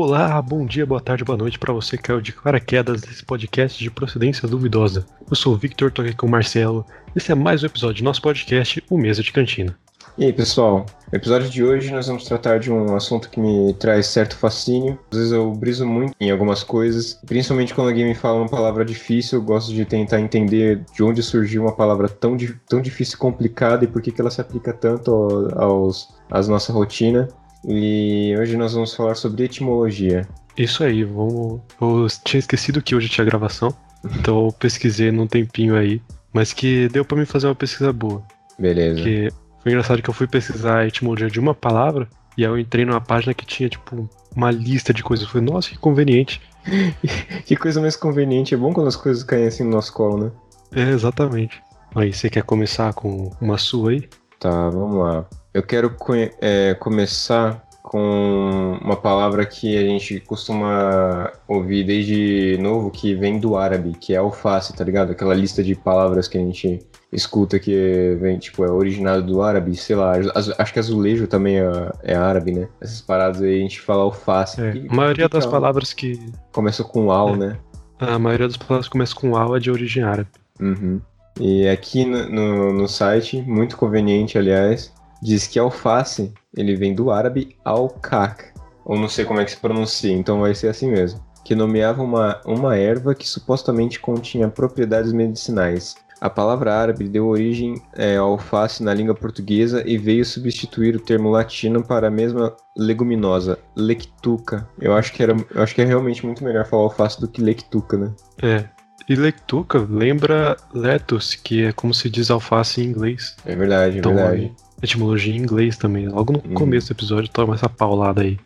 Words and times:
Olá, 0.00 0.40
bom 0.40 0.64
dia, 0.64 0.86
boa 0.86 1.00
tarde, 1.00 1.24
boa 1.24 1.36
noite 1.36 1.58
para 1.58 1.72
você 1.72 1.96
que 1.96 2.04
caiu 2.04 2.20
de 2.20 2.32
paraquedas 2.32 3.02
nesse 3.02 3.24
podcast 3.24 3.82
de 3.82 3.90
procedência 3.90 4.46
duvidosa. 4.46 5.04
Eu 5.28 5.34
sou 5.34 5.54
o 5.54 5.56
Victor, 5.56 5.90
tô 5.90 6.02
aqui 6.02 6.14
com 6.14 6.28
o 6.28 6.30
Marcelo. 6.30 6.86
Esse 7.16 7.32
é 7.32 7.34
mais 7.34 7.64
um 7.64 7.66
episódio 7.66 8.00
do 8.00 8.04
nosso 8.04 8.22
podcast, 8.22 8.80
o 8.88 8.96
Mesa 8.96 9.24
de 9.24 9.32
Cantina. 9.32 9.76
E 10.16 10.24
aí, 10.24 10.32
pessoal? 10.32 10.86
No 11.10 11.18
episódio 11.18 11.50
de 11.50 11.64
hoje 11.64 11.90
nós 11.90 12.06
vamos 12.06 12.24
tratar 12.24 12.60
de 12.60 12.70
um 12.70 12.94
assunto 12.94 13.28
que 13.28 13.40
me 13.40 13.74
traz 13.74 14.06
certo 14.06 14.36
fascínio. 14.36 14.96
Às 15.10 15.18
vezes 15.18 15.32
eu 15.32 15.50
briso 15.50 15.84
muito 15.84 16.14
em 16.20 16.30
algumas 16.30 16.62
coisas, 16.62 17.20
principalmente 17.26 17.74
quando 17.74 17.88
alguém 17.88 18.04
me 18.04 18.14
fala 18.14 18.38
uma 18.38 18.48
palavra 18.48 18.84
difícil, 18.84 19.40
eu 19.40 19.44
gosto 19.44 19.74
de 19.74 19.84
tentar 19.84 20.20
entender 20.20 20.84
de 20.94 21.02
onde 21.02 21.24
surgiu 21.24 21.62
uma 21.62 21.74
palavra 21.74 22.08
tão, 22.08 22.36
tão 22.68 22.80
difícil 22.80 23.16
e 23.16 23.18
complicada 23.18 23.84
e 23.84 23.88
por 23.88 24.00
que, 24.00 24.12
que 24.12 24.20
ela 24.20 24.30
se 24.30 24.40
aplica 24.40 24.72
tanto 24.72 25.10
aos, 25.56 26.08
às 26.30 26.46
nossa 26.46 26.72
rotina. 26.72 27.28
E 27.64 28.34
hoje 28.38 28.56
nós 28.56 28.72
vamos 28.72 28.94
falar 28.94 29.14
sobre 29.14 29.44
etimologia. 29.44 30.26
Isso 30.56 30.82
aí, 30.82 31.04
vamos. 31.04 31.60
Eu 31.80 32.06
tinha 32.24 32.38
esquecido 32.38 32.82
que 32.82 32.94
hoje 32.94 33.08
tinha 33.08 33.24
gravação, 33.24 33.74
então 34.04 34.46
eu 34.46 34.52
pesquisei 34.52 35.10
num 35.10 35.26
tempinho 35.26 35.76
aí, 35.76 36.00
mas 36.32 36.52
que 36.52 36.88
deu 36.88 37.04
para 37.04 37.18
mim 37.18 37.24
fazer 37.24 37.46
uma 37.46 37.54
pesquisa 37.54 37.92
boa. 37.92 38.22
Beleza. 38.58 39.02
Que 39.02 39.28
foi 39.62 39.72
engraçado 39.72 40.02
que 40.02 40.10
eu 40.10 40.14
fui 40.14 40.26
pesquisar 40.26 40.78
a 40.78 40.86
etimologia 40.86 41.28
de 41.28 41.38
uma 41.38 41.54
palavra 41.54 42.08
e 42.38 42.44
aí 42.44 42.50
eu 42.52 42.56
entrei 42.56 42.84
numa 42.84 43.00
página 43.00 43.34
que 43.34 43.44
tinha, 43.44 43.68
tipo, 43.68 44.08
uma 44.34 44.48
lista 44.52 44.94
de 44.94 45.02
coisas. 45.02 45.26
Eu 45.26 45.32
falei, 45.32 45.48
nossa, 45.50 45.70
que 45.70 45.76
conveniente. 45.76 46.40
que 47.44 47.56
coisa 47.56 47.80
mais 47.80 47.96
conveniente. 47.96 48.54
É 48.54 48.56
bom 48.56 48.72
quando 48.72 48.86
as 48.86 48.94
coisas 48.94 49.24
caem 49.24 49.48
assim 49.48 49.64
no 49.64 49.70
nosso 49.70 49.92
colo, 49.92 50.24
né? 50.24 50.30
É, 50.70 50.90
exatamente. 50.90 51.60
Aí, 51.96 52.12
você 52.12 52.30
quer 52.30 52.44
começar 52.44 52.92
com 52.92 53.32
uma 53.40 53.58
sua 53.58 53.90
aí? 53.90 54.08
Tá, 54.38 54.70
vamos 54.70 54.98
lá. 54.98 55.26
Eu 55.52 55.62
quero 55.62 55.94
é, 56.40 56.74
começar 56.74 57.66
com 57.88 58.78
uma 58.82 58.96
palavra 58.96 59.46
que 59.46 59.76
a 59.78 59.80
gente 59.80 60.20
costuma 60.20 61.32
ouvir 61.48 61.84
desde 61.84 62.58
novo, 62.60 62.90
que 62.90 63.14
vem 63.14 63.40
do 63.40 63.56
árabe, 63.56 63.94
que 63.98 64.12
é 64.12 64.18
alface, 64.18 64.76
tá 64.76 64.84
ligado? 64.84 65.12
Aquela 65.12 65.34
lista 65.34 65.64
de 65.64 65.74
palavras 65.74 66.28
que 66.28 66.36
a 66.36 66.40
gente 66.40 66.80
escuta 67.10 67.58
que 67.58 68.14
vem, 68.20 68.38
tipo, 68.38 68.62
é 68.62 68.70
originado 68.70 69.22
do 69.22 69.40
árabe, 69.40 69.74
sei 69.74 69.96
lá, 69.96 70.12
acho 70.58 70.72
que 70.72 70.78
azulejo 70.78 71.26
também 71.26 71.60
é, 71.60 71.92
é 72.02 72.14
árabe, 72.14 72.52
né? 72.52 72.68
Essas 72.78 73.00
paradas 73.00 73.40
aí 73.40 73.58
a 73.58 73.62
gente 73.62 73.80
fala 73.80 74.02
alface. 74.02 74.60
É, 74.60 74.84
a 74.86 74.94
maioria 74.94 75.28
das 75.28 75.46
é 75.46 75.50
palavras 75.50 75.94
que. 75.94 76.20
Começa 76.52 76.84
com 76.84 77.10
al, 77.10 77.34
é. 77.34 77.36
né? 77.38 77.58
A 77.98 78.18
maioria 78.18 78.48
das 78.48 78.58
palavras 78.58 78.86
que 78.86 78.92
começa 78.92 79.14
com 79.14 79.34
al 79.34 79.56
é 79.56 79.60
de 79.60 79.70
origem 79.70 80.02
árabe. 80.02 80.28
Uhum. 80.60 81.00
E 81.40 81.66
aqui 81.66 82.04
no, 82.04 82.28
no, 82.28 82.72
no 82.74 82.88
site, 82.88 83.40
muito 83.40 83.78
conveniente, 83.78 84.36
aliás, 84.36 84.92
diz 85.22 85.46
que 85.46 85.58
alface, 85.58 86.32
ele 86.56 86.76
vem 86.76 86.94
do 86.94 87.10
árabe 87.10 87.56
al-kak, 87.64 88.44
ou 88.84 88.98
não 88.98 89.08
sei 89.08 89.24
como 89.24 89.40
é 89.40 89.44
que 89.44 89.50
se 89.50 89.56
pronuncia, 89.56 90.12
então 90.12 90.40
vai 90.40 90.54
ser 90.54 90.68
assim 90.68 90.90
mesmo, 90.90 91.20
que 91.44 91.54
nomeava 91.54 92.02
uma, 92.02 92.40
uma 92.44 92.76
erva 92.76 93.14
que 93.14 93.28
supostamente 93.28 94.00
continha 94.00 94.48
propriedades 94.48 95.12
medicinais. 95.12 95.96
A 96.20 96.28
palavra 96.28 96.74
árabe 96.74 97.08
deu 97.08 97.28
origem 97.28 97.80
é, 97.94 98.16
ao 98.16 98.32
alface 98.32 98.82
na 98.82 98.92
língua 98.92 99.14
portuguesa 99.14 99.84
e 99.86 99.96
veio 99.96 100.24
substituir 100.24 100.96
o 100.96 101.00
termo 101.00 101.30
latino 101.30 101.82
para 101.84 102.08
a 102.08 102.10
mesma 102.10 102.56
leguminosa, 102.76 103.56
lectuca. 103.76 104.68
Eu 104.80 104.94
acho 104.96 105.12
que 105.12 105.22
era, 105.22 105.36
eu 105.54 105.62
acho 105.62 105.74
que 105.74 105.80
é 105.80 105.84
realmente 105.84 106.26
muito 106.26 106.42
melhor 106.42 106.66
falar 106.66 106.82
alface 106.82 107.20
do 107.20 107.28
que 107.28 107.40
lectuca, 107.40 107.96
né? 107.96 108.12
É. 108.42 108.64
E 109.08 109.14
lectuca 109.14 109.86
lembra 109.88 110.56
letus, 110.74 111.34
que 111.34 111.64
é 111.64 111.72
como 111.72 111.94
se 111.94 112.10
diz 112.10 112.30
alface 112.30 112.82
em 112.82 112.86
inglês. 112.86 113.36
É 113.46 113.54
verdade, 113.54 113.96
é 113.96 113.98
então, 114.00 114.14
verdade. 114.14 114.52
Etimologia 114.82 115.34
em 115.34 115.38
inglês 115.38 115.76
também. 115.76 116.08
Logo 116.08 116.32
no 116.32 116.38
hum. 116.38 116.54
começo 116.54 116.88
do 116.88 116.92
episódio, 116.96 117.30
toma 117.30 117.54
essa 117.54 117.68
paulada 117.68 118.22
aí. 118.22 118.38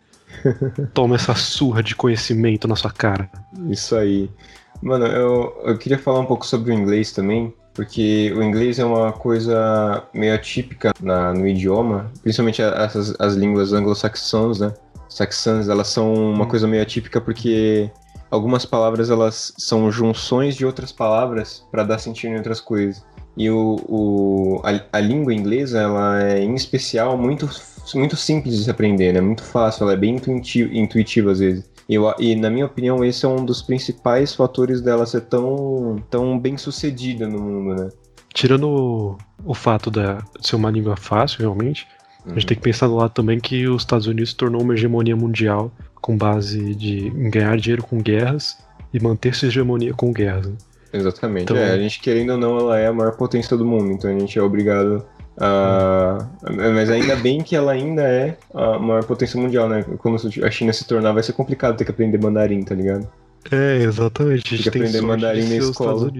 toma 0.93 1.15
essa 1.15 1.35
surra 1.35 1.83
de 1.83 1.95
conhecimento 1.95 2.67
na 2.67 2.75
sua 2.75 2.91
cara. 2.91 3.29
Isso 3.69 3.95
aí. 3.95 4.29
Mano, 4.81 5.05
eu, 5.05 5.61
eu 5.65 5.77
queria 5.77 5.97
falar 5.97 6.19
um 6.19 6.25
pouco 6.25 6.45
sobre 6.45 6.71
o 6.71 6.75
inglês 6.75 7.11
também, 7.11 7.53
porque 7.73 8.33
o 8.35 8.43
inglês 8.43 8.79
é 8.79 8.85
uma 8.85 9.13
coisa 9.13 10.03
meio 10.13 10.33
atípica 10.33 10.91
na, 11.01 11.33
no 11.33 11.47
idioma, 11.47 12.11
principalmente 12.21 12.61
essas, 12.61 13.15
as 13.19 13.35
línguas 13.35 13.71
anglo-saxãs, 13.71 14.59
né? 14.59 14.73
Saxãs, 15.07 15.69
elas 15.69 15.87
são 15.87 16.13
uma 16.13 16.43
hum. 16.43 16.47
coisa 16.47 16.67
meio 16.67 16.81
atípica 16.81 17.21
porque 17.21 17.89
algumas 18.29 18.65
palavras 18.65 19.09
elas 19.09 19.53
são 19.57 19.91
junções 19.91 20.55
de 20.55 20.65
outras 20.65 20.91
palavras 20.91 21.63
para 21.71 21.83
dar 21.83 21.99
sentido 21.99 22.31
em 22.31 22.37
outras 22.37 22.59
coisas. 22.59 23.05
E 23.35 23.49
o, 23.49 23.79
o 23.87 24.61
a, 24.63 24.97
a, 24.97 24.99
língua 24.99 25.33
inglesa, 25.33 25.79
ela 25.79 26.23
é 26.23 26.43
em 26.43 26.53
especial 26.53 27.17
muito, 27.17 27.49
muito 27.95 28.15
simples 28.15 28.57
de 28.57 28.63
se 28.65 28.69
aprender, 28.69 29.11
né? 29.13 29.21
Muito 29.21 29.43
fácil, 29.43 29.83
ela 29.83 29.93
é 29.93 29.97
bem 29.97 30.15
intuitiva, 30.15 30.73
intuitiva 30.73 31.31
às 31.31 31.39
vezes. 31.39 31.69
Eu, 31.89 32.13
e 32.19 32.35
na 32.35 32.49
minha 32.49 32.65
opinião, 32.65 33.03
esse 33.03 33.25
é 33.25 33.27
um 33.27 33.43
dos 33.43 33.61
principais 33.61 34.33
fatores 34.33 34.81
dela 34.81 35.05
ser 35.05 35.21
tão, 35.21 36.01
tão 36.09 36.39
bem 36.39 36.57
sucedida 36.57 37.27
no 37.27 37.39
mundo, 37.39 37.81
né? 37.81 37.89
Tirando 38.33 38.67
o, 38.67 39.17
o 39.43 39.53
fato 39.53 39.91
de 39.91 40.01
ser 40.41 40.55
uma 40.55 40.71
língua 40.71 40.95
fácil, 40.95 41.39
realmente, 41.39 41.87
uhum. 42.25 42.31
a 42.31 42.35
gente 42.35 42.47
tem 42.47 42.57
que 42.57 42.63
pensar 42.63 42.87
do 42.87 42.95
lado 42.95 43.11
também 43.11 43.39
que 43.39 43.67
os 43.67 43.81
Estados 43.81 44.07
Unidos 44.07 44.29
se 44.29 44.35
tornou 44.35 44.61
uma 44.61 44.73
hegemonia 44.73 45.15
mundial 45.15 45.71
com 46.01 46.17
base 46.17 46.73
de 46.75 47.07
em 47.07 47.29
ganhar 47.29 47.57
dinheiro 47.57 47.83
com 47.83 48.01
guerras 48.01 48.57
e 48.93 48.99
manter 48.99 49.29
essa 49.29 49.47
hegemonia 49.47 49.93
com 49.93 50.11
guerras. 50.13 50.47
Né? 50.47 50.55
Exatamente. 50.93 51.43
Então, 51.43 51.57
é, 51.57 51.71
a 51.71 51.77
gente 51.77 51.99
querendo 51.99 52.33
ou 52.33 52.37
não, 52.37 52.59
ela 52.59 52.79
é 52.79 52.87
a 52.87 52.93
maior 52.93 53.17
potência 53.17 53.57
do 53.57 53.65
mundo, 53.65 53.91
então 53.91 54.09
a 54.09 54.17
gente 54.17 54.37
é 54.37 54.41
obrigado 54.41 55.03
Uh, 55.35 56.29
mas 56.75 56.91
ainda 56.91 57.15
bem 57.15 57.41
que 57.41 57.55
ela 57.55 57.71
ainda 57.71 58.03
é 58.03 58.37
a 58.53 58.77
maior 58.77 59.03
potência 59.03 59.39
mundial, 59.39 59.67
né? 59.67 59.83
Como 59.97 60.15
a 60.15 60.51
China 60.51 60.71
se 60.71 60.85
tornar, 60.85 61.11
vai 61.11 61.23
ser 61.23 61.33
complicado 61.33 61.75
ter 61.75 61.85
que 61.85 61.91
aprender 61.91 62.19
mandarim, 62.19 62.61
tá 62.63 62.75
ligado? 62.75 63.09
É, 63.51 63.77
exatamente. 63.77 64.53
A 64.53 64.57
gente 64.57 64.71
tem 64.71 64.81
que 64.83 64.87
aprender 64.87 65.01
mandarim 65.01 65.49
na 65.49 65.55
escola. 65.55 66.11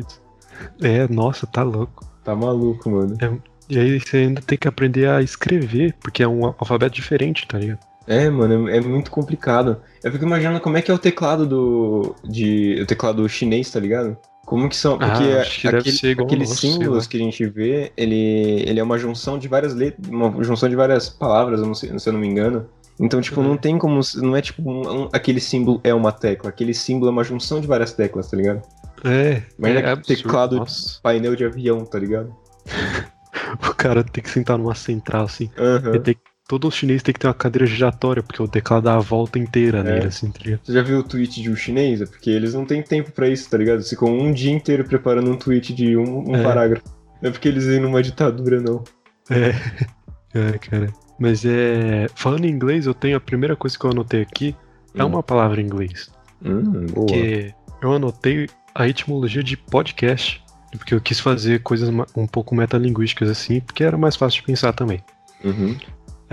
É, 0.82 1.08
nossa, 1.08 1.46
tá 1.46 1.64
louco. 1.64 2.06
Tá 2.24 2.36
maluco, 2.36 2.90
mano. 2.90 3.18
É, 3.22 3.32
e 3.70 3.80
aí 3.80 4.00
você 4.00 4.18
ainda 4.18 4.42
tem 4.42 4.58
que 4.58 4.68
aprender 4.68 5.08
a 5.08 5.22
escrever, 5.22 5.94
porque 6.02 6.24
é 6.24 6.28
um 6.28 6.46
alfabeto 6.46 6.96
diferente, 6.96 7.48
tá 7.48 7.60
ligado? 7.60 7.80
É, 8.08 8.30
mano, 8.30 8.68
é, 8.68 8.78
é 8.78 8.82
muito 8.82 9.12
complicado. 9.12 9.78
Eu 10.04 10.12
fico 10.12 10.26
imaginando 10.26 10.60
como 10.60 10.76
é 10.76 10.82
que 10.82 10.90
é 10.90 10.94
o 10.94 11.00
teclado 11.00 11.46
do. 11.46 12.16
De, 12.24 12.80
o 12.82 12.86
teclado 12.86 13.28
chinês, 13.30 13.70
tá 13.70 13.80
ligado? 13.80 14.18
Como 14.54 14.70
que 14.70 14.76
são? 14.76 15.00
Porque 15.00 15.24
ah, 15.24 15.42
aquele, 15.42 16.22
aqueles 16.22 16.50
símbolos 16.52 17.08
que 17.08 17.18
a 17.18 17.20
gente 17.20 17.44
vê, 17.48 17.92
ele, 17.98 18.64
ele 18.68 18.80
é 18.80 18.84
uma 18.84 19.00
junção 19.00 19.40
de 19.40 19.48
várias 19.48 19.74
letras, 19.74 20.08
uma 20.08 20.44
junção 20.44 20.70
de 20.70 20.76
várias 20.76 21.10
palavras, 21.10 21.60
não 21.62 21.74
sei, 21.74 21.98
se 21.98 22.08
eu 22.08 22.14
não 22.14 22.20
me 22.20 22.28
engano. 22.28 22.70
Então, 23.00 23.20
tipo, 23.20 23.42
uhum. 23.42 23.48
não 23.48 23.58
tem 23.58 23.80
como. 23.80 24.00
Não 24.18 24.36
é 24.36 24.44
tipo 24.44 24.62
um, 24.62 25.06
um, 25.06 25.10
aquele 25.12 25.40
símbolo 25.40 25.82
é 25.84 25.92
uma 25.92 26.12
tecla. 26.12 26.52
Aquele 26.52 26.72
símbolo 26.72 27.10
é 27.10 27.12
uma 27.12 27.24
junção 27.24 27.60
de 27.60 27.66
várias 27.66 27.94
teclas, 27.94 28.30
tá 28.30 28.38
ligado? 28.38 28.62
É. 29.04 29.42
Mas 29.58 29.76
é, 29.76 29.92
é 29.92 29.96
teclado 29.96 30.58
Nossa. 30.58 31.00
painel 31.02 31.36
de 31.36 31.46
avião, 31.46 31.84
tá 31.84 31.98
ligado? 31.98 32.32
o 33.68 33.74
cara 33.74 34.04
tem 34.04 34.24
que 34.24 34.30
sentar 34.30 34.56
numa 34.60 34.76
central, 34.76 35.24
assim. 35.24 35.50
Uhum. 35.58 35.96
Ele 35.96 36.00
tem 36.00 36.14
que 36.14 36.22
Todo 36.48 36.70
chinês 36.70 37.02
tem 37.02 37.14
que 37.14 37.20
ter 37.20 37.28
uma 37.28 37.34
cadeira 37.34 37.66
giratória, 37.66 38.22
porque 38.22 38.42
o 38.42 38.48
teclado 38.48 38.84
dá 38.84 38.96
a 38.96 39.00
volta 39.00 39.40
inteira 39.40 39.80
é. 39.80 39.84
nele, 39.84 40.08
assim, 40.08 40.30
tá? 40.30 40.42
Você 40.62 40.74
já 40.74 40.82
viu 40.82 41.00
o 41.00 41.04
tweet 41.04 41.42
de 41.42 41.50
um 41.50 41.56
chinês? 41.56 42.02
É 42.02 42.06
porque 42.06 42.30
eles 42.30 42.54
não 42.54 42.66
têm 42.66 42.82
tempo 42.84 43.12
para 43.12 43.30
isso, 43.30 43.50
tá 43.50 43.58
ligado? 43.58 43.78
Eles 43.78 43.90
ficam 43.90 44.10
um 44.10 44.32
dia 44.32 44.52
inteiro 44.52 44.84
preparando 44.84 45.32
um 45.32 45.38
tweet 45.38 45.74
de 45.74 45.96
um, 45.96 46.32
um 46.32 46.36
é. 46.36 46.44
parágrafo. 46.44 46.84
Não 47.22 47.30
é 47.30 47.32
porque 47.32 47.48
eles 47.48 47.66
vêm 47.66 47.80
numa 47.80 48.04
ditadura, 48.04 48.62
não. 48.62 48.84
É. 49.30 49.54
É, 50.36 50.58
cara. 50.58 50.92
Mas 51.20 51.46
é. 51.46 52.08
Falando 52.16 52.46
em 52.46 52.50
inglês, 52.50 52.88
eu 52.88 52.94
tenho 52.96 53.16
a 53.16 53.20
primeira 53.20 53.56
coisa 53.56 53.78
que 53.78 53.86
eu 53.86 53.92
anotei 53.92 54.24
aqui 54.24 54.56
é 54.96 55.04
hum. 55.04 55.10
uma 55.10 55.22
palavra 55.22 55.62
em 55.62 55.64
inglês. 55.64 56.10
Hum, 56.44 56.88
boa. 56.88 57.06
Que 57.06 57.54
eu 57.84 57.94
anotei 57.94 58.50
a 58.74 58.88
etimologia 58.88 59.44
de 59.44 59.56
podcast. 59.56 60.44
Porque 60.72 60.96
eu 60.96 61.00
quis 61.00 61.20
fazer 61.20 61.62
coisas 61.62 61.90
um 62.18 62.26
pouco 62.26 62.56
metalinguísticas 62.56 63.30
assim, 63.30 63.60
porque 63.60 63.84
era 63.84 63.96
mais 63.96 64.16
fácil 64.16 64.42
de 64.42 64.48
pensar 64.48 64.74
também. 64.74 65.04
Uhum. 65.44 65.78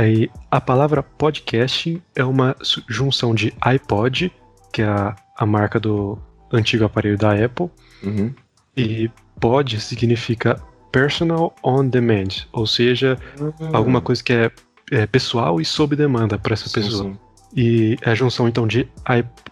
Aí, 0.00 0.30
a 0.50 0.62
palavra 0.62 1.02
podcasting 1.02 2.00
é 2.16 2.24
uma 2.24 2.56
junção 2.88 3.34
de 3.34 3.52
iPod, 3.60 4.32
que 4.72 4.80
é 4.80 4.86
a, 4.86 5.14
a 5.36 5.44
marca 5.44 5.78
do 5.78 6.18
antigo 6.50 6.86
aparelho 6.86 7.18
da 7.18 7.34
Apple, 7.34 7.68
uhum. 8.02 8.32
e 8.74 9.10
pod 9.38 9.78
significa 9.78 10.58
personal 10.90 11.54
on 11.62 11.86
demand, 11.86 12.46
ou 12.50 12.66
seja, 12.66 13.18
uhum. 13.38 13.52
alguma 13.76 14.00
coisa 14.00 14.24
que 14.24 14.32
é, 14.32 14.50
é, 14.90 15.06
pessoal 15.06 15.60
e 15.60 15.66
sob 15.66 15.94
demanda 15.94 16.38
para 16.38 16.54
essa 16.54 16.70
sim, 16.70 16.80
pessoa. 16.80 17.12
Sim. 17.12 17.18
E 17.54 17.98
é 18.00 18.12
a 18.12 18.14
junção 18.14 18.48
então 18.48 18.66
de 18.66 18.88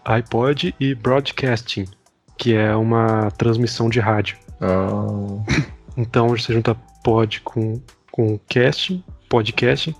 iPod 0.03 0.73
e 0.79 0.95
broadcasting, 0.95 1.85
que 2.39 2.55
é 2.55 2.75
uma 2.75 3.29
transmissão 3.37 3.87
de 3.87 3.99
rádio. 3.99 4.35
Oh. 4.59 5.43
Então 5.95 6.29
você 6.29 6.53
junta 6.53 6.73
pod 7.03 7.41
com, 7.41 7.79
com 8.11 8.39
casting, 8.49 9.03
podcast, 9.29 9.93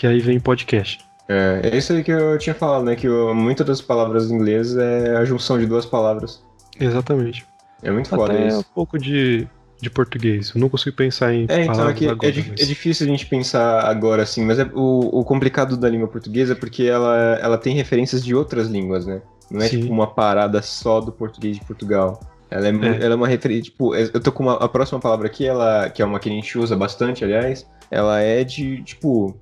que 0.00 0.06
aí 0.06 0.18
vem 0.20 0.40
podcast. 0.40 0.98
É, 1.28 1.60
é 1.72 1.76
isso 1.76 1.92
aí 1.92 2.02
que 2.02 2.10
eu 2.10 2.38
tinha 2.38 2.54
falado, 2.54 2.84
né? 2.84 2.96
Que 2.96 3.06
muitas 3.06 3.66
das 3.66 3.80
palavras 3.82 4.30
em 4.30 4.34
inglês 4.34 4.74
é 4.76 5.14
a 5.16 5.24
junção 5.26 5.58
de 5.58 5.66
duas 5.66 5.84
palavras. 5.84 6.42
Exatamente. 6.80 7.44
É 7.82 7.90
muito 7.90 8.08
foda 8.08 8.32
Até 8.32 8.48
isso. 8.48 8.60
um 8.60 8.74
pouco 8.74 8.98
de, 8.98 9.46
de 9.80 9.90
português. 9.90 10.52
Eu 10.54 10.60
não 10.62 10.70
consigo 10.70 10.96
pensar 10.96 11.34
em 11.34 11.40
É, 11.48 11.60
então 11.62 11.66
palavras 11.74 11.90
aqui 11.94 12.06
é, 12.06 12.10
agora, 12.10 12.32
di- 12.32 12.46
mas- 12.50 12.60
é 12.60 12.64
difícil 12.64 13.06
a 13.06 13.10
gente 13.10 13.26
pensar 13.26 13.80
agora 13.84 14.22
assim, 14.22 14.42
mas 14.44 14.58
é, 14.58 14.64
o, 14.74 15.20
o 15.20 15.22
complicado 15.24 15.76
da 15.76 15.88
língua 15.88 16.08
portuguesa 16.08 16.52
é 16.54 16.56
porque 16.56 16.84
ela, 16.84 17.38
ela 17.42 17.58
tem 17.58 17.74
referências 17.74 18.24
de 18.24 18.34
outras 18.34 18.68
línguas, 18.68 19.04
né? 19.06 19.20
Não 19.50 19.60
é 19.60 19.68
Sim. 19.68 19.80
tipo 19.82 19.92
uma 19.92 20.06
parada 20.06 20.62
só 20.62 20.98
do 21.00 21.12
português 21.12 21.58
de 21.58 21.64
Portugal. 21.64 22.18
Ela 22.50 22.68
é, 22.68 22.70
É. 22.70 23.04
ela 23.04 23.12
é 23.12 23.16
uma 23.16 23.28
referência, 23.28 23.64
tipo, 23.64 23.94
eu 23.94 24.18
tô 24.20 24.32
com 24.32 24.44
uma, 24.44 24.54
a 24.54 24.68
próxima 24.68 24.98
palavra 24.98 25.26
aqui, 25.26 25.46
ela, 25.46 25.90
que 25.90 26.00
é 26.00 26.04
uma 26.06 26.18
que 26.18 26.28
a 26.30 26.32
gente 26.32 26.58
usa 26.58 26.74
bastante, 26.74 27.22
aliás, 27.24 27.66
ela 27.90 28.20
é 28.20 28.42
de, 28.42 28.82
tipo, 28.82 29.36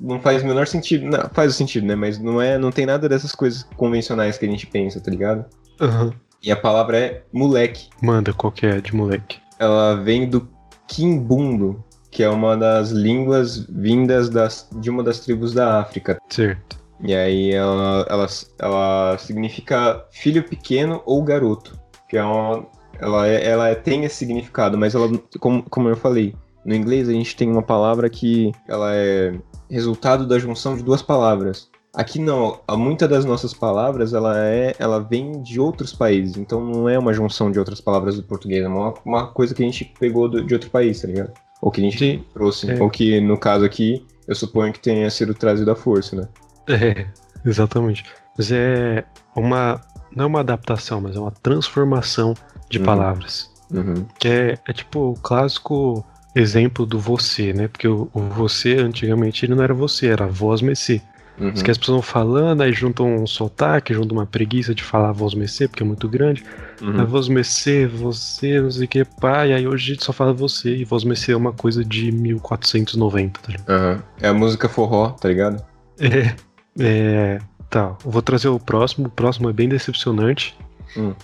não 0.00 0.20
faz 0.20 0.42
o 0.42 0.46
menor 0.46 0.66
sentido, 0.66 1.04
não, 1.06 1.28
faz 1.32 1.52
o 1.52 1.54
sentido, 1.56 1.86
né? 1.86 1.94
Mas 1.94 2.18
não 2.18 2.40
é, 2.40 2.58
não 2.58 2.70
tem 2.70 2.84
nada 2.86 3.08
dessas 3.08 3.32
coisas 3.34 3.64
convencionais 3.76 4.36
que 4.38 4.44
a 4.46 4.48
gente 4.48 4.66
pensa, 4.66 5.00
tá 5.00 5.10
ligado? 5.10 5.44
Aham. 5.80 6.12
E 6.42 6.50
a 6.52 6.56
palavra 6.56 6.98
é 6.98 7.22
moleque. 7.32 7.88
Manda 8.02 8.32
qualquer 8.32 8.80
de 8.80 8.94
moleque. 8.94 9.38
ela 9.58 9.94
vem 9.96 10.28
do 10.28 10.48
Kimbundo, 10.86 11.82
que 12.10 12.22
é 12.22 12.28
uma 12.28 12.56
das 12.56 12.90
línguas 12.90 13.66
vindas 13.68 14.28
das, 14.30 14.68
de 14.76 14.88
uma 14.90 15.02
das 15.02 15.20
tribos 15.20 15.52
da 15.52 15.80
África. 15.80 16.18
Certo. 16.28 16.78
E 17.02 17.14
aí 17.14 17.52
ela, 17.52 18.06
ela, 18.08 18.26
ela 18.58 19.18
significa 19.18 20.04
filho 20.10 20.42
pequeno 20.42 21.00
ou 21.06 21.22
garoto, 21.22 21.78
que 22.08 22.16
é 22.16 22.24
uma, 22.24 22.66
ela, 23.00 23.28
é, 23.28 23.46
ela 23.46 23.68
é- 23.68 23.74
tem 23.76 24.04
esse 24.04 24.16
significado, 24.16 24.76
mas 24.76 24.94
ela, 24.94 25.08
como, 25.38 25.62
como 25.70 25.88
eu 25.88 25.96
falei, 25.96 26.34
no 26.68 26.74
inglês 26.74 27.08
a 27.08 27.12
gente 27.12 27.34
tem 27.34 27.50
uma 27.50 27.62
palavra 27.62 28.10
que 28.10 28.52
ela 28.68 28.94
é 28.94 29.34
resultado 29.70 30.26
da 30.26 30.38
junção 30.38 30.76
de 30.76 30.82
duas 30.82 31.00
palavras. 31.02 31.68
Aqui 31.94 32.18
não, 32.20 32.60
muitas 32.76 33.08
das 33.08 33.24
nossas 33.24 33.54
palavras 33.54 34.12
ela 34.12 34.38
é, 34.38 34.74
ela 34.78 35.00
vem 35.00 35.42
de 35.42 35.58
outros 35.58 35.92
países, 35.94 36.36
então 36.36 36.60
não 36.60 36.88
é 36.88 36.98
uma 36.98 37.12
junção 37.14 37.50
de 37.50 37.58
outras 37.58 37.80
palavras 37.80 38.16
do 38.16 38.22
português, 38.22 38.62
é 38.64 38.68
uma, 38.68 38.92
uma 39.04 39.26
coisa 39.28 39.54
que 39.54 39.62
a 39.62 39.66
gente 39.66 39.84
pegou 39.98 40.28
do- 40.28 40.44
de 40.44 40.52
outro 40.54 40.68
país, 40.70 41.00
tá 41.00 41.08
ligado? 41.08 41.32
Ou 41.62 41.70
que 41.70 41.80
a 41.80 41.84
gente 41.84 41.98
Sim. 41.98 42.24
trouxe, 42.34 42.70
É. 42.70 42.80
ou 42.82 42.88
que 42.90 43.18
no 43.20 43.36
caso 43.38 43.64
aqui 43.64 44.06
eu 44.28 44.34
suponho 44.34 44.72
que 44.72 44.78
tenha 44.78 45.08
sido 45.10 45.32
trazido 45.34 45.70
à 45.70 45.74
força, 45.74 46.14
né? 46.14 46.28
É, 46.68 47.06
exatamente. 47.44 48.04
Mas 48.36 48.52
é 48.52 49.04
uma. 49.34 49.80
Não 50.14 50.24
é 50.24 50.26
uma 50.28 50.40
adaptação, 50.40 51.00
mas 51.00 51.16
é 51.16 51.18
uma 51.20 51.32
transformação 51.32 52.34
de 52.70 52.78
Uhum. 52.78 52.84
palavras. 52.84 53.50
Uhum. 53.72 54.06
Que 54.18 54.28
é, 54.28 54.58
é 54.68 54.72
tipo 54.72 55.10
o 55.10 55.14
clássico 55.14 56.04
exemplo 56.40 56.86
do 56.86 56.98
você, 56.98 57.52
né? 57.52 57.68
Porque 57.68 57.88
o, 57.88 58.08
o 58.12 58.20
você 58.20 58.74
antigamente 58.74 59.44
ele 59.44 59.54
não 59.54 59.62
era 59.62 59.74
você, 59.74 60.06
era 60.06 60.26
voz 60.26 60.60
mecê. 60.60 61.00
Uhum. 61.38 61.50
Isso 61.50 61.62
que 61.62 61.70
as 61.70 61.78
pessoas 61.78 61.96
vão 61.96 62.02
falando, 62.02 62.62
aí 62.62 62.72
juntam 62.72 63.22
um 63.22 63.26
sotaque, 63.26 63.94
juntam 63.94 64.18
uma 64.18 64.26
preguiça 64.26 64.74
de 64.74 64.82
falar 64.82 65.12
voz 65.12 65.34
mecê, 65.34 65.68
porque 65.68 65.82
é 65.82 65.86
muito 65.86 66.08
grande. 66.08 66.42
Uhum. 66.82 67.00
A 67.00 67.04
voz 67.04 67.28
mecê, 67.28 67.86
você, 67.86 68.60
não 68.60 68.70
sei 68.70 68.86
o 68.86 68.88
que, 68.88 69.04
pá, 69.04 69.46
e 69.46 69.52
aí 69.52 69.66
hoje 69.66 69.92
a 69.92 69.94
gente 69.94 70.04
só 70.04 70.12
fala 70.12 70.32
você, 70.32 70.74
e 70.74 70.84
voz 70.84 71.04
mecê 71.04 71.32
é 71.32 71.36
uma 71.36 71.52
coisa 71.52 71.84
de 71.84 72.10
1490, 72.10 73.40
tá 73.40 73.52
ligado? 73.52 73.70
Aham. 73.70 74.02
É 74.20 74.28
a 74.28 74.34
música 74.34 74.68
forró, 74.68 75.10
tá 75.10 75.28
ligado? 75.28 75.64
É, 76.00 76.34
é, 76.80 77.38
tá, 77.70 77.96
vou 78.04 78.20
trazer 78.20 78.48
o 78.48 78.58
próximo, 78.58 79.06
o 79.06 79.10
próximo 79.10 79.48
é 79.48 79.52
bem 79.52 79.68
decepcionante, 79.68 80.56
Hum. 80.96 81.14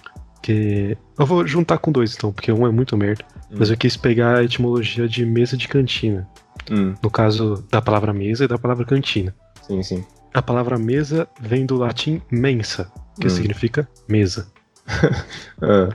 Que 0.45 0.97
eu 1.19 1.25
vou 1.25 1.47
juntar 1.47 1.79
com 1.79 1.91
dois 1.91 2.15
então, 2.15 2.31
porque 2.33 2.53
um 2.53 2.67
é 2.67 2.71
muito 2.71 2.97
merda, 2.97 3.25
mas 3.51 3.71
eu 3.71 3.77
quis 3.77 3.97
pegar 3.97 4.37
a 4.37 4.45
etimologia 4.45 5.09
de 5.09 5.25
mesa 5.25 5.57
de 5.57 5.67
cantina, 5.69 6.29
Hum, 6.71 6.95
no 7.03 7.11
caso 7.11 7.65
da 7.71 7.81
palavra 7.81 8.13
mesa 8.13 8.45
e 8.45 8.49
da 8.49 8.59
palavra 8.59 8.85
cantina. 8.85 9.35
sim, 9.63 9.83
sim. 9.83 10.05
A 10.33 10.43
palavra 10.43 10.79
mesa 10.79 11.27
vem 11.41 11.65
do 11.65 11.77
latim 11.77 12.21
mensa, 12.31 12.91
que 13.21 13.27
Hum. 13.27 13.31
significa 13.31 13.89
mesa. 14.09 14.47
Ah, 15.63 15.89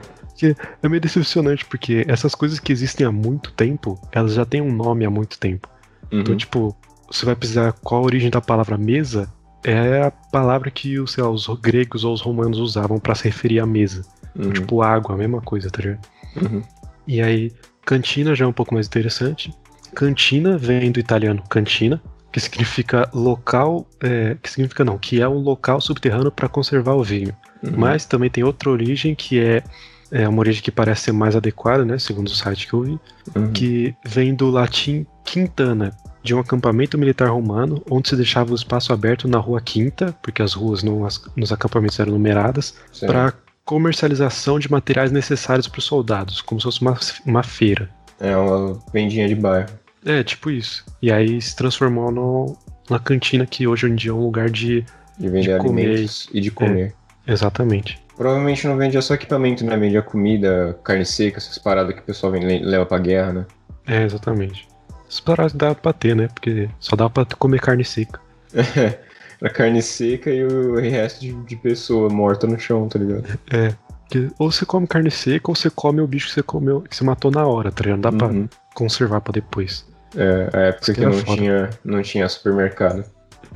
É 0.81 0.88
meio 0.88 1.02
decepcionante, 1.02 1.66
porque 1.66 2.06
essas 2.07 2.34
coisas 2.34 2.60
que 2.60 2.72
existem 2.72 3.06
há 3.06 3.12
muito 3.12 3.52
tempo, 3.52 4.00
elas 4.12 4.34
já 4.34 4.45
têm 4.45 4.62
um 4.62 4.74
nome 4.74 5.06
há 5.06 5.10
muito 5.10 5.38
tempo. 5.38 5.68
uhum. 6.12 6.22
Então, 6.22 6.36
tipo, 6.38 6.75
você 7.12 7.25
vai 7.25 7.36
precisar 7.36 7.74
qual 7.84 8.02
a 8.02 8.06
origem 8.06 8.30
da 8.30 8.40
palavra 8.40 8.78
mesa, 8.78 9.30
é 9.66 10.02
a 10.04 10.12
palavra 10.12 10.72
que 10.72 10.95
lá, 11.18 11.30
os 11.30 11.48
gregos 11.62 12.04
ou 12.06 12.13
os 12.13 12.22
romanos 12.22 12.57
usavam 12.57 13.00
pra 13.00 13.16
se 13.16 13.25
referir 13.25 13.60
à 13.60 13.66
mesa. 13.66 14.06
Uhum. 14.40 14.52
Tipo, 14.52 14.82
água, 14.82 15.16
a 15.16 15.18
mesma 15.18 15.42
coisa, 15.42 15.70
tá 15.70 15.82
ligado? 15.82 16.00
Uhum. 16.42 16.62
E 17.08 17.22
aí, 17.22 17.52
cantina 17.86 18.34
já 18.36 18.46
é 18.46 18.48
um 18.48 18.54
pouco 18.54 18.74
mais 18.74 18.88
interessante. 18.88 19.52
Cantina 19.96 20.58
vem 20.58 20.92
do 20.92 21.00
italiano 21.00 21.44
cantina, 21.50 22.02
que 22.32 22.40
significa 22.40 23.10
local, 23.14 23.88
é, 24.02 24.38
que 24.42 24.50
significa 24.50 24.86
não, 24.86 24.98
que 24.98 25.20
é 25.22 25.28
um 25.28 25.40
local 25.40 25.82
subterrâneo 25.82 26.32
para 26.32 26.48
conservar 26.48 26.94
o 26.94 27.04
vinho. 27.04 27.36
Uhum. 27.64 27.74
Mas 27.76 28.06
também 28.06 28.30
tem 28.30 28.44
outra 28.44 28.70
origem 28.70 29.16
que 29.16 29.40
é, 29.40 29.64
é 30.12 30.28
uma 30.30 30.40
origem 30.40 30.62
que 30.62 30.72
parece 30.72 31.06
ser 31.06 31.12
mais 31.12 31.36
adequada, 31.36 31.84
né, 31.84 31.98
segundo 31.98 32.28
o 32.28 32.36
site 32.36 32.68
que 32.68 32.74
eu 32.74 32.84
vi, 32.84 33.00
Uhum. 33.36 33.52
que 33.52 33.96
vem 34.06 34.34
do 34.36 34.50
latim 34.50 35.06
quintana, 35.26 35.92
de 36.24 36.36
um 36.36 36.40
acampamento 36.40 36.98
militar 36.98 37.30
romano, 37.30 37.82
onde 37.90 38.10
se 38.10 38.16
deixava 38.16 38.52
o 38.52 38.56
espaço 38.56 38.94
aberto 38.94 39.28
na 39.28 39.38
rua 39.40 39.60
Quinta, 39.62 40.16
porque 40.22 40.42
as 40.42 40.54
ruas 40.54 40.84
no- 40.84 41.06
as- 41.06 41.22
nos 41.36 41.52
acampamentos 41.52 42.00
eram 42.00 42.12
numeradas, 42.14 42.76
para 43.02 43.34
comercialização 43.69 44.57
de 44.57 44.69
materiais 44.71 45.12
necessários 45.12 45.68
para 45.68 45.77
os 45.77 45.86
soldados, 45.86 46.42
como 46.42 46.60
se 46.60 46.63
fosse 46.63 46.81
uma, 46.81 46.98
uma 47.24 47.44
feira. 47.44 47.88
É 48.19 48.36
uma 48.36 48.80
vendinha 48.92 49.27
de 49.27 49.36
bairro. 49.36 49.69
É, 50.04 50.24
tipo 50.24 50.50
isso. 50.50 50.83
E 51.04 51.12
aí 51.12 51.39
se 51.39 51.56
transformou 51.56 52.12
no, 52.12 52.57
na 52.89 52.98
cantina, 52.98 53.45
que 53.45 53.68
hoje 53.68 53.86
em 53.86 53.94
dia 53.94 54.10
é 54.10 54.13
um 54.13 54.24
lugar 54.24 54.50
de. 54.50 54.83
De 55.19 55.30
vender 55.30 55.57
De 55.60 55.63
comer. 55.63 55.86
alimentos 55.88 56.27
e 56.33 56.42
de 56.42 56.50
comer. 56.50 56.95
Exatamente. 57.27 58.00
Provavelmente 58.18 58.66
não 58.68 58.75
vende 58.75 59.00
só 59.04 59.13
equipamento, 59.13 59.63
né? 59.63 59.77
Vende 59.77 59.98
a 59.98 60.01
comida, 60.01 60.80
carne 60.83 61.06
seca, 61.06 61.38
essas 61.38 61.60
paradas 61.60 61.94
que 61.94 62.01
o 62.01 62.04
pessoal 62.04 62.31
vem, 62.31 62.44
le- 62.44 62.66
leva 62.66 62.86
pra 62.88 62.98
guerra, 62.98 63.33
né? 63.33 63.45
É, 63.86 64.04
exatamente. 64.04 64.68
Essas 65.07 65.19
paradas 65.19 65.54
dá 65.54 65.75
pra 65.75 65.94
ter, 65.94 66.16
né? 66.16 66.27
Porque 66.33 66.68
só 66.80 66.95
dá 66.95 67.07
pra 67.07 67.24
comer 67.38 67.60
carne 67.62 67.86
seca. 67.86 68.19
a 69.42 69.50
carne 69.50 69.82
seca 69.82 70.30
e 70.30 70.44
o 70.44 70.76
resto 70.80 71.22
de, 71.22 71.34
de 71.44 71.56
pessoa 71.56 72.10
morta 72.10 72.46
no 72.48 72.60
chão, 72.60 72.88
tá 72.88 73.00
ligado? 73.00 73.40
É. 73.52 73.74
Porque 74.02 74.28
ou 74.40 74.52
você 74.52 74.66
come 74.66 74.88
carne 74.88 75.12
seca 75.12 75.52
ou 75.52 75.56
você 75.56 75.70
come 75.70 76.02
o 76.02 76.08
bicho 76.08 76.28
que 76.30 76.34
você 76.34 76.44
comeu, 76.44 76.82
que 76.82 76.96
você 76.96 77.04
matou 77.04 77.30
na 77.32 77.46
hora, 77.46 77.72
tá 77.72 77.84
ligado? 77.84 78.12
Não 78.12 78.18
dá 78.18 78.26
Uhum. 78.28 78.48
pra 78.48 78.58
conservar 78.74 79.22
pra 79.22 79.32
depois. 79.34 79.86
É, 80.18 80.50
a 80.52 80.60
época 80.62 80.84
Isso 80.84 80.94
que 80.94 81.00
que 81.00 81.06
não 81.06 81.14
foda. 81.14 81.38
tinha, 81.38 81.70
não 81.86 82.02
tinha 82.02 82.28
supermercado. 82.28 83.04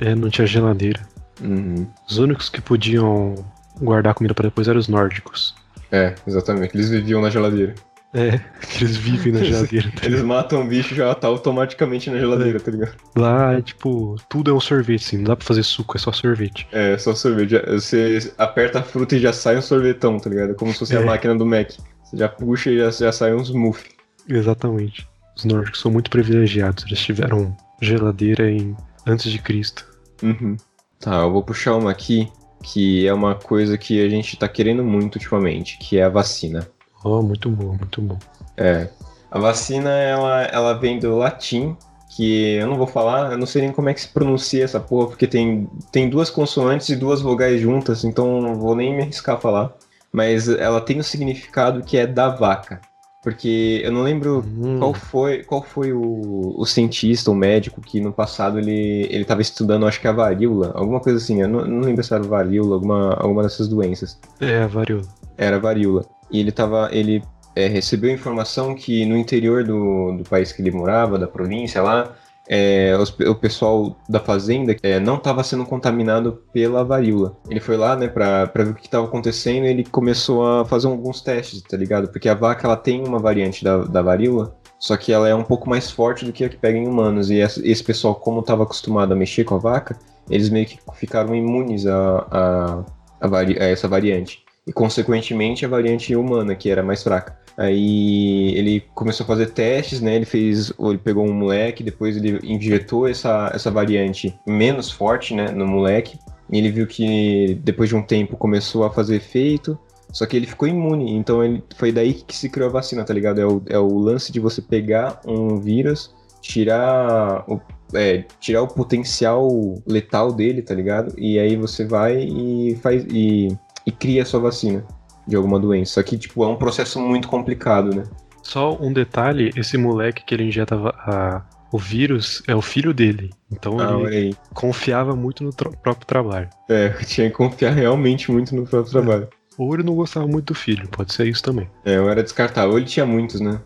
É, 0.00 0.14
não 0.14 0.30
tinha 0.30 0.46
geladeira. 0.46 1.00
Uhum. 1.42 1.86
Os 2.08 2.18
únicos 2.18 2.48
que 2.48 2.60
podiam 2.60 3.34
guardar 3.82 4.14
comida 4.14 4.32
pra 4.34 4.44
depois 4.48 4.68
eram 4.68 4.78
os 4.78 4.86
nórdicos. 4.86 5.54
É, 5.90 6.14
exatamente. 6.26 6.76
Eles 6.76 6.88
viviam 6.88 7.20
na 7.20 7.28
geladeira. 7.30 7.74
É, 8.14 8.38
que 8.68 8.84
eles 8.84 8.96
vivem 8.96 9.32
na 9.32 9.42
geladeira. 9.42 9.90
tá 9.90 10.06
Eles 10.06 10.22
matam 10.22 10.62
o 10.62 10.64
bicho 10.68 10.94
e 10.94 10.96
já 10.96 11.12
tá 11.16 11.26
automaticamente 11.26 12.08
na 12.10 12.18
geladeira, 12.18 12.60
tá 12.60 12.70
ligado? 12.70 12.94
Lá, 13.16 13.54
é, 13.54 13.60
tipo, 13.60 14.14
tudo 14.30 14.52
é 14.52 14.54
um 14.54 14.60
sorvete, 14.60 15.04
assim. 15.04 15.16
Não 15.16 15.24
dá 15.24 15.36
pra 15.36 15.44
fazer 15.44 15.64
suco, 15.64 15.96
é 15.96 16.00
só 16.00 16.12
sorvete. 16.12 16.66
É, 16.70 16.96
só 16.96 17.12
sorvete. 17.14 17.58
Você 17.72 18.32
aperta 18.38 18.78
a 18.78 18.82
fruta 18.82 19.16
e 19.16 19.20
já 19.20 19.32
sai 19.32 19.58
um 19.58 19.62
sorvetão, 19.62 20.18
tá 20.20 20.30
ligado? 20.30 20.54
Como 20.54 20.72
se 20.72 20.78
fosse 20.78 20.96
a 20.96 21.00
É. 21.00 21.04
máquina 21.04 21.34
do 21.34 21.44
Mac. 21.44 21.72
Você 22.04 22.16
já 22.16 22.28
puxa 22.28 22.70
e 22.70 22.78
já, 22.78 22.90
já 22.90 23.10
sai 23.10 23.34
uns 23.34 23.50
muff. 23.50 23.82
Exatamente. 24.28 25.06
Os 25.36 25.44
nórdicos 25.44 25.80
são 25.80 25.90
muito 25.90 26.08
privilegiados. 26.10 26.84
Eles 26.86 27.00
tiveram 27.00 27.56
geladeira 27.82 28.48
em 28.48 28.76
antes 29.06 29.30
de 29.30 29.38
Cristo. 29.40 29.84
Uhum. 30.22 30.56
Tá, 31.00 31.16
eu 31.22 31.32
vou 31.32 31.42
puxar 31.42 31.74
uma 31.74 31.90
aqui 31.90 32.28
que 32.62 33.06
é 33.06 33.12
uma 33.12 33.34
coisa 33.34 33.76
que 33.76 34.02
a 34.02 34.08
gente 34.08 34.38
tá 34.38 34.48
querendo 34.48 34.82
muito 34.82 35.16
ultimamente, 35.16 35.76
que 35.78 35.98
é 35.98 36.04
a 36.04 36.08
vacina. 36.08 36.66
Oh, 37.04 37.22
muito 37.22 37.50
bom, 37.50 37.76
muito 37.76 38.00
bom. 38.00 38.18
É. 38.56 38.88
A 39.30 39.38
vacina, 39.38 39.90
ela, 39.90 40.42
ela 40.44 40.72
vem 40.74 40.98
do 40.98 41.16
latim, 41.16 41.76
que 42.16 42.54
eu 42.54 42.66
não 42.66 42.76
vou 42.76 42.86
falar, 42.86 43.32
eu 43.32 43.38
não 43.38 43.46
sei 43.46 43.62
nem 43.62 43.72
como 43.72 43.88
é 43.88 43.94
que 43.94 44.00
se 44.00 44.08
pronuncia 44.08 44.64
essa 44.64 44.80
porra, 44.80 45.08
porque 45.08 45.26
tem, 45.26 45.68
tem 45.92 46.08
duas 46.08 46.30
consoantes 46.30 46.88
e 46.88 46.96
duas 46.96 47.20
vogais 47.20 47.60
juntas, 47.60 48.04
então 48.04 48.40
não 48.40 48.54
vou 48.54 48.74
nem 48.74 48.94
me 48.94 49.02
arriscar 49.02 49.36
a 49.36 49.40
falar. 49.40 49.74
Mas 50.12 50.48
ela 50.48 50.80
tem 50.80 50.98
o 51.00 51.04
significado 51.04 51.82
que 51.82 51.96
é 51.96 52.06
da 52.06 52.28
vaca. 52.28 52.80
Porque 53.24 53.80
eu 53.82 53.90
não 53.90 54.02
lembro 54.02 54.44
Hum, 54.46 54.78
qual 54.78 54.92
foi, 54.92 55.42
qual 55.42 55.62
foi 55.62 55.92
o, 55.94 56.54
o 56.56 56.66
cientista, 56.66 57.30
o 57.30 57.34
médico, 57.34 57.80
que 57.80 57.98
no 57.98 58.12
passado 58.12 58.58
ele, 58.58 59.08
ele 59.10 59.24
tava 59.24 59.40
estudando, 59.40 59.86
acho 59.86 59.98
que 59.98 60.06
a 60.06 60.12
varíola, 60.12 60.72
alguma 60.74 61.00
coisa 61.00 61.18
assim, 61.18 61.40
eu 61.40 61.48
não, 61.48 61.64
não 61.64 61.80
lembro 61.80 62.04
se 62.04 62.12
era 62.12 62.22
varíola, 62.22 62.74
alguma, 62.74 63.14
alguma 63.14 63.42
dessas 63.42 63.66
doenças. 63.66 64.20
É, 64.38 64.62
a 64.62 64.66
varíola. 64.66 65.04
Era 65.38 65.58
varíola. 65.58 66.04
E 66.30 66.40
ele 66.40 66.52
tava. 66.52 66.88
Ele 66.92 67.22
é, 67.56 67.66
recebeu 67.68 68.10
informação 68.12 68.74
que 68.74 69.04
no 69.06 69.16
interior 69.16 69.62
do, 69.64 70.16
do 70.18 70.24
país 70.28 70.52
que 70.52 70.60
ele 70.62 70.70
morava, 70.70 71.18
da 71.18 71.26
província 71.28 71.80
lá, 71.82 72.12
é, 72.48 72.96
os- 72.98 73.16
o 73.20 73.34
pessoal 73.34 73.96
da 74.08 74.18
fazenda 74.20 74.74
é, 74.82 74.98
não 75.00 75.16
estava 75.16 75.42
sendo 75.44 75.64
contaminado 75.64 76.42
pela 76.52 76.84
varíola. 76.84 77.36
Ele 77.48 77.60
foi 77.60 77.76
lá, 77.76 77.94
né, 77.96 78.08
pra 78.08 78.44
ver 78.54 78.70
o 78.70 78.74
que 78.74 78.86
estava 78.86 79.06
acontecendo 79.06 79.64
e 79.66 79.68
ele 79.68 79.84
começou 79.84 80.44
a 80.46 80.64
fazer 80.64 80.88
alguns 80.88 81.20
testes, 81.20 81.62
tá 81.62 81.76
ligado? 81.76 82.08
Porque 82.08 82.28
a 82.28 82.34
vaca 82.34 82.66
ela 82.66 82.76
tem 82.76 83.06
uma 83.06 83.18
variante 83.18 83.62
da, 83.64 83.78
da 83.84 84.02
varíola. 84.02 84.56
Só 84.78 84.96
que 84.98 85.12
ela 85.12 85.28
é 85.28 85.34
um 85.34 85.44
pouco 85.44 85.68
mais 85.70 85.90
forte 85.90 86.24
do 86.26 86.32
que 86.32 86.44
a 86.44 86.48
que 86.48 86.56
pega 86.58 86.76
em 86.76 86.86
humanos. 86.86 87.30
E 87.30 87.40
essa- 87.40 87.66
esse 87.66 87.82
pessoal, 87.82 88.14
como 88.16 88.40
estava 88.40 88.64
acostumado 88.64 89.12
a 89.12 89.16
mexer 89.16 89.44
com 89.44 89.54
a 89.54 89.58
vaca, 89.58 89.96
eles 90.28 90.50
meio 90.50 90.66
que 90.66 90.78
ficaram 90.94 91.34
imunes 91.34 91.86
a, 91.86 92.26
a, 92.30 92.84
a 93.20 93.28
vari- 93.28 93.58
a 93.58 93.64
essa 93.64 93.88
variante. 93.88 94.43
E 94.66 94.72
consequentemente 94.72 95.64
a 95.64 95.68
variante 95.68 96.14
humana, 96.16 96.54
que 96.54 96.70
era 96.70 96.82
mais 96.82 97.02
fraca. 97.02 97.36
Aí 97.56 98.56
ele 98.56 98.80
começou 98.94 99.24
a 99.24 99.26
fazer 99.26 99.50
testes, 99.50 100.00
né? 100.00 100.16
Ele 100.16 100.24
fez, 100.24 100.72
ele 100.78 100.98
pegou 100.98 101.24
um 101.24 101.32
moleque, 101.32 101.84
depois 101.84 102.16
ele 102.16 102.40
injetou 102.42 103.06
essa, 103.06 103.50
essa 103.54 103.70
variante 103.70 104.34
menos 104.46 104.90
forte, 104.90 105.34
né, 105.34 105.50
no 105.50 105.66
moleque. 105.66 106.18
E 106.50 106.58
ele 106.58 106.70
viu 106.70 106.86
que 106.86 107.58
depois 107.62 107.88
de 107.88 107.96
um 107.96 108.02
tempo 108.02 108.36
começou 108.36 108.84
a 108.84 108.90
fazer 108.90 109.16
efeito, 109.16 109.78
só 110.12 110.26
que 110.26 110.36
ele 110.36 110.46
ficou 110.46 110.66
imune. 110.66 111.12
Então 111.12 111.44
ele, 111.44 111.62
foi 111.76 111.92
daí 111.92 112.14
que 112.14 112.36
se 112.36 112.48
criou 112.48 112.68
a 112.68 112.72
vacina, 112.72 113.04
tá 113.04 113.14
ligado? 113.14 113.40
É 113.40 113.46
o, 113.46 113.62
é 113.66 113.78
o 113.78 113.98
lance 113.98 114.32
de 114.32 114.40
você 114.40 114.60
pegar 114.60 115.20
um 115.26 115.58
vírus, 115.60 116.14
tirar 116.40 117.44
o, 117.48 117.60
é, 117.94 118.24
tirar 118.40 118.62
o 118.62 118.68
potencial 118.68 119.48
letal 119.86 120.32
dele, 120.32 120.60
tá 120.60 120.74
ligado? 120.74 121.14
E 121.16 121.38
aí 121.38 121.56
você 121.56 121.84
vai 121.84 122.18
e 122.18 122.76
faz 122.82 123.04
e, 123.10 123.56
e 123.86 123.92
cria 123.92 124.22
a 124.22 124.26
sua 124.26 124.40
vacina 124.40 124.84
de 125.26 125.36
alguma 125.36 125.58
doença. 125.58 125.94
Só 125.94 126.02
que, 126.02 126.18
tipo, 126.18 126.44
é 126.44 126.48
um 126.48 126.56
processo 126.56 127.00
muito 127.00 127.28
complicado, 127.28 127.94
né? 127.94 128.04
Só 128.42 128.76
um 128.80 128.92
detalhe, 128.92 129.50
esse 129.56 129.78
moleque 129.78 130.22
que 130.24 130.34
ele 130.34 130.44
injeta 130.44 130.74
a, 130.74 131.42
o 131.72 131.78
vírus 131.78 132.42
é 132.46 132.54
o 132.54 132.60
filho 132.60 132.92
dele. 132.92 133.30
Então 133.50 133.78
Ah, 133.80 134.00
ele 134.12 134.36
confiava 134.52 135.16
muito 135.16 135.42
no 135.42 135.50
próprio 135.52 136.06
trabalho. 136.06 136.50
É, 136.68 136.90
tinha 137.06 137.30
que 137.30 137.36
confiar 137.36 137.72
realmente 137.72 138.30
muito 138.30 138.54
no 138.54 138.66
próprio 138.66 138.92
trabalho. 138.92 139.28
Ou 139.56 139.72
ele 139.72 139.82
não 139.82 139.94
gostava 139.94 140.26
muito 140.26 140.52
do 140.52 140.54
filho, 140.54 140.88
pode 140.88 141.12
ser 141.14 141.26
isso 141.26 141.42
também. 141.42 141.70
É, 141.84 141.96
eu 141.96 142.08
era 142.10 142.22
descartável. 142.22 142.72
Ou 142.72 142.78
ele 142.78 142.86
tinha 142.86 143.06
muitos, 143.06 143.40
né? 143.40 143.60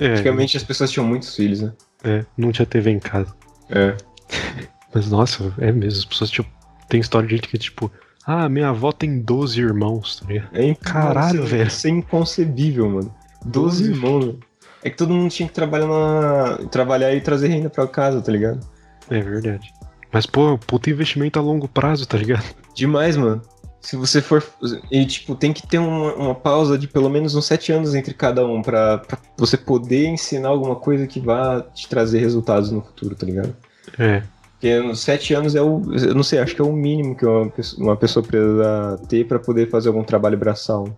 É, 0.00 0.12
Antigamente 0.12 0.56
as 0.56 0.64
pessoas 0.64 0.90
tinham 0.90 1.06
muitos 1.06 1.34
filhos, 1.36 1.60
né? 1.60 1.72
é, 2.04 2.24
não 2.36 2.50
tinha 2.50 2.66
TV 2.66 2.90
em 2.90 2.98
casa. 2.98 3.34
É. 3.70 3.96
Mas 4.94 5.10
nossa, 5.10 5.52
é 5.58 5.70
mesmo, 5.72 5.98
as 6.00 6.04
pessoas 6.04 6.30
tipo, 6.30 6.48
tem 6.88 7.00
história 7.00 7.28
de 7.28 7.36
gente 7.36 7.48
que 7.48 7.58
tipo, 7.58 7.90
ah, 8.26 8.48
minha 8.48 8.68
avó 8.68 8.92
tem 8.92 9.20
12 9.20 9.60
irmãos, 9.60 10.20
tá 10.20 10.26
ligado? 10.26 10.48
é 10.52 10.74
Caralho, 10.74 11.42
é- 11.42 11.46
velho. 11.46 11.68
Isso 11.68 11.86
é 11.86 11.90
inconcebível, 11.90 12.88
mano. 12.88 13.14
Doze 13.44 13.84
Doze 13.84 13.90
irmãos, 13.90 14.24
velho. 14.26 14.40
É 14.84 14.90
que 14.90 14.96
todo 14.96 15.12
mundo 15.14 15.30
tinha 15.30 15.48
que 15.48 15.54
trabalhar, 15.54 15.86
na... 15.86 16.58
trabalhar 16.68 17.14
e 17.14 17.20
trazer 17.20 17.48
renda 17.48 17.70
pra 17.70 17.86
casa, 17.86 18.20
tá 18.20 18.32
ligado? 18.32 18.60
É 19.08 19.20
verdade. 19.20 19.72
Mas, 20.12 20.26
pô, 20.26 20.58
puta 20.58 20.90
investimento 20.90 21.38
a 21.38 21.42
longo 21.42 21.68
prazo, 21.68 22.06
tá 22.06 22.18
ligado? 22.18 22.44
Demais, 22.74 23.16
mano. 23.16 23.40
Se 23.80 23.96
você 23.96 24.20
for. 24.20 24.44
E, 24.90 25.04
tipo, 25.06 25.34
tem 25.34 25.52
que 25.52 25.66
ter 25.66 25.78
uma, 25.78 26.14
uma 26.14 26.34
pausa 26.34 26.78
de 26.78 26.86
pelo 26.86 27.10
menos 27.10 27.34
uns 27.34 27.46
sete 27.46 27.72
anos 27.72 27.94
entre 27.94 28.14
cada 28.14 28.46
um 28.46 28.62
pra, 28.62 28.98
pra 28.98 29.18
você 29.36 29.56
poder 29.56 30.06
ensinar 30.06 30.48
alguma 30.50 30.76
coisa 30.76 31.06
que 31.06 31.18
vá 31.18 31.60
te 31.60 31.88
trazer 31.88 32.20
resultados 32.20 32.70
no 32.70 32.80
futuro, 32.80 33.16
tá 33.16 33.26
ligado? 33.26 33.56
É. 33.98 34.22
Porque 34.62 34.94
sete 34.94 35.34
anos 35.34 35.56
é 35.56 35.60
o. 35.60 35.82
Eu 35.92 36.14
não 36.14 36.22
sei, 36.22 36.38
acho 36.38 36.54
que 36.54 36.60
é 36.60 36.64
o 36.64 36.72
mínimo 36.72 37.16
que 37.16 37.26
uma 37.26 37.50
pessoa, 37.50 37.82
uma 37.84 37.96
pessoa 37.96 38.24
precisa 38.24 38.96
ter 39.08 39.26
pra 39.26 39.40
poder 39.40 39.68
fazer 39.68 39.88
algum 39.88 40.04
trabalho 40.04 40.38
braçal. 40.38 40.96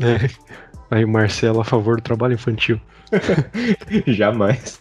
É. 0.00 0.30
Aí, 0.88 1.04
Marcelo, 1.04 1.60
a 1.60 1.64
favor 1.64 1.96
do 1.96 2.02
trabalho 2.04 2.34
infantil. 2.34 2.80
Jamais. 4.06 4.80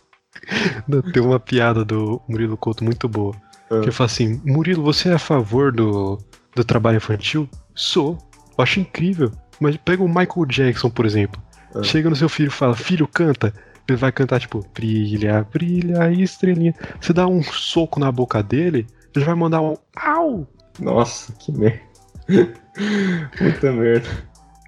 Tem 1.11 1.23
uma 1.23 1.39
piada 1.39 1.83
do 1.83 2.21
Murilo 2.29 2.55
Couto 2.55 2.83
muito 2.83 3.09
boa. 3.09 3.33
Ah. 3.71 3.81
Que 3.81 3.89
fala 3.89 4.05
assim: 4.05 4.39
Murilo, 4.45 4.83
você 4.83 5.09
é 5.09 5.13
a 5.13 5.19
favor 5.19 5.71
do, 5.71 6.19
do 6.55 6.63
trabalho 6.63 6.97
infantil? 6.97 7.49
Sou. 7.73 8.15
Eu 8.55 8.63
acho 8.63 8.79
incrível. 8.79 9.31
Mas 9.59 9.75
pega 9.77 10.03
o 10.03 10.07
Michael 10.07 10.45
Jackson, 10.47 10.91
por 10.91 11.07
exemplo. 11.07 11.41
Ah. 11.73 11.81
Chega 11.81 12.11
no 12.11 12.15
seu 12.15 12.29
filho 12.29 12.49
e 12.49 12.51
fala: 12.51 12.75
Filho, 12.75 13.07
canta. 13.07 13.51
Ele 13.91 13.97
vai 13.97 14.11
cantar 14.11 14.39
tipo: 14.39 14.65
Brilha, 14.73 15.45
brilha, 15.51 16.11
estrelinha. 16.11 16.73
Você 17.01 17.11
dá 17.13 17.27
um 17.27 17.41
soco 17.43 17.99
na 17.99 18.11
boca 18.11 18.41
dele, 18.43 18.85
ele 19.15 19.25
vai 19.25 19.35
mandar 19.35 19.61
um 19.61 19.75
Au! 19.95 20.47
Nossa, 20.79 21.33
que 21.33 21.51
merda. 21.51 21.79
Puta 23.37 23.71
merda. 23.71 24.07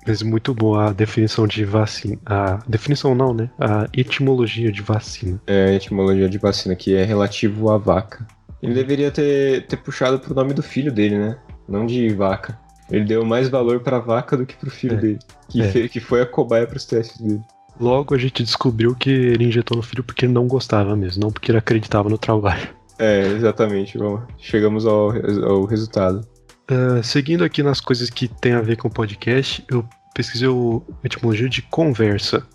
Mas 0.07 0.23
muito 0.23 0.53
boa 0.53 0.89
a 0.89 0.93
definição 0.93 1.45
de 1.47 1.63
vacina. 1.63 2.17
A 2.25 2.59
definição 2.67 3.13
não, 3.13 3.33
né? 3.33 3.49
A 3.59 3.87
etimologia 3.95 4.71
de 4.71 4.81
vacina. 4.81 5.39
É 5.45 5.65
a 5.67 5.73
etimologia 5.73 6.27
de 6.27 6.37
vacina, 6.39 6.75
que 6.75 6.95
é 6.95 7.03
relativo 7.03 7.69
à 7.69 7.77
vaca. 7.77 8.25
Ele 8.63 8.73
deveria 8.73 9.11
ter, 9.11 9.65
ter 9.67 9.77
puxado 9.77 10.19
pro 10.19 10.33
nome 10.33 10.53
do 10.53 10.63
filho 10.63 10.91
dele, 10.91 11.17
né? 11.19 11.37
Não 11.69 11.85
de 11.85 12.09
vaca. 12.13 12.59
Ele 12.89 13.05
deu 13.05 13.23
mais 13.23 13.47
valor 13.47 13.79
pra 13.81 13.99
vaca 13.99 14.35
do 14.35 14.45
que 14.45 14.55
pro 14.55 14.69
filho 14.71 14.95
É. 14.95 14.99
dele. 14.99 15.19
Que, 15.49 15.61
É. 15.61 15.67
fe- 15.69 15.87
que 15.89 15.99
foi 15.99 16.21
a 16.21 16.25
cobaia 16.25 16.65
pros 16.67 16.83
testes 16.85 17.21
dele. 17.21 17.41
Logo 17.81 18.13
a 18.13 18.17
gente 18.17 18.43
descobriu 18.43 18.95
que 18.95 19.09
ele 19.09 19.45
injetou 19.45 19.75
no 19.75 19.81
filho 19.81 20.03
porque 20.03 20.25
ele 20.25 20.33
não 20.33 20.47
gostava 20.47 20.95
mesmo, 20.95 21.23
não 21.23 21.31
porque 21.31 21.51
ele 21.51 21.57
acreditava 21.57 22.07
no 22.07 22.17
trabalho. 22.17 22.69
É, 22.99 23.25
exatamente. 23.29 23.97
Vamos, 23.97 24.21
chegamos 24.37 24.85
ao, 24.85 25.11
ao 25.43 25.65
resultado. 25.65 26.23
Ah, 26.67 27.01
seguindo 27.01 27.43
aqui 27.43 27.63
nas 27.63 27.81
coisas 27.81 28.11
que 28.11 28.27
tem 28.27 28.53
a 28.53 28.61
ver 28.61 28.77
com 28.77 28.87
o 28.87 28.91
podcast, 28.91 29.65
eu 29.67 29.83
pesquisei 30.13 30.47
o 30.47 30.83
etimologia 31.03 31.49
de 31.49 31.63
conversa. 31.63 32.45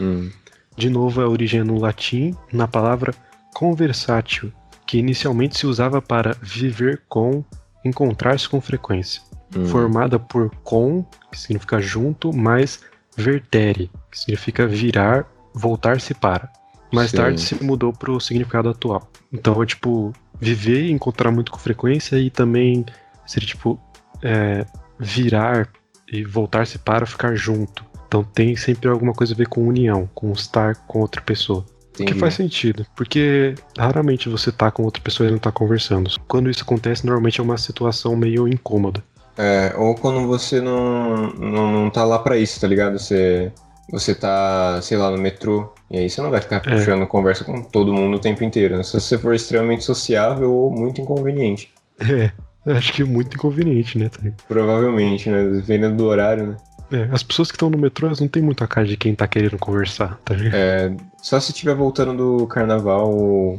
Hum. 0.00 0.28
De 0.76 0.90
novo, 0.90 1.20
a 1.20 1.28
origem 1.28 1.60
é 1.60 1.64
no 1.64 1.78
latim, 1.78 2.34
na 2.52 2.66
palavra 2.66 3.14
conversátil, 3.54 4.52
que 4.86 4.98
inicialmente 4.98 5.56
se 5.56 5.66
usava 5.66 6.02
para 6.02 6.36
viver 6.42 7.02
com, 7.08 7.44
encontrar-se 7.84 8.48
com 8.48 8.60
frequência. 8.60 9.22
Hum. 9.56 9.66
Formada 9.66 10.18
por 10.18 10.50
com, 10.64 11.04
que 11.30 11.38
significa 11.38 11.80
junto, 11.80 12.32
mais 12.32 12.80
vertere, 13.16 13.88
que 14.12 14.18
significa 14.18 14.66
virar, 14.66 15.26
voltar-se 15.54 16.12
para. 16.12 16.48
Mais 16.92 17.10
Sim. 17.10 17.16
tarde 17.16 17.40
se 17.40 17.64
mudou 17.64 17.92
para 17.92 18.12
o 18.12 18.20
significado 18.20 18.68
atual. 18.68 19.10
Então 19.32 19.60
é 19.62 19.66
tipo 19.66 20.12
viver, 20.38 20.90
encontrar 20.90 21.30
muito 21.30 21.50
com 21.50 21.58
frequência 21.58 22.16
e 22.16 22.28
também 22.28 22.84
seria 23.26 23.48
tipo 23.48 23.80
é, 24.22 24.66
virar 24.98 25.68
e 26.12 26.22
voltar-se 26.22 26.78
para 26.78 27.06
ficar 27.06 27.34
junto. 27.34 27.84
Então 28.06 28.22
tem 28.22 28.54
sempre 28.54 28.90
alguma 28.90 29.14
coisa 29.14 29.32
a 29.32 29.36
ver 29.36 29.48
com 29.48 29.66
união, 29.66 30.08
com 30.14 30.30
estar 30.32 30.74
com 30.86 31.00
outra 31.00 31.22
pessoa. 31.22 31.64
O 31.98 32.04
que 32.04 32.14
faz 32.14 32.34
sentido, 32.34 32.86
porque 32.96 33.54
raramente 33.78 34.28
você 34.28 34.50
tá 34.50 34.70
com 34.70 34.82
outra 34.82 35.02
pessoa 35.02 35.28
e 35.28 35.32
não 35.32 35.38
tá 35.38 35.52
conversando. 35.52 36.10
Quando 36.26 36.50
isso 36.50 36.62
acontece, 36.62 37.04
normalmente 37.04 37.40
é 37.40 37.42
uma 37.42 37.58
situação 37.58 38.16
meio 38.16 38.48
incômoda. 38.48 39.02
É, 39.36 39.74
ou 39.76 39.94
quando 39.94 40.26
você 40.26 40.60
não, 40.60 41.32
não, 41.32 41.72
não 41.72 41.90
tá 41.90 42.04
lá 42.04 42.18
pra 42.18 42.36
isso, 42.36 42.60
tá 42.60 42.66
ligado? 42.66 42.98
Você, 42.98 43.52
você 43.90 44.14
tá, 44.14 44.80
sei 44.82 44.96
lá, 44.96 45.10
no 45.10 45.18
metrô, 45.18 45.72
e 45.90 45.98
aí 45.98 46.08
você 46.08 46.20
não 46.22 46.30
vai 46.30 46.40
ficar 46.40 46.56
É. 46.56 46.60
puxando 46.60 47.06
conversa 47.06 47.44
com 47.44 47.62
todo 47.62 47.92
mundo 47.92 48.16
o 48.16 48.20
tempo 48.20 48.42
inteiro, 48.44 48.76
né? 48.76 48.82
Se 48.82 48.98
você 48.98 49.18
for 49.18 49.34
extremamente 49.34 49.84
sociável 49.84 50.52
ou 50.52 50.70
muito 50.70 51.00
inconveniente. 51.00 51.72
É, 52.00 52.30
acho 52.66 52.92
que 52.92 53.02
é 53.02 53.04
muito 53.04 53.34
inconveniente, 53.36 53.98
né? 53.98 54.10
Provavelmente, 54.48 55.28
né? 55.28 55.44
Dependendo 55.44 55.96
do 55.96 56.06
horário, 56.06 56.46
né? 56.48 56.56
É, 56.92 57.08
as 57.10 57.22
pessoas 57.22 57.50
que 57.50 57.56
estão 57.56 57.70
no 57.70 57.78
metrô, 57.78 58.06
elas 58.06 58.20
não 58.20 58.28
têm 58.28 58.42
muita 58.42 58.66
cara 58.66 58.86
de 58.86 58.96
quem 58.96 59.14
tá 59.14 59.26
querendo 59.26 59.58
conversar, 59.58 60.18
tá 60.24 60.34
ligado? 60.34 60.54
É, 60.54 60.94
só 61.22 61.40
se 61.40 61.50
estiver 61.50 61.74
voltando 61.74 62.14
do 62.14 62.46
carnaval 62.46 63.10
ou, 63.10 63.56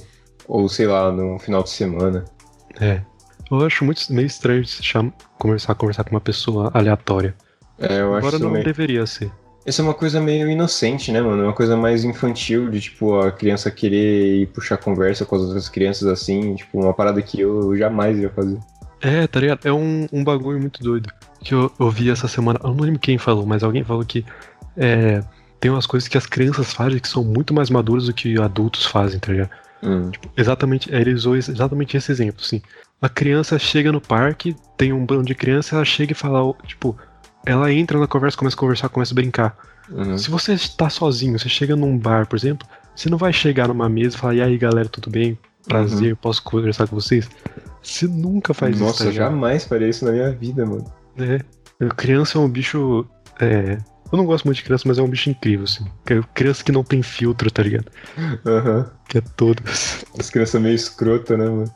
ou, 0.47 0.69
sei 0.69 0.85
lá, 0.85 1.11
no 1.11 1.39
final 1.39 1.63
de 1.63 1.71
semana. 1.71 2.25
É. 2.79 3.01
Eu 3.51 3.65
acho 3.65 3.83
muito 3.85 4.01
meio 4.13 4.25
estranho 4.25 4.65
se 4.65 4.83
chama, 4.83 5.11
conversar, 5.39 5.75
conversar 5.75 6.03
com 6.03 6.11
uma 6.11 6.21
pessoa 6.21 6.71
aleatória. 6.73 7.35
É, 7.79 8.01
eu 8.01 8.09
acho 8.15 8.17
Agora 8.19 8.35
isso 8.35 8.43
não 8.43 8.51
meio... 8.51 8.65
deveria 8.65 9.05
ser. 9.05 9.31
Essa 9.65 9.81
é 9.81 9.85
uma 9.85 9.93
coisa 9.93 10.19
meio 10.19 10.49
inocente, 10.49 11.11
né, 11.11 11.21
mano? 11.21 11.43
Uma 11.43 11.53
coisa 11.53 11.77
mais 11.77 12.03
infantil, 12.03 12.69
de, 12.69 12.81
tipo, 12.81 13.17
a 13.19 13.31
criança 13.31 13.71
querer 13.71 14.41
ir 14.41 14.47
puxar 14.47 14.77
conversa 14.77 15.25
com 15.25 15.35
as 15.35 15.41
outras 15.43 15.69
crianças 15.69 16.07
assim, 16.07 16.55
tipo, 16.55 16.79
uma 16.79 16.93
parada 16.93 17.21
que 17.21 17.39
eu 17.39 17.75
jamais 17.77 18.19
ia 18.19 18.29
fazer. 18.29 18.59
É, 19.01 19.25
tá 19.27 19.39
ligado? 19.39 19.65
É 19.65 19.71
um, 19.71 20.07
um 20.11 20.23
bagulho 20.23 20.59
muito 20.59 20.83
doido. 20.83 21.09
Que 21.41 21.53
eu, 21.53 21.71
eu 21.79 21.89
vi 21.89 22.09
essa 22.09 22.27
semana. 22.27 22.59
Eu 22.63 22.73
não 22.73 22.83
lembro 22.83 22.99
quem 22.99 23.17
falou, 23.17 23.45
mas 23.45 23.63
alguém 23.63 23.83
falou 23.83 24.03
que 24.03 24.25
é, 24.77 25.21
tem 25.59 25.71
umas 25.71 25.85
coisas 25.85 26.09
que 26.09 26.17
as 26.17 26.25
crianças 26.25 26.73
fazem 26.73 26.99
que 26.99 27.07
são 27.07 27.23
muito 27.23 27.53
mais 27.53 27.69
maduras 27.69 28.07
do 28.07 28.13
que 28.13 28.39
adultos 28.41 28.85
fazem, 28.85 29.19
tá 29.19 29.31
ligado? 29.31 29.49
Hum. 29.81 30.11
Exatamente, 30.35 30.93
ele 30.93 31.13
usou 31.13 31.35
exatamente 31.35 31.95
esse 31.97 32.11
exemplo, 32.11 32.41
assim. 32.41 32.61
A 33.01 33.09
criança 33.09 33.59
chega 33.59 33.91
no 33.91 33.99
parque, 33.99 34.55
tem 34.77 34.93
um 34.93 35.05
bando 35.05 35.25
de 35.25 35.35
criança, 35.35 35.75
ela 35.75 35.85
chega 35.85 36.13
e 36.13 36.15
fala, 36.15 36.53
tipo, 36.65 36.97
ela 37.45 37.71
entra 37.71 37.99
na 37.99 38.07
conversa, 38.07 38.37
começa 38.37 38.55
a 38.55 38.59
conversar, 38.59 38.89
começa 38.89 39.13
a 39.13 39.15
brincar. 39.15 39.57
Uhum. 39.89 40.17
Se 40.17 40.29
você 40.29 40.53
está 40.53 40.89
sozinho, 40.89 41.37
você 41.37 41.49
chega 41.49 41.75
num 41.75 41.97
bar, 41.97 42.27
por 42.27 42.35
exemplo, 42.35 42.67
você 42.95 43.09
não 43.09 43.17
vai 43.17 43.33
chegar 43.33 43.67
numa 43.67 43.89
mesa 43.89 44.15
e 44.15 44.19
falar, 44.19 44.35
e 44.35 44.41
aí 44.41 44.57
galera, 44.57 44.87
tudo 44.87 45.09
bem? 45.09 45.37
Prazer, 45.67 46.15
posso 46.17 46.43
conversar 46.43 46.87
com 46.87 46.95
vocês? 46.95 47.29
Você 47.81 48.07
nunca 48.07 48.53
faz 48.53 48.75
isso, 48.75 48.83
Nossa, 48.83 49.05
tá 49.05 49.11
jamais 49.11 49.65
faria 49.65 49.89
isso 49.89 50.05
na 50.05 50.11
minha 50.11 50.31
vida, 50.31 50.65
mano. 50.65 50.85
É. 51.17 51.39
Criança 51.97 52.37
é 52.37 52.41
um 52.41 52.49
bicho. 52.49 53.05
É. 53.39 53.77
Eu 54.11 54.17
não 54.17 54.25
gosto 54.25 54.45
muito 54.45 54.57
de 54.57 54.63
criança, 54.63 54.87
mas 54.87 54.97
é 54.97 55.01
um 55.01 55.09
bicho 55.09 55.29
incrível, 55.29 55.65
assim. 55.65 55.85
Criança 56.33 56.63
que 56.63 56.71
não 56.71 56.83
tem 56.83 57.01
filtro, 57.01 57.49
tá 57.49 57.63
ligado? 57.63 57.91
Aham. 58.45 58.89
Que 59.09 59.17
é 59.17 59.21
todas. 59.35 60.05
As 60.17 60.29
crianças 60.29 60.61
meio 60.61 60.75
escrota, 60.75 61.35
né, 61.35 61.45
mano? 61.45 61.71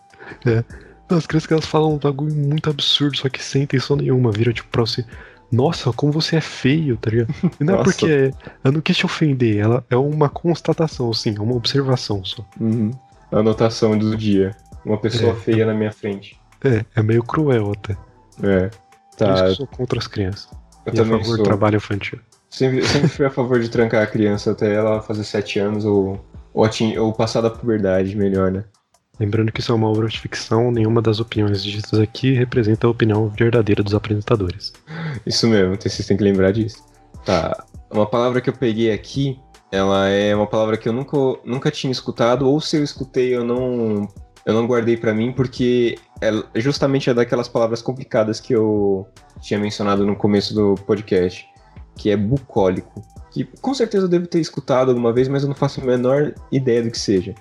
Não, 1.09 1.17
As 1.17 1.25
crianças 1.25 1.47
que 1.47 1.53
elas 1.53 1.65
falam 1.65 1.95
um 1.95 1.97
bagulho 1.97 2.33
muito 2.35 2.69
absurdo, 2.69 3.17
só 3.17 3.27
que 3.27 3.43
sem 3.43 3.63
intenção 3.63 3.95
nenhuma. 3.95 4.31
Vira 4.31 4.53
tipo 4.53 4.69
pra 4.69 4.81
você. 4.81 5.03
Nossa, 5.51 5.93
como 5.93 6.11
você 6.11 6.35
é 6.37 6.41
feio, 6.41 6.97
tá 6.97 7.09
ligado? 7.09 7.33
E 7.59 7.63
não 7.63 7.75
é 7.75 7.77
Nossa. 7.77 7.91
porque 7.91 8.31
ela 8.63 8.73
não 8.73 8.81
quis 8.81 8.97
te 8.97 9.05
ofender, 9.05 9.57
ela 9.57 9.85
é 9.89 9.95
uma 9.95 10.27
constatação, 10.29 11.09
assim, 11.09 11.35
é 11.37 11.39
uma 11.41 11.55
observação 11.55 12.23
só. 12.25 12.43
Uhum. 12.59 12.91
Anotação 13.31 13.97
do 13.97 14.15
dia. 14.15 14.55
Uma 14.85 14.97
pessoa 14.97 15.31
É. 15.31 15.35
feia 15.35 15.65
na 15.65 15.73
minha 15.73 15.91
frente. 15.91 16.37
É, 16.63 16.83
é 16.95 17.01
meio 17.03 17.23
cruel 17.23 17.71
até. 17.71 17.93
É. 18.43 18.67
Por 18.69 18.69
isso 18.69 18.77
que 19.17 19.17
Tá. 19.17 19.47
eu 19.47 19.55
sou 19.55 19.67
contra 19.67 19.99
as 19.99 20.07
crianças. 20.07 20.49
Eu 20.85 20.93
e 20.93 20.99
a 20.99 21.03
também 21.03 21.19
favor 21.19 21.25
sou. 21.25 21.37
do 21.37 21.43
trabalho 21.43 21.77
infantil. 21.77 22.19
Sempre, 22.49 22.85
sempre 22.87 23.07
fui 23.09 23.25
a 23.25 23.29
favor 23.29 23.59
de 23.59 23.69
trancar 23.69 24.01
a 24.03 24.07
criança 24.07 24.51
até 24.51 24.73
ela 24.73 25.01
fazer 25.01 25.23
7 25.23 25.59
anos 25.59 25.83
ou, 25.85 26.23
ou, 26.53 26.69
ou 26.99 27.13
passar 27.13 27.41
da 27.41 27.49
puberdade, 27.49 28.15
melhor, 28.15 28.51
né? 28.51 28.63
Lembrando 29.19 29.51
que 29.51 29.61
isso 29.61 29.71
é 29.71 29.75
uma 29.75 29.89
obra 29.89 30.07
de 30.07 30.19
ficção, 30.19 30.71
nenhuma 30.71 31.01
das 31.01 31.19
opiniões 31.19 31.63
ditas 31.63 31.99
aqui 31.99 32.33
representa 32.33 32.85
a 32.85 32.89
opinião 32.89 33.27
verdadeira 33.29 33.81
dos 33.81 33.95
apresentadores. 33.95 34.73
Isso 35.25 35.47
mesmo, 35.47 35.75
vocês 35.75 36.05
têm 36.05 36.17
que 36.17 36.23
lembrar 36.23 36.51
disso. 36.51 36.83
Tá. 37.25 37.65
Uma 37.91 38.05
palavra 38.05 38.41
que 38.41 38.49
eu 38.49 38.53
peguei 38.53 38.91
aqui, 38.91 39.39
ela 39.71 40.07
é 40.07 40.35
uma 40.35 40.45
palavra 40.45 40.77
que 40.77 40.87
eu 40.87 40.93
nunca, 40.93 41.17
nunca 41.43 41.71
tinha 41.71 41.91
escutado, 41.91 42.47
ou 42.47 42.61
se 42.61 42.77
eu 42.77 42.83
escutei, 42.83 43.35
eu 43.35 43.43
não, 43.43 44.07
eu 44.45 44.53
não 44.53 44.67
guardei 44.67 44.95
pra 44.95 45.13
mim, 45.13 45.31
porque 45.31 45.97
é 46.21 46.31
justamente 46.59 47.09
é 47.09 47.13
daquelas 47.13 47.47
palavras 47.47 47.81
complicadas 47.81 48.39
que 48.39 48.53
eu 48.53 49.07
tinha 49.41 49.59
mencionado 49.59 50.05
no 50.05 50.15
começo 50.15 50.53
do 50.53 50.75
podcast, 50.85 51.45
que 51.95 52.11
é 52.11 52.17
bucólico. 52.17 53.01
Que 53.31 53.43
com 53.43 53.73
certeza 53.73 54.05
eu 54.05 54.09
devo 54.09 54.27
ter 54.27 54.39
escutado 54.39 54.89
alguma 54.89 55.11
vez, 55.11 55.27
mas 55.27 55.43
eu 55.43 55.49
não 55.49 55.55
faço 55.55 55.81
a 55.81 55.83
menor 55.83 56.33
ideia 56.51 56.83
do 56.83 56.91
que 56.91 56.99
seja. 56.99 57.33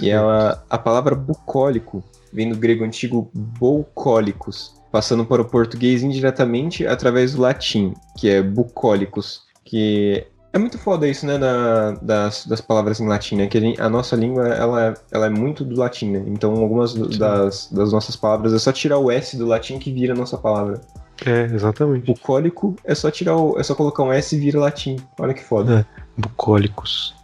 E 0.00 0.10
ela, 0.10 0.64
a 0.70 0.78
palavra 0.78 1.14
bucólico 1.14 2.02
vem 2.32 2.48
do 2.50 2.56
grego 2.56 2.84
antigo 2.84 3.30
boucólicos, 3.34 4.74
passando 4.90 5.24
para 5.24 5.42
o 5.42 5.44
português 5.44 6.02
indiretamente 6.02 6.86
através 6.86 7.34
do 7.34 7.42
latim, 7.42 7.94
que 8.16 8.28
é 8.28 8.42
bucólicos, 8.42 9.42
que 9.64 10.26
é 10.52 10.58
muito 10.58 10.78
foda 10.78 11.06
isso, 11.08 11.26
né, 11.26 11.36
da- 11.36 11.92
das, 12.00 12.46
das 12.46 12.60
palavras 12.60 13.00
em 13.00 13.06
latim, 13.08 13.36
né, 13.36 13.46
que 13.48 13.58
a, 13.58 13.60
gen- 13.60 13.76
a 13.78 13.88
nossa 13.88 14.14
língua, 14.16 14.48
ela, 14.48 14.94
ela 15.10 15.26
é 15.26 15.30
muito 15.30 15.64
do 15.64 15.76
latim, 15.76 16.12
né, 16.12 16.24
então 16.28 16.52
algumas 16.54 16.94
do- 16.94 17.08
das, 17.18 17.68
das 17.72 17.92
nossas 17.92 18.14
palavras 18.16 18.52
é 18.54 18.58
só 18.58 18.70
tirar 18.72 18.98
o 18.98 19.10
S 19.10 19.36
do 19.36 19.46
latim 19.46 19.78
que 19.78 19.92
vira 19.92 20.12
a 20.14 20.16
nossa 20.16 20.38
palavra. 20.38 20.80
É, 21.26 21.44
exatamente. 21.44 22.06
Bucólico 22.06 22.74
é 22.84 22.94
só 22.94 23.10
tirar 23.10 23.36
o, 23.36 23.58
é 23.58 23.62
só 23.62 23.74
colocar 23.74 24.02
um 24.02 24.12
S 24.12 24.34
e 24.34 24.38
vira 24.38 24.58
latim. 24.58 24.96
Olha 25.18 25.32
que 25.32 25.44
foda. 25.44 25.86
Bucólicos. 26.16 27.14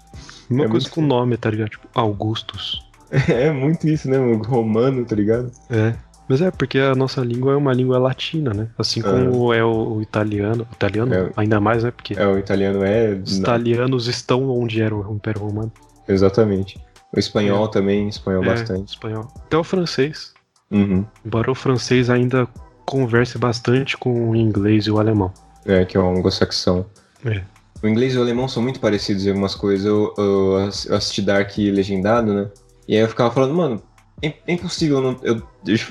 Uma 0.51 0.65
É 0.65 0.69
coisa 0.69 0.91
com 0.91 1.01
nome, 1.01 1.37
tá 1.37 1.49
ligado? 1.51 1.71
Tipo, 1.71 1.89
Augustus. 1.95 2.85
É, 3.29 3.51
muito 3.51 3.89
isso, 3.89 4.09
né, 4.09 4.19
mano, 4.19 4.43
romano, 4.45 5.05
tá 5.05 5.17
ligado? 5.17 5.51
É. 5.69 5.95
Mas 6.29 6.41
é, 6.41 6.51
porque 6.53 6.79
a 6.79 6.95
nossa 6.95 7.21
língua 7.23 7.55
é 7.55 7.57
uma 7.57 7.73
língua 7.73 7.99
latina, 7.99 8.55
né? 8.55 8.69
Assim 8.79 9.03
como 9.03 9.53
é 9.53 9.65
o, 9.65 9.95
o 9.97 10.03
italiano. 10.03 10.65
O 10.71 10.75
italiano, 10.75 11.13
É. 11.13 11.29
ainda 11.37 11.59
mais, 11.61 11.83
né? 11.83 11.91
Porque 11.91 12.15
É, 12.15 12.25
o 12.25 12.39
italiano 12.39 12.85
é... 12.85 13.15
os 13.15 13.37
italianos 13.39 14.07
estão 14.07 14.49
onde 14.49 14.81
era 14.81 14.95
o 14.95 15.13
Império 15.13 15.41
Romano. 15.43 15.73
Exatamente. 16.07 16.79
O 17.13 17.19
espanhol 17.19 17.67
também, 17.67 18.09
espanhol 18.09 18.45
É, 18.45 18.47
bastante. 18.47 18.91
espanhol. 18.91 19.27
Até 19.37 19.57
o 19.57 19.65
francês. 19.65 20.33
Uhum. 20.71 21.05
Embora 21.27 21.51
o 21.51 21.55
francês 21.57 22.09
ainda 22.09 22.47
converse 22.87 23.37
bastante 23.39 23.97
com 23.97 24.31
o 24.31 24.37
inglês 24.37 24.87
e 24.87 24.91
o 24.93 25.01
alemão. 25.01 25.33
É, 25.67 25.85
que 25.85 25.97
é 25.97 26.01
uma 26.01 26.17
anglo-saxão. 26.17 26.87
É. 27.25 27.43
O 27.83 27.89
inglês 27.89 28.15
e 28.15 28.19
o 28.19 28.21
alemão 28.23 28.47
são 28.49 28.63
muito 28.63 28.79
parecidos 28.81 29.25
em 29.25 29.29
algumas 29.31 29.55
coisas. 29.55 29.87
Eu, 29.87 30.13
eu 30.19 30.71
eu 30.89 30.97
assisti 30.97 31.23
Dark 31.23 31.57
legendado, 31.57 32.33
né? 32.35 32.49
E 32.87 32.95
aí 32.97 33.03
eu 33.03 33.09
ficava 33.09 33.31
falando, 33.31 33.55
mano, 33.55 33.83
é, 34.23 34.35
é 34.47 34.53
impossível. 34.53 35.01
Não, 35.01 35.17
eu, 35.23 35.43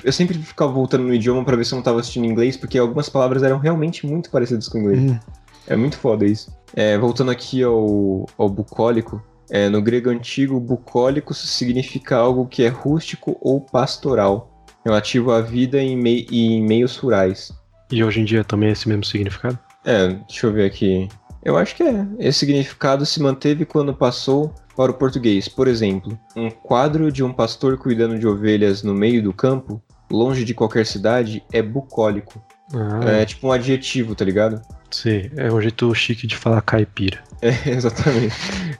eu, 0.04 0.12
sempre 0.12 0.38
ficava 0.38 0.70
voltando 0.70 1.04
no 1.04 1.14
idioma 1.14 1.44
pra 1.44 1.56
ver 1.56 1.64
se 1.64 1.72
eu 1.72 1.76
não 1.76 1.82
tava 1.82 1.98
assistindo 2.00 2.26
inglês, 2.26 2.56
porque 2.56 2.78
algumas 2.78 3.08
palavras 3.08 3.42
eram 3.42 3.58
realmente 3.58 4.06
muito 4.06 4.30
parecidas 4.30 4.68
com 4.68 4.78
o 4.78 4.80
inglês. 4.82 5.00
Hum, 5.12 5.18
É 5.66 5.76
muito 5.76 5.96
foda 5.96 6.24
isso. 6.24 6.52
É, 6.74 6.96
voltando 6.96 7.30
aqui 7.32 7.62
ao, 7.62 8.26
ao 8.38 8.48
bucólico, 8.48 9.20
é, 9.50 9.68
no 9.68 9.82
grego 9.82 10.10
antigo, 10.10 10.60
bucólicos 10.60 11.38
significa 11.38 12.16
algo 12.16 12.46
que 12.46 12.62
é 12.62 12.68
rústico 12.68 13.36
ou 13.40 13.60
pastoral, 13.60 14.64
relativo 14.84 15.32
à 15.32 15.40
vida 15.40 15.82
em, 15.82 15.96
mei- 15.96 16.26
em 16.30 16.62
meios 16.62 16.96
rurais. 16.96 17.52
E 17.90 18.04
hoje 18.04 18.20
em 18.20 18.24
dia 18.24 18.44
também 18.44 18.68
é 18.68 18.72
esse 18.72 18.88
mesmo 18.88 19.04
significado? 19.04 19.58
É, 19.84 20.08
deixa 20.28 20.46
eu 20.46 20.52
ver 20.52 20.66
aqui. 20.66 21.08
Eu 21.44 21.56
acho 21.56 21.74
que 21.74 21.82
é. 21.82 22.06
Esse 22.18 22.40
significado 22.40 23.04
se 23.06 23.20
manteve 23.22 23.64
quando 23.64 23.94
passou 23.94 24.54
para 24.76 24.90
o 24.90 24.94
português. 24.94 25.48
Por 25.48 25.66
exemplo, 25.68 26.18
um 26.36 26.50
quadro 26.50 27.10
de 27.10 27.22
um 27.24 27.32
pastor 27.32 27.78
cuidando 27.78 28.18
de 28.18 28.26
ovelhas 28.26 28.82
no 28.82 28.94
meio 28.94 29.22
do 29.22 29.32
campo, 29.32 29.82
longe 30.10 30.44
de 30.44 30.52
qualquer 30.54 30.84
cidade, 30.86 31.42
é 31.52 31.62
bucólico. 31.62 32.42
Ah, 32.74 33.04
É 33.10 33.24
tipo 33.24 33.48
um 33.48 33.52
adjetivo, 33.52 34.14
tá 34.14 34.24
ligado? 34.24 34.60
sei. 34.92 35.30
É 35.36 35.50
um 35.52 35.60
jeito 35.60 35.92
chique 35.94 36.26
de 36.26 36.36
falar 36.36 36.60
caipira. 36.62 37.18
É, 37.42 37.70
exatamente. 37.70 38.34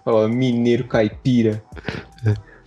Fala, 0.04 0.28
mineiro 0.28 0.84
caipira. 0.84 1.62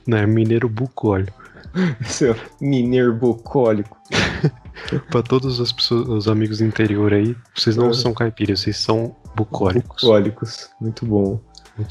Não, 0.08 0.18
é 0.18 0.26
mineiro 0.26 0.68
bucólico. 0.68 1.40
Seu 2.04 2.36
mineiro 2.60 3.14
bucólico. 3.14 3.96
Pra 5.12 5.22
todos 5.22 5.62
as 5.62 5.72
pessoas, 5.72 6.08
os 6.08 6.28
amigos 6.28 6.58
do 6.58 6.66
interior 6.66 7.14
aí, 7.14 7.36
vocês 7.56 7.76
não 7.78 7.90
É. 7.90 7.94
são 7.94 8.12
caipiras, 8.12 8.62
vocês 8.62 8.78
são 8.78 9.16
bucólicos. 9.36 10.02
Bucólicos. 10.02 10.70
Muito 10.80 11.06
bom. 11.06 11.40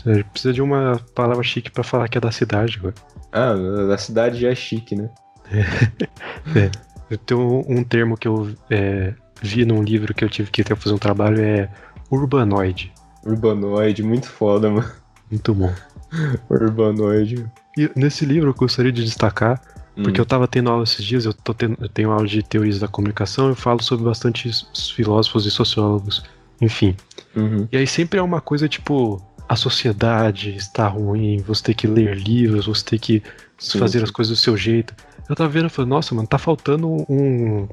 A 0.07 0.13
gente 0.15 0.25
precisa 0.25 0.53
de 0.55 0.63
uma 0.63 1.01
palavra 1.15 1.43
chique 1.43 1.71
pra 1.71 1.83
falar 1.83 2.09
que 2.09 2.17
é 2.17 2.21
da 2.21 2.31
cidade, 2.31 2.79
agora. 2.79 2.95
Ah, 3.33 3.55
da 3.89 3.99
cidade 3.99 4.41
já 4.41 4.51
é 4.51 4.55
chique, 4.55 4.95
né? 4.95 5.11
Eu 7.11 7.19
tenho 7.19 7.63
um 7.69 7.85
termo 7.85 8.17
que 8.17 8.27
eu 8.27 8.55
é, 8.71 9.13
vi 9.43 9.67
num 9.67 9.83
livro 9.83 10.15
que 10.15 10.25
eu 10.25 10.31
tive 10.31 10.51
que 10.51 10.65
ter 10.65 10.75
fazer 10.75 10.95
um 10.95 10.99
trabalho, 10.99 11.39
é 11.43 11.69
urbanoide. 12.11 12.91
Urbanoide, 13.23 14.03
muito 14.03 14.29
foda, 14.29 14.71
mano. 14.71 14.91
Muito 15.31 15.53
bom. 15.55 15.71
Urbanoide. 16.49 17.47
E 17.77 17.91
nesse 17.95 18.25
livro 18.25 18.49
eu 18.49 18.55
gostaria 18.55 18.91
de 18.91 19.05
destacar, 19.05 19.61
porque 19.95 20.21
Hum. 20.21 20.23
eu 20.23 20.27
tava 20.27 20.49
tendo 20.49 20.71
aula 20.71 20.85
esses 20.85 21.05
dias, 21.05 21.27
eu, 21.27 21.35
tô 21.35 21.53
tendo, 21.53 21.77
eu 21.83 21.89
tenho 21.89 22.11
aula 22.11 22.27
de 22.27 22.43
teorias 22.43 22.79
da 22.79 22.89
comunicação, 22.89 23.49
eu 23.49 23.55
falo 23.55 23.83
sobre 23.83 24.07
bastante 24.07 24.51
filósofos 24.95 25.45
e 25.45 25.51
sociólogos, 25.51 26.25
enfim. 26.63 26.97
Uhum. 27.37 27.69
E 27.71 27.77
aí 27.77 27.87
sempre 27.87 28.19
é 28.19 28.23
uma 28.23 28.41
coisa 28.41 28.69
tipo, 28.69 29.21
a 29.49 29.57
sociedade 29.57 30.55
está 30.57 30.87
ruim, 30.89 31.39
você 31.47 31.63
tem 31.65 31.75
que 31.75 31.87
ler 31.87 32.17
livros, 32.17 32.67
você 32.67 32.85
tem 32.85 32.99
que 32.99 33.23
Sim, 33.59 33.79
fazer 33.79 33.99
sim. 33.99 34.05
as 34.05 34.11
coisas 34.11 34.37
do 34.37 34.41
seu 34.41 34.57
jeito. 34.57 34.95
Eu 35.29 35.37
tava 35.37 35.51
vendo 35.51 35.67
e 35.67 35.71
falei, 35.71 35.89
nossa, 35.89 36.15
mano, 36.15 36.27
tá 36.27 36.39
faltando 36.39 36.89
um, 36.89 37.69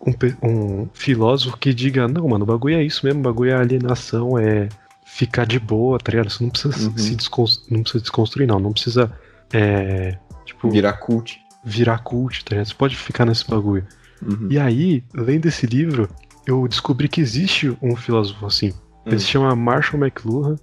um, 0.00 0.14
um 0.42 0.88
filósofo 0.92 1.56
que 1.56 1.72
diga, 1.72 2.06
não, 2.08 2.28
mano, 2.28 2.44
o 2.44 2.46
bagulho 2.46 2.76
é 2.76 2.82
isso 2.82 3.04
mesmo, 3.06 3.20
o 3.20 3.22
bagulho 3.22 3.50
é 3.50 3.54
alienação, 3.54 4.38
é 4.38 4.68
ficar 5.06 5.46
de 5.46 5.58
boa, 5.58 5.98
tá 5.98 6.10
ligado? 6.10 6.30
Você 6.30 6.42
não 6.42 6.50
precisa 6.50 6.88
Uhum. 6.88 6.98
se 6.98 7.14
descons- 7.14 7.64
não 7.70 7.82
precisa 7.82 8.02
desconstruir, 8.02 8.46
não. 8.46 8.58
Não 8.58 8.72
precisa, 8.72 9.12
é, 9.52 10.16
tipo, 10.44 10.70
Virar 10.70 10.94
cult. 10.94 11.38
virar 11.64 11.98
cult, 11.98 12.44
tá 12.44 12.50
ligado? 12.50 12.66
Você 12.68 12.74
pode 12.74 12.96
ficar 12.96 13.24
nesse 13.26 13.46
bagulho. 13.48 13.86
Uhum. 14.20 14.48
E 14.50 14.58
aí, 14.58 15.04
lendo 15.14 15.46
esse 15.46 15.66
livro, 15.66 16.08
eu 16.46 16.66
descobri 16.68 17.08
que 17.08 17.20
existe 17.20 17.76
um 17.82 17.94
filósofo 17.96 18.46
assim. 18.46 18.72
Ele 19.06 19.16
Hum. 19.16 19.18
se 19.18 19.26
chama 19.26 19.54
Marshall 19.56 20.00
McLuhan 20.02 20.56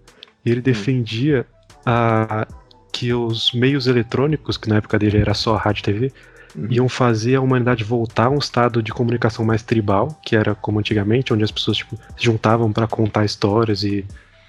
e 0.46 0.52
ele 0.52 0.62
defendia 0.62 1.46
a, 1.86 2.48
que 2.92 3.14
os 3.14 3.52
meios 3.54 3.88
eletrônicos, 3.88 4.58
que 4.58 4.70
na 4.70 4.78
época 4.78 4.98
dele 5.00 5.18
era 5.18 5.34
só 5.34 5.56
a 5.56 5.60
rádio 5.60 5.82
e 5.82 5.84
TV, 5.84 6.14
Uhum. 6.56 6.68
iam 6.72 6.90
fazer 6.90 7.36
a 7.36 7.42
humanidade 7.42 7.84
voltar 7.84 8.26
a 8.26 8.30
um 8.32 8.40
estado 8.40 8.82
de 8.82 8.92
comunicação 8.92 9.46
mais 9.46 9.62
tribal, 9.62 10.20
que 10.26 10.36
era 10.36 10.56
como 10.56 10.80
antigamente, 10.80 11.32
onde 11.32 11.44
as 11.44 11.52
pessoas 11.52 11.78
tipo, 11.78 11.96
se 11.96 12.24
juntavam 12.26 12.72
para 12.74 12.88
contar 12.88 13.24
histórias 13.24 13.84
e 13.84 14.04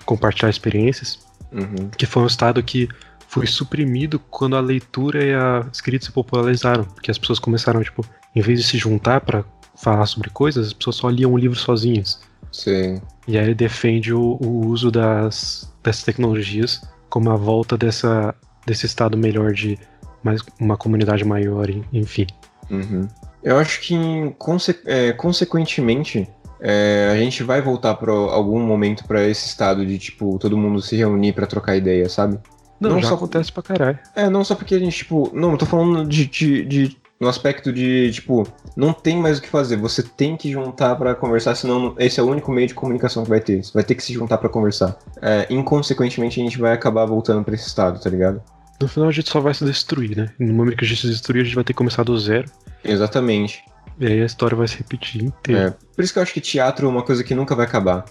compartilhar 0.06 0.48
experiências, 0.48 1.18
Uhum. 1.52 1.90
que 1.96 2.06
foi 2.06 2.22
um 2.22 2.26
estado 2.26 2.62
que 2.62 2.88
foi 3.28 3.46
suprimido 3.46 4.18
quando 4.30 4.56
a 4.56 4.60
leitura 4.60 5.22
e 5.22 5.34
a 5.34 5.66
escrita 5.72 6.06
se 6.06 6.12
popularizaram, 6.12 6.84
porque 6.84 7.10
as 7.10 7.18
pessoas 7.18 7.38
começaram, 7.38 7.82
tipo, 7.82 8.02
em 8.34 8.40
vez 8.40 8.60
de 8.60 8.66
se 8.66 8.78
juntar 8.78 9.20
para 9.20 9.44
falar 9.82 10.06
sobre 10.06 10.30
coisas, 10.30 10.68
as 10.68 10.72
pessoas 10.72 10.96
só 10.96 11.08
liam 11.08 11.32
o 11.32 11.38
livro 11.38 11.58
sozinhas. 11.58 12.20
Sei. 12.52 13.00
E 13.28 13.38
aí 13.38 13.44
ele 13.44 13.54
defende 13.54 14.12
o, 14.12 14.36
o 14.40 14.66
uso 14.66 14.90
das, 14.90 15.72
dessas 15.82 16.02
tecnologias 16.02 16.82
como 17.08 17.30
a 17.30 17.36
volta 17.36 17.76
dessa, 17.76 18.34
desse 18.66 18.86
estado 18.86 19.16
melhor 19.16 19.52
de 19.52 19.78
mais, 20.22 20.40
uma 20.60 20.76
comunidade 20.76 21.24
maior, 21.24 21.68
en- 21.70 21.84
enfim. 21.92 22.26
Uhum. 22.70 23.08
Eu 23.42 23.56
acho 23.58 23.80
que, 23.80 23.96
conse- 24.38 24.80
é, 24.84 25.12
consequentemente, 25.12 26.28
é, 26.60 27.08
a 27.12 27.16
gente 27.16 27.42
vai 27.42 27.60
voltar 27.62 27.94
para 27.94 28.12
algum 28.12 28.60
momento 28.60 29.04
para 29.04 29.26
esse 29.26 29.46
estado 29.48 29.84
de, 29.84 29.98
tipo, 29.98 30.38
todo 30.38 30.56
mundo 30.56 30.80
se 30.82 30.94
reunir 30.96 31.32
para 31.32 31.46
trocar 31.46 31.76
ideia, 31.76 32.08
sabe? 32.08 32.38
Não, 32.78 32.90
Não 32.90 33.02
só- 33.02 33.14
acontece 33.14 33.50
pra 33.52 33.62
caralho. 33.62 33.98
É, 34.14 34.28
não 34.30 34.44
só 34.44 34.54
porque 34.54 34.74
a 34.74 34.78
gente, 34.78 34.96
tipo. 34.98 35.30
Não, 35.34 35.52
eu 35.52 35.58
tô 35.58 35.66
falando 35.66 36.06
de, 36.08 36.26
de, 36.26 36.64
de- 36.64 36.96
no 37.20 37.28
aspecto 37.28 37.70
de, 37.70 38.10
tipo, 38.10 38.46
não 38.74 38.94
tem 38.94 39.18
mais 39.18 39.38
o 39.38 39.42
que 39.42 39.48
fazer. 39.48 39.76
Você 39.76 40.02
tem 40.02 40.36
que 40.36 40.50
juntar 40.50 40.96
pra 40.96 41.14
conversar, 41.14 41.54
senão 41.54 41.94
esse 41.98 42.18
é 42.18 42.22
o 42.22 42.26
único 42.26 42.50
meio 42.50 42.66
de 42.66 42.74
comunicação 42.74 43.22
que 43.22 43.28
vai 43.28 43.40
ter. 43.40 43.62
Você 43.62 43.72
vai 43.74 43.84
ter 43.84 43.94
que 43.94 44.02
se 44.02 44.14
juntar 44.14 44.38
pra 44.38 44.48
conversar. 44.48 44.98
É, 45.20 45.46
inconsequentemente, 45.50 46.40
a 46.40 46.44
gente 46.44 46.58
vai 46.58 46.72
acabar 46.72 47.04
voltando 47.04 47.44
pra 47.44 47.54
esse 47.54 47.66
estado, 47.66 48.00
tá 48.00 48.08
ligado? 48.08 48.42
No 48.80 48.88
final 48.88 49.10
a 49.10 49.12
gente 49.12 49.28
só 49.28 49.38
vai 49.38 49.52
se 49.52 49.62
destruir, 49.62 50.16
né? 50.16 50.30
No 50.38 50.54
momento 50.54 50.78
que 50.78 50.84
a 50.86 50.88
gente 50.88 51.02
se 51.02 51.08
destruir, 51.08 51.42
a 51.42 51.44
gente 51.44 51.54
vai 51.54 51.62
ter 51.64 51.74
que 51.74 51.76
começar 51.76 52.02
do 52.02 52.18
zero. 52.18 52.50
Exatamente. 52.82 53.62
E 53.98 54.06
aí 54.06 54.22
a 54.22 54.24
história 54.24 54.56
vai 54.56 54.66
se 54.66 54.78
repetir 54.78 55.22
inteira. 55.22 55.76
É, 55.78 55.94
por 55.94 56.02
isso 56.02 56.14
que 56.14 56.18
eu 56.18 56.22
acho 56.22 56.32
que 56.32 56.40
teatro 56.40 56.86
é 56.86 56.88
uma 56.88 57.02
coisa 57.02 57.22
que 57.22 57.34
nunca 57.34 57.54
vai 57.54 57.66
acabar. 57.66 58.06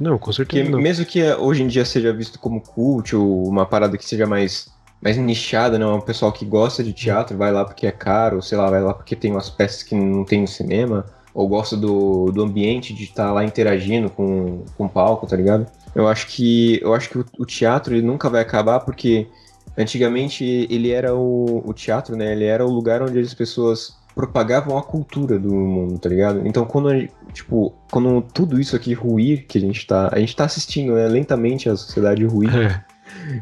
Não, 0.00 0.18
com 0.18 0.32
Porque 0.32 0.56
certeza 0.56 0.70
não. 0.70 0.80
mesmo 0.80 1.04
que 1.04 1.22
hoje 1.34 1.62
em 1.62 1.68
dia 1.68 1.84
seja 1.84 2.12
visto 2.12 2.38
como 2.40 2.60
cult 2.60 3.14
ou 3.14 3.48
uma 3.48 3.64
parada 3.64 3.96
que 3.96 4.04
seja 4.04 4.26
mais, 4.26 4.68
mais 5.00 5.16
nichada, 5.16 5.78
né? 5.78 5.86
Um 5.86 6.00
pessoal 6.00 6.32
que 6.32 6.44
gosta 6.44 6.82
de 6.82 6.92
teatro 6.92 7.36
vai 7.36 7.52
lá 7.52 7.64
porque 7.64 7.86
é 7.86 7.92
caro, 7.92 8.42
sei 8.42 8.58
lá, 8.58 8.68
vai 8.68 8.82
lá 8.82 8.92
porque 8.92 9.14
tem 9.14 9.30
umas 9.30 9.48
peças 9.48 9.82
que 9.82 9.94
não 9.94 10.24
tem 10.24 10.40
no 10.40 10.48
cinema, 10.48 11.06
ou 11.32 11.46
gosta 11.46 11.76
do, 11.76 12.32
do 12.32 12.42
ambiente 12.42 12.92
de 12.92 13.04
estar 13.04 13.28
tá 13.28 13.32
lá 13.32 13.44
interagindo 13.44 14.10
com, 14.10 14.64
com 14.76 14.86
o 14.86 14.88
palco, 14.88 15.26
tá 15.26 15.36
ligado? 15.36 15.66
Eu 15.94 16.08
acho 16.08 16.26
que 16.26 16.80
eu 16.82 16.94
acho 16.94 17.08
que 17.08 17.18
o, 17.18 17.24
o, 17.38 17.46
teatro 17.46 17.94
ele 17.94 18.06
nunca 18.06 18.28
vai 18.28 18.42
acabar 18.42 18.80
porque 18.80 19.28
antigamente 19.76 20.44
ele 20.68 20.90
era 20.90 21.14
o, 21.14 21.62
o 21.64 21.72
teatro, 21.72 22.16
né? 22.16 22.32
Ele 22.32 22.44
era 22.44 22.66
o 22.66 22.70
lugar 22.70 23.02
onde 23.02 23.18
as 23.20 23.34
pessoas 23.34 23.96
propagavam 24.14 24.76
a 24.76 24.82
cultura 24.82 25.38
do 25.38 25.54
mundo, 25.54 25.96
tá 25.98 26.08
ligado? 26.08 26.42
Então 26.44 26.64
quando 26.64 26.90
tipo, 27.32 27.72
quando 27.90 28.20
tudo 28.20 28.60
isso 28.60 28.74
aqui 28.74 28.92
ruir 28.92 29.46
que 29.46 29.58
a 29.58 29.60
gente 29.60 29.86
tá, 29.86 30.10
a 30.12 30.18
gente 30.18 30.34
tá 30.34 30.44
assistindo, 30.44 30.94
né, 30.94 31.06
lentamente 31.06 31.68
a 31.68 31.76
sociedade 31.76 32.24
ruir. 32.24 32.54
É. 32.54 32.87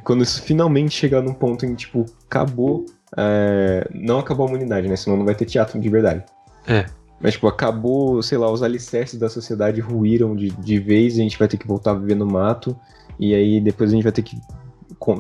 Quando 0.05 0.23
isso 0.23 0.43
finalmente 0.43 0.95
chegar 0.95 1.23
num 1.23 1.35
ponto 1.35 1.65
em 1.65 1.75
tipo, 1.75 2.07
acabou, 2.27 2.87
é, 3.17 3.89
não 3.95 4.19
acabou 4.19 4.47
a 4.47 4.49
humanidade, 4.49 4.89
né? 4.89 4.97
Senão 4.97 5.17
não 5.17 5.25
vai 5.25 5.35
ter 5.35 5.45
teatro 5.45 5.79
de 5.79 5.89
verdade. 5.89 6.25
É. 6.67 6.87
Mas, 7.21 7.35
tipo, 7.35 7.47
acabou, 7.47 8.23
sei 8.23 8.37
lá, 8.37 8.51
os 8.51 8.63
alicerces 8.63 9.19
da 9.19 9.29
sociedade 9.29 9.81
ruíram 9.81 10.37
de, 10.37 10.51
de 10.51 10.79
vez, 10.79 11.15
a 11.15 11.23
gente 11.23 11.39
vai 11.39 11.49
ter 11.49 11.57
que 11.57 11.67
voltar 11.67 11.93
a 11.93 11.95
viver 11.95 12.15
no 12.15 12.27
mato, 12.27 12.77
e 13.19 13.35
aí 13.35 13.61
depois 13.61 13.91
a 13.91 13.95
gente 13.95 14.03
vai 14.03 14.13
ter 14.13 14.23
que 14.23 14.39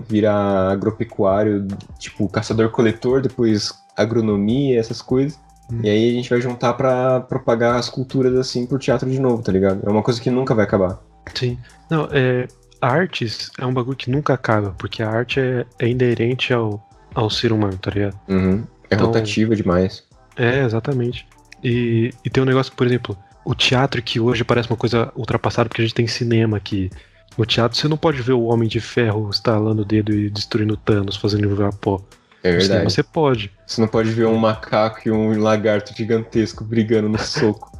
virar 0.06 0.70
agropecuário, 0.70 1.66
tipo, 1.98 2.28
caçador-coletor, 2.28 3.22
depois 3.22 3.72
agronomia, 3.96 4.78
essas 4.78 5.00
coisas. 5.00 5.38
Hum. 5.72 5.80
E 5.82 5.88
aí 5.88 6.10
a 6.10 6.12
gente 6.12 6.30
vai 6.30 6.40
juntar 6.40 6.74
para 6.74 7.20
propagar 7.20 7.76
as 7.76 7.88
culturas 7.88 8.34
assim 8.36 8.66
pro 8.66 8.78
teatro 8.78 9.10
de 9.10 9.18
novo, 9.18 9.42
tá 9.42 9.50
ligado? 9.50 9.80
É 9.84 9.90
uma 9.90 10.02
coisa 10.02 10.20
que 10.20 10.30
nunca 10.30 10.54
vai 10.54 10.64
acabar. 10.64 11.00
Sim. 11.34 11.58
Não, 11.90 12.08
é. 12.12 12.46
Artes 12.80 13.50
é 13.58 13.64
um 13.64 13.72
bagulho 13.72 13.96
que 13.96 14.10
nunca 14.10 14.34
acaba, 14.34 14.74
porque 14.78 15.02
a 15.02 15.08
arte 15.08 15.40
é, 15.40 15.64
é 15.78 15.88
inerente 15.88 16.52
ao, 16.52 16.86
ao 17.14 17.30
ser 17.30 17.52
humano, 17.52 17.78
tá 17.78 17.90
ligado? 17.90 18.18
Uhum. 18.28 18.64
É 18.90 18.94
então, 18.94 19.06
rotativa 19.06 19.56
demais. 19.56 20.04
É, 20.36 20.64
exatamente. 20.64 21.26
E, 21.62 22.12
e 22.24 22.30
tem 22.30 22.42
um 22.42 22.46
negócio, 22.46 22.72
por 22.74 22.86
exemplo, 22.86 23.16
o 23.44 23.54
teatro 23.54 24.02
que 24.02 24.20
hoje 24.20 24.44
parece 24.44 24.68
uma 24.68 24.76
coisa 24.76 25.12
ultrapassada 25.16 25.68
porque 25.68 25.82
a 25.82 25.84
gente 25.84 25.94
tem 25.94 26.06
cinema 26.06 26.56
aqui. 26.56 26.90
No 27.36 27.44
teatro 27.44 27.78
você 27.78 27.88
não 27.88 27.96
pode 27.96 28.20
ver 28.22 28.32
o 28.32 28.44
Homem 28.44 28.68
de 28.68 28.80
Ferro 28.80 29.28
estalando 29.30 29.82
o 29.82 29.84
dedo 29.84 30.12
e 30.12 30.30
destruindo 30.30 30.76
Thanos, 30.76 31.16
fazendo 31.16 31.54
voar 31.54 31.72
pó. 31.72 32.02
É 32.42 32.50
verdade. 32.50 32.66
Cinema 32.66 32.90
você 32.90 33.02
pode. 33.02 33.52
Você 33.66 33.80
não 33.80 33.88
pode 33.88 34.10
ver 34.10 34.26
um 34.26 34.36
macaco 34.36 35.00
e 35.06 35.10
um 35.10 35.38
lagarto 35.40 35.94
gigantesco 35.94 36.64
brigando 36.64 37.08
no 37.08 37.18
soco. 37.18 37.70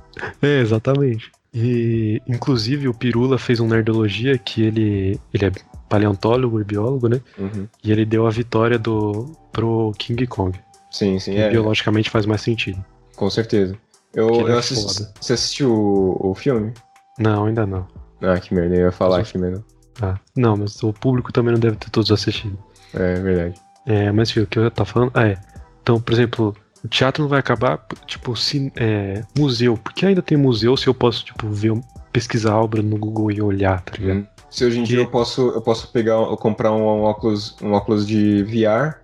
é, 0.42 0.60
exatamente. 0.60 1.30
E, 1.58 2.20
inclusive, 2.26 2.86
o 2.86 2.92
Pirula 2.92 3.38
fez 3.38 3.60
um 3.60 3.66
Nerdologia 3.66 4.36
que 4.36 4.62
ele, 4.62 5.18
ele 5.32 5.46
é 5.46 5.52
paleontólogo 5.88 6.60
e 6.60 6.64
biólogo, 6.64 7.08
né? 7.08 7.18
Uhum. 7.38 7.66
E 7.82 7.90
ele 7.90 8.04
deu 8.04 8.26
a 8.26 8.30
vitória 8.30 8.78
do, 8.78 9.32
pro 9.52 9.90
King 9.96 10.26
Kong. 10.26 10.58
Sim, 10.90 11.18
sim. 11.18 11.34
É. 11.34 11.48
Biologicamente 11.48 12.10
faz 12.10 12.26
mais 12.26 12.42
sentido. 12.42 12.84
Com 13.16 13.30
certeza. 13.30 13.74
Eu, 14.14 14.28
eu 14.42 14.48
é 14.48 14.58
assisti, 14.58 15.08
Você 15.18 15.32
assistiu 15.32 15.72
o, 15.72 16.30
o, 16.32 16.34
filme? 16.34 16.74
Não, 17.18 17.46
ainda 17.46 17.64
não. 17.64 17.86
Ah, 18.20 18.38
que 18.38 18.54
merda, 18.54 18.74
eu 18.74 18.82
ia 18.82 18.92
falar 18.92 19.20
aqui 19.20 19.38
mesmo. 19.38 19.64
Ah, 20.02 20.18
não, 20.36 20.58
mas 20.58 20.82
o 20.82 20.92
público 20.92 21.32
também 21.32 21.54
não 21.54 21.60
deve 21.60 21.76
ter 21.76 21.88
todos 21.88 22.12
assistido. 22.12 22.58
É, 22.92 23.14
é 23.14 23.20
verdade. 23.20 23.54
É, 23.86 24.12
mas 24.12 24.30
filho, 24.30 24.44
o 24.44 24.46
que 24.46 24.58
eu 24.58 24.70
tava 24.70 24.90
falando. 24.90 25.12
Ah, 25.14 25.28
é. 25.28 25.38
Então, 25.80 25.98
por 25.98 26.12
exemplo, 26.12 26.54
o 26.86 26.88
teatro 26.88 27.22
não 27.22 27.28
vai 27.28 27.40
acabar, 27.40 27.84
tipo, 28.06 28.34
se, 28.36 28.72
é, 28.76 29.22
museu. 29.36 29.76
Porque 29.76 30.06
ainda 30.06 30.22
tem 30.22 30.38
museu 30.38 30.76
se 30.76 30.86
eu 30.86 30.94
posso, 30.94 31.24
tipo, 31.24 31.48
ver, 31.48 31.72
pesquisar 32.12 32.52
a 32.52 32.60
obra 32.62 32.80
no 32.80 32.96
Google 32.96 33.32
e 33.32 33.42
olhar, 33.42 33.82
tá 33.82 33.92
ligado? 33.98 34.18
Hum. 34.20 34.26
Se 34.48 34.64
hoje 34.64 34.78
em 34.78 34.84
dia 34.84 35.00
eu 35.00 35.10
posso, 35.10 35.50
eu 35.50 35.60
posso 35.60 35.90
pegar, 35.92 36.12
eu 36.12 36.36
comprar 36.36 36.72
um, 36.72 36.80
um, 36.80 37.02
óculos, 37.02 37.56
um 37.60 37.72
óculos 37.72 38.06
de 38.06 38.44
VR 38.44 38.94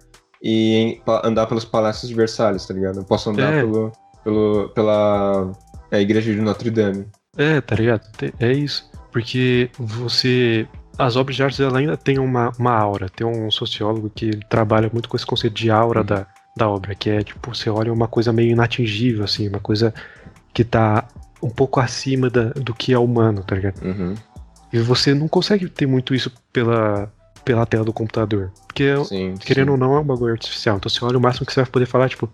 e 0.43 1.01
andar 1.25 1.47
pelos 1.47 1.65
palácios 1.65 2.09
de 2.09 2.15
Versalhes, 2.15 2.65
tá 2.65 2.73
ligado? 2.73 3.01
Eu 3.01 3.05
posso 3.05 3.29
andar 3.29 3.53
é. 3.53 3.61
pelo, 3.61 3.93
pelo, 4.23 4.69
pela 4.71 5.53
é, 5.91 6.01
igreja 6.01 6.33
de 6.33 6.41
Notre 6.41 6.71
Dame. 6.71 7.07
É, 7.37 7.61
tá 7.61 7.75
ligado? 7.75 8.03
É 8.39 8.53
isso. 8.53 8.89
Porque 9.11 9.69
você. 9.77 10.67
As 10.97 11.17
obras 11.17 11.37
de 11.37 11.43
arte 11.43 11.63
ela 11.63 11.79
ainda 11.79 11.97
tem 11.97 12.19
uma, 12.19 12.53
uma 12.59 12.73
aura. 12.73 13.09
Tem 13.09 13.27
um 13.27 13.51
sociólogo 13.51 14.11
que 14.15 14.31
trabalha 14.49 14.89
muito 14.93 15.09
com 15.09 15.17
esse 15.17 15.27
conceito 15.27 15.55
de 15.55 15.71
aura 15.71 16.01
uhum. 16.01 16.07
da, 16.07 16.27
da 16.57 16.69
obra, 16.69 16.95
que 16.95 17.11
é 17.11 17.23
tipo, 17.23 17.55
você 17.55 17.71
olha 17.71 17.93
uma 17.93 18.09
coisa 18.09 18.33
meio 18.33 18.51
inatingível, 18.51 19.25
assim, 19.25 19.49
uma 19.49 19.61
coisa 19.61 19.95
que 20.53 20.65
tá 20.65 21.07
um 21.43 21.51
pouco 21.51 21.81
acima 21.81 22.31
da, 22.31 22.51
do 22.51 22.75
que 22.75 22.93
é 22.93 22.99
humano, 22.99 23.43
tá 23.43 23.57
ligado? 23.57 23.83
Uhum. 23.83 24.15
E 24.73 24.79
você 24.79 25.13
não 25.13 25.29
consegue 25.29 25.69
ter 25.69 25.87
muito 25.87 26.15
isso 26.15 26.33
pela, 26.53 27.13
pela 27.45 27.67
tela 27.67 27.85
do 27.85 27.93
computador. 27.93 28.53
Porque, 28.67 28.93
sim, 29.05 29.35
querendo 29.39 29.67
sim. 29.67 29.73
ou 29.73 29.77
não, 29.77 29.95
é 29.95 30.01
um 30.01 30.05
bagulho 30.05 30.33
artificial. 30.33 30.77
Então 30.77 30.89
você 30.89 31.05
olha 31.05 31.19
o 31.19 31.21
máximo 31.21 31.45
que 31.45 31.53
você 31.53 31.61
vai 31.63 31.71
poder 31.71 31.87
falar, 31.87 32.09
tipo, 32.09 32.31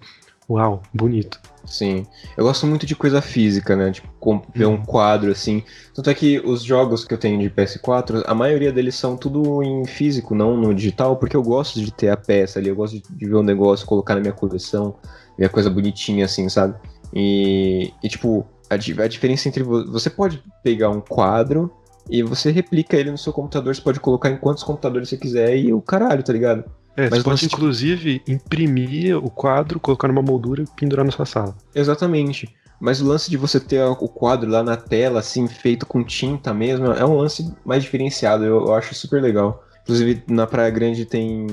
uau, 0.49 0.83
bonito. 0.93 1.41
Sim. 1.69 2.07
Eu 2.37 2.45
gosto 2.45 2.67
muito 2.67 2.87
de 2.87 2.97
coisa 2.97 3.21
física, 3.21 3.77
né? 3.77 3.91
Tipo, 3.93 4.43
ver 4.55 4.67
um 4.67 4.73
uhum. 4.73 4.85
quadro 4.85 5.31
assim. 5.31 5.63
Tanto 5.95 6.09
é 6.09 6.15
que 6.15 6.41
os 6.41 6.63
jogos 6.63 7.05
que 7.05 7.13
eu 7.13 7.19
tenho 7.19 7.39
de 7.39 7.51
PS4, 7.51 8.23
a 8.27 8.35
maioria 8.35 8.73
deles 8.73 8.95
são 8.95 9.17
tudo 9.17 9.63
em 9.63 9.85
físico, 9.85 10.35
não 10.35 10.57
no 10.57 10.75
digital, 10.75 11.17
porque 11.17 11.37
eu 11.37 11.43
gosto 11.43 11.81
de 11.81 11.93
ter 11.93 12.09
a 12.09 12.17
peça 12.17 12.59
ali, 12.59 12.69
eu 12.69 12.77
gosto 12.77 13.01
de 13.11 13.27
ver 13.27 13.37
um 13.37 13.43
negócio, 13.43 13.87
colocar 13.87 14.15
na 14.15 14.21
minha 14.21 14.33
coleção, 14.33 14.97
ver 15.37 15.47
a 15.47 15.51
coisa 15.51 15.69
bonitinha 15.69 16.25
assim, 16.25 16.49
sabe? 16.49 16.75
E, 17.13 17.93
e 18.03 18.09
tipo, 18.09 18.47
a, 18.71 18.75
a 18.75 19.09
diferença 19.09 19.49
entre. 19.49 19.63
Você 19.63 20.09
pode 20.09 20.43
pegar 20.63 20.89
um 20.89 21.01
quadro 21.01 21.71
e 22.09 22.23
você 22.23 22.51
replica 22.51 22.97
ele 22.97 23.11
no 23.11 23.19
seu 23.19 23.33
computador, 23.33 23.75
você 23.75 23.83
pode 23.83 24.01
colocar 24.01 24.31
em 24.31 24.39
quantos 24.39 24.63
computadores 24.63 25.11
você 25.11 25.19
quiser 25.19 25.57
e 25.57 25.73
o 25.73 25.83
caralho, 25.83 26.23
tá 26.23 26.33
ligado? 26.33 26.65
É, 26.99 27.09
Mas 27.09 27.21
você 27.21 27.25
pode, 27.25 27.47
inclusive, 27.47 28.21
imprimir 28.27 29.17
o 29.17 29.31
quadro, 29.31 29.79
colocar 29.79 30.09
numa 30.09 30.21
moldura 30.21 30.65
e 30.65 30.67
pendurar 30.67 31.07
na 31.07 31.13
sua 31.13 31.25
sala. 31.25 31.57
Exatamente. 31.73 32.53
Mas 32.81 33.01
o 33.01 33.07
lance 33.07 33.31
de 33.31 33.37
você 33.37 33.61
ter 33.61 33.81
o 33.85 33.95
quadro 34.09 34.51
lá 34.51 34.65
na 34.65 34.77
tela, 34.77 35.21
assim, 35.21 35.47
feito 35.47 35.87
com 35.87 36.03
tinta 36.03 36.53
mesmo, 36.53 36.87
é 36.87 37.05
um 37.05 37.17
lance 37.17 37.55
mais 37.65 37.85
diferenciado. 37.85 38.45
Eu, 38.45 38.67
eu 38.67 38.75
acho 38.75 38.97
super 38.97 39.23
legal. 39.23 39.65
Inclusive, 39.85 40.25
na 40.29 40.45
Praia 40.45 40.71
Grande 40.71 41.05
tem. 41.05 41.47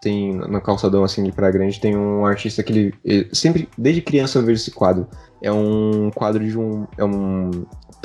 tem 0.00 0.34
no 0.34 0.60
calçadão 0.60 1.02
assim 1.02 1.24
de 1.24 1.32
Praia 1.32 1.52
Grande 1.52 1.80
tem 1.80 1.96
um 1.96 2.24
artista 2.24 2.62
que 2.62 2.72
ele, 2.72 2.94
ele. 3.04 3.28
sempre, 3.32 3.68
desde 3.76 4.00
criança 4.00 4.38
eu 4.38 4.44
vejo 4.44 4.62
esse 4.62 4.70
quadro. 4.70 5.08
É 5.42 5.50
um 5.52 6.10
quadro 6.14 6.44
de 6.44 6.56
um. 6.56 6.86
É 6.96 7.04
um. 7.04 7.50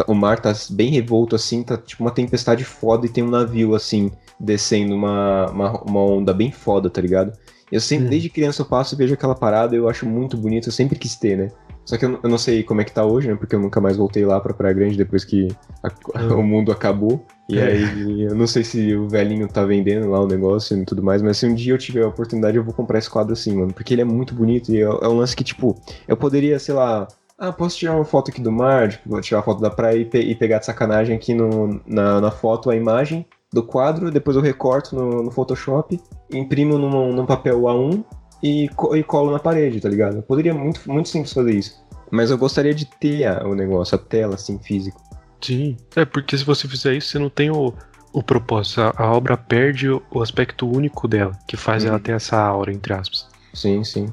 O 0.08 0.16
mar 0.16 0.40
tá 0.40 0.52
bem 0.72 0.90
revolto 0.90 1.36
assim, 1.36 1.62
tá 1.62 1.78
tipo 1.78 2.04
uma 2.04 2.12
tempestade 2.12 2.64
foda 2.64 3.06
e 3.06 3.10
tem 3.10 3.24
um 3.24 3.30
navio 3.30 3.76
assim 3.76 4.12
descendo 4.39 4.95
uma, 4.95 5.50
uma, 5.52 5.82
uma 5.84 6.02
onda 6.02 6.34
bem 6.34 6.52
foda, 6.52 6.89
tá 6.89 7.02
ligado? 7.02 7.34
Eu 7.71 7.82
sempre, 7.82 8.06
hum. 8.06 8.10
desde 8.10 8.30
criança 8.30 8.62
eu 8.62 8.65
passo 8.65 8.95
e 8.95 8.97
vejo 8.97 9.13
aquela 9.13 9.36
parada 9.36 9.76
eu 9.76 9.89
acho 9.89 10.06
muito 10.06 10.38
bonito, 10.38 10.69
eu 10.69 10.73
sempre 10.73 10.97
quis 10.97 11.15
ter, 11.15 11.38
né? 11.38 11.50
Só 11.88 11.97
que 11.97 12.04
eu, 12.04 12.19
eu, 12.21 12.30
não 12.30 12.38
sei 12.38 12.63
como 12.63 12.82
é 12.82 12.84
que 12.84 12.91
tá 12.91 13.06
hoje, 13.06 13.30
né? 13.30 13.36
Porque 13.36 13.56
eu 13.56 13.62
nunca 13.62 13.80
mais 13.80 13.95
voltei 13.95 14.26
lá 14.26 14.41
pra 14.41 14.54
Praia 14.54 14.73
Grande 14.73 14.97
depois 14.97 15.23
que 15.23 15.47
a, 15.82 15.88
hum. 16.21 16.39
o 16.39 16.43
mundo 16.43 16.71
acabou. 16.71 17.26
E 17.50 17.58
é. 17.58 17.63
aí 17.63 18.23
eu 18.23 18.36
não 18.36 18.45
sei 18.45 18.63
se 18.65 18.93
o 18.93 19.08
velhinho 19.08 19.47
tá 19.47 19.63
vendendo 19.63 20.10
lá 20.10 20.19
o 20.19 20.28
negócio 20.28 20.78
e 20.78 20.84
tudo 20.84 21.02
mais, 21.02 21.21
mas 21.21 21.38
se 21.38 21.45
um 21.45 21.56
dia 21.56 21.73
eu 21.73 21.78
tiver 21.78 22.04
a 22.04 22.08
oportunidade 22.08 22.58
eu 22.58 22.63
vou 22.63 22.73
comprar 22.73 23.00
esse 23.00 23.10
quadro 23.10 23.32
assim, 23.32 23.56
mano. 23.56 23.73
Porque 23.73 23.93
ele 23.93 24.02
é 24.02 24.06
muito 24.06 24.36
bonito 24.36 24.69
e 24.69 24.82
é, 24.82 24.84
é 24.84 25.08
um 25.08 25.15
lance 25.15 25.34
que, 25.34 25.45
tipo, 25.45 25.82
eu 26.06 26.17
poderia, 26.17 26.60
sei 26.60 26.76
lá, 26.76 27.08
ah, 27.38 27.54
posso 27.54 27.78
tirar 27.78 27.95
uma 27.95 28.04
foto 28.04 28.32
aqui 28.32 28.41
do 28.41 28.52
mar, 28.52 28.89
tipo, 28.89 29.10
vou 29.10 29.21
tirar 29.21 29.38
uma 29.38 29.45
foto 29.45 29.62
da 29.62 29.69
praia 29.69 29.97
e, 29.97 30.06
pe 30.06 30.19
e 30.19 30.36
pegar 30.36 30.60
de 30.60 30.65
sacanagem 30.65 31.15
aqui 31.15 31.34
no, 31.34 31.80
na, 31.86 32.19
na 32.19 32.32
foto 32.32 32.69
a 32.69 32.76
imagem 32.76 33.26
do 33.58 33.63
quadro, 33.63 34.12
depois 34.12 34.38
eu 34.38 34.41
recorto 34.41 34.96
no, 34.96 35.24
no 35.24 35.32
Photoshop, 35.32 36.00
imprimo 36.32 36.78
num, 36.78 37.12
num 37.12 37.26
papel 37.26 37.62
A1 37.62 38.04
e, 38.41 38.70
co 38.70 38.96
e, 38.96 39.04
colo 39.04 39.32
na 39.32 39.39
parede, 39.39 39.82
tá 39.82 39.89
ligado? 39.89 40.17
Eu 40.17 40.22
poderia 40.22 40.54
muito, 40.54 40.82
muito 40.89 41.10
simples 41.10 41.34
fazer 41.34 41.54
isso. 41.54 41.84
Mas 42.12 42.30
eu 42.30 42.38
gostaria 42.38 42.74
de 42.74 42.86
ter 42.86 43.26
a, 43.26 43.46
o 43.46 43.56
negócio, 43.56 43.96
a 43.96 43.98
tela, 43.98 44.36
assim, 44.36 44.60
físico. 44.60 45.02
Sim, 45.41 45.76
é 45.96 46.06
porque 46.06 46.38
se 46.38 46.43
você 46.43 46.67
fizer 46.67 46.93
isso, 46.93 47.10
você 47.10 47.20
não 47.20 47.30
tem 47.30 47.50
o, 47.50 47.74
o 48.13 48.24
propósito. 48.24 48.82
A, 48.82 48.93
a 48.96 49.12
obra 49.12 49.36
perde 49.36 49.89
o, 49.89 50.02
o, 50.12 50.22
aspecto 50.22 50.70
único 50.70 51.08
dela, 51.08 51.32
que 51.48 51.58
faz 51.58 51.84
ela 51.84 51.98
uhum. 51.98 52.04
ter 52.04 52.13
essa 52.13 52.38
aura, 52.38 52.72
entre 52.72 52.93
aspas. 52.93 53.28
Sim, 53.54 53.84
sim. 53.84 54.08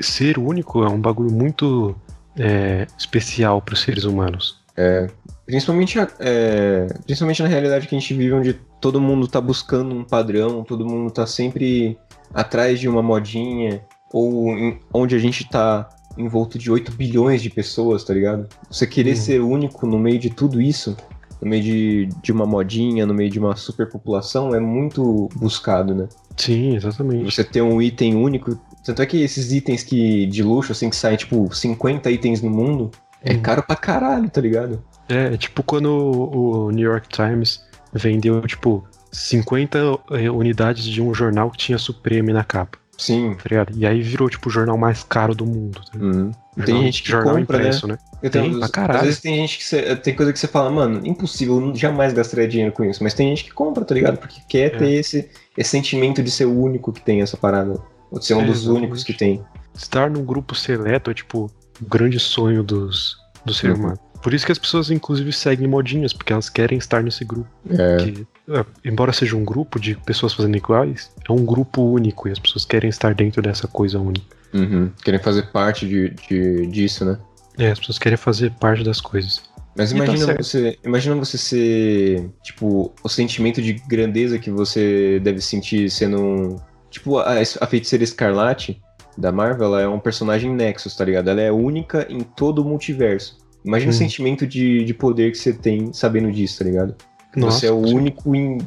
Ser 0.00 0.38
único 0.38 0.84
é 0.84 0.88
um 0.88 1.00
bagulho 1.00 1.32
muito 1.32 1.96
é, 2.38 2.86
especial 2.98 3.60
para 3.60 3.74
os 3.74 3.80
seres 3.80 4.04
humanos. 4.04 4.60
É, 4.76 5.08
principalmente, 5.46 5.98
é, 6.20 6.86
principalmente 7.04 7.42
na 7.42 7.48
realidade 7.48 7.86
que 7.86 7.94
a 7.94 7.98
gente 7.98 8.14
vive, 8.14 8.32
onde 8.32 8.54
todo 8.80 9.00
mundo 9.00 9.26
tá 9.26 9.40
buscando 9.40 9.94
um 9.94 10.04
padrão, 10.04 10.64
todo 10.64 10.86
mundo 10.86 11.10
tá 11.10 11.26
sempre 11.26 11.98
atrás 12.32 12.80
de 12.80 12.88
uma 12.88 13.02
modinha, 13.02 13.84
ou 14.12 14.50
em, 14.56 14.78
onde 14.92 15.14
a 15.14 15.18
gente 15.18 15.48
tá 15.48 15.88
envolto 16.16 16.58
de 16.58 16.70
8 16.70 16.92
bilhões 16.92 17.42
de 17.42 17.50
pessoas, 17.50 18.04
tá 18.04 18.12
ligado? 18.12 18.48
Você 18.70 18.86
querer 18.86 19.10
uhum. 19.10 19.16
ser 19.16 19.40
único 19.40 19.86
no 19.86 19.98
meio 19.98 20.18
de 20.18 20.30
tudo 20.30 20.60
isso, 20.60 20.96
no 21.40 21.48
meio 21.48 21.62
de, 21.62 22.08
de 22.22 22.30
uma 22.30 22.46
modinha, 22.46 23.06
no 23.06 23.14
meio 23.14 23.30
de 23.30 23.38
uma 23.38 23.56
superpopulação, 23.56 24.54
é 24.54 24.60
muito 24.60 25.28
buscado, 25.34 25.94
né? 25.94 26.08
Sim, 26.36 26.76
exatamente. 26.76 27.24
Você 27.24 27.42
ter 27.42 27.62
um 27.62 27.80
item 27.80 28.14
único. 28.14 28.58
Tanto 28.84 29.02
é 29.02 29.06
que 29.06 29.22
esses 29.22 29.52
itens 29.52 29.82
que 29.82 30.26
de 30.26 30.42
luxo, 30.42 30.72
assim, 30.72 30.88
que 30.90 30.96
saem, 30.96 31.16
tipo, 31.16 31.52
50 31.52 32.10
itens 32.10 32.40
no 32.40 32.50
mundo, 32.50 32.90
é 33.22 33.34
uhum. 33.34 33.40
caro 33.40 33.62
pra 33.62 33.76
caralho, 33.76 34.28
tá 34.30 34.40
ligado? 34.40 34.82
É, 35.08 35.36
tipo 35.36 35.62
quando 35.62 35.86
o 35.90 36.70
New 36.70 36.88
York 36.90 37.08
Times 37.08 37.62
vendeu, 37.92 38.40
tipo, 38.42 38.84
50 39.10 39.78
eh, 40.12 40.30
unidades 40.30 40.84
de 40.84 41.02
um 41.02 41.12
jornal 41.12 41.50
que 41.50 41.58
tinha 41.58 41.78
Supreme 41.78 42.32
na 42.32 42.42
capa. 42.44 42.78
Sim. 42.96 43.34
Tá? 43.36 43.66
E 43.74 43.84
aí 43.86 44.00
virou, 44.00 44.28
tipo, 44.30 44.48
o 44.48 44.52
jornal 44.52 44.78
mais 44.78 45.02
caro 45.02 45.34
do 45.34 45.44
mundo. 45.44 45.80
Tá 45.92 45.98
uhum. 45.98 46.30
Tem 46.54 46.66
Jornal- 46.66 46.82
gente 46.84 47.02
que 47.02 47.08
jornal 47.10 47.36
compra, 47.36 47.56
impresso, 47.58 47.86
né? 47.88 47.98
Eu 48.22 48.30
Tem, 48.30 48.42
tenho- 48.42 48.56
pra 48.58 48.64
às 48.66 48.70
caralho. 48.70 49.04
vezes 49.04 49.20
tem 49.20 49.34
gente 49.36 49.58
que 49.58 49.64
você, 49.64 49.96
tem 49.96 50.14
coisa 50.14 50.32
que 50.32 50.38
você 50.38 50.46
fala, 50.46 50.70
mano, 50.70 51.00
impossível, 51.06 51.60
eu 51.60 51.74
jamais 51.74 52.12
gastaria 52.12 52.46
dinheiro 52.46 52.72
com 52.72 52.84
isso. 52.84 53.02
Mas 53.02 53.14
tem 53.14 53.28
gente 53.30 53.44
que 53.44 53.50
compra, 53.52 53.84
tá 53.84 53.94
ligado? 53.94 54.18
Porque 54.18 54.40
quer 54.48 54.74
É. 54.74 54.78
ter 54.78 54.90
esse, 54.92 55.28
esse 55.56 55.70
sentimento 55.70 56.22
de 56.22 56.30
ser 56.30 56.44
o 56.44 56.56
único 56.58 56.92
que 56.92 57.00
tem 57.00 57.22
essa 57.22 57.36
parada. 57.36 57.80
Ou 58.10 58.18
de 58.18 58.26
ser 58.26 58.34
um 58.34 58.42
É, 58.42 58.44
dos 58.44 58.58
exatamente. 58.58 58.78
únicos 58.82 59.02
que 59.04 59.14
tem. 59.14 59.42
Estar 59.74 60.10
num 60.10 60.24
grupo 60.24 60.54
seleto 60.54 61.10
é, 61.10 61.14
tipo, 61.14 61.50
o 61.80 61.84
grande 61.86 62.18
sonho 62.20 62.62
dos, 62.62 63.16
do 63.44 63.52
ser 63.54 63.70
Uhum. 63.70 63.76
humano. 63.78 63.98
Por 64.22 64.32
isso 64.32 64.46
que 64.46 64.52
as 64.52 64.58
pessoas, 64.58 64.90
inclusive, 64.90 65.32
seguem 65.32 65.66
modinhas, 65.66 66.12
porque 66.12 66.32
elas 66.32 66.48
querem 66.48 66.78
estar 66.78 67.02
nesse 67.02 67.24
grupo. 67.24 67.48
É. 67.70 67.96
Que, 67.96 68.26
é, 68.50 68.64
embora 68.84 69.12
seja 69.12 69.36
um 69.36 69.44
grupo 69.44 69.80
de 69.80 69.96
pessoas 69.96 70.32
fazendo 70.32 70.56
iguais, 70.56 71.10
é 71.28 71.32
um 71.32 71.44
grupo 71.44 71.82
único 71.82 72.28
e 72.28 72.32
as 72.32 72.38
pessoas 72.38 72.64
querem 72.64 72.88
estar 72.88 73.14
dentro 73.14 73.42
dessa 73.42 73.66
coisa 73.66 73.98
única. 73.98 74.26
Uhum. 74.54 74.90
Querem 75.04 75.18
fazer 75.20 75.50
parte 75.50 75.88
de, 75.88 76.10
de- 76.28 76.66
disso, 76.66 77.04
né? 77.04 77.18
É, 77.58 77.70
as 77.70 77.78
pessoas 77.78 77.98
querem 77.98 78.16
fazer 78.16 78.50
parte 78.52 78.84
das 78.84 79.00
coisas. 79.00 79.42
Mas 79.76 79.90
E 79.90 79.96
tá 79.96 80.04
imagina 80.04 80.26
certo. 80.26 80.42
você, 80.44 80.78
imagina 80.84 81.16
você 81.16 81.38
ser, 81.38 82.30
tipo, 82.42 82.92
o 83.02 83.08
sentimento 83.08 83.60
de 83.62 83.72
grandeza 83.72 84.38
que 84.38 84.50
você 84.50 85.18
deve 85.20 85.40
sentir 85.40 85.90
sendo 85.90 86.20
um, 86.20 86.56
tipo, 86.90 87.18
a, 87.18 87.34
a 87.60 87.66
feiticeira 87.66 88.04
Escarlate 88.04 88.80
da 89.16 89.32
Marvel, 89.32 89.66
ela 89.66 89.80
é 89.82 89.88
um 89.88 89.98
personagem 89.98 90.54
Nexus, 90.54 90.94
tá 90.94 91.04
ligado? 91.04 91.28
Ela 91.28 91.40
é 91.40 91.50
única 91.50 92.06
em 92.08 92.20
todo 92.20 92.60
o 92.60 92.64
multiverso. 92.64 93.38
Imagina 93.64 93.92
o 93.92 93.94
Hum. 93.94 93.98
sentimento 93.98 94.46
de, 94.46 94.84
de 94.84 94.94
poder 94.94 95.30
que 95.32 95.38
você 95.38 95.52
tem 95.52 95.92
sabendo 95.92 96.30
disso, 96.32 96.58
tá 96.58 96.64
ligado? 96.64 96.94
Nossa, 97.36 97.60
você 97.60 97.66
é 97.66 97.70
o 97.72 97.76
único 97.78 98.34
em, 98.34 98.58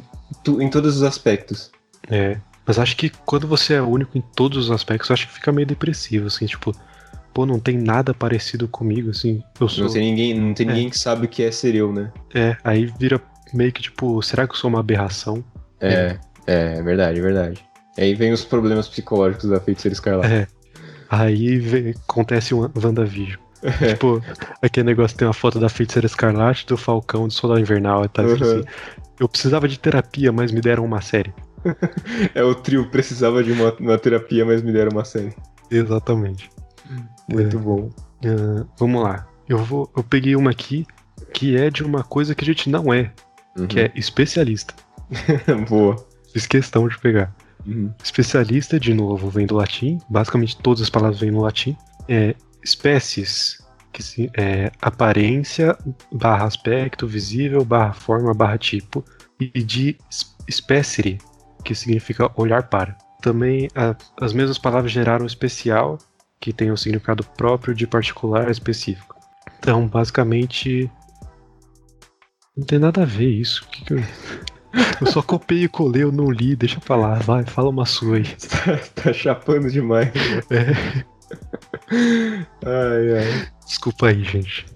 em 0.60 0.68
todos 0.70 0.96
os 0.96 1.02
aspectos. 1.02 1.70
É. 2.10 2.36
Mas 2.66 2.78
acho 2.78 2.96
que 2.96 3.10
quando 3.10 3.46
você 3.46 3.74
é 3.74 3.82
único 3.82 4.18
em 4.18 4.22
todos 4.34 4.58
os 4.66 4.70
aspectos, 4.72 5.10
acho 5.10 5.26
que 5.28 5.34
fica 5.34 5.52
meio 5.52 5.66
depressivo, 5.66 6.26
assim, 6.26 6.46
tipo, 6.46 6.74
pô, 7.32 7.46
não 7.46 7.60
tem 7.60 7.76
nada 7.78 8.12
parecido 8.12 8.66
comigo, 8.66 9.10
assim. 9.10 9.40
Eu 9.60 9.68
sou. 9.68 9.84
Não 9.84 9.92
tem 9.92 10.02
ninguém, 10.10 10.34
não 10.40 10.52
tem 10.54 10.66
É. 10.66 10.70
ninguém 10.70 10.90
que 10.90 10.98
sabe 10.98 11.26
o 11.26 11.28
que 11.28 11.42
é 11.44 11.52
ser 11.52 11.74
eu, 11.76 11.92
né? 11.92 12.10
É, 12.34 12.56
aí 12.64 12.86
vira 12.98 13.20
meio 13.54 13.70
que 13.72 13.82
tipo, 13.82 14.20
será 14.22 14.46
que 14.48 14.52
eu 14.54 14.56
sou 14.56 14.68
uma 14.68 14.80
aberração? 14.80 15.44
É, 15.80 16.18
é, 16.46 16.78
é 16.78 16.82
verdade, 16.82 17.18
é 17.20 17.22
verdade. 17.22 17.64
Aí 17.96 18.14
vem 18.14 18.32
os 18.32 18.44
problemas 18.44 18.88
psicológicos 18.88 19.48
da 19.48 19.60
feiticeira 19.60 19.92
Escarlate. 19.94 20.32
É. 20.34 20.46
Aí 21.08 21.58
vem- 21.58 21.94
acontece 22.08 22.52
um 22.52 22.68
WandaVision. 22.76 23.38
Tipo, 23.88 24.22
aquele 24.62 24.86
negócio 24.86 25.16
tem 25.16 25.26
uma 25.26 25.34
foto 25.34 25.58
da 25.58 25.68
feiticeira 25.68 26.06
escarlate, 26.06 26.66
do 26.66 26.76
Falcão, 26.76 27.26
do 27.26 27.32
Soldado 27.32 27.60
Invernal, 27.60 28.04
e 28.04 28.08
tá 28.08 28.22
Uhum. 28.22 28.34
assim. 28.34 28.64
Eu 29.18 29.28
precisava 29.28 29.66
de 29.68 29.78
terapia, 29.78 30.30
mas 30.32 30.52
me 30.52 30.60
deram 30.60 30.84
uma 30.84 31.00
série. 31.00 31.32
É 32.34 32.42
o 32.44 32.54
trio 32.54 32.88
precisava 32.90 33.42
de 33.42 33.50
uma, 33.52 33.72
uma 33.80 33.98
terapia, 33.98 34.44
mas 34.44 34.62
me 34.62 34.72
deram 34.72 34.92
uma 34.92 35.04
série. 35.04 35.34
Exatamente. 35.70 36.50
Muito 37.28 37.56
É. 37.56 37.60
bom. 37.60 37.90
Ah, 38.24 38.64
vamos 38.78 39.02
lá. 39.02 39.26
Eu 39.48 39.58
vou. 39.58 39.90
Eu 39.96 40.02
peguei 40.04 40.36
uma 40.36 40.50
aqui 40.50 40.86
que 41.32 41.56
é 41.56 41.70
de 41.70 41.82
uma 41.82 42.04
coisa 42.04 42.34
que 42.34 42.44
a 42.44 42.46
gente 42.46 42.68
não 42.70 42.92
é, 42.94 43.10
que 43.68 43.80
é 43.80 43.90
especialista. 43.96 44.74
Boa. 45.68 45.96
Fiz 46.32 46.46
questão 46.46 46.86
de 46.88 46.98
pegar. 46.98 47.34
Uhum. 47.66 47.90
Especialista, 48.02 48.78
de 48.78 48.94
novo, 48.94 49.28
vem 49.28 49.46
do 49.46 49.56
latim. 49.56 49.98
Basicamente 50.08 50.56
todas 50.58 50.82
as 50.82 50.90
palavras 50.90 51.18
vêm 51.18 51.30
no 51.32 51.40
latim. 51.40 51.76
É 52.08 52.34
espécies, 52.66 53.62
que 53.92 54.02
se, 54.02 54.30
é 54.36 54.70
aparência, 54.82 55.76
barra 56.12 56.44
aspecto, 56.44 57.06
visível, 57.06 57.64
barra 57.64 57.92
forma, 57.92 58.34
barra 58.34 58.58
tipo. 58.58 59.04
E 59.38 59.62
de 59.62 59.96
es- 60.10 60.34
espécere, 60.48 61.18
que 61.64 61.74
significa 61.74 62.30
olhar 62.36 62.64
para. 62.64 62.96
Também 63.22 63.68
a- 63.74 63.94
as 64.20 64.32
mesmas 64.32 64.58
palavras 64.58 64.90
geraram 64.92 65.24
especial, 65.26 65.98
que 66.40 66.52
tem 66.52 66.70
o 66.70 66.76
significado 66.76 67.24
próprio 67.36 67.74
de 67.74 67.86
particular 67.86 68.50
específico. 68.50 69.14
Então, 69.58 69.86
basicamente. 69.86 70.90
Não 72.56 72.64
tem 72.64 72.78
nada 72.78 73.02
a 73.02 73.06
ver 73.06 73.28
isso. 73.30 73.64
O 73.64 73.68
que 73.68 73.84
que 73.84 73.92
eu... 73.94 73.98
eu 75.00 75.06
só 75.06 75.22
copiei 75.22 75.64
e 75.64 75.68
colei, 75.68 76.02
eu 76.02 76.12
não 76.12 76.30
li, 76.30 76.56
deixa 76.56 76.80
pra 76.80 76.96
lá, 76.96 77.14
vai, 77.16 77.44
fala 77.44 77.68
uma 77.70 77.84
sua 77.86 78.16
aí. 78.16 78.24
Tá, 78.24 79.02
tá 79.02 79.12
chapando 79.12 79.70
demais. 79.70 80.08
É, 80.50 81.04
Ai, 82.64 83.18
ai. 83.18 83.48
desculpa 83.66 84.08
aí, 84.08 84.22
gente. 84.24 84.66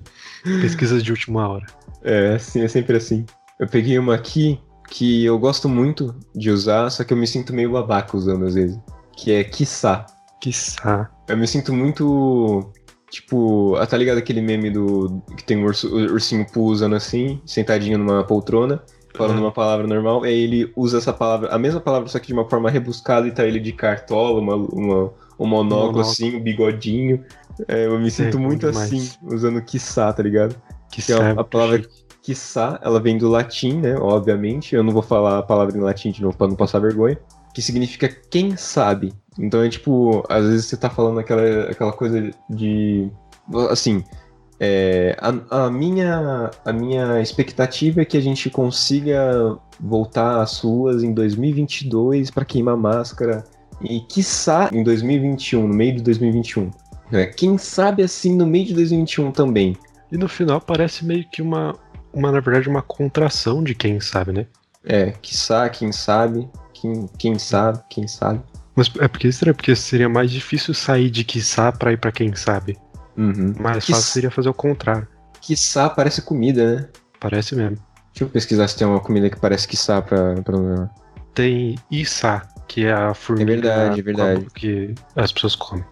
Pesquisa 0.61 1.01
de 1.03 1.11
última 1.11 1.49
hora. 1.49 1.67
É, 2.03 2.35
assim, 2.35 2.63
é 2.63 2.69
sempre 2.69 2.97
assim. 2.97 3.27
Eu 3.59 3.67
peguei 3.69 3.99
uma 3.99 4.15
aqui 4.15 4.59
que 4.89 5.25
eu 5.25 5.39
gosto 5.39 5.69
muito 5.69 6.15
de 6.35 6.51
usar, 6.51 6.91
só 6.91 7.05
que 7.05 7.13
eu 7.13 7.17
me 7.17 7.27
sinto 7.27 7.53
meio 7.53 7.73
babaca 7.73 8.17
usando 8.17 8.47
às 8.47 8.55
vezes. 8.55 8.79
Que 9.17 9.33
é 9.33 9.45
quiçá. 9.45 10.07
Quiçá. 10.41 11.11
Eu 11.29 11.37
me 11.37 11.47
sinto 11.47 11.73
muito. 11.73 12.73
Tipo, 13.11 13.75
ah, 13.77 13.87
tá 13.87 13.97
ligado 13.97 14.19
aquele 14.19 14.41
meme 14.41 14.71
do. 14.71 15.21
que 15.37 15.45
tem 15.45 15.63
o, 15.63 15.67
urso- 15.67 15.89
o 15.95 16.13
ursinho 16.13 16.47
Poo 16.51 16.67
usando 16.67 16.95
assim, 16.95 17.43
sentadinho 17.45 17.99
numa 17.99 18.23
poltrona, 18.25 18.83
falando 19.17 19.39
Uhum. 19.39 19.45
uma 19.47 19.53
palavra 19.53 19.85
normal, 19.87 20.23
aí 20.23 20.33
ele 20.45 20.73
usa 20.77 20.99
essa 20.99 21.13
palavra, 21.13 21.49
a 21.51 21.59
mesma 21.59 21.81
palavra, 21.81 22.09
só 22.09 22.21
que 22.21 22.29
de 22.29 22.33
uma 22.33 22.49
forma 22.49 22.71
rebuscada, 22.71 23.27
e 23.27 23.33
tá 23.33 23.45
ele 23.45 23.59
de 23.59 23.73
cartola, 23.73 24.39
uma, 24.41 24.55
uma, 24.55 25.13
um 25.41 25.47
monóculo 25.47 25.81
Monóculo. 25.81 26.01
assim, 26.03 26.37
um 26.37 26.41
bigodinho. 26.43 27.25
É, 27.67 27.87
eu 27.87 27.99
me 27.99 28.11
sinto 28.11 28.37
bom 28.39 28.45
muito 28.45 28.67
assim, 28.69 29.11
usando 29.23 29.61
quiçá, 29.63 30.13
tá 30.13 30.23
ligado? 30.23 30.55
Que 30.91 31.13
é 31.13 31.17
a, 31.17 31.31
a 31.33 31.45
palavra 31.45 31.83
quiçá, 32.23 32.79
ela 32.83 33.01
vem 33.01 33.17
do 33.17 33.29
latim, 33.29 33.79
né? 33.79 33.97
Obviamente. 33.97 34.75
Eu 34.75 34.83
não 34.83 34.93
vou 34.93 35.03
falar 35.03 35.39
a 35.39 35.43
palavra 35.43 35.77
em 35.77 35.81
latim 35.81 36.11
de 36.11 36.23
novo 36.23 36.37
pra 36.37 36.47
não 36.47 36.57
passar 36.57 36.79
vergonha. 36.79 37.19
Que 37.55 37.63
significa 37.63 38.09
quem 38.09 38.57
sabe. 38.57 39.13
Então 39.39 39.63
é 39.63 39.69
tipo, 39.69 40.23
às 40.29 40.45
vezes 40.45 40.67
você 40.67 40.77
tá 40.77 40.91
falando 40.91 41.21
aquela, 41.21 41.71
aquela 41.71 41.93
coisa 41.93 42.31
de. 42.49 43.11
Assim. 43.71 44.05
é, 44.61 45.17
a, 45.19 45.65
a 45.65 45.71
minha, 45.71 46.51
a 46.65 46.73
minha 46.73 47.21
expectativa 47.21 48.03
é 48.03 48.05
que 48.05 48.17
a 48.17 48.21
gente 48.21 48.51
consiga 48.51 49.59
voltar 49.81 50.43
às 50.43 50.61
ruas 50.61 51.03
em 51.03 51.15
2022 51.15 52.31
pra 52.31 52.45
queimar 52.45 52.77
máscara. 52.77 53.43
E 53.83 54.01
quiçá 54.01 54.71
em 54.73 54.83
2021, 54.83 55.67
no 55.67 55.75
meio 55.75 55.97
de 55.97 56.03
2021. 56.03 56.71
É, 57.13 57.27
quem 57.27 57.59
sabe 57.59 58.03
assim 58.03 58.37
no 58.37 58.47
meio 58.47 58.67
de 58.67 58.75
2021 58.75 59.33
também. 59.33 59.77
E 60.13 60.17
no 60.17 60.29
final 60.29 60.61
parece 60.61 61.05
meio 61.05 61.25
que 61.31 61.43
uma, 61.43 61.75
uma, 62.13 62.31
na 62.31 62.41
verdade, 62.41 62.69
uma 62.69 62.83
contração 62.83 63.63
de 63.63 63.75
quem 63.75 64.01
sabe, 64.01 64.33
né? 64.33 64.47
É, 64.85 65.13
quiçá, 65.23 65.69
quem 65.69 65.93
sabe, 65.93 66.49
quem, 66.73 67.09
quem 67.19 67.39
sabe, 67.39 67.81
quem 67.89 68.07
sabe. 68.07 68.41
Mas 68.75 68.91
é 68.99 69.09
porque 69.09 69.29
estranho, 69.29 69.55
porque 69.55 69.75
seria 69.75 70.09
mais 70.09 70.31
difícil 70.31 70.73
sair 70.73 71.11
de 71.11 71.25
quiçá 71.25 71.71
pra 71.73 71.93
ir 71.93 71.99
pra 71.99 72.13
quem 72.13 72.35
sabe. 72.35 72.79
Uhum. 73.17 73.55
Mais 73.59 73.85
fácil 73.85 74.03
seria 74.03 74.31
fazer 74.31 74.49
o 74.49 74.55
contrário. 74.55 75.07
Quiçá 75.41 75.91
parece 75.91 76.23
comida, 76.23 76.77
né? 76.77 76.89
Parece 77.19 77.55
mesmo. 77.55 77.77
Deixa 78.13 78.25
eu 78.25 78.29
pesquisar 78.29 78.69
se 78.69 78.77
tem 78.77 78.87
uma 78.87 79.01
comida 79.01 79.29
que 79.29 79.39
parece 79.39 79.69
quiçá 79.69 80.01
pra, 80.01 80.35
pra... 80.43 80.91
Tem 81.35 81.77
Issa, 81.91 82.43
que 82.73 82.87
é 82.87 82.93
a 82.93 83.13
formiga 83.15 83.51
É 83.51 83.55
verdade, 83.57 83.99
é 84.01 84.03
verdade. 84.03 84.47
que 84.55 84.95
as 85.17 85.33
pessoas 85.33 85.57
comem. 85.57 85.85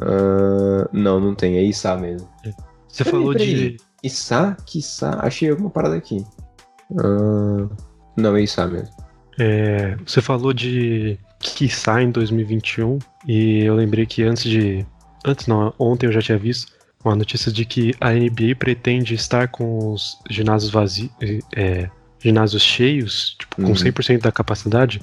Ah, 0.00 0.88
não, 0.92 1.20
não 1.20 1.34
tem, 1.34 1.56
é 1.58 1.62
içá 1.62 1.94
mesmo. 1.96 2.26
Você 2.88 3.04
Peraí, 3.04 3.20
falou 3.20 3.32
peraí. 3.34 3.54
de. 3.54 3.76
Içá? 4.02 4.56
Quiçá? 4.66 5.18
Achei 5.22 5.50
alguma 5.50 5.68
parada 5.70 5.94
aqui. 5.96 6.24
Ah, 6.98 7.68
não, 8.16 8.36
é 8.36 8.42
içá 8.42 8.66
mesmo. 8.66 8.88
é, 9.38 9.96
você 10.06 10.20
falou 10.20 10.52
de 10.52 11.18
quiçá 11.38 12.02
em 12.02 12.10
2021 12.10 12.98
e 13.26 13.64
eu 13.64 13.74
lembrei 13.74 14.06
que 14.06 14.22
antes 14.22 14.44
de. 14.44 14.86
Antes 15.24 15.46
não, 15.46 15.72
ontem 15.78 16.06
eu 16.06 16.12
já 16.12 16.20
tinha 16.22 16.38
visto 16.38 16.72
uma 17.04 17.14
notícia 17.16 17.50
de 17.52 17.64
que 17.64 17.92
a 18.00 18.10
NBA 18.12 18.54
pretende 18.58 19.14
estar 19.14 19.48
com 19.48 19.92
os 19.92 20.18
ginásios 20.30 20.70
vazios. 20.72 21.10
É, 21.54 21.88
ginásios 22.18 22.62
cheios, 22.62 23.36
tipo, 23.38 23.56
com 23.56 23.62
Uhum. 23.68 23.74
100% 23.74 24.20
da 24.22 24.30
capacidade, 24.30 25.02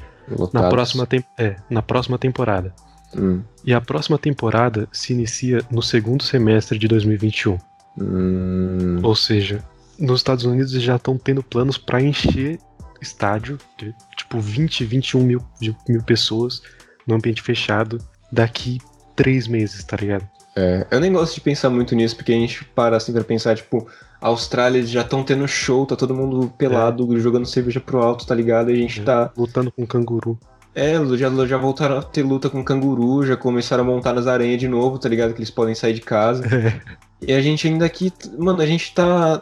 na 0.54 0.70
próxima, 0.70 1.08
é, 1.38 1.56
na 1.70 1.82
próxima 1.82 2.18
temporada. 2.18 2.74
Hum, 3.15 3.42
E 3.65 3.74
a 3.74 3.82
próxima 3.82 4.18
temporada 4.18 4.88
se 4.92 5.13
inicia 5.13 5.62
no 5.72 5.82
segundo 5.82 6.24
semestre 6.24 6.78
de 6.78 6.88
2021. 6.88 7.58
hum, 7.98 9.00
Ou 9.04 9.15
seja, 9.15 9.63
nos 9.98 10.20
Estados 10.20 10.46
Unidos 10.46 10.72
eles 10.74 10.84
já 10.84 10.96
estão 10.96 11.18
tendo 11.18 11.44
planos 11.44 11.78
para 11.78 12.02
encher 12.02 12.60
estádio, 13.02 13.58
de, 13.78 13.94
tipo 14.18 14.39
20, 14.39 14.84
21 14.86 15.24
mil, 15.24 15.42
mil 15.88 16.04
pessoas 16.04 16.62
no 17.08 17.15
ambiente 17.15 17.42
fechado 17.42 17.98
daqui 18.32 18.78
três 19.15 19.48
meses, 19.48 19.84
tá 19.84 19.98
ligado? 19.98 20.28
É, 20.56 20.86
eu 20.92 21.00
nem 21.00 21.12
gosto 21.12 21.36
de 21.36 21.42
pensar 21.42 21.70
muito 21.70 21.96
nisso, 21.96 22.15
porque 22.15 22.32
a 22.32 22.36
gente 22.36 22.63
para 22.65 22.98
assim 22.98 23.13
pra 23.13 23.24
pensar, 23.24 23.56
tipo, 23.56 23.88
a 24.21 24.27
Austrália 24.27 24.86
já 24.86 25.01
estão 25.01 25.23
tendo 25.23 25.47
show, 25.47 25.86
tá 25.86 25.95
todo 25.95 26.13
mundo 26.15 26.51
pelado, 26.58 27.17
jogando 27.19 27.45
cerveja 27.45 27.79
pro 27.79 27.99
alto, 27.99 28.25
tá 28.25 28.36
ligado? 28.36 28.69
E 28.71 28.73
a 28.73 28.77
gente 28.77 29.01
É. 29.01 29.03
tá. 29.03 29.32
Lutando 29.38 29.71
com 29.71 29.86
canguru. 29.86 30.38
É, 30.75 30.93
já, 31.17 31.29
já 31.45 31.58
voltaram 31.58 31.97
a 31.97 32.01
ter 32.01 32.23
luta 32.23 32.49
com 32.49 32.63
canguru, 32.63 33.25
já 33.25 33.36
começaram 33.36 33.84
a 33.84 33.88
montar 33.88 34.13
nas 34.13 34.27
aranhas 34.27 34.60
de 34.60 34.67
novo, 34.67 34.99
tá 34.99 35.10
ligado? 35.10 35.34
Que 35.34 35.39
eles 35.39 35.49
podem 35.49 35.73
sair 35.75 35.93
de 35.93 36.01
casa. 36.01 36.43
É, 36.45 36.79
E 37.21 37.34
a 37.34 37.41
gente 37.41 37.67
ainda 37.67 37.86
aqui, 37.86 38.13
mano, 38.38 38.62
a 38.62 38.65
gente 38.65 38.93
tá. 38.93 39.41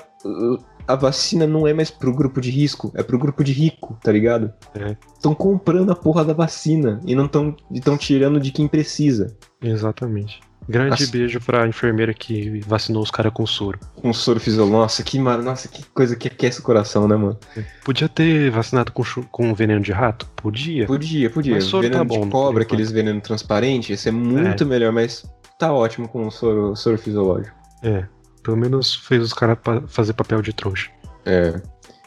A 0.87 0.95
vacina 0.95 1.45
não 1.45 1.67
é 1.67 1.73
mais 1.73 1.91
pro 1.91 2.13
grupo 2.15 2.39
de 2.39 2.49
risco, 2.49 2.91
é 2.95 3.03
pro 3.03 3.19
grupo 3.19 3.43
de 3.43 3.51
rico, 3.51 3.97
tá 4.01 4.11
ligado? 4.11 4.51
É. 4.73 4.95
Estão 5.13 5.35
comprando 5.35 5.91
a 5.91 5.95
porra 5.95 6.23
da 6.23 6.33
vacina 6.33 7.01
e 7.05 7.13
não 7.13 7.25
estão 7.25 7.53
tão 7.83 7.97
tirando 7.97 8.39
de 8.39 8.51
quem 8.51 8.67
precisa. 8.67 9.35
exatamente. 9.61 10.39
Grande 10.69 11.03
As- 11.03 11.10
beijo 11.10 11.39
pra 11.39 11.65
enfermeira 11.67 12.13
que 12.13 12.60
vacinou 12.67 13.01
os 13.01 13.10
caras 13.10 13.32
com 13.34 13.45
soro. 13.45 13.80
Com 13.95 14.12
soro 14.13 14.39
fisiológico. 14.39 14.77
Nossa, 14.77 15.03
que 15.03 15.17
mar... 15.19 15.38
Nossa, 15.41 15.67
que 15.67 15.84
coisa 15.93 16.15
que 16.15 16.27
aquece 16.27 16.60
o 16.60 16.63
coração, 16.63 17.08
né, 17.08 17.15
mano? 17.15 17.38
Podia 17.86 18.10
ter 18.10 18.49
vacinado 18.51 18.91
com, 18.91 19.03
chu- 19.03 19.25
com 19.32 19.53
veneno 19.53 19.80
de 19.82 19.91
rato? 19.91 20.25
Podia. 20.36 20.86
Podia, 20.86 21.30
podia. 21.30 21.56
Mas 21.56 21.63
soro 21.63 21.84
veneno 21.84 21.99
tá 21.99 22.03
bom, 22.15 22.25
de 22.25 22.30
cobra, 22.32 22.63
aqueles 22.63 22.91
venenos 22.91 23.23
transparentes, 23.23 23.91
esse 23.91 24.10
é 24.10 24.12
muito 24.12 24.65
melhor, 24.65 24.91
mas 24.91 25.25
tá 25.58 25.71
ótimo 25.71 26.08
com 26.10 26.27
o 26.27 26.32
soro, 26.32 26.75
soro 26.75 26.97
fisiológico. 26.97 27.56
É. 27.82 28.06
Pelo 28.43 28.58
menos 28.58 28.93
fez 28.95 29.23
os 29.23 29.34
caras 29.34 29.58
pa- 29.63 29.84
fazer 29.88 30.13
papel 30.13 30.41
de 30.41 30.51
trouxa. 30.53 30.89
É. 31.25 31.62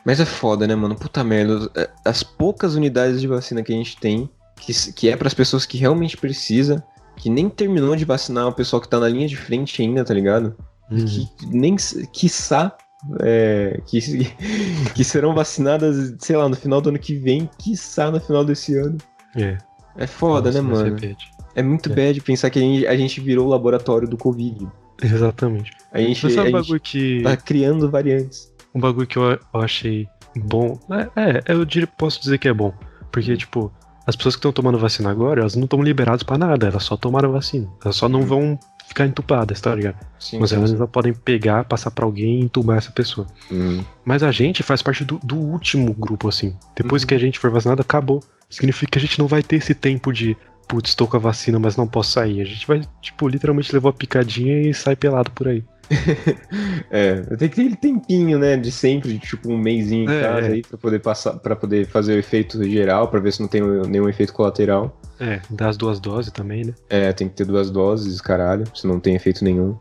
Mas 0.04 0.18
é 0.20 0.24
foda, 0.24 0.66
né, 0.66 0.74
mano? 0.74 0.94
Puta 0.96 1.22
merda. 1.24 1.70
é, 1.74 1.88
As 2.04 2.22
poucas 2.22 2.74
unidades 2.74 3.20
de 3.20 3.26
vacina 3.26 3.62
que 3.62 3.72
a 3.72 3.76
gente 3.76 3.96
tem, 3.98 4.28
que, 4.58 4.72
que 4.92 5.08
é 5.08 5.16
pras 5.16 5.34
pessoas 5.34 5.64
que 5.66 5.76
realmente 5.78 6.16
precisa, 6.16 6.82
que 7.20 7.28
nem 7.30 7.48
terminou 7.48 7.94
de 7.94 8.04
vacinar 8.04 8.48
o 8.48 8.52
pessoal 8.52 8.80
que 8.80 8.88
tá 8.88 8.98
na 8.98 9.08
linha 9.08 9.28
de 9.28 9.36
frente 9.36 9.82
ainda, 9.82 10.04
tá 10.04 10.14
ligado? 10.14 10.56
Uhum. 10.90 11.04
Que 11.38 11.46
nem, 11.46 11.76
quiçá, 12.12 12.76
é, 13.20 13.80
que, 13.86 14.00
que 14.94 15.04
serão 15.04 15.34
vacinadas, 15.34 16.14
sei 16.18 16.36
lá, 16.36 16.48
no 16.48 16.56
final 16.56 16.80
do 16.80 16.88
ano 16.88 16.98
que 16.98 17.14
vem, 17.14 17.48
quiçá 17.58 18.10
no 18.10 18.20
final 18.20 18.44
desse 18.44 18.76
ano. 18.76 18.96
É. 19.36 19.58
É 19.96 20.06
foda, 20.06 20.50
Nossa, 20.50 20.62
né, 20.62 20.68
mano? 20.68 20.94
repete. 20.94 21.30
É 21.54 21.62
muito 21.62 21.90
É. 21.92 21.94
bad 21.94 22.20
pensar 22.22 22.48
que 22.48 22.58
a 22.58 22.62
gente, 22.62 22.86
a 22.86 22.96
gente 22.96 23.20
virou 23.20 23.46
o 23.46 23.50
laboratório 23.50 24.08
do 24.08 24.16
Covid. 24.16 24.66
Exatamente. 25.02 25.72
A 25.92 25.98
gente, 26.00 26.22
Mas 26.24 26.36
um 26.36 26.50
bagulho 26.50 26.80
que. 26.80 27.22
tá 27.22 27.36
criando 27.36 27.90
variantes. 27.90 28.52
Um 28.74 28.80
bagulho 28.80 29.06
que 29.06 29.16
eu, 29.16 29.22
eu 29.32 29.60
achei 29.60 30.06
bom. 30.36 30.78
É, 31.16 31.40
é, 31.50 31.52
eu 31.54 31.64
diria, 31.64 31.86
posso 31.86 32.20
dizer 32.20 32.38
que 32.38 32.48
é 32.48 32.52
bom. 32.54 32.72
Porque, 33.10 33.36
tipo, 33.36 33.72
as 34.10 34.16
pessoas 34.16 34.34
que 34.36 34.40
estão 34.40 34.52
tomando 34.52 34.78
vacina 34.78 35.10
agora, 35.10 35.40
elas 35.40 35.54
não 35.56 35.64
estão 35.64 35.82
liberadas 35.82 36.22
pra 36.22 36.36
nada, 36.36 36.66
elas 36.68 36.84
só 36.84 36.96
tomaram 36.96 37.32
vacina. 37.32 37.66
Elas 37.82 37.96
só 37.96 38.08
não 38.08 38.22
vão 38.22 38.58
ficar 38.86 39.06
entupadas, 39.06 39.60
tá 39.60 39.74
ligado? 39.74 39.96
Sim, 40.18 40.38
Mas 40.40 40.52
elas 40.52 40.70
sim. 40.70 40.86
podem 40.86 41.12
pegar, 41.14 41.64
passar 41.64 41.90
pra 41.92 42.04
alguém 42.04 42.40
e 42.40 42.44
entubar 42.44 42.76
essa 42.76 42.90
pessoa. 42.90 43.26
Hum. 43.50 43.82
Mas 44.04 44.22
a 44.22 44.32
gente 44.32 44.62
faz 44.62 44.82
parte 44.82 45.04
do, 45.04 45.18
do 45.22 45.36
último 45.36 45.94
grupo, 45.94 46.28
assim. 46.28 46.54
Depois 46.76 47.02
Uhum. 47.02 47.08
que 47.08 47.14
a 47.14 47.18
gente 47.18 47.38
for 47.38 47.50
vacinado, 47.50 47.80
acabou. 47.80 48.20
Significa 48.48 48.90
que 48.92 48.98
a 48.98 49.00
gente 49.00 49.18
não 49.18 49.28
vai 49.28 49.42
ter 49.44 49.56
esse 49.56 49.74
tempo 49.74 50.12
de, 50.12 50.36
putz, 50.66 50.90
estou 50.90 51.06
com 51.06 51.16
a 51.16 51.20
vacina, 51.20 51.58
mas 51.60 51.76
não 51.76 51.86
posso 51.86 52.10
sair. 52.10 52.40
A 52.40 52.44
gente 52.44 52.66
vai, 52.66 52.80
tipo, 53.00 53.28
literalmente 53.28 53.72
levar 53.72 53.90
a 53.90 53.92
picadinha 53.92 54.60
e 54.68 54.74
sai 54.74 54.96
pelado 54.96 55.30
por 55.30 55.46
aí. 55.46 55.62
É, 56.90 57.14
tem 57.20 57.26
que 57.28 57.36
ter 57.36 57.44
aquele 57.46 57.76
tempinho, 57.76 58.38
né, 58.38 58.56
de 58.56 58.70
sempre, 58.72 59.12
de, 59.12 59.18
tipo 59.18 59.50
um 59.52 59.58
mêsinho 59.58 60.10
em 60.10 60.14
É, 60.16 60.20
casa 60.20 60.46
é. 60.48 60.50
aí 60.52 60.62
pra 60.62 60.76
poder 60.78 60.98
passar, 61.00 61.34
para 61.34 61.54
poder 61.54 61.86
fazer 61.86 62.14
o 62.14 62.18
efeito 62.18 62.62
geral, 62.68 63.08
pra 63.08 63.20
ver 63.20 63.32
se 63.32 63.40
não 63.40 63.48
tem 63.48 63.62
nenhum 63.62 64.08
efeito 64.08 64.32
colateral. 64.32 64.98
É, 65.20 65.40
dá 65.50 65.68
as 65.68 65.76
duas 65.76 66.00
doses 66.00 66.32
também, 66.32 66.64
né? 66.64 66.74
É, 66.88 67.12
tem 67.12 67.28
que 67.28 67.34
ter 67.34 67.44
duas 67.44 67.70
doses, 67.70 68.20
caralho, 68.20 68.64
se 68.74 68.86
não 68.86 68.98
tem 68.98 69.14
efeito 69.14 69.44
nenhum. 69.44 69.76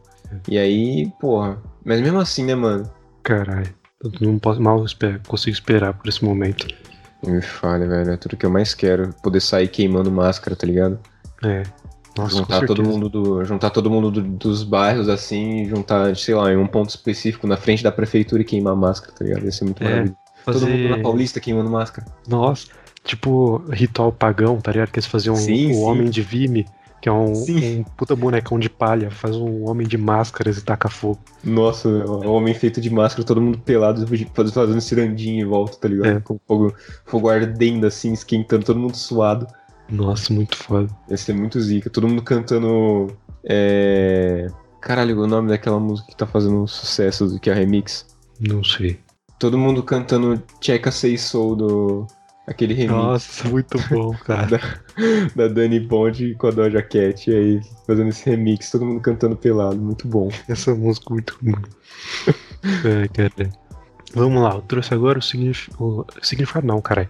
E 0.48 0.58
aí, 0.60 1.12
porra, 1.20 1.58
mas 1.84 2.00
mesmo 2.02 2.20
assim, 2.20 2.44
né, 2.46 2.54
mano? 2.56 2.90
Caralho. 3.24 3.74
Eu 4.04 4.12
não 4.22 4.38
posso 4.40 4.62
mal 4.62 4.84
esper- 4.86 5.20
consigo 5.28 5.54
esperar 5.54 5.94
por 5.94 6.08
esse 6.08 6.24
momento. 6.24 6.68
Me 7.26 7.42
falha, 7.42 7.88
velho, 7.88 8.12
é 8.12 8.18
tudo 8.18 8.38
que 8.38 8.46
eu 8.46 8.50
mais 8.52 8.74
quero, 8.74 9.10
poder 9.24 9.42
sair 9.42 9.68
queimando 9.68 10.12
máscara, 10.12 10.56
tá 10.56 10.66
ligado? 10.68 11.00
É. 11.44 11.64
Nossa, 12.24 12.38
juntar 12.38 12.66
todo 12.66 12.84
mundo 12.84 13.10
do, 13.10 13.44
juntar 13.46 13.70
todo 13.70 13.90
mundo 13.90 14.12
do- 14.12 14.22
dos 14.22 14.64
bairros 14.64 15.10
assim, 15.10 15.66
juntar, 15.66 16.16
sei 16.16 16.36
lá, 16.36 16.52
em 16.52 16.58
um 16.58 16.68
ponto 16.68 16.90
específico 16.90 17.48
na 17.48 17.58
frente 17.58 17.84
da 17.84 17.92
prefeitura 17.92 18.42
e 18.42 18.46
queimar 18.46 18.76
máscara, 18.76 19.14
tá 19.14 19.24
ligado? 19.26 19.46
Ia 19.46 19.52
ser 19.52 19.66
muito 19.66 19.82
É, 19.84 19.86
maravilhoso. 19.86 20.18
Todo 20.46 20.62
mundo 20.68 20.72
Fazer... 20.72 20.90
na 20.90 20.98
Paulista 21.04 21.40
queimando 21.40 21.70
máscara. 21.70 22.08
Nossa, 22.28 22.68
tipo 23.04 23.58
ritual 23.72 24.12
pagão, 24.12 24.58
tá 24.60 24.72
ligado? 24.72 24.90
Que 24.92 25.00
eles 25.00 25.08
faziam 25.08 25.36
Sim, 25.36 25.72
o 25.72 25.74
sim. 25.76 25.84
Homem 25.84 26.10
de 26.10 26.22
Vime, 26.22 26.66
que 27.02 27.08
é 27.08 27.12
um, 27.12 27.32
um 27.34 27.84
puta 27.96 28.16
bonecão 28.16 28.58
de 28.60 28.70
palha, 28.70 29.10
faz 29.12 29.36
um 29.36 29.70
homem 29.70 29.88
de 29.88 29.98
máscaras 29.98 30.58
e 30.58 30.62
taca 30.64 30.90
fogo. 30.90 31.20
Nossa, 31.44 31.88
o 31.88 32.32
homem 32.32 32.54
feito 32.54 32.82
de 32.82 32.90
máscara, 32.90 33.26
todo 33.26 33.40
mundo 33.42 33.58
pelado, 33.60 34.06
faz- 34.34 34.52
fazendo 34.52 34.82
cirandinha 34.82 35.42
em 35.42 35.46
volta, 35.46 35.78
tá 35.78 35.88
ligado? 35.88 36.18
É. 36.18 36.20
Com 36.20 36.40
fogo, 36.48 36.74
fogo 37.06 37.30
ardendo 37.30 37.86
assim, 37.88 38.12
esquentando, 38.12 38.66
todo 38.66 38.80
mundo 38.80 38.96
suado. 38.98 39.48
Nossa, 39.90 40.34
muito 40.34 40.56
foda. 40.56 40.90
Ia 41.10 41.18
ser 41.18 41.34
muito 41.34 41.60
zica. 41.60 41.90
Todo 41.90 42.08
mundo 42.08 42.22
cantando. 42.22 43.16
É. 43.44 44.48
Caralho, 44.82 45.20
o 45.22 45.28
nome 45.28 45.50
daquela 45.50 45.80
música 45.80 46.10
que 46.10 46.16
tá 46.16 46.26
fazendo 46.26 46.62
um 46.62 46.68
sucesso, 46.68 47.40
que 47.40 47.50
é 47.50 47.54
a 47.54 47.56
remix. 47.56 48.06
Não 48.40 48.64
sei. 48.64 49.00
Todo 49.38 49.58
mundo 49.58 49.84
cantando 49.84 50.42
Checa 50.62 50.92
Say 50.92 51.18
Soul 51.18 51.56
do. 51.56 52.08
Aquele 52.48 52.74
remix. 52.74 52.94
Nossa, 52.94 53.50
muito 53.50 53.78
bom, 53.90 54.12
cara. 54.26 54.60
da 55.36 55.48
Dani 55.48 55.80
Bond 55.80 56.36
com 56.36 56.48
a 56.48 56.52
Doja 56.52 56.82
Cat, 56.82 57.30
e 57.30 57.36
aí 57.36 57.62
fazendo 57.86 58.10
esse 58.10 58.28
remix, 58.28 58.72
todo 58.72 58.86
mundo 58.86 59.02
cantando 59.02 59.36
pelado, 59.36 59.78
muito 59.78 60.08
bom. 60.08 60.30
Essa 60.48 60.74
música 60.74 61.08
é 61.10 61.14
muito 61.14 61.38
boa. 61.42 61.62
é, 63.04 63.08
cara. 63.08 63.50
Vamos 64.16 64.42
lá, 64.42 64.56
eu 64.56 64.62
trouxe 64.62 64.94
agora 64.94 65.20
o, 65.20 65.22
signif... 65.22 65.70
o 65.80 66.04
significado, 66.24 66.66
não, 66.66 66.82
caralho. 66.82 67.10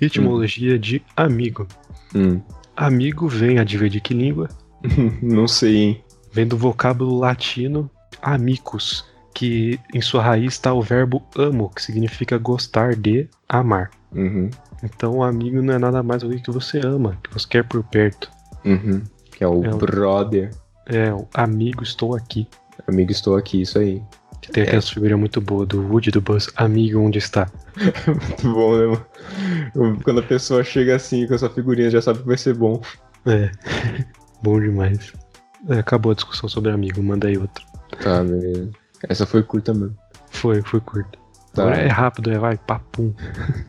Etimologia 0.00 0.78
de 0.78 1.02
amigo. 1.16 1.66
Hum. 2.14 2.40
Amigo 2.76 3.28
vem, 3.28 3.58
adivinha 3.58 3.90
de 3.90 4.00
que 4.00 4.14
língua? 4.14 4.48
Não 5.22 5.48
sei, 5.48 5.76
hein? 5.76 6.04
Vem 6.32 6.46
do 6.46 6.56
vocábulo 6.56 7.18
latino 7.18 7.90
amicus, 8.22 9.04
que 9.34 9.78
em 9.94 10.00
sua 10.00 10.22
raiz 10.22 10.54
está 10.54 10.72
o 10.72 10.82
verbo 10.82 11.22
amo, 11.36 11.70
que 11.74 11.82
significa 11.82 12.38
gostar 12.38 12.94
de, 12.94 13.28
amar. 13.48 13.90
Uhum. 14.14 14.50
Então, 14.82 15.16
o 15.18 15.22
amigo 15.22 15.60
não 15.60 15.74
é 15.74 15.78
nada 15.78 16.02
mais 16.02 16.22
do 16.22 16.30
que 16.40 16.50
você 16.50 16.80
ama, 16.84 17.18
que 17.22 17.32
você 17.32 17.46
quer 17.48 17.64
por 17.64 17.82
perto. 17.84 18.30
Uhum. 18.64 19.02
Que 19.32 19.42
é 19.44 19.48
o 19.48 19.64
É 19.64 19.74
o- 19.74 19.78
brother. 19.78 20.50
É, 20.86 21.12
o 21.12 21.26
amigo, 21.34 21.82
estou 21.82 22.14
aqui. 22.16 22.46
Amigo, 22.86 23.10
estou 23.10 23.36
aqui, 23.36 23.60
isso 23.62 23.78
aí. 23.78 24.00
Que 24.40 24.52
tem 24.52 24.62
É. 24.62 24.66
aquela 24.66 24.82
figurinha 24.82 25.16
muito 25.16 25.40
boa 25.40 25.66
do 25.66 25.82
Woody 25.88 26.10
do 26.10 26.20
Buzz, 26.20 26.48
amigo, 26.56 27.00
onde 27.00 27.18
está? 27.18 27.50
Muito 28.06 28.52
bom, 28.52 28.76
né, 28.76 28.86
mano? 29.74 30.00
Quando 30.02 30.20
a 30.20 30.22
pessoa 30.22 30.62
chega 30.64 30.96
assim 30.96 31.26
com 31.26 31.34
essa 31.34 31.48
figurinha, 31.50 31.90
já 31.90 32.00
sabe 32.00 32.20
que 32.20 32.26
vai 32.26 32.36
ser 32.38 32.54
bom. 32.54 32.80
É, 33.26 33.50
bom 34.42 34.60
demais. 34.60 35.12
É, 35.68 35.78
acabou 35.78 36.12
a 36.12 36.14
discussão 36.14 36.48
sobre 36.48 36.70
amigo, 36.70 37.02
manda 37.02 37.26
aí 37.28 37.36
outro. 37.36 37.64
Tá, 38.02 38.22
beleza. 38.22 38.70
Essa 39.08 39.26
foi 39.26 39.42
curta 39.42 39.72
mesmo. 39.74 39.96
Foi, 40.30 40.62
foi 40.62 40.80
curto. 40.80 41.18
Tá. 41.54 41.62
Agora 41.62 41.76
é 41.78 41.88
rápido, 41.88 42.30
é, 42.30 42.38
vai, 42.38 42.56
papum. 42.56 43.12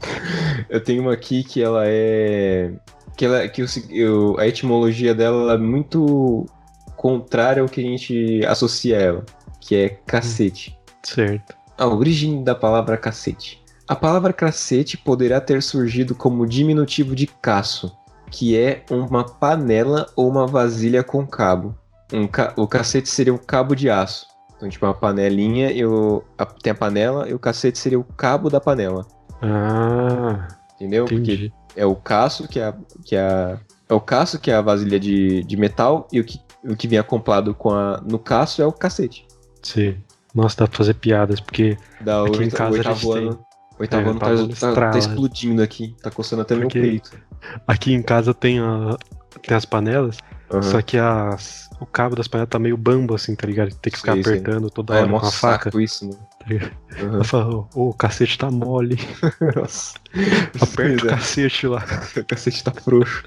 Eu 0.69 0.82
tenho 0.82 1.01
uma 1.01 1.13
aqui 1.13 1.43
que 1.43 1.62
ela 1.62 1.84
é. 1.86 2.71
Que, 3.17 3.25
ela, 3.25 3.47
que 3.49 3.62
eu- 3.91 4.39
a 4.39 4.47
etimologia 4.47 5.13
dela 5.13 5.41
ela 5.41 5.53
é 5.55 5.58
muito 5.58 6.45
contrária 6.95 7.62
ao 7.62 7.67
que 7.67 7.82
a 7.82 7.84
gente 7.84 8.45
associa 8.45 8.97
a 8.97 9.01
ela, 9.01 9.25
que 9.69 9.75
é 9.75 9.89
cacete. 10.08 10.75
Certo. 11.03 11.55
A 11.77 11.86
origem 11.86 12.43
da 12.43 12.55
palavra 12.55 12.97
cacete. 12.97 13.62
A 13.88 13.95
palavra 13.95 14.34
cacete 14.34 14.97
poderá 14.97 15.39
ter 15.39 15.62
surgido 15.62 16.15
como 16.15 16.47
diminutivo 16.47 17.15
de 17.15 17.27
caço, 17.27 17.95
que 18.32 18.58
é 18.58 18.84
uma 18.89 19.23
panela 19.23 20.08
ou 20.15 20.27
uma 20.27 20.47
vasilha 20.47 21.03
com 21.03 21.23
cabo. 21.27 21.77
Um 22.12 22.25
ca- 22.25 22.51
O 22.58 22.67
cacete 22.67 23.08
seria 23.10 23.32
o 23.32 23.38
cabo 23.38 23.75
de 23.75 23.91
aço. 23.91 24.25
Então, 24.58 24.67
tipo, 24.67 24.88
uma 24.88 24.93
panelinha, 24.95 25.71
e 25.71 25.86
o... 25.86 26.23
a- 26.36 26.45
tem 26.47 26.71
a 26.71 26.75
panela 26.75 27.29
e 27.29 27.34
o 27.36 27.39
cacete 27.39 27.77
seria 27.77 27.99
o 27.99 28.03
cabo 28.03 28.49
da 28.49 28.60
panela. 28.60 29.05
Ah, 29.39 30.47
Entendeu? 30.75 31.05
Porque 31.05 31.15
entendi. 31.34 31.53
é 31.75 31.86
o 31.86 31.95
caço 31.95 32.47
que 32.47 32.60
é 32.60 32.65
a, 32.65 32.73
que 33.05 33.15
é 33.15 33.58
é 33.88 33.93
o 33.93 34.01
caço 34.01 34.39
que 34.39 34.49
é 34.49 34.55
a 34.55 34.62
vasilha 34.62 34.99
de, 34.99 35.43
de 35.43 35.58
metal 35.58 36.08
e 36.12 36.19
o 36.19 36.23
que, 36.23 36.39
o 36.63 36.75
que 36.75 36.88
vem 36.88 36.97
acoplado 36.99 37.53
com 37.55 37.69
a 37.71 37.99
no 38.01 38.17
caço 38.19 38.62
é 38.62 38.65
o 38.65 38.71
cacete. 38.71 39.25
Sim. 39.61 39.97
Nossa, 40.33 40.57
dá 40.57 40.67
pra 40.67 40.77
fazer 40.77 40.93
piadas, 40.95 41.39
porque 41.39 41.77
Aqui 42.01 42.43
em 42.43 42.49
casa 42.49 42.69
a 42.75 42.77
oitavo 42.77 43.13
gente 43.13 43.17
ano. 43.27 43.45
Oitavo 43.79 44.07
É, 44.07 44.09
ano 44.11 44.19
tá, 44.19 44.25
tá- 44.27 44.35
tá 44.35 44.43
estrala. 44.51 44.97
explodindo 44.97 45.61
aqui, 45.63 45.95
tá 46.01 46.11
coçando 46.11 46.41
até 46.41 46.55
Porque- 46.55 46.79
meu 46.79 46.89
peito. 46.91 47.11
aqui 47.67 47.93
em 47.93 48.01
casa 48.01 48.33
tem, 48.33 48.59
a, 48.59 48.97
tem 49.41 49.55
as 49.55 49.63
panelas, 49.65 50.17
Aham. 50.51 50.62
só 50.62 50.81
que 50.81 50.97
as, 50.97 51.69
o 51.79 51.85
cabo 51.85 52.15
das 52.15 52.27
panelas 52.27 52.49
tá 52.49 52.60
meio 52.60 52.75
bambo 52.75 53.15
assim, 53.15 53.35
tá 53.35 53.47
ligado? 53.47 53.73
Tem 53.75 53.91
que 53.91 53.97
ficar 53.97 54.13
sei. 54.13 54.21
apertando 54.21 54.69
toda 54.69 54.93
Ah, 54.93 54.97
é 54.97 54.99
hora 55.01 55.10
mó 55.10 55.19
com 55.19 55.27
a 55.27 55.31
faca. 55.31 55.71
isso, 55.81 56.05
mano. 56.05 56.19
Tá? 56.39 56.45
Aham. 57.01 57.17
Eu 57.17 57.23
falo, 57.23 57.69
ô, 57.73 57.89
o 57.89 57.93
cacete 57.93 58.37
tá 58.37 58.51
mole. 58.51 58.97
Nossa. 59.55 59.93
Aperta 60.62 61.05
o 61.05 61.07
é, 61.07 61.10
cacete 61.12 61.67
lá. 61.67 61.83
o 62.17 62.25
cacete 62.25 62.63
tá 62.63 62.71
frouxo. 62.71 63.23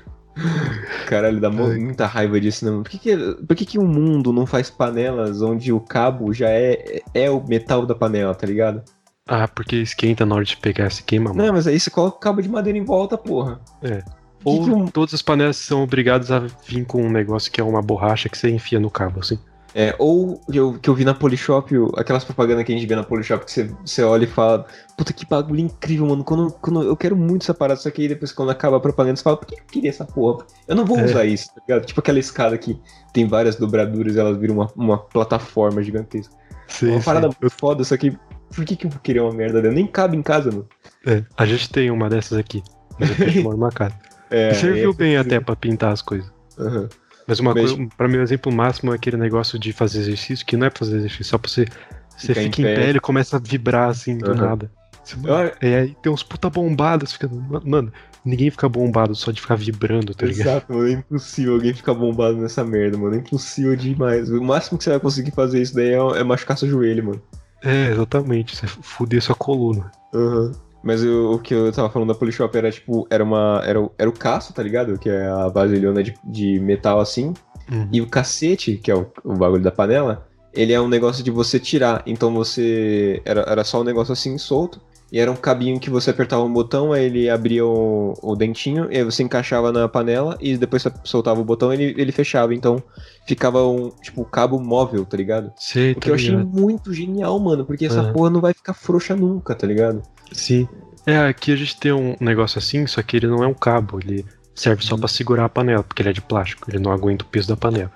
Caralho, 1.07 1.41
dá 1.41 1.51
muita 1.51 2.07
raiva 2.07 2.41
disso, 2.41 2.65
né? 2.65 2.71
mano? 2.71 2.83
Por 2.85 2.91
que, 2.91 2.99
que, 2.99 3.17
por 3.47 3.57
que, 3.57 3.65
que 3.65 3.79
o 3.79 3.85
mundo 3.87 4.33
não 4.33 4.47
faz 4.47 4.71
panelas 4.71 5.43
onde 5.43 5.73
o 5.73 5.81
cabo 5.81 6.33
já 6.33 6.49
é, 6.49 7.01
é 7.15 7.31
o 7.31 7.43
metal 7.47 7.85
da 7.87 7.95
panela, 7.95 8.35
tá 8.35 8.47
ligado? 8.47 8.83
Ah, 9.27 9.47
porque 9.47 9.77
esquenta 9.77 10.27
na 10.27 10.35
hora 10.35 10.45
de 10.45 10.57
pegar, 10.57 10.91
se 10.91 11.03
queima, 11.03 11.31
mano. 11.33 11.45
Não, 11.47 11.53
mas 11.53 11.67
aí 11.67 11.79
você 11.79 11.91
coloca 11.91 12.17
o 12.17 12.21
cabo 12.21 12.43
de 12.43 12.49
madeira 12.49 12.79
em 12.79 12.85
volta, 12.85 13.17
porra. 13.17 13.61
É. 13.83 14.03
Por 14.43 14.53
que 14.55 14.59
Ou 14.59 14.65
que 14.65 14.71
um- 14.71 14.87
todas 14.87 15.15
as 15.15 15.23
panelas 15.23 15.57
são 15.57 15.83
obrigadas 15.85 16.33
a 16.33 16.41
vir 16.67 16.85
com 16.85 17.03
um 17.03 17.11
negócio 17.11 17.51
que 17.51 17.61
é 17.61 17.65
uma 17.65 17.81
borracha 17.81 18.29
que 18.29 18.37
você 18.37 18.51
enfia 18.51 18.81
no 18.81 18.91
cabo, 18.91 19.21
assim. 19.21 19.39
É, 19.75 19.95
ou 19.99 20.39
que 20.51 20.59
eu, 20.59 20.79
que 20.79 20.91
eu 20.91 20.95
vi 20.95 21.05
na 21.05 21.15
Polishop, 21.15 21.75
aquelas 21.97 22.25
propagandas 22.25 22.65
que 22.65 22.73
a 22.73 22.75
gente 22.77 22.87
vê 22.87 22.95
na 22.95 23.03
Polishop, 23.03 23.45
que 23.45 23.51
você, 23.53 23.65
você 23.85 24.03
olha 24.03 24.25
e 24.25 24.27
fala, 24.27 24.67
puta 24.97 25.13
que 25.13 25.27
bagulho 25.27 25.61
incrível, 25.61 26.07
mano. 26.07 26.23
Quando, 26.23 26.53
quando 26.61 26.83
eu 26.83 26.97
quero 26.97 27.17
muito 27.17 27.43
essa 27.43 27.55
parada, 27.55 27.81
só 27.81 27.91
que 27.91 28.03
aí 28.03 28.09
depois 28.09 28.33
quando 28.33 28.51
acaba 28.51 28.77
a 28.77 28.81
propaganda, 28.81 29.17
você 29.17 29.23
fala, 29.23 29.37
por 29.37 29.47
que 29.47 29.55
eu 29.55 29.65
queria 29.71 29.89
essa 29.91 30.05
porra? 30.05 30.45
Eu 30.69 30.77
não 30.77 30.85
vou 30.85 30.99
É. 30.99 31.05
usar 31.05 31.25
isso, 31.25 31.49
tá 31.55 31.63
ligado? 31.67 31.87
Tipo 31.87 32.01
aquela 32.01 32.19
escada 32.19 32.59
que 32.59 32.79
tem 33.15 33.27
várias 33.27 33.57
dobraduras 33.57 34.15
e 34.15 34.21
elas 34.21 34.37
viram 34.37 34.57
uma, 34.57 34.71
uma 34.77 34.99
plataforma 34.99 35.83
gigantesca. 35.83 36.35
Sim, 36.69 36.91
uma 36.91 36.99
sim. 37.01 37.05
parada 37.05 37.27
muito 37.29 37.51
foda, 37.51 37.83
só 37.83 37.97
que 37.97 38.17
por 38.55 38.65
que, 38.67 38.77
que 38.77 38.87
eu 38.87 38.91
vou 38.91 39.01
querer 39.01 39.21
uma 39.21 39.33
merda 39.33 39.63
dela? 39.63 39.75
Nem 39.75 39.87
cabe 39.87 40.17
em 40.17 40.23
casa, 40.23 40.51
mano. 40.51 40.69
É, 41.07 41.25
a 41.37 41.47
gente 41.47 41.71
tem 41.71 41.91
uma 41.91 42.11
dessas 42.11 42.37
aqui. 42.37 42.63
Mas 42.99 43.11
a 43.11 43.15
gente 43.15 43.41
mora 43.41 43.57
numa 43.57 43.73
casa. 43.73 43.95
É, 44.31 44.53
serviu 44.55 44.93
bem 44.95 45.17
até 45.17 45.41
pra 45.41 45.57
pintar 45.57 45.93
as 45.93 46.03
coisas. 46.03 46.31
Aham. 46.59 46.89
Mas 47.33 47.41
uma 47.41 47.53
coisa, 47.55 47.89
pra 47.97 48.09
mim, 48.09 48.17
o 48.19 48.23
exemplo 48.23 48.53
máximo 48.53 48.93
é 48.93 48.97
aquele 48.97 49.17
negócio 49.17 49.59
de 49.59 49.73
fazer 49.73 50.01
exercício, 50.01 50.45
que 50.47 50.57
não 50.57 50.67
é 50.67 50.71
pra 50.71 50.81
fazer 50.81 50.97
exercício, 50.97 51.25
só 51.25 51.39
pra 51.39 51.51
você. 51.51 51.67
Você 52.17 52.35
fica 52.35 52.61
em 52.61 52.65
pé. 52.65 52.75
pé, 52.77 52.89
ele 52.91 53.01
começa 53.01 53.37
a 53.37 53.41
vibrar 53.41 53.89
assim 53.89 54.19
do 54.19 54.31
Aham. 54.33 54.41
nada. 54.49 54.71
Você- 55.03 55.17
Eu- 55.17 55.69
E 55.69 55.75
aí 55.75 55.97
tem 56.03 56.13
uns 56.13 56.23
puta 56.23 56.49
bombados, 56.49 57.13
fica. 57.13 57.29
Mano, 57.65 57.93
ninguém 58.25 58.51
fica 58.51 58.69
bombado 58.69 59.15
só 59.17 59.33
de 59.33 59.41
ficar 59.41 59.57
vibrando, 59.57 60.15
tá 60.15 60.27
ligado? 60.27 60.47
Exato, 60.49 60.73
mano. 60.73 60.87
É 60.89 60.93
impossível 60.93 61.55
alguém 61.55 61.75
ficar 61.75 61.95
bombado 61.95 62.37
nessa 62.37 62.63
merda, 62.63 62.97
mano. 62.97 63.15
É 63.17 63.19
impossível 63.19 63.75
demais. 63.75 64.31
O 64.31 64.41
máximo 64.43 64.79
que 64.79 64.85
você 64.85 64.91
vai 64.91 65.01
conseguir 65.01 65.33
fazer 65.33 65.61
isso 65.61 65.75
daí 65.75 65.89
é, 65.89 65.97
é 65.97 66.23
machucar 66.23 66.57
seu 66.57 66.69
joelho, 66.69 67.05
mano. 67.07 67.23
É, 67.65 67.91
exatamente. 67.91 68.55
Você 68.57 68.67
fuder 68.69 69.21
sua 69.23 69.35
coluna. 69.35 69.91
Aham. 70.15 70.53
Mas 70.83 71.03
eu- 71.05 71.33
o 71.33 71.39
que 71.39 71.55
eu 71.55 71.71
tava 71.73 71.89
falando 71.91 72.09
da 72.09 72.15
Polishop 72.15 72.57
era 72.57 72.71
tipo, 72.71 73.07
era 73.11 73.23
uma. 73.23 73.63
Era, 73.65 73.81
o- 73.81 73.93
era 73.99 74.09
o 74.11 74.13
caço, 74.13 74.53
tá 74.53 74.63
ligado? 74.63 74.99
Que 74.99 75.09
é 75.09 75.27
a 75.27 75.49
vasilhona 75.49 76.03
de, 76.03 76.15
de 76.25 76.59
metal 76.61 76.99
assim. 77.01 77.33
Uhum. 77.71 77.89
E 77.93 78.01
o 78.01 78.09
cacete, 78.09 78.77
que 78.77 78.91
é 78.91 78.95
o, 78.95 79.07
o 79.25 79.35
bagulho 79.35 79.63
da 79.63 79.71
panela, 79.71 80.27
ele 80.53 80.73
é 80.73 80.81
um 80.81 80.89
negócio 80.89 81.23
de 81.23 81.31
você 81.31 81.59
tirar. 81.61 82.03
Então 82.07 82.33
você. 82.35 83.23
Era, 83.25 83.43
era 83.43 83.65
só 83.65 83.81
um 83.81 83.85
negócio 83.85 84.13
assim 84.13 84.37
solto. 84.39 84.81
E 85.13 85.19
era 85.21 85.31
um 85.31 85.37
cabinho 85.37 85.79
que 85.79 85.91
você 85.91 86.09
apertava 86.09 86.43
um 86.43 86.51
botão, 86.51 86.91
aí 86.91 87.05
ele 87.05 87.29
abria 87.29 87.67
o, 87.67 88.15
o 88.23 88.35
dentinho, 88.35 88.89
e 88.91 88.97
aí 88.97 89.05
você 89.05 89.23
encaixava 89.23 89.71
na 89.71 89.87
panela, 89.87 90.39
e 90.41 90.57
depois 90.57 90.83
você 90.83 90.91
soltava 91.05 91.39
o 91.39 91.45
botão 91.45 91.71
ele, 91.71 91.95
ele 91.99 92.11
fechava. 92.11 92.55
Então 92.55 92.83
ficava 93.27 93.63
um, 93.69 93.91
tipo, 94.03 94.25
cabo 94.25 94.59
móvel, 94.59 95.05
tá 95.05 95.15
ligado? 95.19 95.53
Sei, 95.55 95.93
O 95.93 95.95
tá 95.97 96.01
que 96.01 96.11
eu 96.11 96.15
achei 96.15 96.31
ligado? 96.31 96.49
muito 96.49 96.95
genial, 96.95 97.39
mano, 97.39 97.63
porque 97.67 97.85
essa 97.85 98.01
Aham. 98.01 98.13
porra 98.15 98.31
não 98.31 98.41
vai 98.41 98.55
ficar 98.55 98.73
frouxa 98.73 99.15
nunca, 99.15 99.55
tá 99.55 99.67
ligado? 99.67 100.03
Sim. 100.33 100.69
É, 101.07 101.19
aqui 101.19 101.53
a 101.53 101.57
gente 101.57 101.77
tem 101.79 101.93
um 101.93 102.17
negócio 102.21 102.59
assim, 102.59 102.87
só 102.87 103.03
que 103.03 103.17
ele 103.17 103.27
não 103.27 103.43
é 103.43 103.47
um 103.47 103.55
cabo, 103.55 103.99
ele 104.01 104.25
serve 104.55 104.85
só 104.85 104.97
pra 104.97 105.09
segurar 105.09 105.45
a 105.47 105.49
panela, 105.49 105.83
porque 105.83 106.01
ele 106.03 106.11
é 106.11 106.13
de 106.13 106.21
plástico, 106.21 106.71
ele 106.71 106.79
não 106.79 106.93
aguenta 106.93 107.25
o 107.25 107.29
peso 107.29 107.49
da 107.49 107.57
panela. 107.57 107.91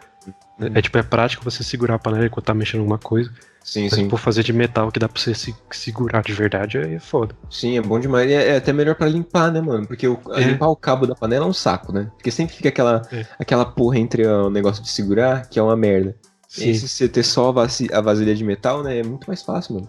Uhum. 0.59 0.71
É 0.75 0.81
tipo, 0.83 0.97
é 0.99 1.03
prático 1.03 1.45
você 1.45 1.63
segurar 1.63 1.95
a 1.97 1.99
panela 1.99 2.27
enquanto 2.27 2.47
tá 2.47 2.55
mexendo 2.55 2.79
em 2.79 2.81
alguma 2.81 2.99
coisa. 2.99 3.31
Sim, 3.63 3.85
Mas 3.85 3.95
sim. 3.95 4.09
por 4.09 4.19
fazer 4.19 4.45
de 4.45 4.53
metal 4.53 4.91
que 4.93 4.99
dá 5.01 5.09
pra 5.09 5.21
você 5.21 5.35
se- 5.35 5.55
segurar 5.73 6.23
de 6.23 6.33
verdade, 6.33 6.79
aí 6.79 6.95
é 6.95 7.01
foda. 7.01 7.35
Sim, 7.51 7.77
é 7.77 7.83
bom 7.83 7.99
demais. 7.99 8.31
E 8.31 8.33
é, 8.33 8.51
é 8.51 8.57
até 8.57 8.73
melhor 8.73 8.95
pra 8.95 9.09
limpar, 9.09 9.51
né, 9.51 9.61
mano? 9.61 9.85
Porque 9.87 10.07
o- 10.07 10.19
É. 10.35 10.41
limpar 10.41 10.69
o 10.69 10.77
cabo 10.77 11.05
da 11.05 11.17
panela 11.17 11.45
é 11.45 11.49
um 11.49 11.53
saco, 11.53 11.93
né? 11.93 12.09
Porque 12.17 12.31
sempre 12.31 12.55
fica 12.55 12.69
aquela, 12.69 13.03
É. 13.13 13.27
aquela 13.39 13.65
porra 13.65 13.99
entre 13.99 14.25
o 14.27 14.49
negócio 14.51 14.83
de 14.83 14.89
segurar, 14.89 15.49
que 15.49 15.59
é 15.59 15.63
uma 15.63 15.77
merda. 15.77 16.15
Sim. 16.49 16.71
E 16.71 16.75
se 16.77 16.89
você 16.89 17.09
ter 17.09 17.25
só 17.25 17.49
a, 17.49 18.01
vasilha 18.01 18.35
de 18.37 18.45
metal, 18.45 18.85
né, 18.85 19.01
é 19.01 19.03
muito 19.03 19.25
mais 19.27 19.43
fácil, 19.43 19.75
mano. 19.75 19.89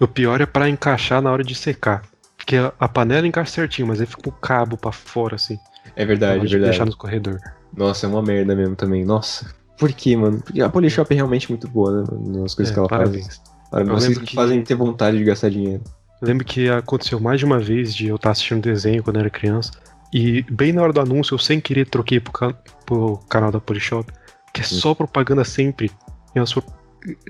O 0.00 0.06
pior 0.06 0.40
é 0.40 0.46
pra 0.46 0.68
encaixar 0.68 1.20
na 1.22 1.30
hora 1.32 1.42
de 1.44 1.54
secar. 1.54 2.02
Porque 2.36 2.56
a, 2.56 2.72
a 2.78 2.88
panela 2.88 3.26
encaixa 3.26 3.50
certinho, 3.52 3.88
mas 3.88 4.00
aí 4.00 4.06
fica 4.06 4.28
o 4.28 4.32
cabo 4.32 4.76
pra 4.76 4.92
fora, 4.92 5.36
assim. 5.36 5.58
É 5.96 6.04
verdade, 6.04 6.40
é 6.40 6.44
de 6.44 6.48
verdade. 6.52 6.70
deixar 6.70 6.84
no 6.84 6.96
corredor. 6.96 7.38
Nossa, 7.76 8.06
é 8.06 8.08
uma 8.08 8.22
merda 8.22 8.54
mesmo 8.54 8.76
também. 8.76 9.04
Nossa. 9.04 9.52
Por 9.78 9.92
quê, 9.92 10.16
mano? 10.16 10.40
Porque 10.42 10.60
a 10.62 10.68
Polishop 10.68 11.12
é 11.12 11.16
realmente 11.16 11.50
muito 11.50 11.68
boa, 11.68 12.00
né, 12.00 12.04
mano, 12.10 12.42
nas 12.42 12.54
coisas 12.54 12.70
É, 12.70 12.74
que 12.74 12.78
ela 12.78 12.88
parabéns. 12.88 13.26
faz. 13.26 13.42
Parabéns. 13.70 14.04
Eu 14.04 14.10
Vocês 14.14 14.18
que- 14.28 14.34
fazem 14.36 14.62
ter 14.62 14.74
vontade 14.74 15.18
de 15.18 15.24
gastar 15.24 15.50
dinheiro. 15.50 15.82
Eu 16.22 16.28
lembro 16.28 16.44
que 16.46 16.68
aconteceu 16.68 17.20
mais 17.20 17.38
de 17.40 17.44
uma 17.44 17.58
vez 17.58 17.94
de 17.94 18.06
eu 18.06 18.16
estar 18.16 18.30
assistindo 18.30 18.62
desenho 18.62 19.02
quando 19.02 19.16
eu 19.16 19.20
era 19.20 19.30
criança. 19.30 19.70
E 20.12 20.42
bem 20.50 20.72
na 20.72 20.82
hora 20.82 20.92
do 20.92 21.00
anúncio, 21.00 21.34
eu 21.34 21.38
sem 21.38 21.60
querer 21.60 21.86
troquei 21.86 22.20
pro, 22.20 22.32
ca- 22.32 22.54
pro 22.86 23.18
canal 23.28 23.50
da 23.52 23.60
Polishop, 23.60 24.10
que 24.54 24.60
é 24.60 24.64
só 24.64 24.94
propaganda 24.94 25.44
sempre. 25.44 25.90
E 26.34 26.38
umas 26.38 26.52
pro... 26.54 26.62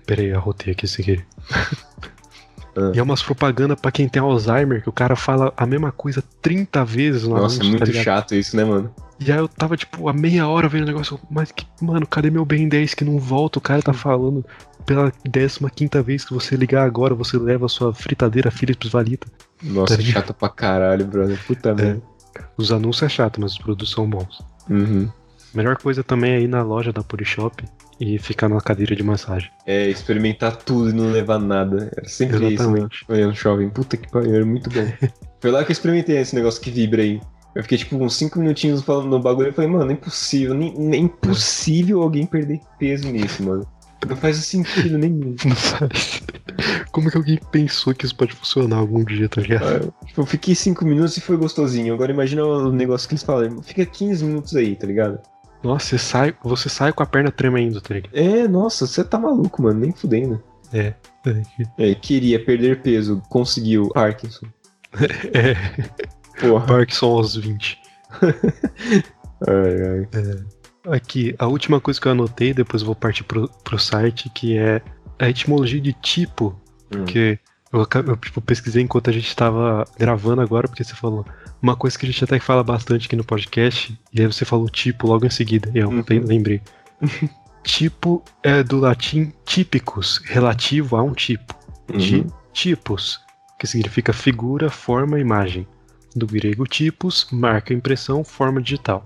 Peraí, 0.07 0.33
arrotei 0.33 0.73
aqui 0.73 0.87
sem 0.87 1.05
querer. 1.05 1.27
Ah. 2.77 2.93
E 2.95 2.99
é 2.99 3.03
umas 3.03 3.23
propaganda 3.23 3.75
pra 3.75 3.91
quem 3.91 4.09
tem 4.09 4.21
Alzheimer, 4.21 4.83
que 4.83 4.89
o 4.89 4.93
cara 4.93 5.17
fala 5.17 5.53
a 5.57 5.65
mesma 5.67 5.91
coisa 5.91 6.23
30 6.43 6.85
vezes 6.85 7.23
no 7.25 7.31
Nossa, 7.31 7.57
anúncio. 7.57 7.61
é 7.61 7.63
tá 7.65 7.69
muito 7.71 7.85
ligado? 7.85 8.05
chato 8.05 8.35
isso, 8.35 8.57
né, 8.57 8.65
mano? 8.65 8.93
E 9.19 9.33
aí 9.33 9.39
eu 9.39 9.49
tava, 9.49 9.77
tipo, 9.77 10.09
a 10.09 10.13
meia 10.13 10.47
hora 10.47 10.69
vendo 10.69 10.83
o 10.83 10.87
negócio, 10.87 11.19
mas 11.31 11.51
que, 11.51 11.67
mano, 11.81 12.07
cadê 12.07 12.31
meu 12.31 12.45
Ben 12.45 12.69
10 12.69 12.93
que 12.93 13.05
não 13.05 13.19
volta? 13.19 13.59
O 13.59 13.63
cara 13.63 13.81
tá 13.81 13.95
falando 13.95 14.45
pela 14.85 15.11
15 15.11 16.03
vez 16.05 16.25
que 16.25 16.35
você 16.35 16.55
ligar 16.55 16.85
agora, 16.85 17.15
você 17.15 17.39
leva 17.39 17.65
a 17.65 17.69
sua 17.69 17.95
fritadeira 17.95 18.51
Philips 18.51 18.91
Valita. 18.91 19.27
Nossa, 19.63 19.97
Tá 19.97 20.03
chato 20.03 20.35
pra 20.35 20.51
caralho, 20.51 21.07
brother. 21.07 21.39
Puta 21.47 21.75
merda. 21.75 22.03
Os 22.59 22.71
anúncios 22.71 23.03
é 23.05 23.09
chato, 23.09 23.41
mas 23.41 23.53
os 23.53 23.59
produtos 23.59 23.91
são 23.91 24.09
bons. 24.09 24.43
Uhum. 24.69 25.09
Melhor 25.55 25.79
coisa 25.79 26.05
também 26.05 26.33
é 26.33 26.41
ir 26.43 26.49
na 26.49 26.63
loja 26.63 26.93
da 26.93 27.03
Polishop 27.03 27.65
e 28.01 28.19
ficar 28.19 28.49
na 28.49 28.61
cadeira 28.61 28.95
de 28.95 29.03
massagem. 29.03 29.51
É, 29.67 29.89
experimentar 29.89 30.57
tudo 30.57 30.91
e 30.91 30.93
não 30.93 31.11
levar 31.11 31.39
nada. 31.39 31.91
Era 31.97 32.09
sempre 32.09 32.37
isso? 32.37 32.63
Exatamente. 32.63 33.05
Foi 33.07 33.25
no 33.25 33.35
shopping. 33.35 33.71
Puta 33.71 33.97
que 33.97 34.11
pariu, 34.11 34.35
era 34.35 34.47
muito 34.47 34.71
bom. 34.71 34.87
Foi 35.41 35.51
lá 35.51 35.65
que 35.65 35.71
eu 35.71 35.75
experimentei 35.75 36.17
esse 36.17 36.35
negócio 36.35 36.61
que 36.61 36.71
vibra 36.71 37.03
aí. 37.03 37.21
Eu 37.55 37.63
fiquei 37.63 37.79
tipo 37.79 37.97
uns 37.97 38.17
5 38.17 38.39
minutinhos 38.39 38.83
falando 38.83 39.09
no 39.09 39.21
bagulho 39.21 39.49
e 39.49 39.53
falei, 39.53 39.71
mano, 39.71 39.91
é 39.91 39.95
impossível, 39.95 40.55
nem, 40.55 40.75
nem 40.77 41.05
impossível 41.05 42.03
alguém 42.03 42.27
perder 42.27 42.61
peso 42.79 43.09
nisso, 43.11 43.43
mano. 43.43 43.67
Não 44.07 44.17
faz 44.17 44.37
sentido 44.37 44.99
nenhum. 44.99 45.35
Não 45.45 45.57
faz. 45.57 46.23
Como 46.93 47.11
que 47.11 47.17
alguém 47.17 47.39
pensou 47.51 47.95
que 47.95 48.05
isso 48.05 48.15
pode 48.15 48.35
funcionar 48.35 48.77
algum 48.77 49.05
dia, 49.05 49.29
tá 49.29 49.41
ligado? 49.41 49.93
Ah, 50.03 50.07
Tipo, 50.07 50.21
eu 50.21 50.27
fiquei 50.27 50.55
5 50.55 50.85
minutos 50.85 51.17
e 51.17 51.21
foi 51.21 51.37
gostosinho. 51.37 51.95
Agora 51.95 52.13
imagina 52.13 52.45
o 52.45 52.71
negócio 52.71 53.09
que 53.09 53.15
eles 53.15 53.23
falam. 53.23 53.63
Fica 53.63 53.85
15 53.85 54.25
minutos 54.25 54.55
aí, 54.55 54.77
tá 54.77 54.87
ligado? 54.87 55.19
Nossa, 55.67 55.87
você 55.87 55.99
sai, 55.99 56.35
você 56.43 56.69
sai 56.69 56.93
com 56.93 57.03
a 57.03 57.07
perna 57.07 57.31
tremendo, 57.31 57.81
tá 57.81 57.95
ligado? 57.95 58.15
É, 58.15 58.47
nossa, 58.47 58.87
você 58.87 59.03
tá 59.05 59.19
maluco, 59.19 59.63
mano. 59.63 59.81
Nem 59.81 59.93
fudendo. 59.93 60.43
É. 60.73 60.95
É, 61.79 61.95
queria 61.95 62.43
perder 62.45 62.83
peso, 62.83 63.23
conseguiu. 63.29 63.89
Parkinson. 63.91 64.47
É. 65.35 65.55
Porra. 66.41 66.67
Parkinson 66.67 67.07
aos 67.07 67.37
20. 67.37 67.79
Ai, 69.47 70.09
ai. 70.87 70.97
Aqui, 70.97 71.35
a 71.39 71.47
última 71.47 71.79
coisa 71.79 72.01
que 72.01 72.09
eu 72.09 72.13
anotei, 72.13 72.55
depois 72.55 72.81
eu 72.81 72.87
vou 72.87 72.95
partir 72.95 73.25
pro, 73.25 73.51
pro 73.63 73.79
site, 73.79 74.31
que 74.31 74.57
é 74.57 74.81
a 75.19 75.29
etimologia 75.29 75.81
de 75.81 75.93
tipo, 75.93 76.59
Hum. 76.95 77.05
Eu, 77.73 77.81
eu, 78.07 78.17
tipo, 78.17 78.41
pesquisei 78.41 78.83
enquanto 78.83 79.11
a 79.11 79.13
gente 79.13 79.35
tava 79.35 79.85
gravando 79.99 80.41
agora, 80.41 80.69
porque 80.69 80.85
você 80.85 80.95
falou 80.95 81.25
uma 81.61 81.75
coisa 81.77 81.99
que 81.99 82.07
a 82.07 82.09
gente 82.11 82.23
até 82.25 82.39
fala 82.39 82.63
bastante 82.63 83.07
aqui 83.07 83.17
no 83.17 83.25
podcast, 83.25 83.99
e 84.13 84.21
aí 84.21 84.27
você 84.27 84.45
falou 84.45 84.69
tipo 84.69 85.07
logo 85.07 85.27
em 85.27 85.31
seguida, 85.31 85.71
eu 85.75 85.89
Uhum. 85.89 86.05
lem- 86.09 86.21
lembrei. 86.21 86.63
tipo 87.65 88.23
é 88.43 88.63
do 88.63 88.79
latim 88.79 89.33
típicos, 89.45 90.19
relativo 90.25 90.97
a 90.97 91.03
um 91.03 91.13
tipo. 91.13 91.55
De 91.97 92.17
Uhum. 92.21 92.27
tipos, 92.53 93.21
que 93.59 93.67
significa 93.67 94.13
figura, 94.13 94.69
forma, 94.71 95.19
imagem. 95.21 95.67
Do 96.15 96.27
grego 96.27 96.65
tipos, 96.67 97.27
marca, 97.31 97.75
impressão, 97.75 98.25
forma 98.25 98.61
digital. 98.61 99.05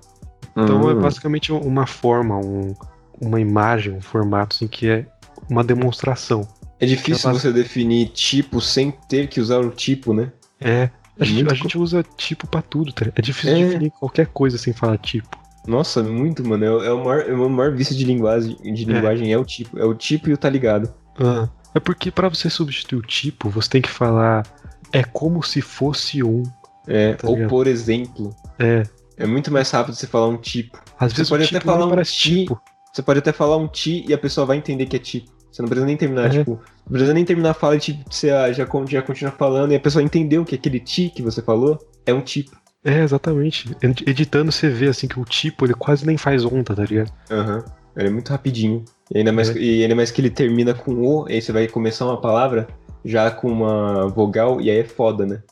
Então 0.56 0.88
é 0.90 0.94
Hum. 0.94 1.00
basicamente 1.00 1.52
uma 1.52 1.86
forma, 1.86 2.36
um- 2.36 2.74
uma 3.20 3.40
imagem, 3.40 3.92
um 3.92 4.00
formato 4.00 4.56
assim 4.56 4.66
que 4.68 4.88
é 4.88 5.06
uma 5.48 5.62
demonstração. 5.64 6.46
É 6.80 6.86
difícil 6.86 7.30
você 7.32 7.52
definir 7.52 8.08
tipo 8.08 8.60
sem 8.60 8.90
ter 9.08 9.28
que 9.28 9.40
usar 9.40 9.58
o 9.58 9.70
tipo, 9.70 10.14
né? 10.14 10.32
É. 10.60 10.84
A, 11.18 11.22
É 11.22 11.24
gente, 11.26 11.52
a 11.52 11.54
gente 11.54 11.76
usa 11.78 12.02
tipo 12.16 12.46
pra 12.46 12.62
tudo, 12.62 12.92
tá? 12.92 13.06
É 13.14 13.20
difícil 13.22 13.56
É. 13.56 13.64
definir 13.66 13.90
qualquer 13.90 14.26
coisa 14.28 14.56
sem 14.56 14.72
falar 14.72 14.96
tipo. 14.98 15.38
Nossa, 15.66 16.02
muito, 16.02 16.42
mano. 16.46 16.64
É, 16.64 16.86
é 16.86 16.92
o 16.92 17.04
maior, 17.04 17.20
é 17.28 17.32
o 17.34 17.50
maior 17.50 17.72
vício 17.76 17.94
de 17.94 18.04
linguagem, 18.04 18.56
de 18.62 18.84
linguagem 18.86 19.30
é. 19.32 19.36
o 19.38 19.44
tipo. 19.44 19.78
É 19.78 19.84
o 19.84 19.94
tipo 19.94 20.30
e 20.30 20.32
o 20.32 20.36
tá 20.38 20.48
ligado. 20.48 20.92
Ah, 21.18 21.48
é 21.74 21.78
porque 21.80 22.10
pra 22.10 22.28
você 22.30 22.48
substituir 22.48 22.98
o 22.98 23.02
tipo, 23.02 23.50
você 23.50 23.68
tem 23.68 23.82
que 23.82 23.90
falar 23.90 24.46
é 24.92 25.04
como 25.04 25.42
se 25.42 25.60
fosse 25.60 26.22
um. 26.22 26.42
É, 26.88 27.12
Tá 27.14 27.28
ou 27.28 27.34
ligado? 27.34 27.50
por 27.50 27.66
exemplo. 27.66 28.34
É. 28.58 28.82
É 29.18 29.26
muito 29.26 29.52
mais 29.52 29.70
rápido 29.70 29.94
você 29.94 30.06
falar 30.06 30.28
um 30.28 30.38
tipo. 30.38 30.78
Às 30.98 31.12
Você 31.12 31.16
vezes 31.18 31.28
pode 31.28 31.42
o 31.42 31.46
até 31.46 31.58
tipo 31.58 31.70
falar 31.70 31.86
um 31.86 32.02
ti. 32.02 32.12
tipo. 32.40 32.60
Você 32.92 33.02
pode 33.02 33.18
até 33.18 33.32
falar 33.32 33.56
um 33.58 33.68
ti 33.68 34.02
e 34.08 34.14
a 34.14 34.18
pessoa 34.18 34.46
vai 34.46 34.56
entender 34.56 34.86
que 34.86 34.96
é 34.96 34.98
tipo. 34.98 35.30
Você 35.50 35.62
não 35.62 35.68
precisa 35.68 35.86
nem 35.86 35.96
terminar, 35.96 36.26
É. 36.26 36.28
tipo. 36.30 36.52
Não 36.52 36.92
precisa 36.92 37.14
nem 37.14 37.24
terminar 37.24 37.50
a 37.50 37.54
fala 37.54 37.76
e 37.76 37.80
tipo, 37.80 38.04
você 38.12 38.30
ah, 38.30 38.52
já, 38.52 38.66
já 38.86 39.02
continua 39.02 39.32
falando 39.32 39.72
e 39.72 39.76
a 39.76 39.80
pessoa 39.80 40.02
entendeu 40.02 40.44
que 40.44 40.54
aquele 40.54 40.80
ti 40.80 41.12
que 41.14 41.22
você 41.22 41.40
falou 41.42 41.78
é 42.06 42.12
um 42.14 42.20
tipo. 42.20 42.50
É, 42.84 43.02
exatamente. 43.02 43.68
Ed- 43.82 44.02
Editando 44.06 44.50
você 44.50 44.68
vê 44.70 44.88
assim 44.88 45.06
que 45.06 45.18
o 45.20 45.24
tipo 45.24 45.66
ele 45.66 45.74
quase 45.74 46.06
nem 46.06 46.16
faz 46.16 46.44
onda, 46.44 46.74
tá 46.74 46.84
ligado? 46.84 47.12
Aham. 47.30 47.64
Ele 47.96 48.08
é 48.08 48.10
muito 48.10 48.30
rapidinho. 48.30 48.84
E 49.12 49.18
ainda, 49.18 49.32
mais, 49.32 49.50
É. 49.50 49.58
e 49.58 49.82
ainda 49.82 49.94
mais 49.96 50.10
que 50.10 50.20
ele 50.20 50.30
termina 50.30 50.72
com 50.72 50.92
o, 50.94 51.28
e 51.28 51.34
aí 51.34 51.42
você 51.42 51.52
vai 51.52 51.66
começar 51.68 52.06
uma 52.06 52.20
palavra 52.20 52.68
já 53.04 53.30
com 53.30 53.50
uma 53.50 54.06
vogal, 54.08 54.60
e 54.60 54.70
aí 54.70 54.78
é 54.78 54.84
foda, 54.84 55.26
né? 55.26 55.42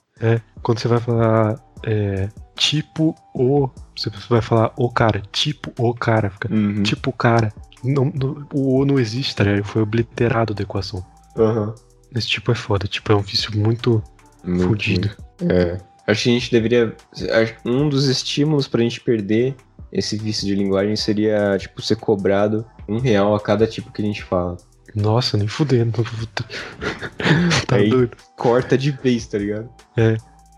Quando 0.62 0.78
você 0.78 0.88
vai 0.88 1.00
falar 1.00 1.58
é, 1.84 2.28
tipo 2.56 3.14
o. 3.34 3.68
Você 3.96 4.10
vai 4.28 4.40
falar 4.40 4.72
o 4.76 4.90
cara, 4.90 5.22
tipo 5.32 5.72
o 5.78 5.92
cara. 5.94 6.30
Fica 6.30 6.52
Uhum. 6.52 6.82
tipo 6.82 7.10
o 7.10 7.12
cara. 7.12 7.52
Não, 7.84 8.06
não- 8.14 8.46
o 8.52 8.80
o 8.80 8.84
não 8.84 8.98
existe, 8.98 9.34
tá 9.36 9.44
ligado? 9.44 9.64
Foi 9.64 9.82
obliterado 9.82 10.54
da 10.54 10.62
equação. 10.62 11.04
Aham. 11.36 11.74
Esse 12.14 12.26
tipo 12.28 12.50
é 12.50 12.54
foda, 12.54 12.86
tipo, 12.86 13.12
é 13.12 13.14
um 13.16 13.20
vício 13.20 13.56
muito 13.56 14.02
Muito 14.44 14.64
fudido. 14.68 15.10
É. 15.42 15.78
Acho 16.06 16.24
que 16.24 16.30
a 16.30 16.32
gente 16.32 16.50
deveria. 16.50 16.96
Um 17.64 17.88
dos 17.88 18.06
estímulos 18.08 18.66
pra 18.66 18.80
gente 18.82 19.00
perder 19.00 19.54
esse 19.92 20.16
vício 20.16 20.46
de 20.46 20.54
linguagem 20.54 20.96
seria, 20.96 21.56
tipo, 21.58 21.80
ser 21.82 21.96
cobrado 21.96 22.64
um 22.88 22.98
real 22.98 23.34
a 23.34 23.40
cada 23.40 23.66
tipo 23.66 23.92
que 23.92 24.00
a 24.00 24.04
gente 24.04 24.22
fala. 24.24 24.56
Nossa, 24.94 25.36
nem 25.36 25.46
fudendo. 25.46 26.02
tá 27.68 27.76
Aí- 27.76 27.90
doido. 27.90 28.16
Corta 28.36 28.76
de 28.76 28.90
vez, 28.90 29.26
tá 29.26 29.38
ligado? 29.38 29.68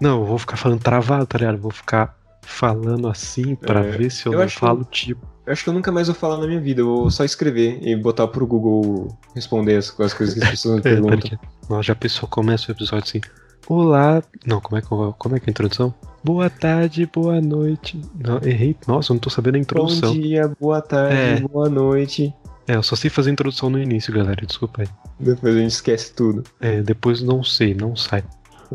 Não, 0.01 0.21
eu 0.21 0.25
vou 0.27 0.39
ficar 0.39 0.57
falando 0.57 0.81
travado, 0.81 1.27
tá 1.27 1.37
ligado? 1.39 1.59
Vou 1.59 1.71
ficar 1.73 2.17
falando 2.43 3.09
assim 3.09 3.55
pra 3.55 3.81
É, 3.81 3.91
ver 3.91 4.11
se 4.11 4.27
eu, 4.27 4.33
eu 4.33 4.39
não 4.39 4.45
acho 4.47 4.59
falo 4.59 4.85
tipo. 4.85 5.27
Eu 5.51 5.53
acho 5.53 5.65
que 5.65 5.69
eu 5.69 5.75
nunca 5.75 5.91
mais 5.91 6.07
vou 6.07 6.15
falar 6.15 6.37
na 6.39 6.47
minha 6.47 6.61
vida. 6.61 6.81
Eu 6.81 6.87
vou 6.87 7.11
só 7.11 7.25
escrever 7.25 7.81
e 7.83 7.97
botar 7.97 8.29
pro 8.29 8.47
Google 8.47 9.09
responder 9.35 9.75
as, 9.79 9.89
as 9.99 10.15
coisas 10.15 10.37
que 10.37 10.45
as 10.45 10.51
pessoas 10.51 10.75
me 10.79 10.81
É, 10.81 10.83
perguntam. 10.95 11.19
ligado? 11.19 11.41
Nossa, 11.69 11.83
já 11.83 11.93
a 11.93 11.97
pessoa 11.97 12.31
começa 12.31 12.71
o 12.71 12.73
episódio 12.73 13.05
assim. 13.05 13.21
Olá. 13.67 14.23
Não, 14.47 14.61
como 14.61 14.79
é 14.79 14.81
que, 14.81 14.87
como 14.87 15.35
é, 15.35 15.41
que 15.41 15.47
é 15.47 15.49
a 15.49 15.51
introdução? 15.51 15.93
Boa 16.23 16.49
tarde, 16.49 17.05
boa 17.13 17.41
noite. 17.41 18.01
Não, 18.15 18.37
errei. 18.45 18.77
Nossa, 18.87 19.11
eu 19.11 19.15
não 19.15 19.21
tô 19.21 19.29
sabendo 19.29 19.57
a 19.57 19.59
Bom 19.59 19.63
introdução. 19.63 20.13
dia, 20.13 20.53
boa 20.61 20.81
tarde, 20.81 21.17
É. 21.17 21.41
boa 21.41 21.69
noite. 21.69 22.33
É, 22.69 22.77
eu 22.77 22.83
só 22.85 22.95
sei 22.95 23.11
fazer 23.11 23.31
a 23.31 23.33
introdução 23.33 23.69
no 23.69 23.79
início, 23.81 24.15
galera. 24.15 24.47
Desculpa 24.47 24.83
aí. 24.83 24.89
Depois 25.19 25.57
a 25.57 25.59
gente 25.59 25.73
esquece 25.73 26.13
tudo. 26.15 26.45
É, 26.61 26.81
depois 26.81 27.23
não 27.23 27.43
sei, 27.43 27.75
não 27.75 27.97
sai. 27.97 28.23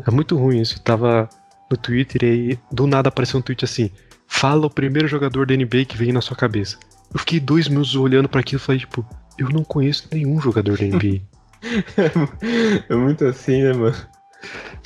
É 0.06 0.10
muito 0.10 0.36
ruim 0.36 0.60
isso. 0.60 0.74
Eu 0.76 0.80
tava 0.82 1.26
no 1.70 1.76
Twitter 1.78 2.22
e 2.22 2.26
aí 2.50 2.58
do 2.70 2.86
nada 2.86 3.08
apareceu 3.08 3.38
um 3.40 3.42
tweet 3.42 3.64
assim: 3.64 3.90
Fala 4.26 4.66
o 4.66 4.70
primeiro 4.70 5.08
jogador 5.08 5.46
da 5.46 5.56
NBA 5.56 5.84
que 5.86 5.96
vem 5.96 6.12
na 6.12 6.20
sua 6.20 6.36
cabeça. 6.36 6.78
Eu 7.12 7.20
fiquei 7.20 7.40
dois 7.40 7.68
minutos 7.68 7.94
olhando 7.94 8.28
pra 8.28 8.40
aquilo 8.40 8.60
e 8.60 8.64
falei, 8.64 8.80
tipo, 8.80 9.06
eu 9.38 9.48
não 9.48 9.64
conheço 9.64 10.08
nenhum 10.12 10.40
jogador 10.40 10.76
da 10.76 10.84
NBA. 10.84 11.22
é 12.88 12.94
muito 12.94 13.24
assim, 13.24 13.62
né, 13.62 13.72
mano? 13.72 13.96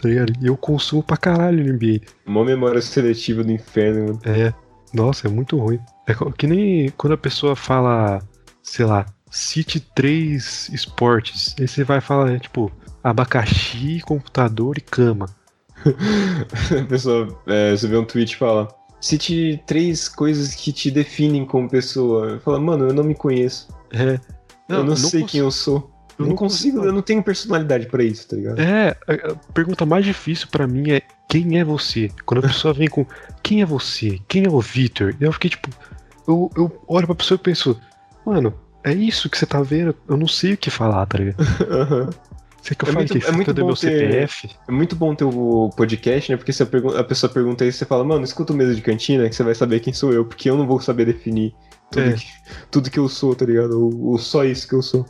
tá 0.01 0.09
ligado? 0.09 0.33
E 0.41 0.47
eu 0.47 0.57
consumo 0.57 1.03
pra 1.03 1.17
caralho 1.17 1.65
NBA. 1.65 2.01
Uma 2.27 2.45
memória 2.45 2.81
seletiva 2.81 3.45
do 3.45 3.53
inferno, 3.53 4.07
mano. 4.07 4.21
É. 4.25 4.53
Nossa, 4.93 5.29
é 5.29 5.31
muito 5.31 5.57
ruim. 5.59 5.79
É 6.07 6.15
que 6.37 6.47
nem 6.47 6.91
quando 6.97 7.13
a 7.13 7.19
pessoa 7.19 7.55
fala, 7.55 8.21
sei 8.63 8.85
lá, 8.85 9.07
cite 9.31 9.79
três 9.79 10.69
esportes. 10.71 11.55
Aí 11.59 11.69
você 11.69 11.85
vai 11.85 12.01
falar, 12.01 12.33
é, 12.33 12.39
tipo, 12.39 12.73
abacaxi, 13.05 14.01
computador 14.01 14.79
e 14.79 14.81
cama. 14.81 15.27
A 16.79 16.85
pessoa, 16.87 17.41
é, 17.47 17.71
você 17.71 17.87
vê 17.87 17.97
um 17.97 18.05
tweet 18.05 18.33
e 18.33 18.37
fala: 18.37 18.69
Cite 19.01 19.63
três 19.67 20.09
coisas 20.09 20.55
que 20.55 20.73
te 20.73 20.91
definem 20.91 21.47
como 21.47 21.69
pessoa. 21.69 22.39
Fala, 22.45 22.61
mano, 22.61 22.89
eu 22.89 22.93
não 22.95 23.03
me 23.05 23.15
conheço. 23.15 23.69
É. 23.93 24.21
eu 24.69 24.85
não, 24.85 24.95
sei 24.97 25.21
cons- 25.23 25.31
quem 25.31 25.41
eu 25.41 25.51
sou. 25.51 25.91
Eu 26.19 26.25
não 26.25 26.29
não 26.31 26.37
consigo, 26.37 26.77
consigo. 26.77 26.85
eu 26.85 26.93
não 26.93 27.01
tenho 27.03 27.23
personalidade 27.23 27.87
pra 27.87 28.05
isso, 28.05 28.29
tá 28.29 28.37
ligado? 28.37 28.61
É, 28.61 28.91
a, 29.09 29.35
pergunta 29.55 29.87
mais 29.87 30.05
difícil 30.05 30.49
pra 30.51 30.67
mim 30.67 30.91
é 30.91 31.01
quem 31.29 31.59
é 31.59 31.65
você? 31.65 32.11
Quando 32.27 32.45
a 32.45 32.49
pessoa 32.49 32.75
vem 32.75 32.89
com 32.89 33.07
quem 33.43 33.63
é 33.63 33.65
você? 33.67 34.19
Quem 34.29 34.45
é 34.45 34.51
o 34.51 34.61
Victor? 34.61 35.17
Eu 35.19 35.33
fiquei 35.33 35.49
tipo, 35.51 35.71
eu, 36.29 36.51
eu 36.57 36.83
olho 36.87 37.07
pra 37.07 37.15
pessoa 37.15 37.37
e 37.37 37.43
penso, 37.43 37.81
mano, 38.27 38.53
é 38.85 38.93
isso 38.93 39.31
que 39.31 39.39
você 39.39 39.47
tá 39.47 39.63
vendo? 39.63 39.97
Eu 40.07 40.17
não 40.19 40.29
sei 40.29 40.53
o 40.53 40.57
que 40.59 40.69
falar, 40.71 41.07
tá 41.07 41.17
ligado? 41.17 41.43
Aham. 41.71 42.11
Você 42.63 42.75
que 42.75 42.85
eu 42.85 42.89
É 42.89 42.93
falei 42.93 43.09
muito- 43.09 43.21
que 43.21 43.27
é 43.27 43.33
muito 43.33 43.55
do 43.55 43.61
bom 43.63 43.67
meu 43.69 43.77
ter- 43.77 43.99
CPF? 43.99 44.51
É 44.69 44.73
muito 44.73 44.97
bom 44.97 45.15
ter 45.15 45.25
o 45.25 45.71
podcast, 45.77 46.31
né? 46.31 46.37
Porque 46.37 46.53
se 46.53 46.63
a, 46.63 46.67
a 46.99 47.05
pessoa 47.05 47.33
pergunta 47.33 47.65
isso, 47.65 47.79
você 47.79 47.85
fala, 47.87 48.05
mano, 48.05 48.23
escuta 48.25 48.53
o 48.53 48.57
mesa 48.57 48.75
de 48.75 48.83
cantina 48.83 49.29
que 49.29 49.35
você 49.35 49.43
vai 49.43 49.55
saber 49.55 49.81
quem 49.81 49.93
sou 49.93 50.13
eu, 50.13 50.25
porque 50.25 50.51
eu 50.51 50.57
não 50.57 50.67
vou 50.67 50.81
saber 50.81 51.07
definir 51.07 51.55
tudo, 51.91 52.03
É. 52.05 52.13
que, 52.13 52.27
tudo 52.71 52.91
que 52.91 52.99
eu 52.99 53.09
sou, 53.09 53.35
tá 53.35 53.45
ligado? 53.47 53.73
Ou, 53.81 54.09
ou 54.11 54.19
só 54.19 54.45
isso 54.45 54.69
que 54.69 54.75
eu 54.75 54.83
sou. 54.83 55.07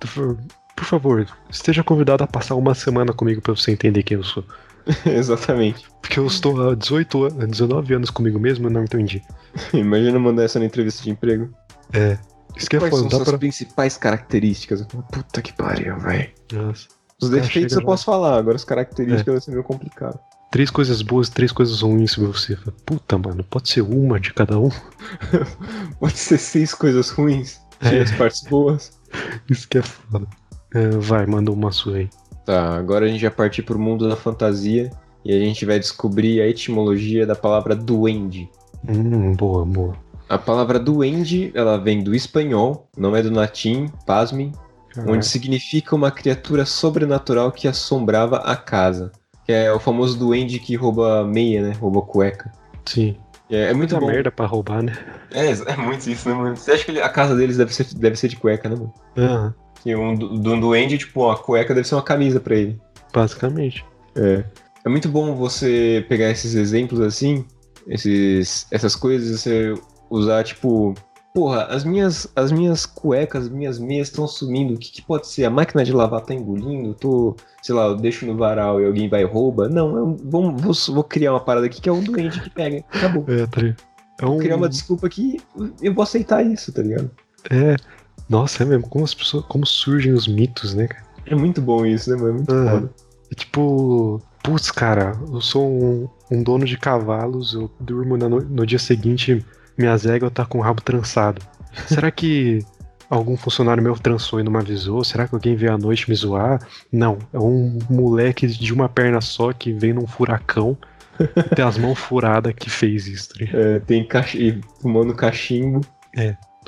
Por, 0.00 0.38
por 0.76 0.84
favor, 0.84 1.26
esteja 1.50 1.82
convidado 1.84 2.24
a 2.24 2.26
passar 2.26 2.54
uma 2.54 2.74
semana 2.74 3.12
comigo 3.12 3.40
pra 3.40 3.54
você 3.54 3.70
entender 3.72 4.02
quem 4.02 4.16
eu 4.16 4.24
sou. 4.24 4.44
Exatamente. 5.04 5.84
Porque 6.00 6.18
eu 6.18 6.26
estou 6.26 6.70
há 6.70 6.74
18 6.74 7.24
anos, 7.24 7.48
19 7.48 7.94
anos 7.94 8.10
comigo 8.10 8.38
mesmo 8.38 8.68
e 8.68 8.72
não 8.72 8.84
entendi. 8.84 9.22
Imagina 9.74 10.18
mandar 10.18 10.44
essa 10.44 10.58
na 10.58 10.64
entrevista 10.64 11.02
de 11.02 11.10
emprego. 11.10 11.50
É. 11.92 12.18
Isso 12.56 12.68
que 12.70 12.76
é 12.76 12.78
Quais 12.78 12.90
foda, 12.90 13.02
são 13.02 13.08
dá 13.10 13.16
suas 13.18 13.28
pra. 13.28 13.38
principais 13.38 13.96
características? 13.96 14.86
Puta 15.12 15.42
que 15.42 15.52
pariu, 15.52 15.98
velho. 15.98 16.30
Nossa. 16.52 16.88
Os 17.20 17.30
É, 17.32 17.40
defeitos 17.40 17.76
eu 17.76 17.82
posso 17.84 18.04
falar, 18.04 18.36
agora 18.38 18.56
as 18.56 18.64
características 18.64 19.28
É. 19.28 19.32
vai 19.32 19.40
ser 19.40 19.50
meio 19.52 19.64
complicado. 19.64 20.18
Três 20.50 20.70
coisas 20.70 21.02
boas, 21.02 21.28
três 21.28 21.50
coisas 21.52 21.80
ruins 21.82 22.12
sobre 22.12 22.30
você. 22.30 22.56
Fala, 22.56 22.74
Puta, 22.86 23.18
mano, 23.18 23.44
pode 23.44 23.68
ser 23.70 23.80
uma 23.82 24.18
de 24.20 24.32
cada 24.32 24.58
um? 24.58 24.70
Pode 26.00 26.16
ser 26.16 26.38
seis 26.38 26.72
coisas 26.74 27.10
ruins, 27.10 27.60
tira 27.80 27.96
É. 27.98 28.02
as 28.02 28.10
partes 28.12 28.42
boas. 28.42 28.98
Isso 29.50 29.68
que 29.68 29.78
é 29.78 29.82
foda. 29.82 30.26
É, 30.74 30.88
vai, 30.90 31.26
manda 31.26 31.50
uma 31.50 31.70
sua 31.72 31.96
aí. 31.96 32.10
Tá, 32.44 32.76
agora 32.76 33.06
a 33.06 33.08
gente 33.08 33.22
vai 33.22 33.30
partir 33.30 33.62
pro 33.62 33.78
mundo 33.78 34.08
da 34.08 34.16
fantasia 34.16 34.90
e 35.24 35.32
a 35.34 35.38
gente 35.38 35.64
vai 35.66 35.78
descobrir 35.80 36.40
a 36.40 36.46
etimologia 36.46 37.26
da 37.26 37.34
palavra 37.34 37.74
duende. 37.74 38.48
Hum, 38.88 39.32
boa, 39.34 39.64
boa. 39.64 39.96
A 40.28 40.36
palavra 40.38 40.78
duende, 40.78 41.52
ela 41.54 41.76
vem 41.78 42.02
do 42.02 42.14
espanhol, 42.14 42.88
não 42.96 43.14
é 43.14 43.22
do 43.22 43.32
latim, 43.32 43.86
pasmem, 44.06 44.50
onde 45.06 45.24
significa 45.26 45.94
uma 45.94 46.10
criatura 46.10 46.64
sobrenatural 46.64 47.52
que 47.52 47.68
assombrava 47.68 48.38
a 48.38 48.56
casa. 48.56 49.12
Que 49.44 49.52
é 49.52 49.72
o 49.72 49.78
famoso 49.78 50.18
duende 50.18 50.58
que 50.58 50.74
rouba 50.74 51.24
meia, 51.24 51.62
né? 51.62 51.72
Rouba 51.78 52.02
cueca. 52.02 52.50
Sim. 52.84 53.16
É, 53.48 53.70
é 53.70 53.74
muito 53.74 53.92
Muita 53.94 54.00
bom. 54.00 54.06
merda 54.06 54.32
pra 54.32 54.44
roubar, 54.46 54.82
né? 54.82 54.96
É, 55.30 55.50
é 55.50 55.76
muito 55.76 56.10
isso, 56.10 56.28
né, 56.28 56.34
mano? 56.34 56.56
Você 56.56 56.72
acha 56.72 56.84
que 56.84 57.00
a 57.00 57.08
casa 57.08 57.36
deles 57.36 57.56
deve 57.56 57.72
ser, 57.72 57.86
deve 57.94 58.16
ser 58.16 58.26
de 58.26 58.34
cueca, 58.36 58.68
né, 58.68 58.74
mano? 58.74 58.92
Aham, 59.16 59.54
Que 59.84 59.94
um 59.94 60.16
du- 60.16 60.36
do 60.38 60.60
duende, 60.60 60.98
tipo, 60.98 61.30
a 61.30 61.36
cueca 61.38 61.72
deve 61.72 61.86
ser 61.86 61.94
uma 61.94 62.02
camisa 62.02 62.40
pra 62.40 62.56
ele. 62.56 62.80
basicamente. 63.14 63.84
É. 64.16 64.42
É 64.84 64.88
muito 64.88 65.08
bom 65.08 65.34
você 65.36 66.04
pegar 66.08 66.28
esses 66.30 66.54
exemplos 66.56 67.00
assim, 67.00 67.44
esses, 67.86 68.66
essas 68.72 68.96
coisas, 68.96 69.28
e 69.30 69.38
você 69.38 69.74
usar, 70.10 70.44
tipo, 70.44 70.94
porra, 71.34 71.64
as 71.64 71.84
minhas, 71.84 72.26
as 72.34 72.50
minhas 72.50 72.86
cuecas, 72.86 73.44
as 73.44 73.48
minhas 73.50 73.78
meias 73.78 74.08
estão 74.08 74.26
sumindo. 74.26 74.74
O 74.74 74.78
que, 74.78 74.90
que 74.90 75.02
pode 75.02 75.26
ser? 75.26 75.44
A 75.44 75.50
máquina 75.50 75.84
de 75.84 75.92
lavar 75.92 76.22
tá 76.22 76.32
engolindo? 76.32 76.94
Tô, 76.94 77.36
sei 77.62 77.74
lá, 77.74 77.86
eu 77.86 77.96
deixo 77.96 78.24
no 78.24 78.36
varal 78.36 78.80
e 78.80 78.86
alguém 78.86 79.08
vai 79.08 79.22
e 79.22 79.26
rouba? 79.26 79.68
Não, 79.68 79.96
eu 79.96 80.16
vou, 80.24 80.56
vou, 80.56 80.72
vou 80.94 81.04
criar 81.04 81.32
uma 81.32 81.40
parada 81.40 81.66
aqui 81.66 81.80
que 81.80 81.88
é 81.88 81.92
um 81.92 82.02
doente 82.02 82.40
que 82.40 82.48
pega. 82.50 82.82
Acabou. 82.88 83.24
É, 83.28 83.46
tá? 83.46 83.60
É 84.18 84.24
Vou 84.24 84.36
um. 84.36 84.38
criar 84.38 84.56
uma 84.56 84.68
desculpa 84.68 85.08
que 85.10 85.38
eu 85.82 85.92
vou 85.92 86.02
aceitar 86.02 86.42
isso, 86.44 86.72
tá 86.72 86.80
ligado? 86.80 87.10
É. 87.50 87.76
Nossa, 88.30 88.62
é 88.62 88.66
mesmo. 88.66 88.88
Como 88.88 89.04
as 89.04 89.12
pessoas. 89.12 89.44
Como 89.44 89.66
surgem 89.66 90.14
os 90.14 90.26
mitos, 90.26 90.72
né, 90.74 90.86
cara? 90.88 91.04
É 91.26 91.34
muito 91.34 91.60
bom 91.60 91.84
isso, 91.84 92.10
né, 92.10 92.16
mano? 92.16 92.30
É 92.30 92.32
muito 92.32 92.52
Aham. 92.54 92.70
foda. 92.70 92.94
É 93.30 93.34
tipo. 93.34 94.22
Putz, 94.42 94.70
cara, 94.70 95.12
eu 95.32 95.40
sou 95.40 95.68
um, 95.68 96.08
um 96.30 96.42
dono 96.42 96.64
de 96.64 96.78
cavalos, 96.78 97.52
eu 97.52 97.68
durmo 97.80 98.16
no, 98.16 98.28
no 98.28 98.64
dia 98.64 98.78
seguinte, 98.78 99.44
minhas 99.78 100.06
éguas 100.06 100.32
tá 100.32 100.44
com 100.44 100.58
o 100.58 100.60
rabo 100.62 100.80
trançado. 100.82 101.42
Será 101.86 102.10
que 102.10 102.64
algum 103.10 103.36
funcionário 103.36 103.82
meu 103.82 103.94
trançou 103.94 104.40
e 104.40 104.42
não 104.42 104.50
me 104.52 104.58
avisou? 104.58 105.04
Será 105.04 105.28
que 105.28 105.34
alguém 105.34 105.54
veio 105.56 105.72
à 105.74 105.78
noite 105.78 106.08
me 106.08 106.16
zoar? 106.16 106.60
Não, 106.90 107.18
é 107.32 107.38
um 107.38 107.78
moleque 107.88 108.46
de 108.46 108.72
uma 108.72 108.88
perna 108.88 109.20
só 109.20 109.52
que 109.52 109.72
veio 109.72 109.94
num 109.94 110.06
furacão 110.06 110.76
e 111.20 111.42
tem 111.54 111.64
as 111.64 111.78
mãos 111.78 111.98
furadas 111.98 112.52
que 112.54 112.68
fez 112.70 113.06
isso. 113.06 113.28
tá? 113.30 113.44
É, 113.52 113.78
tem 113.80 114.06
cach... 114.06 114.34
fumando 114.80 115.14
cachimbo. 115.14 115.80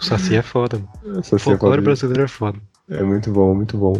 O 0.00 0.04
Saci 0.04 0.36
é 0.36 0.42
foda, 0.42 0.78
mano. 0.78 1.20
O 1.32 1.38
folclore 1.38 1.76
cena- 1.76 1.84
brasileiro 1.84 2.22
é 2.22 2.28
foda. 2.28 2.58
É 2.90 3.02
muito 3.02 3.30
bom, 3.30 3.54
muito 3.54 3.76
bom. 3.76 3.94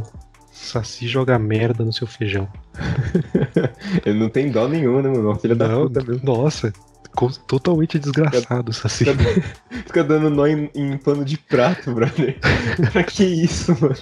Saci 0.52 1.06
joga 1.06 1.38
merda 1.38 1.84
no 1.84 1.92
seu 1.92 2.06
feijão. 2.06 2.48
Ele 4.04 4.18
não 4.18 4.28
tem 4.28 4.50
dó 4.50 4.66
nenhum, 4.68 5.00
né, 5.02 5.09
mano? 5.09 5.34
Filha 5.36 5.54
da 5.54 5.68
puta 5.68 6.02
mesmo. 6.04 6.20
nossa, 6.24 6.72
totalmente 7.46 7.98
desgraçado 7.98 8.72
Saci. 8.72 9.04
Fica, 9.04 9.42
fica 9.86 10.04
dando 10.04 10.30
nó 10.30 10.46
em, 10.46 10.70
em 10.74 10.96
pano 10.96 11.24
de 11.24 11.36
prato, 11.36 11.92
brother. 11.92 12.38
pra 12.92 13.02
que 13.02 13.24
isso, 13.24 13.76
mano? 13.80 13.96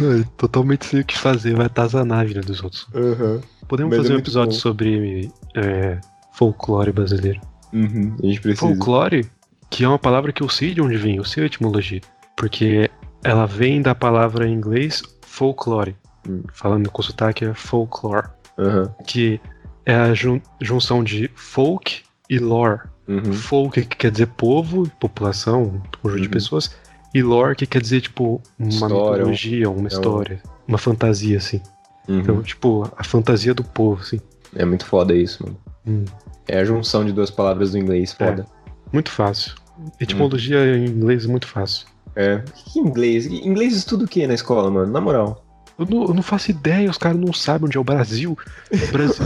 Não, 0.00 0.22
totalmente 0.36 0.86
sei 0.86 1.00
o 1.00 1.04
que 1.04 1.18
fazer, 1.18 1.54
vai 1.54 1.66
atazanar 1.66 2.20
a 2.20 2.24
vida 2.24 2.40
dos 2.40 2.62
outros. 2.62 2.86
Aham. 2.94 3.40
Podemos 3.68 3.90
Mas 3.90 3.98
é 3.98 4.02
fazer 4.02 4.12
um 4.12 4.16
muito 4.16 4.24
episódio 4.24 4.52
bom. 4.52 4.58
sobre 4.60 5.32
é, 5.54 5.98
folclore 6.32 6.92
brasileiro. 6.92 7.40
Uhum, 7.72 8.16
a 8.22 8.26
gente 8.26 8.40
precisa. 8.40 8.66
Folclore, 8.66 9.28
que 9.70 9.84
é 9.84 9.88
uma 9.88 9.98
palavra 9.98 10.32
que 10.32 10.42
eu 10.42 10.48
sei 10.48 10.74
de 10.74 10.80
onde 10.80 10.96
vem, 10.96 11.16
eu 11.16 11.24
sei 11.24 11.44
a 11.44 11.46
etimologia. 11.46 12.00
Porque 12.36 12.90
ela 13.22 13.46
vem 13.46 13.80
da 13.80 13.94
palavra 13.94 14.46
em 14.46 14.52
inglês 14.52 15.02
folklore. 15.22 15.96
Hum. 16.28 16.42
Falando 16.52 16.90
com 16.90 17.02
sotaque 17.02 17.44
é 17.44 17.54
folklore. 17.54 18.28
Aham. 18.58 18.94
Que 19.06 19.40
é 19.86 19.94
a 19.94 20.14
jun- 20.14 20.40
junção 20.60 21.02
de 21.04 21.30
folk 21.34 22.02
e 22.28 22.38
lore. 22.38 22.80
Uhum. 23.06 23.32
Folk 23.32 23.82
que 23.84 23.96
quer 23.96 24.10
dizer 24.10 24.26
povo, 24.28 24.90
população, 24.98 25.62
um 25.64 25.80
conjunto 26.00 26.20
de 26.22 26.26
Uhum. 26.28 26.32
pessoas. 26.32 26.70
E 27.14 27.22
lore 27.22 27.54
que 27.54 27.66
quer 27.66 27.80
dizer, 27.82 28.00
tipo, 28.00 28.40
uma 28.58 28.68
História, 28.68 29.18
mitologia, 29.18 29.70
uma 29.70 29.78
é 29.80 29.82
um- 29.82 29.86
história. 29.86 30.42
Uma 30.66 30.78
fantasia, 30.78 31.36
assim. 31.38 31.60
Uhum. 32.08 32.20
Então, 32.20 32.42
tipo, 32.42 32.90
a 32.96 33.04
fantasia 33.04 33.54
do 33.54 33.62
povo, 33.62 34.00
assim. 34.00 34.20
É 34.56 34.64
muito 34.64 34.84
foda 34.86 35.14
isso, 35.14 35.44
mano. 35.44 35.56
Hum. 35.86 36.04
É 36.48 36.58
a 36.58 36.64
junção 36.64 37.04
de 37.04 37.12
duas 37.12 37.30
palavras 37.30 37.72
do 37.72 37.78
inglês, 37.78 38.12
foda. 38.12 38.46
Muito 38.92 39.10
fácil. 39.10 39.54
Etimologia 40.00 40.76
em 40.76 40.86
inglês 40.86 41.24
é 41.24 41.28
muito 41.28 41.46
fácil. 41.46 41.86
É. 42.16 42.42
Que 42.54 42.78
inglês? 42.78 43.26
Inglês 43.26 43.74
estuda 43.74 44.04
o 44.04 44.08
que 44.08 44.26
na 44.26 44.34
escola, 44.34 44.70
mano? 44.70 44.90
Na 44.92 45.00
moral. 45.00 45.43
Eu 45.78 45.86
não, 45.86 46.04
eu 46.06 46.14
não 46.14 46.22
faço 46.22 46.50
ideia, 46.50 46.88
os 46.88 46.96
caras 46.98 47.18
não 47.18 47.32
sabem 47.32 47.66
onde 47.66 47.76
é 47.76 47.80
o 47.80 47.84
Brasil. 47.84 48.38
O 48.70 48.92
Brasil, 48.92 49.24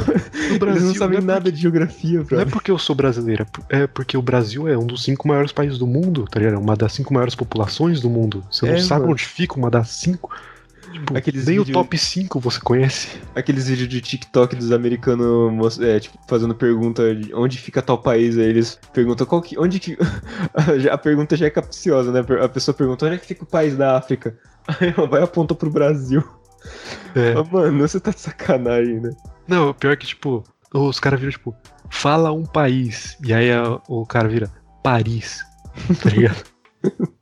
o 0.55 0.59
Brasil 0.59 0.69
Eles 0.81 0.83
não 0.83 0.95
sabem 0.95 1.19
é 1.19 1.21
nada 1.21 1.53
de 1.53 1.61
geografia, 1.61 2.25
Não 2.31 2.41
é 2.41 2.45
bro. 2.45 2.53
porque 2.53 2.71
eu 2.71 2.79
sou 2.79 2.97
brasileira, 2.97 3.47
é 3.69 3.87
porque 3.87 4.17
o 4.17 4.23
Brasil 4.23 4.67
é 4.67 4.77
um 4.77 4.87
dos 4.87 5.03
cinco 5.05 5.29
maiores 5.29 5.53
países 5.53 5.77
do 5.79 5.87
mundo, 5.87 6.25
tá 6.31 6.39
ligado? 6.39 6.55
É 6.55 6.59
Uma 6.59 6.75
das 6.75 6.93
cinco 6.95 7.13
maiores 7.13 7.35
populações 7.35 8.01
do 8.01 8.09
mundo. 8.09 8.43
Você 8.51 8.65
não 8.67 8.75
É, 8.75 8.79
sabe 8.79 9.01
mano. 9.03 9.13
onde 9.13 9.25
fica 9.27 9.57
uma 9.57 9.71
das 9.71 9.89
cinco. 9.91 10.31
Tipo, 10.91 11.15
Aqueles 11.19 11.45
nem 11.45 11.59
vídeos- 11.59 11.77
o 11.77 11.83
top 11.83 11.99
5 11.99 12.41
você 12.41 12.59
conhece. 12.61 13.19
Aqueles 13.35 13.69
vídeos 13.69 13.87
de 13.91 14.01
TikTok 14.01 14.57
dos 14.57 14.73
americanos 14.73 15.79
é, 15.79 16.01
tipo, 16.01 16.17
fazendo 16.27 16.55
pergunta 16.55 17.15
de 17.15 17.35
onde 17.35 17.59
fica 17.59 17.83
tal 17.83 17.99
país, 17.99 18.39
aí 18.39 18.47
eles 18.47 18.79
perguntam 18.91 19.27
qual 19.27 19.43
que. 19.43 19.59
Onde 19.59 19.79
que. 19.79 19.99
A 20.91 20.97
pergunta 20.97 21.37
já 21.37 21.45
é 21.45 21.51
capciosa, 21.51 22.11
né? 22.11 22.25
A 22.43 22.49
pessoa 22.49 22.75
pergunta 22.75 23.05
onde 23.05 23.17
é 23.17 23.19
que 23.19 23.27
fica 23.27 23.45
o 23.45 23.47
país 23.47 23.77
da 23.77 23.99
África? 23.99 24.35
Aí 24.81 24.93
ela 24.97 25.07
vai 25.07 25.21
e 25.21 25.25
aponta 25.25 25.55
pro 25.55 25.71
Brasil. 25.71 26.23
É. 27.15 27.33
Ah, 27.33 27.45
mano, 27.51 27.79
você 27.87 27.99
tá 28.01 28.11
de 28.11 28.21
sacanagem, 28.21 29.01
né? 29.01 29.11
Não, 29.47 29.71
o 29.71 29.75
pior 29.75 29.93
é 29.93 29.97
que, 29.97 30.07
tipo, 30.07 30.45
os 30.75 31.01
caras 31.01 31.19
viram, 31.21 31.33
tipo, 31.33 31.55
fala 31.91 32.33
um 32.33 32.45
país. 32.45 33.17
E 33.25 33.33
aí 33.33 33.51
a- 33.53 33.81
o 33.89 34.05
cara 34.07 34.29
vira 34.29 34.51
Paris. 34.83 35.43
Tá 36.03 36.11
ligado? 36.11 36.45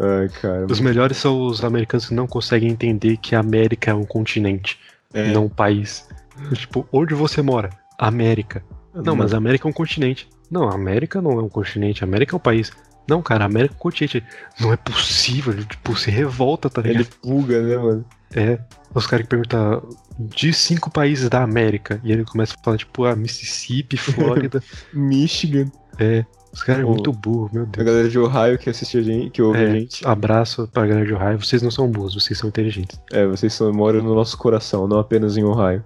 Ai, 0.00 0.28
cara. 0.40 0.66
os 0.70 0.80
melhores 0.80 1.16
são 1.16 1.42
os 1.46 1.64
americanos 1.64 2.06
que 2.08 2.14
não 2.14 2.26
conseguem 2.26 2.70
entender 2.70 3.16
que 3.16 3.34
a 3.34 3.40
América 3.40 3.90
é 3.90 3.94
um 3.94 4.04
continente, 4.04 4.78
É. 5.12 5.32
não 5.32 5.46
um 5.46 5.48
país. 5.48 6.08
Tipo, 6.54 6.86
onde 6.92 7.14
você 7.14 7.42
mora? 7.42 7.70
América. 7.98 8.64
Não, 8.94 9.14
mas 9.16 9.32
a 9.34 9.36
América 9.38 9.66
é 9.66 9.70
um 9.70 9.72
continente. 9.72 10.28
Não, 10.50 10.68
a 10.68 10.74
América 10.74 11.20
não 11.20 11.32
é 11.32 11.42
um 11.42 11.48
continente, 11.48 12.04
a 12.04 12.06
América 12.06 12.34
é 12.34 12.36
um 12.36 12.40
país. 12.40 12.70
Não, 13.08 13.20
cara, 13.22 13.44
a 13.44 13.46
América 13.46 13.74
é 13.74 13.78
continente. 13.78 14.24
Não 14.60 14.72
é 14.72 14.76
possível, 14.76 15.52
ele, 15.52 15.64
tipo, 15.64 15.96
se 15.96 16.10
revolta, 16.10 16.70
tá 16.70 16.80
ligado? 16.82 17.00
Ele 17.00 17.08
buga, 17.22 17.60
né, 17.62 17.76
mano? 17.76 18.04
É. 18.34 18.58
Os 18.94 19.06
caras 19.06 19.24
que 19.24 19.30
perguntam 19.30 19.88
de 20.18 20.52
cinco 20.52 20.90
países 20.90 21.28
da 21.28 21.42
América. 21.42 22.00
E 22.04 22.12
ele 22.12 22.24
começa 22.24 22.54
a 22.58 22.62
falar, 22.64 22.76
tipo, 22.78 23.04
ah, 23.04 23.16
Mississippi, 23.16 23.96
Flórida. 23.96 24.62
Michigan. 24.92 25.70
é. 25.98 26.24
Os 26.52 26.62
caras 26.62 26.82
é 26.82 26.84
Ô. 26.84 26.90
muito 26.90 27.10
burro, 27.12 27.48
meu 27.50 27.62
A 27.62 27.66
Deus. 27.66 27.86
galera 27.86 28.08
de 28.10 28.18
Ohio 28.18 28.58
que 28.58 28.68
assiste 28.68 28.98
a 28.98 29.02
gente, 29.02 29.30
que 29.30 29.40
ouve 29.40 29.58
a 29.58 29.62
É, 29.62 29.70
gente. 29.72 30.06
abraço 30.06 30.68
pra 30.68 30.86
galera 30.86 31.06
de 31.06 31.14
Ohio. 31.14 31.42
Vocês 31.42 31.62
não 31.62 31.70
são 31.70 31.90
burros, 31.90 32.12
vocês 32.12 32.38
são 32.38 32.46
inteligentes. 32.50 33.00
É, 33.10 33.26
vocês 33.26 33.54
só 33.54 33.72
moram 33.72 34.02
no 34.02 34.14
nosso 34.14 34.36
coração, 34.36 34.86
não 34.86 34.98
apenas 34.98 35.38
em 35.38 35.44
Ohio. 35.44 35.82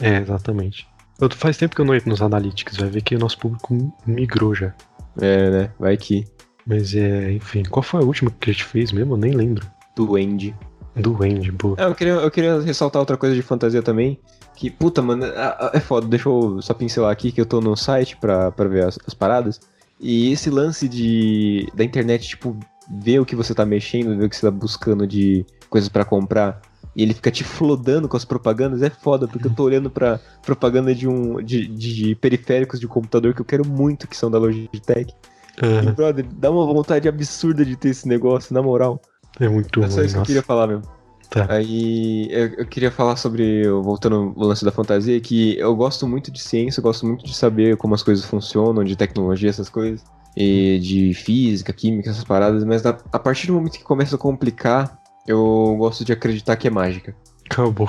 É, 0.00 0.16
exatamente. 0.16 0.88
Eu, 1.20 1.30
faz 1.30 1.56
tempo 1.56 1.76
que 1.76 1.80
eu 1.80 1.84
não 1.84 1.94
entro 1.94 2.08
nos 2.10 2.20
analytics, 2.20 2.76
vai 2.78 2.88
ver 2.90 3.00
que 3.02 3.14
o 3.14 3.18
nosso 3.20 3.38
público 3.38 3.94
migrou 4.04 4.56
já. 4.56 4.74
É, 5.20 5.50
né? 5.50 5.70
Vai 5.78 5.96
que. 5.96 6.26
Mas 6.68 6.94
é, 6.94 7.32
enfim, 7.32 7.62
qual 7.64 7.82
foi 7.82 8.02
a 8.02 8.04
última 8.04 8.30
que 8.30 8.50
a 8.50 8.52
gente 8.52 8.64
fez 8.64 8.92
mesmo? 8.92 9.14
Eu 9.14 9.18
nem 9.18 9.32
lembro. 9.32 9.66
Duende. 9.96 10.54
Do 10.94 11.16
Andy, 11.22 11.52
boa. 11.52 11.76
É, 11.78 11.84
eu 11.84 11.94
queria, 11.94 12.12
eu 12.14 12.30
queria 12.30 12.60
ressaltar 12.60 12.98
outra 13.00 13.16
coisa 13.16 13.34
de 13.34 13.40
fantasia 13.42 13.80
também. 13.80 14.18
Que, 14.56 14.68
puta, 14.68 15.00
mano, 15.00 15.24
é, 15.72 15.78
foda. 15.78 16.08
Deixa 16.08 16.28
eu 16.28 16.60
só 16.60 16.74
pincelar 16.74 17.12
aqui 17.12 17.30
que 17.30 17.40
eu 17.40 17.46
tô 17.46 17.60
no 17.60 17.76
site 17.76 18.16
pra, 18.16 18.50
pra 18.50 18.66
ver 18.66 18.84
as, 18.84 18.98
as 19.06 19.14
paradas. 19.14 19.60
E 20.00 20.32
esse 20.32 20.50
lance 20.50 20.88
de 20.88 21.68
da 21.74 21.84
internet, 21.84 22.26
tipo, 22.28 22.56
ver 22.90 23.20
o 23.20 23.24
que 23.24 23.36
você 23.36 23.54
tá 23.54 23.64
mexendo, 23.64 24.16
ver 24.18 24.24
o 24.24 24.28
que 24.28 24.34
você 24.36 24.46
tá 24.46 24.50
buscando 24.50 25.06
de 25.06 25.46
coisas 25.70 25.88
pra 25.88 26.04
comprar. 26.04 26.60
E 26.96 27.02
ele 27.04 27.14
fica 27.14 27.30
te 27.30 27.44
flodando 27.44 28.08
com 28.08 28.16
as 28.16 28.24
propagandas, 28.24 28.82
é 28.82 28.90
foda, 28.90 29.28
porque 29.28 29.46
eu 29.46 29.54
tô 29.54 29.62
olhando 29.64 29.88
pra 29.88 30.18
propaganda 30.44 30.92
de 30.92 31.06
um. 31.06 31.40
de, 31.40 31.64
de- 31.68 31.94
de 31.94 32.14
periféricos 32.16 32.80
de 32.80 32.88
computador 32.88 33.34
que 33.34 33.40
eu 33.40 33.44
quero 33.46 33.64
muito, 33.64 34.08
que 34.08 34.16
são 34.16 34.28
da 34.28 34.38
Logitech. 34.38 35.14
E, 35.62 35.66
Aham, 35.66 35.92
brother, 35.92 36.26
dá 36.34 36.50
uma 36.50 36.66
vontade 36.66 37.08
absurda 37.08 37.64
de 37.64 37.76
ter 37.76 37.90
esse 37.90 38.06
negócio, 38.08 38.54
na 38.54 38.62
moral. 38.62 39.00
é 39.40 39.48
muito 39.48 39.82
É 39.82 39.88
só 39.88 39.96
ruim, 39.96 40.04
isso 40.04 40.14
que 40.14 40.16
eu 40.16 40.20
nossa. 40.20 40.26
queria 40.26 40.42
falar 40.42 40.66
mesmo. 40.66 40.82
Tá. 41.30 41.46
Aí 41.50 42.28
eu, 42.30 42.46
eu 42.58 42.66
queria 42.66 42.90
falar 42.90 43.16
sobre, 43.16 43.68
voltando 43.68 44.34
ao 44.36 44.46
lance 44.46 44.64
da 44.64 44.72
fantasia, 44.72 45.20
que 45.20 45.58
eu 45.58 45.74
gosto 45.76 46.06
muito 46.06 46.30
de 46.30 46.40
ciência, 46.40 46.80
eu 46.80 46.84
gosto 46.84 47.06
muito 47.06 47.24
de 47.24 47.34
saber 47.34 47.76
como 47.76 47.94
as 47.94 48.02
coisas 48.02 48.24
funcionam, 48.24 48.82
de 48.82 48.96
tecnologia, 48.96 49.50
essas 49.50 49.68
coisas, 49.68 50.02
e 50.36 50.78
de 50.78 51.12
física, 51.14 51.72
química, 51.72 52.08
essas 52.10 52.24
paradas, 52.24 52.64
mas 52.64 52.84
a, 52.86 52.96
a 53.12 53.18
partir 53.18 53.46
do 53.48 53.52
momento 53.54 53.72
que 53.72 53.84
começa 53.84 54.16
a 54.16 54.18
complicar, 54.18 54.98
eu 55.26 55.74
gosto 55.78 56.02
de 56.04 56.12
acreditar 56.12 56.56
que 56.56 56.66
é 56.66 56.70
mágica. 56.70 57.14
Acabou. 57.50 57.88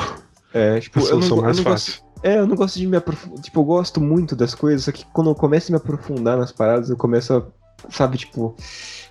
É, 0.53 0.79
tipo, 0.79 0.99
A 0.99 1.01
eu 1.01 1.05
não, 1.05 1.09
solução 1.11 1.37
go- 1.37 1.41
eu 1.43 1.45
mais 1.45 1.57
não 1.57 1.63
fácil. 1.63 1.93
gosto. 1.93 2.09
É, 2.21 2.39
eu 2.39 2.47
não 2.47 2.55
gosto 2.57 2.77
de 2.77 2.87
me 2.87 2.97
aprofundar. 2.97 3.41
Tipo, 3.41 3.59
eu 3.61 3.63
gosto 3.63 4.01
muito 4.01 4.35
das 4.35 4.53
coisas, 4.53 4.83
só 4.83 4.91
que 4.91 5.05
quando 5.13 5.29
eu 5.29 5.35
começo 5.35 5.71
a 5.71 5.71
me 5.71 5.77
aprofundar 5.77 6.37
nas 6.37 6.51
paradas, 6.51 6.89
eu 6.89 6.97
começo 6.97 7.33
a. 7.33 7.47
Sabe, 7.89 8.17
tipo. 8.17 8.55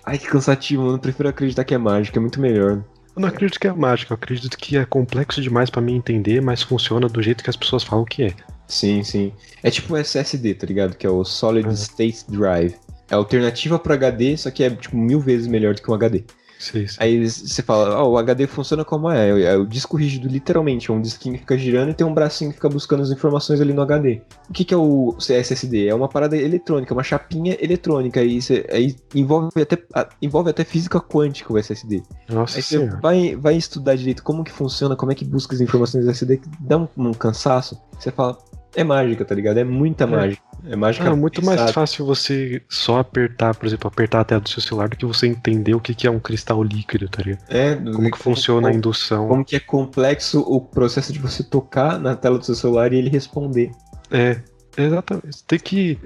Ai, 0.05 0.17
que 0.17 0.27
cansativo, 0.27 0.83
mano. 0.83 0.95
Eu 0.95 0.99
prefiro 0.99 1.29
acreditar 1.29 1.63
que 1.63 1.73
é 1.73 1.77
mágica, 1.77 2.19
é 2.19 2.21
muito 2.21 2.39
melhor. 2.39 2.83
Eu 3.15 3.21
não 3.21 3.27
acredito 3.27 3.59
que 3.59 3.67
é 3.67 3.73
mágica, 3.73 4.13
eu 4.13 4.15
acredito 4.15 4.57
que 4.57 4.77
é 4.77 4.85
complexo 4.85 5.41
demais 5.41 5.69
pra 5.69 5.81
mim 5.81 5.95
entender, 5.95 6.41
mas 6.41 6.61
funciona 6.61 7.07
do 7.09 7.21
jeito 7.21 7.43
que 7.43 7.49
as 7.49 7.55
pessoas 7.55 7.83
falam 7.83 8.05
que 8.05 8.23
é. 8.23 8.33
Sim, 8.67 9.03
sim. 9.03 9.33
É 9.63 9.69
tipo 9.71 9.93
o 9.93 9.97
SSD, 9.97 10.53
tá 10.53 10.67
ligado? 10.67 10.95
Que 10.95 11.05
é 11.05 11.09
o 11.09 11.23
Solid 11.25 11.67
Uhum. 11.67 11.73
State 11.73 12.25
Drive. 12.29 12.75
É 13.09 13.15
alternativa 13.15 13.79
pro 13.79 13.93
HD, 13.93 14.37
só 14.37 14.51
que 14.51 14.63
é 14.63 14.69
tipo 14.69 14.95
mil 14.95 15.19
vezes 15.19 15.47
melhor 15.47 15.73
do 15.73 15.81
que 15.81 15.89
um 15.89 15.93
HD. 15.95 16.23
Sei, 16.59 16.89
sei. 16.89 16.97
Aí 16.99 17.29
você 17.29 17.63
fala, 17.63 18.03
ó, 18.03 18.09
o 18.09 18.17
HD 18.17 18.45
funciona 18.45 18.83
como 18.83 19.09
é. 19.09 19.29
É 19.43 19.55
o 19.55 19.65
disco 19.65 19.95
rígido, 19.95 20.27
literalmente. 20.27 20.91
É 20.91 20.93
um 20.93 20.99
disquinho 21.01 21.35
que 21.35 21.39
fica 21.39 21.57
girando 21.57 21.91
e 21.91 21.93
tem 21.93 22.05
um 22.05 22.13
bracinho 22.13 22.51
que 22.51 22.57
fica 22.57 22.67
buscando 22.67 23.01
as 23.01 23.09
informações 23.09 23.61
ali 23.61 23.71
no 23.71 23.81
HD. 23.81 24.21
O 24.49 24.53
que, 24.53 24.65
que 24.65 24.73
é 24.73 24.77
o 24.77 25.15
SSD? 25.17 25.87
É 25.87 25.95
uma 25.95 26.09
parada 26.09 26.35
eletrônica, 26.35 26.93
uma 26.93 27.01
chapinha 27.01 27.57
eletrônica. 27.61 28.21
E 28.21 28.41
você, 28.41 28.67
aí 28.69 28.93
envolve 29.15 29.61
até, 29.61 29.77
envolve 30.21 30.49
até 30.49 30.65
física 30.65 30.99
quântica 30.99 31.53
o 31.53 31.57
SSD. 31.57 32.03
Nossa 32.27 32.57
Aí 32.57 32.61
você 32.61 32.85
vai, 33.01 33.35
vai 33.37 33.55
estudar 33.55 33.95
direito 33.95 34.21
como 34.21 34.43
que 34.43 34.51
funciona, 34.51 34.97
como 34.97 35.13
é 35.13 35.15
que 35.15 35.23
busca 35.23 35.55
as 35.55 35.61
informações 35.61 36.03
do 36.03 36.11
SSD, 36.11 36.37
que 36.39 36.49
dá 36.59 36.77
um, 36.77 36.87
um 36.97 37.13
cansaço. 37.13 37.81
Você 37.97 38.11
fala, 38.11 38.37
é 38.75 38.83
mágica, 38.83 39.23
tá 39.23 39.33
ligado? 39.33 39.57
É 39.59 39.63
muita 39.63 40.03
É. 40.03 40.07
mágica. 40.07 40.48
É 40.65 40.75
mágica. 40.75 41.09
Ah, 41.09 41.15
muito 41.15 41.43
mais 41.43 41.71
fácil 41.71 42.05
você 42.05 42.61
só 42.69 42.99
apertar, 42.99 43.55
por 43.55 43.65
exemplo, 43.65 43.87
apertar 43.87 44.21
a 44.21 44.23
tela 44.23 44.41
do 44.41 44.49
seu 44.49 44.61
celular 44.61 44.89
do 44.89 44.97
que 44.97 45.05
você 45.05 45.27
entender 45.27 45.73
o 45.73 45.79
que 45.79 45.93
que 45.93 46.07
é 46.07 46.11
um 46.11 46.19
cristal 46.19 46.61
líquido, 46.63 47.07
tá 47.07 47.23
ligado? 47.23 47.41
É, 47.49 47.75
Como 47.75 48.11
que 48.11 48.17
funciona 48.17 48.67
a 48.67 48.71
como, 48.71 48.77
indução. 48.77 49.27
como 49.27 49.45
que 49.45 49.55
é 49.55 49.59
complexo 49.59 50.41
o 50.41 50.61
processo 50.61 51.13
de 51.13 51.19
você 51.19 51.43
tocar 51.43 51.99
na 51.99 52.15
tela 52.15 52.37
do 52.37 52.45
seu 52.45 52.55
celular 52.55 52.93
e 52.93 52.97
ele 52.97 53.09
responder. 53.09 53.71
É, 54.11 54.41
exatamente. 54.77 55.27
Você 55.37 55.43
tem 55.47 55.59
que 55.59 55.97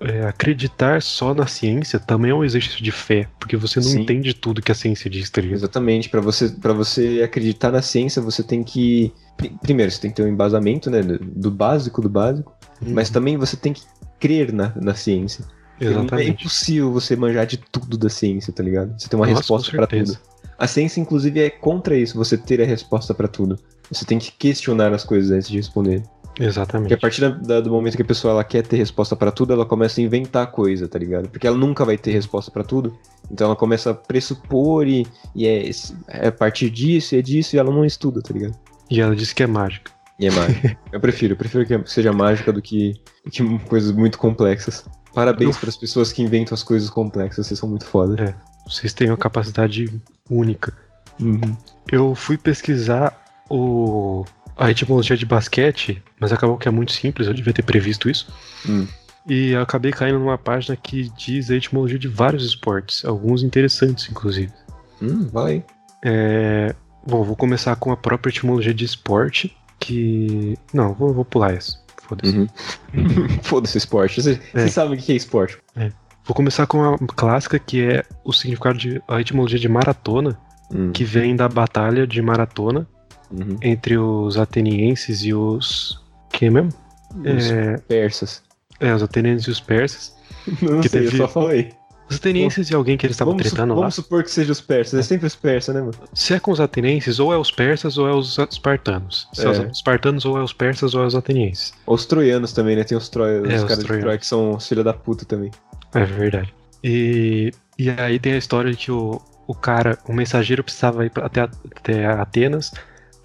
é, 0.00 0.26
acreditar 0.26 1.00
só 1.02 1.32
na 1.34 1.46
ciência 1.46 1.98
também 1.98 2.30
é 2.30 2.34
um 2.34 2.44
exercício 2.44 2.82
de 2.82 2.90
fé, 2.92 3.28
porque 3.38 3.56
você 3.56 3.80
não 3.80 3.86
Sim. 3.88 4.00
entende 4.02 4.34
tudo 4.34 4.60
que 4.62 4.72
a 4.72 4.74
ciência 4.74 5.08
diz, 5.10 5.30
tá? 5.30 5.40
Exatamente. 5.40 6.08
Pra 6.08 6.20
você, 6.20 6.48
pra 6.48 6.72
você 6.72 7.22
acreditar 7.24 7.70
na 7.70 7.82
ciência, 7.82 8.20
você 8.22 8.42
tem 8.42 8.62
que. 8.62 9.12
pri- 9.36 9.52
Primeiro, 9.62 9.90
você 9.90 10.00
tem 10.00 10.10
que 10.10 10.16
ter 10.16 10.22
um 10.22 10.28
embasamento, 10.28 10.90
né? 10.90 11.00
Do, 11.02 11.50
básico 11.50 12.00
do 12.02 12.08
básico. 12.08 12.54
Mas 12.80 13.08
também 13.10 13.36
você 13.36 13.56
tem 13.56 13.72
que 13.72 13.82
crer 14.20 14.52
na, 14.52 14.72
na 14.76 14.94
ciência. 14.94 15.44
É 15.80 15.86
Exatamente. 15.86 16.30
impossível 16.30 16.92
você 16.92 17.16
manjar 17.16 17.46
de 17.46 17.56
tudo 17.58 17.96
da 17.98 18.08
ciência, 18.08 18.52
tá 18.52 18.62
ligado? 18.62 18.98
Você 18.98 19.08
tem 19.08 19.18
uma 19.18 19.26
Nossa, 19.26 19.40
resposta 19.40 19.70
certeza. 19.70 20.14
tudo. 20.14 20.36
A 20.58 20.66
ciência, 20.66 21.00
inclusive, 21.00 21.38
é 21.40 21.50
contra 21.50 21.94
isso, 21.96 22.16
você 22.16 22.36
ter 22.36 22.62
a 22.62 22.64
resposta 22.64 23.12
pra 23.12 23.28
tudo. 23.28 23.58
Você 23.90 24.04
tem 24.06 24.18
que 24.18 24.32
questionar 24.32 24.92
as 24.92 25.04
coisas 25.04 25.30
antes 25.30 25.48
de 25.48 25.56
responder. 25.58 26.02
Porque 26.36 26.44
a 26.44 26.48
Exatamente. 26.48 26.96
partir 26.98 27.22
da- 27.22 27.30
da- 27.30 27.60
do 27.62 27.70
momento 27.70 27.96
que 27.96 28.02
a 28.02 28.04
pessoa 28.04 28.32
ela 28.32 28.44
quer 28.44 28.62
ter 28.62 28.76
resposta 28.76 29.16
pra 29.16 29.30
tudo, 29.30 29.54
ela 29.54 29.64
começa 29.64 30.02
a 30.02 30.04
inventar 30.04 30.46
coisa, 30.52 30.86
tá 30.86 30.98
ligado? 30.98 31.30
Porque 31.30 31.46
ela 31.46 31.56
nunca 31.56 31.82
vai 31.82 31.96
ter 31.96 32.12
resposta 32.12 32.50
pra 32.50 32.62
tudo. 32.62 32.94
Então 33.30 33.46
ela 33.46 33.56
começa 33.56 33.90
a 33.92 33.94
pressupor 33.94 34.86
e, 34.86 35.06
e 35.34 35.46
é, 35.46 35.70
é 36.08 36.28
a 36.28 36.32
partir 36.32 36.68
disso 36.68 37.14
e 37.14 37.18
é 37.18 37.22
disso 37.22 37.56
e 37.56 37.58
ela 37.58 37.72
não 37.72 37.86
estuda, 37.86 38.20
tá 38.20 38.34
ligado? 38.34 38.54
E 38.90 39.00
ela 39.00 39.16
disse 39.16 39.34
que 39.34 39.42
é 39.42 39.46
mágica. 39.46 39.90
E 40.20 40.26
é 40.26 40.30
mágica. 40.30 40.76
eu 40.92 41.00
prefiro, 41.00 41.32
eu 41.32 41.38
prefiro 41.38 41.64
que 41.64 41.90
seja 41.90 42.12
mágica 42.12 42.52
do 42.52 42.60
que, 42.60 42.92
que 43.32 43.58
coisas 43.60 43.90
muito 43.92 44.18
complexas. 44.18 44.84
Parabéns 45.14 45.56
para 45.56 45.70
as 45.70 45.76
pessoas 45.78 46.12
que 46.12 46.22
inventam 46.22 46.54
as 46.54 46.62
coisas 46.62 46.90
complexas, 46.90 47.46
vocês 47.46 47.58
são 47.58 47.66
muito 47.68 47.86
foda. 47.86 48.22
É. 48.22 48.34
Vocês 48.70 48.92
têm 48.92 49.08
uma 49.08 49.16
capacidade 49.16 49.90
única. 50.30 50.74
Uhum. 51.18 51.56
Eu 51.90 52.14
fui 52.14 52.36
pesquisar 52.36 53.18
o 53.48 54.26
a 54.56 54.70
etimologia 54.70 55.16
de 55.16 55.26
basquete, 55.26 56.02
mas 56.18 56.32
acabou 56.32 56.56
que 56.56 56.68
é 56.68 56.70
muito 56.70 56.92
simples, 56.92 57.28
eu 57.28 57.34
devia 57.34 57.52
ter 57.52 57.62
previsto 57.62 58.08
isso. 58.08 58.28
Hum. 58.68 58.86
E 59.28 59.50
eu 59.50 59.60
acabei 59.60 59.90
caindo 59.92 60.18
numa 60.18 60.38
página 60.38 60.76
que 60.76 61.10
diz 61.16 61.50
a 61.50 61.56
etimologia 61.56 61.98
de 61.98 62.06
vários 62.08 62.44
esportes, 62.44 63.04
alguns 63.04 63.42
interessantes, 63.42 64.08
inclusive. 64.08 64.52
Hum, 65.02 65.28
vai 65.32 65.52
aí. 65.52 65.64
É, 66.04 66.74
Bom, 67.06 67.22
vou 67.22 67.36
começar 67.36 67.76
com 67.76 67.92
a 67.92 67.96
própria 67.96 68.30
etimologia 68.30 68.74
de 68.74 68.84
esporte, 68.84 69.56
que. 69.78 70.56
Não, 70.74 70.92
vou, 70.92 71.12
vou 71.14 71.24
pular 71.24 71.52
essa. 71.54 71.78
Foda-se. 72.02 72.36
Uhum. 72.36 72.48
Foda-se 73.42 73.78
esporte. 73.78 74.20
Vocês 74.22 74.38
É. 74.54 74.60
vocês 74.60 74.72
sabem 74.72 74.98
o 74.98 75.00
que 75.00 75.12
é 75.12 75.16
esporte. 75.16 75.58
Vou 76.24 76.34
começar 76.34 76.66
com 76.66 76.82
a 76.82 76.98
clássica, 77.14 77.58
que 77.60 77.82
é 77.82 78.04
o 78.24 78.32
significado 78.32 78.76
de. 78.78 79.00
a 79.06 79.20
etimologia 79.20 79.58
de 79.58 79.68
maratona, 79.68 80.36
Hum. 80.74 80.90
que 80.90 81.04
vem 81.04 81.36
da 81.36 81.48
batalha 81.48 82.06
de 82.08 82.20
maratona 82.20 82.88
Uhum. 83.30 83.56
entre 83.62 83.96
os 83.98 84.36
atenienses 84.38 85.22
e 85.24 85.34
os 85.34 86.00
Quem 86.30 86.50
mesmo? 86.50 86.70
Os 87.18 87.50
É, 87.50 87.76
persas. 87.78 88.42
é, 88.80 88.94
os 88.94 89.02
atenienses 89.02 89.46
e 89.46 89.50
os 89.50 89.60
persas. 89.60 90.14
Não 90.62 90.80
Que 90.80 90.88
sei, 90.88 91.02
teve- 91.02 91.14
eu 91.14 91.26
só 91.26 91.28
falei. 91.28 91.72
Os 92.08 92.16
atenienses 92.18 92.70
e 92.70 92.74
alguém 92.74 92.96
que 92.96 93.04
eles 93.04 93.14
estavam 93.16 93.36
tretando 93.36 93.74
lá. 93.74 93.80
vamos 93.80 93.96
supor 93.96 94.22
que 94.22 94.30
seja 94.30 94.52
os 94.52 94.60
persas. 94.60 95.00
É 95.00 95.02
sempre 95.02 95.26
os 95.26 95.34
persas, 95.34 95.74
né, 95.74 95.80
mano? 95.80 95.94
Se 96.14 96.34
é 96.34 96.38
com 96.38 96.52
os 96.52 96.60
atenienses, 96.60 97.18
ou 97.18 97.32
é 97.32 97.36
os 97.36 97.50
persas 97.50 97.98
ou 97.98 98.06
é 98.06 98.12
os 98.14 98.38
espartanos. 98.38 99.26
Se 99.32 99.44
é, 99.44 99.50
os 99.50 99.58
É. 99.58 99.66
espartanos, 99.66 100.24
ou 100.24 100.38
é 100.38 100.42
os 100.42 100.52
persas 100.52 100.94
ou 100.94 101.02
é 101.02 101.06
os 101.06 101.16
atenienses. 101.16 101.72
Ou 101.84 101.96
os 101.96 102.06
troianos 102.06 102.52
também, 102.52 102.76
né? 102.76 102.84
Tem 102.84 102.96
os, 102.96 103.08
tro... 103.08 103.24
É, 103.24 103.40
os 103.40 103.54
os 103.54 103.62
caras 103.62 103.78
de 103.78 103.84
troianos. 103.86 104.02
Troia 104.04 104.18
que 104.18 104.26
são 104.26 104.52
os 104.54 104.68
filha 104.68 104.84
da 104.84 104.92
puta 104.94 105.24
também. 105.24 105.50
É 105.94 106.04
verdade. 106.04 106.54
E, 106.84 107.50
e 107.76 107.90
aí 107.90 108.20
tem 108.20 108.34
a 108.34 108.38
história 108.38 108.70
de 108.70 108.76
que 108.76 108.92
o, 108.92 109.20
o 109.48 109.54
cara, 109.54 109.98
o 110.06 110.12
mensageiro 110.12 110.62
precisava 110.62 111.04
ir 111.04 111.10
até, 111.16 111.40
até 111.40 112.06
Atenas 112.06 112.72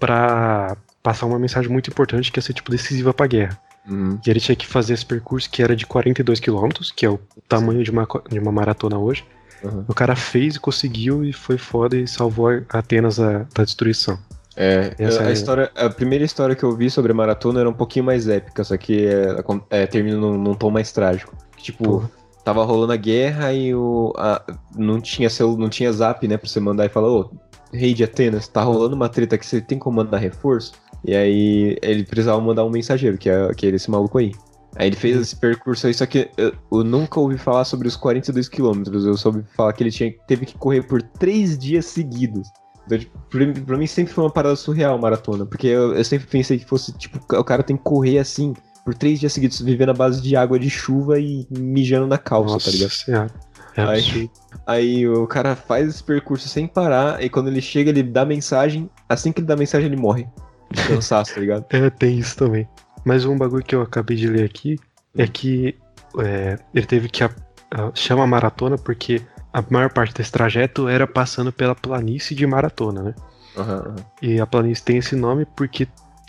pra 0.06 0.76
passar 1.02 1.26
uma 1.26 1.38
mensagem 1.38 1.70
muito 1.70 1.88
importante 1.90 2.30
que 2.32 2.38
ia 2.38 2.42
ser 2.42 2.52
tipo 2.52 2.70
decisiva 2.70 3.14
pra 3.14 3.26
guerra. 3.26 3.58
Uhum. 3.88 4.18
E 4.24 4.30
ele 4.30 4.40
tinha 4.40 4.54
que 4.56 4.66
fazer 4.66 4.94
esse 4.94 5.06
percurso 5.06 5.48
que 5.50 5.62
era 5.62 5.74
de 5.74 5.86
42 5.86 6.38
quilômetros, 6.40 6.90
que 6.90 7.06
é 7.06 7.10
o 7.10 7.18
tamanho 7.48 7.82
de 7.82 7.90
uma, 7.90 8.06
de 8.28 8.38
uma 8.38 8.52
maratona 8.52 8.98
hoje. 8.98 9.24
Uhum. 9.62 9.84
O 9.88 9.94
cara 9.94 10.16
fez 10.16 10.56
e 10.56 10.60
conseguiu 10.60 11.24
e 11.24 11.32
foi 11.32 11.56
foda 11.56 11.96
e 11.96 12.06
salvou 12.06 12.48
a- 12.48 12.62
Atenas 12.78 13.16
da, 13.16 13.44
da 13.54 13.64
destruição. 13.64 14.18
É, 14.56 14.94
Essa 14.98 15.22
a, 15.22 15.30
é- 15.30 15.32
história, 15.32 15.70
a 15.76 15.88
primeira 15.88 16.24
história 16.24 16.54
que 16.54 16.62
eu 16.64 16.76
vi 16.76 16.90
sobre 16.90 17.12
a 17.12 17.14
maratona 17.14 17.60
era 17.60 17.68
um 17.68 17.72
pouquinho 17.72 18.04
mais 18.04 18.28
épica, 18.28 18.62
só 18.64 18.76
que 18.76 19.06
é, 19.06 19.36
é, 19.70 19.86
termina 19.86 20.16
num, 20.16 20.36
num 20.36 20.54
tom 20.54 20.70
mais 20.70 20.92
trágico. 20.92 21.34
Tipo, 21.56 21.84
Porra. 21.84 22.10
tava 22.44 22.64
rolando 22.64 22.92
a 22.92 22.96
guerra 22.96 23.52
e 23.52 23.74
o, 23.74 24.12
a- 24.16 24.42
não, 24.76 25.00
tinha 25.00 25.30
celu, 25.30 25.56
não 25.56 25.68
tinha 25.68 25.92
zap, 25.92 26.26
né, 26.28 26.36
pra 26.36 26.48
você 26.48 26.60
mandar 26.60 26.84
e 26.86 26.88
falar, 26.88 27.08
ô, 27.08 27.30
rei 27.72 27.94
de 27.94 28.04
Atenas, 28.04 28.46
tá 28.48 28.62
rolando 28.62 28.94
uma 28.94 29.08
treta 29.08 29.36
que 29.38 29.46
você 29.46 29.60
tem 29.60 29.78
como 29.78 29.96
mandar 29.96 30.18
reforço? 30.18 30.72
E 31.04 31.14
aí 31.14 31.76
ele 31.82 32.04
precisava 32.04 32.40
mandar 32.40 32.64
um 32.64 32.70
mensageiro, 32.70 33.18
que 33.18 33.28
é, 33.28 33.52
que 33.54 33.66
é 33.66 33.70
esse 33.70 33.90
maluco 33.90 34.18
aí. 34.18 34.32
Aí 34.76 34.86
ele 34.86 34.96
fez 34.96 35.16
esse 35.18 35.36
percurso 35.36 35.86
aí, 35.86 35.92
só 35.92 36.06
que 36.06 36.30
eu, 36.36 36.52
eu 36.72 36.84
nunca 36.84 37.20
ouvi 37.20 37.36
falar 37.36 37.64
sobre 37.64 37.86
os 37.88 37.96
42 37.96 38.48
quilômetros, 38.48 39.04
eu 39.04 39.16
soube 39.16 39.44
falar 39.56 39.72
que 39.74 39.82
ele 39.82 39.90
tinha, 39.90 40.14
teve 40.26 40.46
que 40.46 40.56
correr 40.56 40.82
por 40.82 41.02
três 41.02 41.58
dias 41.58 41.84
seguidos. 41.86 42.48
Então, 42.86 42.98
tipo, 42.98 43.18
pra, 43.30 43.46
mim- 43.46 43.52
pra 43.52 43.76
mim 43.76 43.86
sempre 43.86 44.12
foi 44.14 44.24
uma 44.24 44.30
parada 44.30 44.56
surreal 44.56 44.98
maratona, 44.98 45.44
porque 45.44 45.66
eu, 45.66 45.94
eu 45.94 46.04
sempre 46.04 46.26
pensei 46.26 46.58
que 46.58 46.64
fosse, 46.64 46.92
tipo, 46.96 47.18
o 47.36 47.44
cara 47.44 47.62
tem 47.62 47.76
que 47.76 47.82
correr 47.82 48.18
assim, 48.18 48.54
por 48.84 48.94
três 48.94 49.20
dias 49.20 49.32
seguidos, 49.32 49.60
vivendo 49.60 49.90
à 49.90 49.94
base 49.94 50.22
de 50.22 50.34
água 50.36 50.58
de 50.58 50.70
chuva 50.70 51.18
e 51.20 51.46
mijando 51.50 52.06
na 52.06 52.16
calça, 52.18 52.58
tá 52.58 52.70
ligado? 52.70 52.90
Senhora. 52.90 53.30
É 53.76 53.82
Aí- 53.82 54.00
absurdo. 54.00 54.30
Aí 54.66 55.08
o 55.08 55.26
cara 55.26 55.56
faz 55.56 55.88
esse 55.88 56.02
percurso 56.04 56.48
sem 56.48 56.66
parar, 56.66 57.22
e 57.22 57.28
quando 57.28 57.48
ele 57.48 57.60
chega, 57.60 57.90
ele 57.90 58.02
dá 58.02 58.24
mensagem, 58.24 58.88
assim 59.08 59.32
que 59.32 59.40
ele 59.40 59.46
dá 59.46 59.56
mensagem, 59.56 59.86
ele 59.86 59.96
morre. 59.96 60.26
De 60.70 60.82
cansaço, 60.88 61.34
tá 61.34 61.40
ligado? 61.40 61.66
É, 61.70 61.90
tem 61.90 62.18
isso 62.18 62.36
também. 62.36 62.68
Mas 63.04 63.24
um 63.24 63.36
bagulho 63.36 63.64
que 63.64 63.74
eu 63.74 63.82
acabei 63.82 64.16
de 64.16 64.28
ler 64.28 64.44
aqui 64.44 64.78
é 65.16 65.26
que 65.26 65.76
é, 66.18 66.56
ele 66.74 66.86
teve 66.86 67.08
que. 67.08 67.24
a- 67.24 67.30
a- 67.70 67.90
chama 67.94 68.26
maratona 68.26 68.78
porque 68.78 69.20
a 69.52 69.62
maior 69.68 69.90
parte 69.92 70.14
desse 70.14 70.30
trajeto 70.30 70.88
era 70.88 71.06
passando 71.06 71.52
pela 71.52 71.74
planície 71.74 72.34
de 72.36 72.46
maratona, 72.46 73.02
né? 73.02 73.14
Aham. 73.56 73.96
E 74.22 74.40
a 74.40 74.46
planície 74.46 74.84
tem 74.84 74.96
esse 74.98 75.14
nome 75.16 75.44
porque 75.56 75.86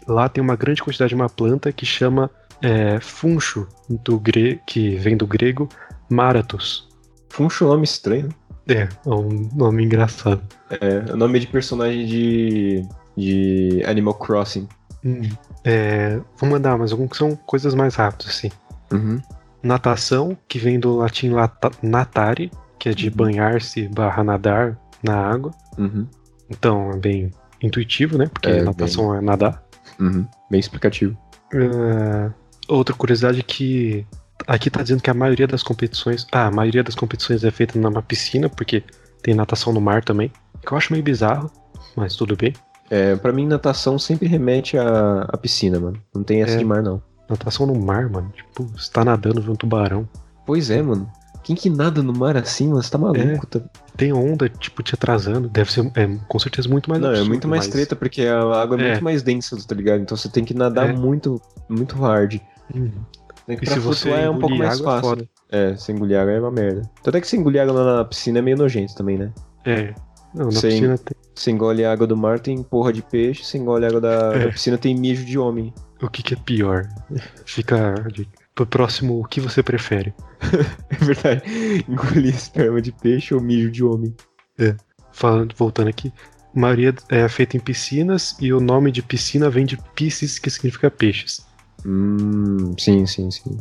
lá 0.08 0.28
tem 0.28 0.44
uma 0.44 0.56
grande 0.56 0.82
quantidade 0.84 1.10
de 1.10 1.16
uma 1.16 1.30
planta 1.30 1.72
que 1.72 1.86
chama 1.86 2.30
é, 2.62 3.00
funcho, 3.00 3.68
do 3.90 4.20
gre 4.20 4.60
que 4.66 4.96
vem 4.96 5.16
do 5.16 5.28
grego 5.28 5.70
maratus. 6.10 6.90
Funcho 7.34 7.64
é 7.64 7.68
um 7.68 7.72
nome 7.72 7.84
estranho. 7.84 8.30
É, 8.68 8.82
é 9.06 9.10
um 9.10 9.50
nome 9.56 9.84
engraçado. 9.84 10.42
É, 10.70 11.12
o 11.12 11.18
nome 11.18 11.40
de 11.40 11.48
personagem 11.48 12.06
de. 12.06 12.86
de 13.18 13.84
Animal 13.88 14.14
Crossing. 14.14 14.68
Hum, 15.04 15.22
é, 15.66 16.20
vou 16.38 16.48
mandar, 16.50 16.78
mas 16.78 16.92
alguns 16.92 17.10
que 17.10 17.18
são 17.18 17.36
coisas 17.36 17.74
mais 17.74 17.96
rápidas, 17.96 18.28
assim. 18.28 18.52
Uhum. 18.92 19.20
Natação, 19.64 20.38
que 20.48 20.60
vem 20.60 20.80
do 20.80 20.96
latim 20.96 21.30
lata- 21.30 21.72
natare, 21.82 22.52
que 22.78 22.90
é 22.90 22.94
de 22.94 23.08
Uhum. 23.10 23.16
banhar-se 23.16 23.88
barra 23.88 24.24
nadar 24.24 24.78
na 25.02 25.16
água. 25.18 25.52
Uhum. 25.78 26.08
Então 26.50 26.92
é 26.92 26.98
bem 26.98 27.32
intuitivo, 27.62 28.16
né? 28.18 28.30
Porque 28.32 28.50
É, 28.50 28.62
natação 28.62 29.16
é 29.16 29.22
nadar. 29.22 29.64
Uhum. 30.00 30.28
Bem 30.52 30.60
explicativo. 30.60 31.18
Ah, 31.56 32.32
outra 32.68 32.94
curiosidade 32.96 33.40
é 33.40 33.44
que 33.44 34.06
aqui 34.48 34.70
tá 34.70 34.82
dizendo 34.82 35.02
que 35.02 35.10
a 35.10 35.14
maioria 35.14 35.48
das 35.48 35.64
competições. 35.64 36.26
Ah, 36.32 36.48
a 36.48 36.52
maioria 36.52 36.84
das 36.84 36.96
competições 36.96 37.44
é 37.44 37.52
feita 37.52 37.78
numa 37.80 38.02
piscina, 38.02 38.50
porque 38.50 38.84
tem 39.22 39.34
natação 39.34 39.72
no 39.74 39.82
mar 39.82 40.04
também. 40.04 40.32
Que 40.66 40.72
eu 40.74 40.78
acho 40.78 40.92
meio 40.94 41.04
bizarro, 41.04 41.52
mas 41.96 42.16
tudo 42.16 42.36
bem. 42.36 42.54
É, 42.90 43.16
pra 43.16 43.32
mim, 43.32 43.48
natação 43.48 43.98
sempre 43.98 44.28
remete 44.28 44.78
à, 44.78 45.22
à 45.30 45.38
piscina, 45.38 45.80
mano. 45.80 45.98
Não 46.14 46.24
tem 46.24 46.42
essa 46.44 46.56
É. 46.56 46.58
de 46.58 46.66
mar, 46.66 46.82
não. 46.84 47.02
Natação 47.30 47.66
no 47.66 47.74
mar, 47.80 48.10
mano. 48.10 48.32
Tipo, 48.36 48.64
você 48.68 48.92
tá 48.92 49.04
nadando 49.04 49.42
vendo 49.42 49.54
um 49.54 49.56
tubarão. 49.56 50.08
Pois 50.46 50.70
é, 50.70 50.82
mano. 50.82 51.10
Quem 51.44 51.56
que 51.56 51.70
nada 51.70 52.02
no 52.02 52.14
mar 52.14 52.38
assim, 52.38 52.68
mano? 52.70 52.82
Você 52.82 52.90
tá 52.92 52.98
maluco? 52.98 53.46
Tá- 53.48 53.62
Tem 53.98 54.14
onda, 54.14 54.48
tipo, 54.48 54.82
te 54.84 54.96
atrasando. 54.96 55.50
Deve 55.50 55.72
ser, 55.72 55.92
é, 55.96 56.08
com 56.28 56.40
certeza, 56.40 56.70
muito 56.70 56.90
mais 56.90 57.02
Não, 57.02 57.10
é 57.10 57.12
absurdo, 57.12 57.30
muito 57.30 57.48
mais 57.48 57.66
mas- 57.66 57.74
treta, 57.74 57.96
porque 57.96 58.22
a 58.24 58.40
água 58.62 58.78
é, 58.80 58.86
É. 58.86 58.92
muito 58.92 59.04
mais 59.04 59.22
densa, 59.24 59.58
tá 59.68 59.76
ligado? 59.76 60.02
Então 60.02 60.16
você 60.16 60.30
tem 60.30 60.44
que 60.46 60.54
nadar 60.54 60.90
É. 60.90 60.94
muito, 60.94 61.42
muito 61.70 61.96
hard. 61.98 62.40
Uhum. 62.74 62.92
Tem 63.46 63.58
que 63.58 63.64
E 63.64 63.68
pra 63.68 63.74
se 63.76 63.80
você 63.80 64.10
é 64.10 64.30
um 64.30 64.40
pouco 64.40 64.56
mais 64.56 64.80
água, 64.80 64.98
é 64.98 65.02
fácil. 65.02 65.30
É, 65.52 65.76
sem 65.76 65.96
engolir 65.96 66.20
água 66.20 66.32
é 66.34 66.40
uma 66.40 66.52
merda. 66.52 66.82
Tanto 67.04 67.18
é 67.18 67.22
que 67.22 67.28
sem 67.28 67.40
engolir 67.40 67.62
água 67.62 67.98
na 67.98 68.06
piscina 68.06 68.40
é 68.40 68.42
meio 68.42 68.58
nojento 68.58 68.96
também, 68.96 69.18
né? 69.18 69.32
É. 69.66 69.94
Não, 70.34 70.46
na 70.46 70.52
Sim. 70.52 70.70
piscina 70.70 70.98
tem. 70.98 71.16
Você 71.36 71.52
engole 71.52 71.84
a 71.84 71.92
água 71.92 72.06
do 72.06 72.16
mar, 72.16 72.40
tem 72.40 72.62
porra 72.62 72.94
de 72.94 73.02
peixe. 73.02 73.44
Você 73.44 73.58
engole 73.58 73.86
a 73.86 73.88
água 73.88 74.02
da, 74.02 74.36
É. 74.36 74.46
da 74.46 74.52
piscina, 74.52 74.78
tem 74.78 74.96
mijo 74.96 75.26
de 75.26 75.38
homem. 75.38 75.74
O 76.02 76.10
que, 76.10 76.22
que 76.22 76.34
é 76.34 76.38
pior? 76.38 76.88
Fica 77.46 77.96
pro 78.54 78.66
próximo, 78.68 79.20
o 79.20 79.26
que 79.26 79.40
você 79.42 79.62
prefere? 79.64 80.14
É 80.90 81.06
verdade. 81.06 81.42
Engolir 81.90 82.36
esperma 82.36 82.82
de 82.82 82.92
peixe 82.92 83.34
ou 83.34 83.42
mijo 83.42 83.72
de 83.72 83.84
homem. 83.84 84.14
Falando, 85.12 85.54
voltando 85.58 85.88
aqui, 85.88 86.12
a 86.56 86.60
maioria 86.60 86.94
é 87.10 87.28
feita 87.28 87.58
em 87.58 87.60
piscinas 87.60 88.36
e 88.40 88.54
o 88.54 88.60
nome 88.60 88.92
de 88.92 89.02
piscina 89.02 89.50
vem 89.50 89.66
de 89.66 89.78
piscis, 89.96 90.38
que 90.40 90.50
significa 90.50 90.90
peixes. 90.92 91.46
Hum, 91.86 92.74
sim, 92.78 93.06
sim, 93.06 93.30
sim. 93.32 93.58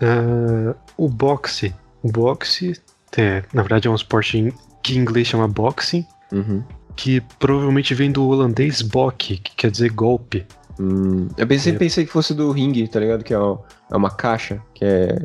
Ah, 0.00 0.74
o 0.96 1.08
boxe. 1.08 1.74
O 2.02 2.10
boxe, 2.10 2.74
é, 3.16 3.42
na 3.52 3.62
verdade, 3.62 3.86
é 3.88 3.90
um 3.90 3.94
esporte 3.94 4.52
que 4.82 4.94
em 4.96 4.98
inglês 5.00 5.28
chama 5.28 5.46
boxing, 5.46 6.04
Uhum. 6.32 6.62
que 6.96 7.20
provavelmente 7.38 7.94
vem 7.94 8.10
do 8.10 8.26
holandês 8.26 8.82
bok, 8.82 9.36
que 9.38 9.54
quer 9.56 9.70
dizer 9.70 9.90
golpe. 9.92 10.44
Hum, 10.80 11.28
eu 11.36 11.46
pensei, 11.46 11.74
É. 11.74 11.76
pensei 11.78 12.04
que 12.06 12.10
fosse 12.10 12.34
do 12.34 12.50
ringue, 12.50 12.88
tá 12.88 12.98
ligado? 12.98 13.22
Que 13.22 13.34
é, 13.34 13.36
é 13.36 13.96
uma 13.96 14.10
caixa, 14.10 14.60
que 14.74 14.84
é 14.84 15.18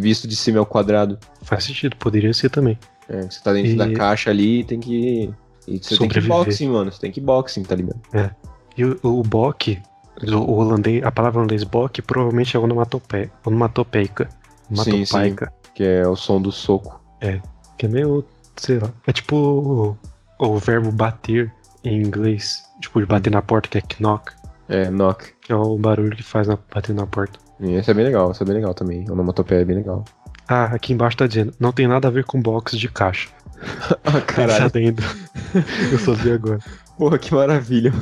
visto 0.00 0.26
de 0.26 0.34
cima 0.34 0.58
ao 0.58 0.66
quadrado. 0.66 1.18
Faz 1.42 1.64
sentido, 1.64 1.94
poderia 1.96 2.32
ser 2.32 2.48
também. 2.50 2.78
É, 3.08 3.20
você 3.22 3.40
tá 3.42 3.52
dentro 3.52 3.72
E- 3.72 3.76
da 3.76 3.92
caixa 3.92 4.30
ali 4.30 4.60
e 4.60 4.64
tem 4.64 4.80
que. 4.80 5.30
E 5.68 5.78
você 5.78 5.96
tem 5.96 6.08
que 6.08 6.14
Sobreviver. 6.20 6.36
boxing, 6.38 6.68
mano. 6.68 6.90
Você 6.90 7.00
tem 7.00 7.12
que 7.12 7.20
boxing, 7.20 7.62
tá 7.62 7.74
ligado? 7.76 8.00
E 8.76 8.84
o, 8.84 8.98
o 9.02 9.22
o 10.32 10.40
o 10.40 10.54
holandês, 10.56 11.02
a 11.04 11.10
palavra 11.10 11.40
holandês 11.40 11.64
bok 11.64 12.00
provavelmente 12.02 12.56
é 12.56 12.60
onomatope, 12.60 13.30
onomatopeica. 13.44 14.28
Sim, 14.74 15.04
sim. 15.04 15.36
Que 15.74 15.84
é 15.84 16.06
o 16.08 16.16
som 16.16 16.40
do 16.40 16.52
soco. 16.52 17.00
Que 17.76 17.86
é 17.86 17.88
meio, 17.88 18.24
sei 18.56 18.78
lá. 18.78 18.90
É 19.06 19.12
tipo 19.12 19.36
o, 19.36 19.96
o 20.38 20.58
verbo 20.58 20.90
bater 20.92 21.52
em 21.82 22.02
inglês. 22.02 22.62
Tipo, 22.80 23.00
de 23.00 23.06
bater 23.06 23.30
na 23.30 23.42
porta, 23.42 23.68
que 23.68 23.78
é 23.78 23.82
knock. 24.00 24.32
É, 24.68 24.90
knock. 24.90 25.32
Que 25.40 25.52
é 25.52 25.56
o 25.56 25.76
barulho 25.76 26.16
que 26.16 26.22
faz 26.22 26.46
na, 26.46 26.58
bater 26.72 26.94
na 26.94 27.06
porta. 27.06 27.38
E 27.60 27.72
esse 27.74 27.90
é 27.90 27.94
bem 27.94 28.04
legal, 28.04 28.30
esse 28.30 28.42
é 28.42 28.46
bem 28.46 28.54
legal 28.56 28.74
também. 28.74 29.08
Onomatopeia 29.10 29.60
é 29.60 29.64
bem 29.64 29.76
legal. 29.76 30.04
Ah, 30.48 30.64
aqui 30.66 30.92
embaixo 30.92 31.16
tá 31.16 31.26
dizendo, 31.26 31.54
não 31.58 31.72
tem 31.72 31.86
nada 31.86 32.08
a 32.08 32.10
ver 32.10 32.24
com 32.24 32.40
box 32.40 32.76
de 32.76 32.88
caixa. 32.88 33.28
Ah, 34.04 34.20
caralho. 34.20 34.66
adendo. 34.66 35.02
Eu 35.90 35.98
só 35.98 36.12
vi 36.12 36.32
agora. 36.32 36.58
Porra, 36.98 37.18
que 37.18 37.32
maravilha. 37.32 37.92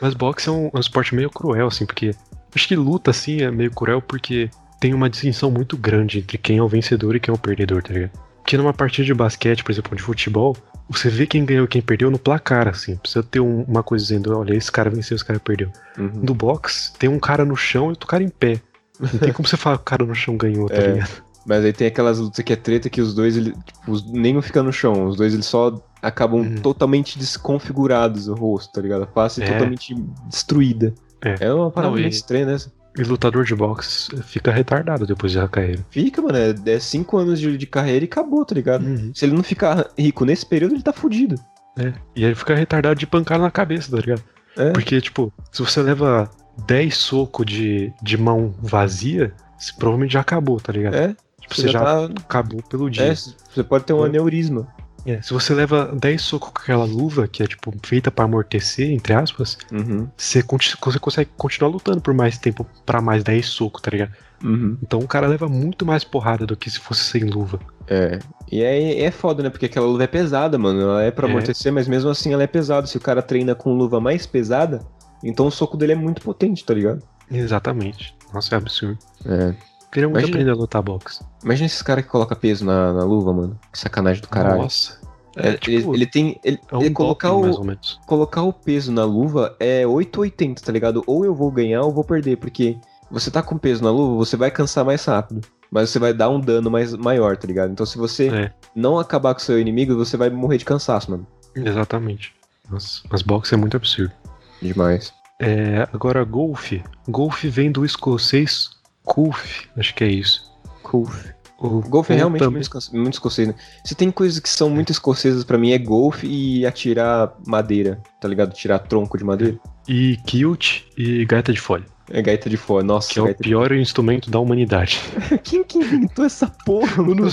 Mas 0.00 0.14
boxe 0.14 0.48
é 0.48 0.52
um, 0.52 0.66
é 0.72 0.76
um 0.76 0.80
esporte 0.80 1.14
meio 1.14 1.30
cruel, 1.30 1.66
assim, 1.68 1.86
porque. 1.86 2.14
Acho 2.54 2.66
que 2.66 2.74
luta, 2.74 3.10
assim, 3.12 3.42
é 3.42 3.50
meio 3.50 3.70
cruel 3.70 4.02
porque 4.02 4.50
tem 4.80 4.92
uma 4.92 5.08
distinção 5.08 5.50
muito 5.50 5.76
grande 5.76 6.18
entre 6.18 6.36
quem 6.36 6.58
é 6.58 6.62
o 6.62 6.66
vencedor 6.68 7.14
e 7.14 7.20
quem 7.20 7.32
é 7.32 7.34
o 7.34 7.38
perdedor, 7.38 7.82
tá 7.82 7.92
ligado? 7.92 8.10
Porque 8.42 8.56
numa 8.56 8.72
partida 8.72 9.06
de 9.06 9.14
basquete, 9.14 9.62
por 9.62 9.70
exemplo, 9.70 9.94
de 9.96 10.02
futebol, 10.02 10.56
você 10.88 11.08
vê 11.08 11.26
quem 11.26 11.44
ganhou 11.44 11.66
e 11.66 11.68
quem 11.68 11.80
perdeu 11.80 12.10
no 12.10 12.18
placar, 12.18 12.66
assim. 12.66 12.96
Precisa 12.96 13.22
ter 13.22 13.38
um- 13.38 13.62
uma 13.68 13.82
coisa 13.84 14.02
dizendo, 14.04 14.36
olha, 14.36 14.54
esse 14.54 14.72
cara 14.72 14.90
venceu, 14.90 15.14
esse 15.14 15.24
cara 15.24 15.38
perdeu. 15.38 15.70
Uhum. 15.96 16.10
No 16.24 16.34
boxe, 16.34 16.92
tem 16.98 17.08
um 17.08 17.20
cara 17.20 17.44
no 17.44 17.54
chão 17.54 17.86
e 17.86 17.90
outro 17.90 18.08
cara 18.08 18.24
em 18.24 18.28
pé. 18.28 18.60
Não 18.98 19.08
tem 19.20 19.32
como 19.32 19.46
você 19.46 19.56
falar 19.56 19.76
que 19.76 19.82
o 19.82 19.84
cara 19.84 20.04
no 20.04 20.14
chão 20.14 20.36
ganhou, 20.36 20.68
tá 20.68 20.74
É. 20.74 20.92
ligado? 20.94 21.22
Mas 21.46 21.64
aí 21.64 21.72
tem 21.72 21.86
aquelas 21.86 22.18
lutas 22.18 22.44
que 22.44 22.52
é 22.52 22.56
treta 22.56 22.90
que 22.90 23.00
os 23.00 23.14
dois, 23.14 23.36
ele, 23.36 23.52
tipo, 23.52 23.92
os- 23.92 24.04
nenhum 24.10 24.42
fica 24.42 24.60
no 24.62 24.72
chão. 24.72 25.06
Os 25.06 25.16
dois 25.16 25.32
eles 25.32 25.46
só 25.46 25.70
acabam 26.02 26.40
Uhum. 26.40 26.56
totalmente 26.56 27.18
desconfigurados 27.18 28.28
o 28.28 28.34
rosto, 28.34 28.72
tá 28.72 28.80
ligado? 28.80 29.02
A 29.02 29.06
face 29.06 29.42
É. 29.42 29.46
totalmente 29.52 29.94
destruída. 30.28 30.94
É. 31.22 31.52
uma 31.52 31.70
parada 31.70 31.90
Não, 31.92 31.98
e- 31.98 32.02
muito 32.02 32.14
estranha, 32.14 32.46
né? 32.46 32.56
E 32.98 33.02
lutador 33.04 33.44
de 33.44 33.54
boxe 33.54 34.08
fica 34.22 34.50
retardado 34.50 35.06
depois 35.06 35.34
da 35.34 35.46
carreira. 35.46 35.84
Fica, 35.90 36.20
mano, 36.22 36.36
é, 36.38 36.54
é 36.72 36.78
cinco 36.80 37.18
anos 37.18 37.38
de, 37.38 37.56
de 37.56 37.66
carreira 37.66 38.04
e 38.04 38.08
acabou, 38.08 38.44
tá 38.44 38.54
ligado? 38.54 38.84
Se 39.14 39.24
ele 39.26 39.34
não 39.34 39.42
ficar 39.42 39.90
rico 39.98 40.24
nesse 40.24 40.44
período, 40.46 40.74
ele 40.74 40.82
tá 40.82 40.92
fudido. 40.92 41.36
É. 41.78 41.92
E 42.16 42.24
ele 42.24 42.34
fica 42.34 42.54
retardado 42.54 42.98
de 42.98 43.06
pancada 43.06 43.42
na 43.44 43.50
cabeça, 43.50 43.90
tá 43.92 43.98
ligado? 43.98 44.22
É. 44.56 44.70
Porque, 44.72 45.00
tipo, 45.00 45.32
se 45.52 45.62
você 45.62 45.80
leva 45.82 46.28
10 46.66 46.96
socos 46.96 47.46
de, 47.46 47.92
de 48.02 48.16
mão 48.16 48.52
vazia, 48.60 49.32
você 49.56 49.72
provavelmente 49.78 50.14
já 50.14 50.20
acabou, 50.20 50.58
tá 50.60 50.72
ligado? 50.72 50.94
É, 50.94 51.14
Tipo, 51.40 51.54
você 51.54 51.62
você 51.62 51.68
já 51.68 51.78
já 51.78 51.84
tá- 51.84 52.04
acabou 52.22 52.62
pelo 52.64 52.90
dia. 52.90 53.04
é, 53.04 53.14
você 53.14 53.62
pode 53.62 53.84
ter 53.84 53.92
um 53.92 54.04
É. 54.04 54.08
aneurisma. 54.08 54.66
É, 55.06 55.20
se 55.22 55.32
você 55.32 55.54
leva 55.54 55.86
10 55.94 56.20
socos 56.20 56.50
com 56.50 56.58
aquela 56.62 56.84
luva, 56.84 57.26
que 57.26 57.42
é 57.42 57.46
tipo 57.46 57.74
feita 57.82 58.10
pra 58.10 58.24
amortecer, 58.26 58.90
entre 58.90 59.12
aspas, 59.14 59.56
Uhum, 59.72 60.08
você, 60.16 60.42
você 60.82 60.98
consegue 60.98 61.30
continuar 61.36 61.70
lutando 61.70 62.00
por 62.00 62.12
mais 62.14 62.36
tempo 62.38 62.66
pra 62.84 63.00
mais 63.00 63.24
10 63.24 63.46
socos, 63.46 63.80
tá 63.82 63.90
ligado? 63.90 64.12
uhum. 64.42 64.76
Então 64.82 64.98
o 65.00 65.06
cara 65.08 65.26
leva 65.26 65.48
muito 65.48 65.84
mais 65.86 66.02
porrada 66.04 66.46
do 66.46 66.56
que 66.56 66.70
se 66.70 66.78
fosse 66.78 67.04
sem 67.04 67.24
luva. 67.24 67.58
É. 67.86 68.18
E 68.50 68.62
é, 68.62 69.02
é 69.02 69.10
foda, 69.10 69.42
né? 69.42 69.50
Porque 69.50 69.66
aquela 69.66 69.86
luva 69.86 70.04
é 70.04 70.06
pesada, 70.06 70.58
mano. 70.58 70.80
Ela 70.80 71.02
é 71.02 71.10
pra 71.10 71.26
É. 71.26 71.30
amortecer, 71.30 71.72
mas 71.72 71.86
mesmo 71.88 72.10
assim 72.10 72.32
ela 72.32 72.42
é 72.42 72.46
pesada. 72.46 72.86
Se 72.86 72.96
o 72.96 73.00
cara 73.00 73.22
treina 73.22 73.54
com 73.54 73.74
luva 73.74 74.00
mais 74.00 74.26
pesada, 74.26 74.80
então 75.24 75.46
o 75.46 75.50
soco 75.50 75.76
dele 75.76 75.92
é 75.92 75.96
muito 75.96 76.22
potente, 76.22 76.64
tá 76.64 76.72
ligado? 76.74 77.02
Exatamente. 77.30 78.14
Nossa, 78.32 78.54
é 78.54 78.58
absurdo. 78.58 78.98
É. 79.26 79.54
Queria 79.92 80.08
muito 80.08 80.20
Imagina- 80.20 80.36
aprender 80.36 80.50
a 80.50 80.54
lutar 80.54 80.82
boxe. 80.82 81.20
Imagina 81.44 81.66
esses 81.66 81.82
caras 81.82 82.04
que 82.04 82.10
colocam 82.10 82.36
peso 82.38 82.64
na, 82.64 82.92
na 82.92 83.04
luva, 83.04 83.32
mano. 83.32 83.58
Que 83.72 83.78
sacanagem 83.78 84.22
do 84.22 84.28
caralho. 84.28 84.62
Nossa. 84.62 84.98
É, 85.36 85.50
É, 85.50 85.52
tipo, 85.56 85.90
ele, 85.94 86.02
ele 86.02 86.06
tem. 86.06 86.40
Ele, 86.44 86.58
é 86.70 86.76
um 86.76 86.80
ele 86.82 86.90
colocar, 86.90 87.32
o, 87.32 87.50
ou 87.50 87.64
menos. 87.64 87.98
colocar 88.06 88.42
o 88.42 88.52
peso 88.52 88.90
na 88.92 89.04
luva 89.04 89.56
é 89.60 89.86
880, 89.86 90.62
tá 90.62 90.72
ligado? 90.72 91.02
Ou 91.06 91.24
eu 91.24 91.34
vou 91.34 91.50
ganhar 91.50 91.82
ou 91.82 91.92
vou 91.92 92.04
perder, 92.04 92.36
porque 92.36 92.76
você 93.10 93.30
tá 93.30 93.42
com 93.42 93.56
peso 93.58 93.82
na 93.82 93.90
luva, 93.90 94.16
você 94.16 94.36
vai 94.36 94.50
cansar 94.50 94.84
mais 94.84 95.04
rápido. 95.04 95.40
Mas 95.70 95.90
você 95.90 96.00
vai 96.00 96.12
dar 96.12 96.28
um 96.30 96.40
dano 96.40 96.68
mais, 96.70 96.92
maior, 96.94 97.36
tá 97.36 97.46
ligado? 97.46 97.70
Então 97.70 97.86
se 97.86 97.96
você 97.96 98.28
É, 98.28 98.52
não 98.74 98.98
acabar 98.98 99.34
com 99.34 99.40
o 99.40 99.42
seu 99.42 99.58
inimigo, 99.58 99.94
você 99.96 100.16
vai 100.16 100.28
morrer 100.30 100.58
de 100.58 100.64
cansaço, 100.64 101.10
mano. 101.12 101.26
exatamente. 101.54 102.32
Nossa, 102.68 103.02
mas 103.10 103.22
boxe 103.22 103.54
é 103.54 103.56
muito 103.56 103.76
absurdo. 103.76 104.12
Demais. 104.60 105.12
É, 105.40 105.88
agora, 105.92 106.22
golfe. 106.24 106.82
Golfe 107.08 107.48
vem 107.48 107.70
do 107.72 107.84
escocês 107.84 108.70
Kulf, 109.04 109.66
acho 109.76 109.94
que 109.94 110.04
é 110.04 110.08
isso. 110.08 110.50
Golfe. 110.82 111.30
O 111.58 111.80
Golfe 111.82 112.14
é 112.14 112.16
realmente 112.16 112.40
também- 112.40 112.54
muito, 112.54 112.78
esco- 112.78 112.96
muito 112.96 113.12
escocês, 113.14 113.46
né? 113.48 113.54
Se 113.84 113.94
tem 113.94 114.10
coisas 114.10 114.38
que 114.38 114.48
são 114.48 114.70
muito 114.70 114.90
escocesas 114.90 115.44
pra 115.44 115.58
mim, 115.58 115.72
é 115.72 115.78
golfe 115.78 116.26
e 116.26 116.64
atirar 116.64 117.34
madeira, 117.46 118.00
tá 118.18 118.26
ligado? 118.26 118.54
Tirar 118.54 118.78
tronco 118.78 119.18
de 119.18 119.24
madeira. 119.24 119.58
E 119.86 120.16
kilt 120.26 120.84
e 120.96 121.22
gaita 121.26 121.52
de 121.52 121.60
folha, 121.60 121.84
É 122.10 122.22
gaita 122.22 122.48
de 122.48 122.56
fora. 122.56 122.82
Nossa, 122.82 123.10
que 123.10 123.18
é 123.18 123.22
o 123.22 123.26
gaita 123.26 123.42
de 123.42 123.48
pior 123.50 123.72
instrumento 123.72 124.30
da 124.30 124.38
humanidade. 124.38 125.02
Quem 125.44 125.62
que 125.62 125.78
inventou 125.78 126.24
essa 126.24 126.46
porra, 126.64 127.02
mano? 127.02 127.28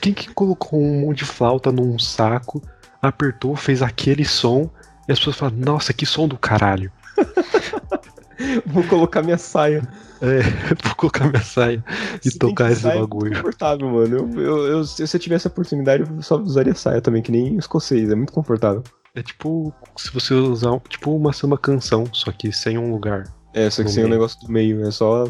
quem 0.00 0.14
que 0.14 0.32
colocou 0.32 0.80
um 0.80 1.00
monte 1.02 1.18
de 1.18 1.24
flauta 1.26 1.70
num 1.70 1.98
saco, 1.98 2.62
apertou, 3.02 3.54
fez 3.56 3.82
aquele 3.82 4.24
som, 4.24 4.70
e 5.06 5.12
as 5.12 5.18
pessoas 5.18 5.36
falam, 5.36 5.54
nossa, 5.58 5.92
que 5.92 6.06
som 6.06 6.26
do 6.26 6.38
caralho. 6.38 6.90
Vou 8.66 8.82
colocar 8.84 9.22
minha 9.22 9.38
saia. 9.38 9.86
É, 10.20 10.40
vou 10.84 10.94
colocar 10.96 11.28
minha 11.28 11.42
saia 11.42 11.84
e 12.24 12.30
Se 12.30 12.38
tocar 12.38 12.70
esse 12.72 12.86
é 12.88 12.94
bagulho. 12.98 13.26
muito 13.30 13.36
confortável, 13.36 13.88
mano. 13.88 14.16
Eu, 14.16 14.40
eu, 14.40 14.66
eu- 14.68 14.84
se 14.84 15.02
eu 15.16 15.20
tivesse 15.20 15.46
a 15.46 15.50
oportunidade, 15.50 16.04
eu 16.08 16.22
só 16.22 16.36
usaria 16.40 16.74
saia 16.74 17.00
também, 17.00 17.22
que 17.22 17.30
nem 17.32 17.56
escocês. 17.58 18.10
É 18.10 18.14
muito 18.14 18.32
confortável. 18.32 18.82
É 19.14 19.22
tipo 19.22 19.72
se 19.96 20.10
você 20.12 20.34
usar 20.34 20.78
tipo 20.88 21.14
uma 21.16 21.32
samba 21.32 21.56
canção, 21.58 22.04
só 22.12 22.30
que 22.32 22.52
sem 22.52 22.76
um 22.78 22.90
lugar. 22.90 23.24
É, 23.54 23.68
só 23.70 23.82
que 23.82 23.90
sem 23.90 24.04
o 24.04 24.06
meio. 24.06 24.18
negócio 24.18 24.38
do 24.40 24.50
meio. 24.52 24.86
É 24.86 24.90
só, 24.90 25.24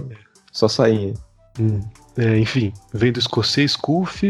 só 0.52 0.66
sainha. 0.68 1.14
Hum. 1.58 1.80
É, 2.16 2.36
enfim, 2.38 2.72
vem 2.92 3.12
do 3.12 3.18
escocês 3.18 3.76
kulf 3.76 4.22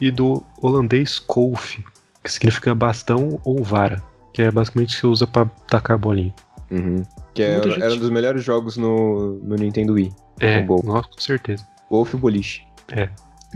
e 0.00 0.10
do 0.10 0.42
holandês 0.60 1.18
kolf, 1.18 1.78
que 2.22 2.32
significa 2.32 2.74
bastão 2.74 3.40
ou 3.44 3.62
vara, 3.62 4.02
que 4.32 4.42
é 4.42 4.50
basicamente 4.50 4.90
o 4.90 4.94
que 4.96 5.00
você 5.00 5.06
usa 5.06 5.26
pra 5.26 5.46
tacar 5.68 5.96
bolinha. 5.98 6.34
Uhum. 6.70 7.02
Que 7.34 7.42
é, 7.42 7.62
gente- 7.62 7.82
era 7.82 7.92
um 7.94 7.98
dos 7.98 8.10
melhores 8.10 8.42
jogos 8.44 8.76
no, 8.76 9.34
no 9.42 9.54
Nintendo 9.56 9.92
Wii. 9.94 10.12
É, 10.40 10.58
O 10.60 10.66
gol. 10.66 10.82
nossa, 10.84 11.08
com 11.08 11.20
certeza. 11.20 11.66
Golf 11.90 12.12
e 12.14 12.16
boliche. 12.16 12.62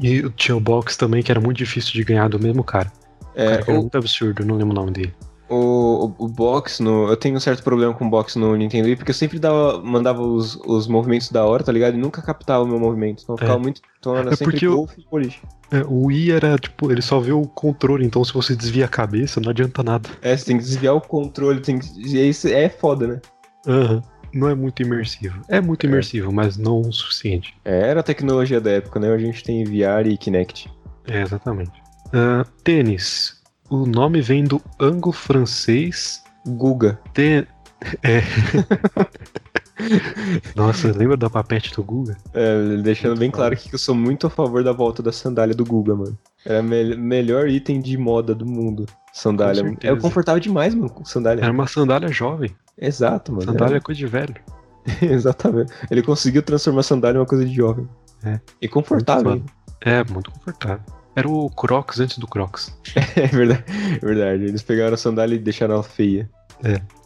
E 0.02 0.28
tinha 0.30 0.56
o 0.56 0.60
box 0.60 0.96
também, 0.96 1.22
que 1.22 1.30
era 1.30 1.40
muito 1.40 1.56
difícil 1.58 1.92
de 1.92 2.04
ganhar 2.04 2.28
do 2.28 2.38
mesmo 2.38 2.62
cara. 2.64 2.90
O 3.20 3.26
É, 3.40 3.48
cara 3.50 3.62
que 3.62 3.70
era 3.70 3.78
o, 3.78 3.82
muito 3.82 3.98
absurdo, 3.98 4.44
não 4.44 4.56
lembro 4.56 4.72
o 4.72 4.80
nome 4.80 4.92
dele. 4.92 5.14
O, 5.50 6.14
o, 6.18 6.24
o 6.24 6.28
box 6.28 6.80
no. 6.82 7.08
Eu 7.08 7.16
tenho 7.16 7.36
um 7.36 7.40
certo 7.40 7.62
problema 7.62 7.92
com 7.92 8.06
o 8.06 8.10
box 8.10 8.36
no 8.36 8.54
Nintendo 8.56 8.86
Wii, 8.86 8.96
porque 8.96 9.10
eu 9.10 9.14
sempre 9.14 9.38
dava, 9.38 9.80
mandava 9.82 10.22
os, 10.22 10.56
os 10.66 10.86
movimentos 10.86 11.30
da 11.30 11.44
hora, 11.44 11.62
tá 11.64 11.72
ligado? 11.72 11.94
E 11.94 11.98
nunca 11.98 12.22
captava 12.22 12.64
o 12.64 12.66
meu 12.68 12.78
movimento. 12.78 13.22
Então 13.22 13.34
eu 13.34 13.38
ficava 13.38 13.58
É. 13.58 13.62
muito. 13.62 13.80
Então 13.98 14.16
era 14.16 14.30
É 14.32 14.36
sempre 14.36 14.58
golfe 14.66 15.00
e 15.00 15.04
boliche. 15.10 15.40
É, 15.72 15.82
o 15.86 16.06
Wii 16.06 16.32
era, 16.32 16.56
tipo, 16.58 16.90
ele 16.90 17.02
só 17.02 17.20
vê 17.20 17.32
o 17.32 17.42
controle, 17.42 18.04
então 18.04 18.24
se 18.24 18.32
você 18.32 18.56
desvia 18.56 18.86
a 18.86 18.88
cabeça, 18.88 19.40
não 19.40 19.50
adianta 19.50 19.82
nada. 19.82 20.08
É, 20.22 20.36
você 20.36 20.46
tem 20.46 20.56
que 20.58 20.64
desviar 20.64 20.94
o 20.94 21.00
controle, 21.00 21.60
tem 21.60 21.78
que. 21.78 21.86
E 22.16 22.32
cê- 22.34 22.52
é 22.54 22.68
foda, 22.68 23.06
né? 23.06 23.20
Aham. 23.66 24.02
Não 24.32 24.48
é 24.48 24.54
muito 24.54 24.80
imersivo. 24.80 25.40
É 25.48 25.60
muito 25.60 25.84
imersivo, 25.86 26.32
mas 26.32 26.56
não 26.56 26.80
o 26.80 26.92
suficiente. 26.92 27.52
É, 27.64 27.88
era 27.88 27.98
a 27.98 28.02
tecnologia 28.02 28.60
da 28.60 28.70
época, 28.70 29.00
né? 29.00 29.12
A 29.12 29.18
gente 29.18 29.42
tem 29.42 29.64
VR 29.64 30.06
e 30.08 30.16
Kinect. 30.16 30.70
É, 31.08 31.22
exatamente. 31.22 31.72
Ah, 32.12 32.44
tênis. 32.62 33.39
O 33.70 33.86
nome 33.86 34.20
vem 34.20 34.44
do 34.44 34.60
anglo-francês. 34.80 36.22
Guga. 36.46 36.98
Tê... 37.14 37.46
É. 38.02 38.20
Nossa, 40.54 40.92
lembra 40.94 41.16
da 41.16 41.30
papete 41.30 41.74
do 41.74 41.82
Guga? 41.82 42.16
É, 42.34 42.76
deixando 42.78 43.10
Muito 43.10 43.20
bem 43.20 43.30
claro 43.30 43.54
aqui 43.54 43.68
que 43.68 43.74
eu 43.74 43.78
sou 43.78 43.94
muito 43.94 44.26
a 44.26 44.30
favor 44.30 44.62
da 44.62 44.72
volta 44.72 45.02
da 45.02 45.12
sandália 45.12 45.54
do 45.54 45.64
Guga, 45.64 45.94
mano. 45.94 46.18
Era 46.44 46.60
o 46.60 46.64
me 46.64 46.96
melhor 46.96 47.48
item 47.48 47.80
de 47.80 47.96
moda 47.96 48.34
do 48.34 48.44
mundo. 48.44 48.86
Sandália. 49.12 49.76
É 49.82 49.94
confortável 49.96 50.40
demais, 50.40 50.74
mano, 50.74 50.90
com 50.90 51.04
sandália. 51.04 51.42
Era 51.42 51.52
uma 51.52 51.66
sandália 51.66 52.08
jovem. 52.08 52.54
Exato, 52.76 53.32
mano. 53.32 53.44
Sandália 53.44 53.76
é 53.76 53.80
coisa 53.80 53.98
de 53.98 54.06
velho. 54.06 54.34
É- 55.00 55.06
Exatamente. 55.14 55.72
Ele 55.90 56.02
conseguiu 56.02 56.42
transformar 56.42 56.80
a 56.80 56.84
sandália 56.84 57.16
em 57.18 57.20
uma 57.20 57.26
coisa 57.26 57.44
de 57.44 57.54
jovem. 57.54 57.88
É. 58.24 58.40
E 58.60 58.68
confortável. 58.68 59.30
Muito 59.30 59.52
É, 59.80 60.04
muito 60.04 60.30
confortável. 60.30 60.84
Era 61.14 61.28
o 61.28 61.50
Crocs 61.50 62.00
antes 62.00 62.18
do 62.18 62.26
Crocs. 62.26 62.76
é 63.16 63.26
verdade. 63.26 63.64
É 64.00 64.06
verdade. 64.06 64.44
Eles 64.44 64.62
pegaram 64.62 64.94
a 64.94 64.96
sandália 64.96 65.34
e 65.34 65.38
deixaram 65.38 65.74
ela 65.74 65.82
feia. 65.82 66.30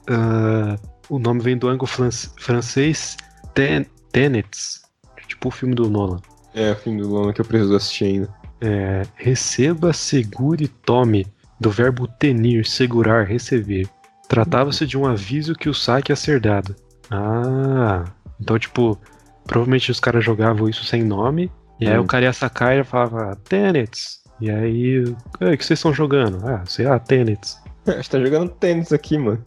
Ah, 0.08 0.76
o 1.08 1.18
nome 1.18 1.40
vem 1.40 1.56
do 1.56 1.68
anglo-francês 1.68 3.16
Ten 3.54 3.86
Tenets. 4.12 4.82
Tipo 5.26 5.48
o 5.48 5.50
filme 5.50 5.74
do 5.74 5.88
Nolan. 5.88 6.20
É 6.54 6.72
o 6.72 6.76
filme 6.76 7.02
do 7.02 7.08
Loma 7.08 7.32
que 7.32 7.40
eu 7.40 7.44
preciso 7.44 7.74
assistir 7.74 8.04
ainda. 8.04 8.34
É, 8.60 9.02
receba, 9.16 9.92
segure, 9.92 10.68
tome. 10.68 11.26
Do 11.58 11.70
verbo 11.70 12.06
tenir, 12.06 12.66
segurar, 12.66 13.24
receber. 13.24 13.88
Tratava-se 14.28 14.86
de 14.86 14.96
um 14.96 15.06
aviso 15.06 15.54
que 15.54 15.68
o 15.68 15.74
saque 15.74 16.12
ia 16.12 16.16
ser 16.16 16.40
dado. 16.40 16.74
Ah, 17.10 18.04
então, 18.40 18.58
tipo, 18.58 18.98
provavelmente 19.46 19.90
os 19.90 20.00
caras 20.00 20.24
jogavam 20.24 20.68
isso 20.68 20.84
sem 20.84 21.02
nome. 21.02 21.50
E 21.80 21.88
aí 21.88 21.98
Hum. 21.98 22.02
o 22.02 22.06
cara 22.06 22.24
ia 22.26 22.32
sacar 22.32 22.76
e 22.76 22.84
falava, 22.84 23.36
Tenets. 23.48 24.20
E 24.40 24.50
aí, 24.50 25.04
"Ei, 25.40 25.54
o 25.54 25.58
que 25.58 25.64
vocês 25.64 25.78
estão 25.78 25.92
jogando? 25.94 26.46
Ah, 26.46 26.62
sei 26.66 26.86
lá, 26.86 26.98
Tenets. 26.98 27.58
A 27.86 27.92
gente 27.92 28.10
tá 28.10 28.20
jogando 28.20 28.48
tênis 28.50 28.92
aqui, 28.92 29.18
mano. 29.18 29.42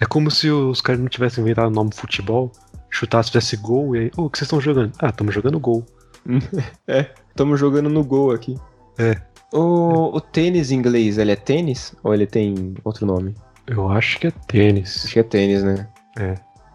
É 0.00 0.04
como 0.06 0.30
se 0.30 0.50
os 0.50 0.80
caras 0.80 1.00
não 1.00 1.08
tivessem 1.08 1.42
inventado 1.42 1.68
o 1.68 1.70
nome 1.74 1.90
futebol, 1.94 2.50
chutasse, 2.90 3.30
fizesse 3.30 3.56
gol, 3.56 3.94
e 3.96 4.00
aí, 4.00 4.10
ô, 4.16 4.22
o 4.24 4.30
que 4.30 4.38
vocês 4.38 4.46
estão 4.46 4.60
jogando? 4.60 4.92
Ah, 5.00 5.08
estamos 5.08 5.34
jogando 5.34 5.58
gol. 5.60 5.84
Tamo 7.34 7.56
jogando 7.56 7.88
no 7.88 8.04
gol 8.04 8.32
aqui. 8.32 8.56
É. 8.98 9.16
O, 9.52 10.16
o 10.16 10.20
tênis 10.20 10.70
em 10.70 10.76
inglês, 10.76 11.18
ele 11.18 11.32
é 11.32 11.36
tênis? 11.36 11.94
Ou 12.02 12.12
ele 12.14 12.26
tem 12.26 12.74
outro 12.84 13.06
nome? 13.06 13.34
Eu 13.66 13.88
acho 13.90 14.18
que 14.18 14.26
é 14.26 14.30
tênis. 14.30 15.04
Acho 15.04 15.14
que 15.14 15.20
é 15.20 15.22
tênis, 15.22 15.62
né? 15.62 15.88
É. 16.18 16.34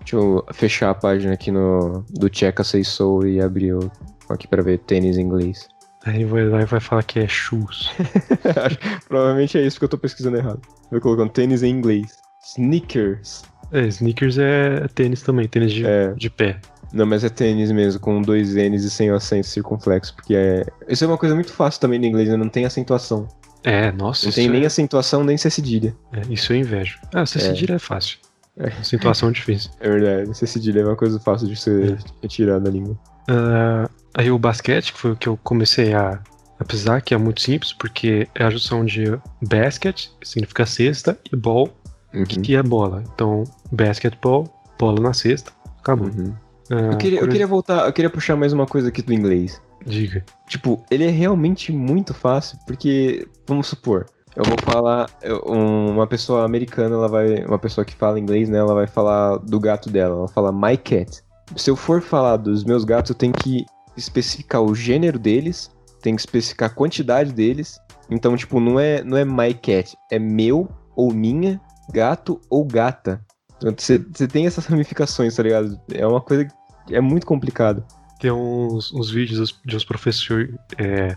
Deixa 0.09 0.15
eu 0.15 0.45
fechar 0.53 0.89
a 0.89 0.95
página 0.95 1.33
aqui 1.33 1.51
no 1.51 2.05
do 2.09 2.29
Checa 2.33 2.63
Say 2.63 2.81
Soul 2.85 3.27
e 3.27 3.41
abrir 3.41 3.73
o, 3.73 3.91
aqui 4.29 4.47
pra 4.47 4.63
ver 4.63 4.77
tênis 4.79 5.17
em 5.17 5.21
inglês. 5.23 5.67
Aí 6.05 6.23
vai 6.23 6.45
lá 6.47 6.61
e 6.61 6.65
vai 6.65 6.79
falar 6.79 7.03
que 7.03 7.19
é 7.19 7.27
shoes. 7.27 7.89
Provavelmente 9.09 9.57
é 9.57 9.65
isso 9.67 9.77
que 9.77 9.83
eu 9.83 9.89
tô 9.89 9.97
pesquisando 9.97 10.37
errado. 10.37 10.61
Eu 10.89 11.01
colocando 11.01 11.29
tênis 11.29 11.61
em 11.61 11.69
inglês. 11.71 12.19
Sneakers. 12.41 13.43
É, 13.73 13.81
sneakers 13.87 14.37
é 14.37 14.87
tênis 14.95 15.21
também, 15.21 15.45
tênis 15.45 15.73
de, 15.73 15.85
É. 15.85 16.13
de 16.13 16.29
pé. 16.29 16.57
Não, 16.93 17.05
mas 17.05 17.25
é 17.25 17.29
tênis 17.29 17.69
mesmo, 17.69 17.99
com 17.99 18.21
dois 18.21 18.55
N's 18.55 18.85
e 18.85 18.89
sem 18.89 19.11
o 19.11 19.15
acento 19.15 19.47
circunflexo, 19.47 20.15
porque 20.15 20.33
é. 20.33 20.65
Isso 20.87 21.03
é 21.03 21.07
uma 21.07 21.17
coisa 21.17 21.35
muito 21.35 21.51
fácil 21.51 21.81
também 21.81 21.99
no 21.99 22.05
inglês, 22.05 22.29
né? 22.29 22.37
Não 22.37 22.47
tem 22.47 22.63
acentuação. 22.63 23.27
É, 23.61 23.91
nossa, 23.91 24.25
Não 24.27 24.31
tem 24.31 24.47
nem 24.47 24.63
é, 24.63 24.67
acentuação, 24.67 25.21
nem 25.25 25.35
cedilha. 25.37 25.93
é, 26.13 26.21
isso 26.31 26.53
eu 26.53 26.57
invejo. 26.57 26.97
Ah, 27.13 27.25
você 27.25 27.39
É. 27.39 27.41
cedilha 27.41 27.73
é 27.75 27.79
fácil. 27.79 28.19
É. 28.59 28.71
Situação 28.83 29.31
difícil. 29.31 29.69
É 29.79 29.89
verdade, 29.89 30.37
C 30.37 30.47
cedilha 30.47 30.81
é 30.81 30.85
uma 30.85 30.95
coisa 30.95 31.19
fácil 31.19 31.47
de 31.47 31.55
ser 31.55 31.97
retirada 32.21 32.61
da 32.61 32.69
língua. 32.71 32.97
Ah, 33.29 33.89
aí 34.15 34.31
o 34.31 34.39
basquete, 34.39 34.93
que 34.93 34.99
foi 34.99 35.11
o 35.11 35.15
que 35.15 35.27
eu 35.27 35.37
comecei 35.43 35.93
a, 35.93 36.19
a 36.59 36.63
precisar, 36.65 37.01
que 37.01 37.13
é 37.13 37.17
muito 37.17 37.41
simples, 37.41 37.71
porque 37.73 38.27
é 38.33 38.43
a 38.43 38.49
junção 38.49 38.83
de 38.83 39.17
basket, 39.41 40.07
que 40.19 40.27
significa 40.27 40.65
cesta, 40.65 41.17
e 41.31 41.35
ball, 41.35 41.69
Uhum. 42.13 42.23
que 42.23 42.55
é 42.55 42.63
bola. 42.63 43.03
Então, 43.13 43.43
basketball, 43.71 44.47
bola 44.79 44.99
na 45.01 45.13
cesta, 45.13 45.51
acabou. 45.79 46.07
Uhum. 46.07 46.33
Ah, 46.71 46.91
Eu, 46.93 46.97
queria, 46.97 47.19
eu 47.19 47.27
queria 47.27 47.45
voltar, 47.47 47.85
eu 47.85 47.93
queria 47.93 48.09
puxar 48.09 48.35
mais 48.35 48.53
uma 48.53 48.65
coisa 48.65 48.87
aqui 48.87 49.01
do 49.01 49.13
inglês. 49.13 49.61
Diga. 49.85 50.23
Tipo, 50.47 50.83
ele 50.89 51.03
é 51.05 51.09
realmente 51.09 51.71
muito 51.71 52.13
fácil, 52.13 52.57
porque, 52.65 53.27
vamos 53.45 53.67
supor, 53.67 54.05
Eu 54.37 54.43
vou 54.45 54.57
falar. 54.61 55.09
eu- 55.21 55.41
um- 55.47 55.91
Uma 55.91 56.05
pessoa 56.07 56.45
americana, 56.45 56.95
ela 56.95 57.07
vai. 57.07 57.43
Uma 57.43 57.57
pessoa 57.57 57.83
que 57.83 57.95
fala 57.95 58.19
inglês, 58.19 58.47
né? 58.49 58.59
Ela 58.59 58.73
vai 58.75 58.85
falar 58.87 59.37
do 59.37 59.59
gato 59.59 59.89
dela. 59.89 60.15
Ela 60.15 60.27
fala 60.27 60.51
my 60.51 60.77
cat. 60.77 61.23
Se 61.55 61.69
eu 61.71 61.75
for 61.75 62.01
falar 62.01 62.37
dos 62.37 62.63
meus 62.63 62.83
gatos, 62.83 63.09
eu 63.09 63.15
tenho 63.15 63.33
que 63.33 63.65
especificar 63.95 64.61
o 64.61 64.75
gênero 64.75 65.17
deles, 65.17 65.71
tem 66.01 66.13
que 66.15 66.21
especificar 66.21 66.69
a 66.69 66.73
quantidade 66.73 67.33
deles. 67.33 67.79
Então, 68.11 68.37
tipo, 68.37 68.59
não 68.59 68.79
é, 68.79 69.03
não 69.03 69.17
é 69.17 69.25
my 69.25 69.53
cat, 69.55 69.97
é 70.11 70.19
meu 70.19 70.69
ou 70.95 71.11
minha, 71.11 71.59
gato 71.91 72.39
ou 72.49 72.63
gata. 72.63 73.21
Então, 73.57 73.73
Você 73.75 73.97
você 73.97 74.27
tem 74.27 74.45
essas 74.45 74.65
ramificações, 74.67 75.35
tá 75.35 75.41
ligado? 75.43 75.79
É 75.91 76.05
uma 76.05 76.21
coisa 76.21 76.45
que 76.45 76.95
é 76.95 77.01
muito 77.01 77.25
complicado. 77.25 77.83
Tem 78.19 78.31
uns, 78.31 78.93
uns 78.93 79.09
vídeos 79.09 79.59
de 79.65 79.75
uns 79.75 79.83
professores 79.85 80.53
é, 80.77 81.15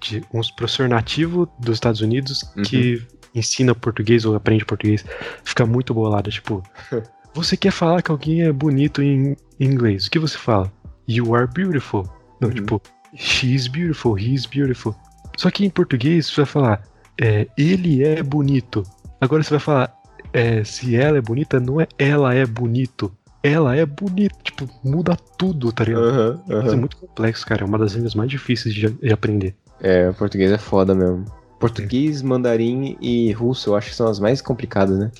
de 0.00 0.22
uns 0.32 0.50
professor 0.50 0.88
nativo 0.88 1.48
dos 1.58 1.76
Estados 1.76 2.00
Unidos 2.00 2.42
que 2.64 3.02
ensina 3.34 3.74
português 3.74 4.24
ou 4.24 4.34
aprende 4.34 4.64
português. 4.64 5.04
Fica 5.44 5.64
muito 5.64 5.94
bolado, 5.94 6.30
tipo, 6.30 6.62
você 7.34 7.56
quer 7.56 7.70
falar 7.72 8.02
que 8.02 8.10
alguém 8.10 8.42
é 8.42 8.52
bonito 8.52 9.02
em 9.02 9.36
inglês? 9.58 10.06
O 10.06 10.10
que 10.10 10.18
você 10.18 10.36
fala? 10.36 10.70
You 11.08 11.34
are 11.34 11.46
beautiful. 11.52 12.08
Não, 12.40 12.48
Uhum. 12.48 12.54
tipo, 12.54 12.82
she 13.16 13.54
is 13.54 13.66
beautiful, 13.68 14.18
he 14.18 14.34
is 14.34 14.46
beautiful. 14.46 14.94
Só 15.36 15.50
que 15.50 15.64
em 15.64 15.70
português 15.70 16.26
você 16.28 16.36
vai 16.42 16.46
falar, 16.46 16.82
é, 17.20 17.46
ele 17.56 18.02
é 18.04 18.22
bonito. 18.22 18.82
Agora 19.20 19.42
você 19.42 19.50
vai 19.50 19.60
falar, 19.60 19.94
é, 20.32 20.62
se 20.64 20.96
ela 20.96 21.18
é 21.18 21.20
bonita, 21.20 21.58
não 21.60 21.80
é 21.80 21.86
ela 21.98 22.34
é 22.34 22.44
bonito. 22.46 23.12
Ela 23.42 23.76
é 23.76 23.86
bonita. 23.86 24.36
Tipo, 24.42 24.68
muda 24.84 25.16
tudo, 25.38 25.72
tá 25.72 25.84
ligado? 25.84 26.04
Aham, 26.04 26.40
Isso 26.64 26.74
é 26.74 26.76
muito 26.76 26.96
complexo, 26.96 27.46
cara. 27.46 27.62
É 27.62 27.66
uma 27.66 27.78
das 27.78 27.92
línguas 27.92 28.14
mais 28.14 28.30
difíceis 28.30 28.74
de, 28.74 28.88
de 28.90 29.12
aprender. 29.12 29.54
É, 29.80 30.10
o 30.10 30.14
português 30.14 30.50
é 30.52 30.58
foda 30.58 30.94
mesmo. 30.94 31.24
Português, 31.58 32.22
mandarim 32.22 32.96
e 33.00 33.32
russo, 33.32 33.70
eu 33.70 33.76
acho 33.76 33.90
que 33.90 33.94
são 33.96 34.08
as 34.08 34.18
mais 34.18 34.40
complicadas, 34.42 34.98
né? 34.98 35.10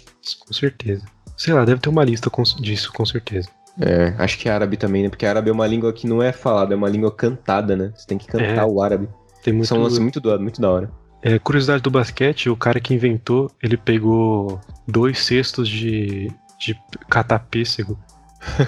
Com 0.47 0.53
certeza. 0.53 1.05
Sei 1.37 1.53
lá, 1.55 1.65
deve 1.65 1.81
ter 1.81 1.89
uma 1.89 2.05
lista 2.05 2.29
com- 2.31 2.43
disso, 2.43 2.93
com 2.93 3.05
certeza. 3.05 3.49
É, 3.81 4.15
acho 4.19 4.39
que 4.39 4.49
árabe 4.49 4.77
também, 4.77 5.03
né? 5.05 5.09
Porque 5.09 5.25
árabe 5.25 5.49
é 5.49 5.53
uma 5.53 5.67
língua 5.67 5.93
que 5.93 6.07
não 6.07 6.23
é 6.23 6.33
falada, 6.33 6.75
é 6.75 6.77
uma 6.77 6.89
língua 6.89 7.11
cantada, 7.11 7.77
né? 7.77 7.93
Você 7.95 8.07
tem 8.07 8.19
que 8.19 8.27
cantar 8.27 8.45
É. 8.45 8.65
o 8.65 8.83
árabe. 8.83 9.09
Tem 9.43 9.53
muito. 9.53 9.65
Isso 9.65 9.75
é 9.75 9.79
um 9.79 9.83
lance 9.83 10.01
muito, 10.01 10.21
do, 10.21 10.39
muito 10.41 10.61
da 10.61 10.71
hora. 10.71 10.91
É, 11.23 11.39
curiosidade 11.39 11.83
do 11.83 11.91
basquete, 11.91 12.49
o 12.51 12.57
cara 12.57 12.81
que 12.81 12.93
inventou, 12.95 13.51
ele 13.63 13.77
pegou 13.77 14.61
dois 14.89 15.19
cestos 15.25 15.69
de, 15.69 16.31
de 16.59 16.79
catar 17.09 17.39
pêssego, 17.51 17.99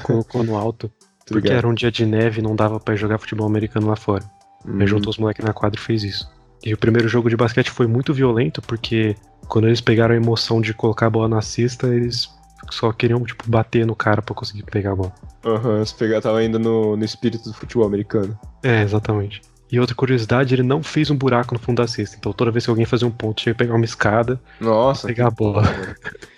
colocou 0.02 0.42
no 0.42 0.56
alto, 0.56 0.90
porque 1.26 1.48
ligado? 1.48 1.58
era 1.58 1.68
um 1.68 1.74
dia 1.74 1.90
de 1.90 2.04
neve 2.06 2.40
e 2.40 2.42
não 2.42 2.54
dava 2.56 2.78
pra 2.80 2.94
ir 2.94 2.98
jogar 2.98 3.18
futebol 3.18 3.46
americano 3.46 3.86
lá 3.88 3.96
fora. 3.96 4.24
Hum, 4.66 4.80
Aí 4.80 4.86
juntou 4.86 5.10
os 5.10 5.18
moleques 5.18 5.44
na 5.44 5.52
quadra 5.52 5.78
e 5.78 5.82
fez 5.82 6.02
isso. 6.04 6.30
E 6.64 6.72
o 6.72 6.78
primeiro 6.78 7.08
jogo 7.08 7.28
de 7.28 7.36
basquete 7.36 7.70
foi 7.70 7.86
muito 7.86 8.14
violento, 8.14 8.62
porque 8.62 9.16
quando 9.48 9.66
eles 9.66 9.80
pegaram 9.80 10.14
a 10.14 10.16
emoção 10.16 10.60
de 10.60 10.72
colocar 10.72 11.06
a 11.06 11.10
bola 11.10 11.28
na 11.28 11.42
cesta, 11.42 11.88
eles 11.88 12.28
só 12.70 12.92
queriam, 12.92 13.22
tipo, 13.24 13.44
bater 13.48 13.84
no 13.84 13.96
cara 13.96 14.22
pra 14.22 14.34
conseguir 14.34 14.62
pegar 14.62 14.92
a 14.92 14.96
bola. 14.96 15.12
Aham, 15.44 15.84
se 15.84 15.94
pegar, 15.94 16.20
tava 16.20 16.38
ainda 16.38 16.58
no, 16.58 16.96
no 16.96 17.04
espírito 17.04 17.48
do 17.48 17.54
futebol 17.54 17.84
americano. 17.86 18.38
É, 18.62 18.82
exatamente. 18.82 19.42
E 19.70 19.80
outra 19.80 19.94
curiosidade, 19.96 20.54
ele 20.54 20.62
não 20.62 20.82
fez 20.82 21.10
um 21.10 21.16
buraco 21.16 21.54
no 21.54 21.58
fundo 21.60 21.78
da 21.82 21.88
cesta. 21.88 22.16
Então 22.16 22.32
toda 22.32 22.50
vez 22.50 22.64
que 22.64 22.70
alguém 22.70 22.84
fazia 22.84 23.08
um 23.08 23.10
ponto, 23.10 23.42
tinha 23.42 23.54
que 23.54 23.58
pegar 23.58 23.74
uma 23.74 23.84
escada, 23.84 24.40
Nossa, 24.60 25.08
pegar 25.08 25.28
a 25.28 25.30
bola. 25.30 25.62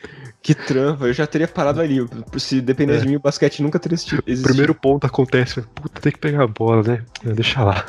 que 0.45 0.55
trampa. 0.55 1.07
Eu 1.07 1.13
já 1.15 1.27
teria 1.27 1.49
parado 1.49 1.81
ali. 1.81 2.07
Se 2.37 2.61
dependesse 2.61 2.99
É. 3.01 3.03
de 3.03 3.09
mim, 3.09 3.17
o 3.17 3.21
basquete 3.21 3.63
nunca 3.63 3.79
teria 3.79 3.95
existido. 3.97 4.23
O 4.23 4.43
primeiro 4.43 4.75
ponto 4.75 5.07
acontece, 5.07 5.63
puta, 5.75 6.01
tem 6.03 6.13
que 6.13 6.19
pegar 6.19 6.45
a 6.45 6.47
bola, 6.47 6.83
né? 6.83 7.03
Deixa 7.25 7.65
lá. 7.65 7.83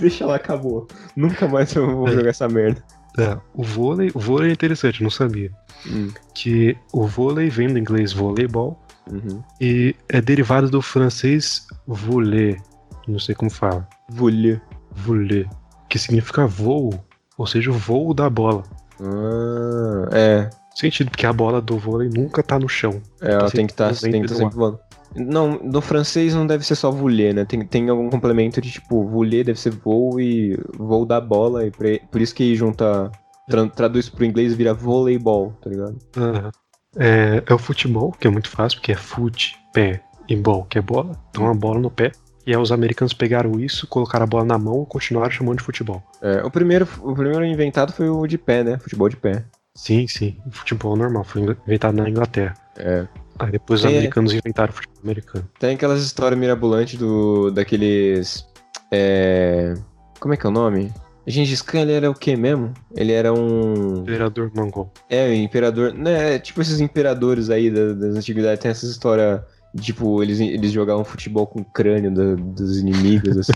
Deixa 0.00 0.26
lá, 0.26 0.34
acabou. 0.34 0.88
Nunca 1.14 1.46
mais 1.46 1.72
eu 1.76 1.86
vou 1.88 2.08
É. 2.08 2.12
jogar 2.12 2.30
essa 2.30 2.48
merda. 2.48 2.82
É, 3.16 3.38
o 3.54 3.62
vôlei, 3.62 4.10
o 4.14 4.18
vôlei 4.18 4.50
é 4.50 4.52
interessante, 4.52 5.00
não 5.02 5.10
sabia. 5.10 5.50
Hum, 5.86 6.10
Que 6.34 6.76
o 6.92 7.06
vôlei 7.06 7.48
vem 7.48 7.68
do 7.68 7.78
inglês 7.78 8.12
voleibol 8.12 8.78
uhum. 9.10 9.40
e 9.60 9.94
é 10.08 10.20
derivado 10.20 10.68
do 10.68 10.82
francês 10.82 11.66
voler. 11.86 12.60
Não 13.06 13.20
sei 13.20 13.34
como 13.36 13.48
fala. 13.50 13.86
Voulez. 14.10 14.60
Voler. 14.90 15.48
Que 15.88 15.98
significa 16.00 16.46
voo, 16.48 16.92
ou 17.38 17.46
seja, 17.46 17.70
o 17.70 17.74
voo 17.74 18.12
da 18.12 18.28
bola. 18.28 18.64
Ah, 19.00 20.08
é. 20.12 20.50
Sentido, 20.76 21.10
porque 21.10 21.24
a 21.24 21.32
bola 21.32 21.58
do 21.58 21.78
vôlei 21.78 22.10
nunca 22.14 22.42
tá 22.42 22.58
no 22.58 22.68
chão. 22.68 23.00
É, 23.22 23.32
ela 23.32 23.50
tem 23.50 23.66
que 23.66 23.72
estar 23.72 23.86
tá 23.86 23.90
no 23.90 23.96
ar. 23.96 24.28
sempre 24.28 24.54
voando. 24.54 24.78
Não, 25.14 25.58
no 25.58 25.80
francês 25.80 26.34
não 26.34 26.46
deve 26.46 26.66
ser 26.66 26.74
só 26.74 26.90
voulez, 26.90 27.34
né? 27.34 27.46
Tem, 27.46 27.64
tem 27.66 27.88
algum 27.88 28.10
complemento 28.10 28.60
de 28.60 28.70
tipo, 28.70 29.02
voulez 29.06 29.46
deve 29.46 29.58
ser 29.58 29.70
voo 29.70 30.20
e 30.20 30.54
voo 30.76 31.06
da 31.06 31.18
bola, 31.18 31.66
e 31.66 31.70
por, 31.70 31.86
por 32.10 32.20
isso 32.20 32.34
que 32.34 32.54
junta. 32.54 33.10
Tra, 33.48 33.66
traduz 33.68 34.10
pro 34.10 34.24
inglês 34.24 34.52
e 34.52 34.56
vira 34.56 34.74
voleibol, 34.74 35.52
tá 35.62 35.70
ligado? 35.70 35.96
Aham. 36.14 36.50
É, 36.98 37.42
é 37.46 37.54
o 37.54 37.58
futebol, 37.58 38.12
que 38.12 38.26
é 38.26 38.30
muito 38.30 38.50
fácil, 38.50 38.78
porque 38.78 38.92
é 38.92 38.96
fute, 38.96 39.56
pé 39.72 40.02
e 40.28 40.36
ball, 40.36 40.64
que 40.64 40.78
é 40.78 40.82
bola. 40.82 41.12
Então 41.30 41.48
a 41.48 41.54
bola 41.54 41.80
no 41.80 41.90
pé. 41.90 42.12
E 42.46 42.52
aí 42.52 42.60
os 42.60 42.70
americanos 42.70 43.14
pegaram 43.14 43.58
isso, 43.58 43.86
colocaram 43.86 44.24
a 44.24 44.26
bola 44.26 44.44
na 44.44 44.58
mão 44.58 44.82
e 44.82 44.86
continuaram 44.86 45.30
chamando 45.30 45.58
de 45.58 45.64
futebol. 45.64 46.02
É, 46.22 46.44
o, 46.44 46.50
primeiro, 46.50 46.86
o 47.00 47.14
primeiro 47.14 47.44
inventado 47.44 47.92
foi 47.92 48.08
o 48.08 48.26
de 48.26 48.36
pé, 48.36 48.62
né? 48.62 48.78
Futebol 48.78 49.08
de 49.08 49.16
pé. 49.16 49.44
Sim, 49.76 50.08
sim. 50.08 50.36
O 50.46 50.50
futebol 50.50 50.96
normal, 50.96 51.22
foi 51.22 51.42
inventado 51.42 51.94
na 51.96 52.08
Inglaterra. 52.08 52.54
É. 52.78 53.06
Aí 53.38 53.50
depois 53.52 53.80
os 53.80 53.86
Tem- 53.86 53.96
americanos 53.98 54.32
inventaram 54.32 54.70
o 54.70 54.74
futebol 54.74 55.00
americano. 55.04 55.48
Tem 55.60 55.74
aquelas 55.74 56.02
histórias 56.02 56.40
mirabolantes 56.40 56.98
do, 56.98 57.50
daqueles. 57.50 58.46
É. 58.90 59.74
Como 60.18 60.32
é 60.32 60.36
que 60.36 60.46
é 60.46 60.48
o 60.48 60.52
nome? 60.52 60.90
Gengis 61.26 61.60
Khan, 61.60 61.80
ele 61.80 61.92
era 61.92 62.10
o 62.10 62.14
que 62.14 62.36
mesmo? 62.36 62.72
Ele 62.94 63.12
era 63.12 63.32
um. 63.34 63.98
Imperador 63.98 64.50
mongol. 64.54 64.90
É, 65.10 65.28
o 65.28 65.34
imperador. 65.34 65.92
Né, 65.92 66.38
tipo 66.38 66.62
esses 66.62 66.80
imperadores 66.80 67.50
aí 67.50 67.70
da- 67.70 67.92
das 67.92 68.16
antiguidades, 68.16 68.60
tem 68.62 68.70
essa 68.70 68.86
história. 68.86 69.44
Tipo, 69.80 70.22
eles, 70.22 70.40
eles 70.40 70.72
jogavam 70.72 71.04
futebol 71.04 71.46
com 71.46 71.60
o 71.60 71.64
crânio 71.64 72.10
da- 72.12 72.34
dos 72.34 72.78
inimigos, 72.78 73.36
assim. 73.38 73.52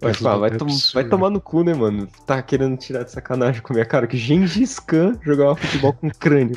Vai, 0.00 0.10
Mas 0.12 0.16
falar, 0.18 0.36
vai, 0.38 0.50
é 0.50 0.56
tom- 0.56 0.66
vai 0.94 1.04
tomar 1.04 1.30
no 1.30 1.40
cu, 1.40 1.62
né, 1.64 1.74
mano? 1.74 2.08
Tá 2.26 2.40
querendo 2.42 2.76
tirar 2.76 3.02
de 3.04 3.10
sacanagem 3.10 3.62
com 3.62 3.72
a 3.72 3.74
minha 3.74 3.86
cara 3.86 4.06
que 4.06 4.16
Gengis 4.16 4.78
Khan 4.78 5.18
jogava 5.22 5.56
futebol 5.56 5.92
com 5.92 6.08
crânio. 6.10 6.56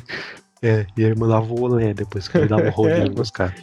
É, 0.61 0.85
e 0.97 1.05
aí 1.05 1.15
mandava 1.15 1.45
o 1.53 1.61
olé 1.61 1.93
depois 1.93 2.27
que 2.27 2.37
ele 2.37 2.47
dava 2.47 2.63
um 2.63 2.69
rolinho 2.71 3.13
nos 3.13 3.29
caras. 3.29 3.53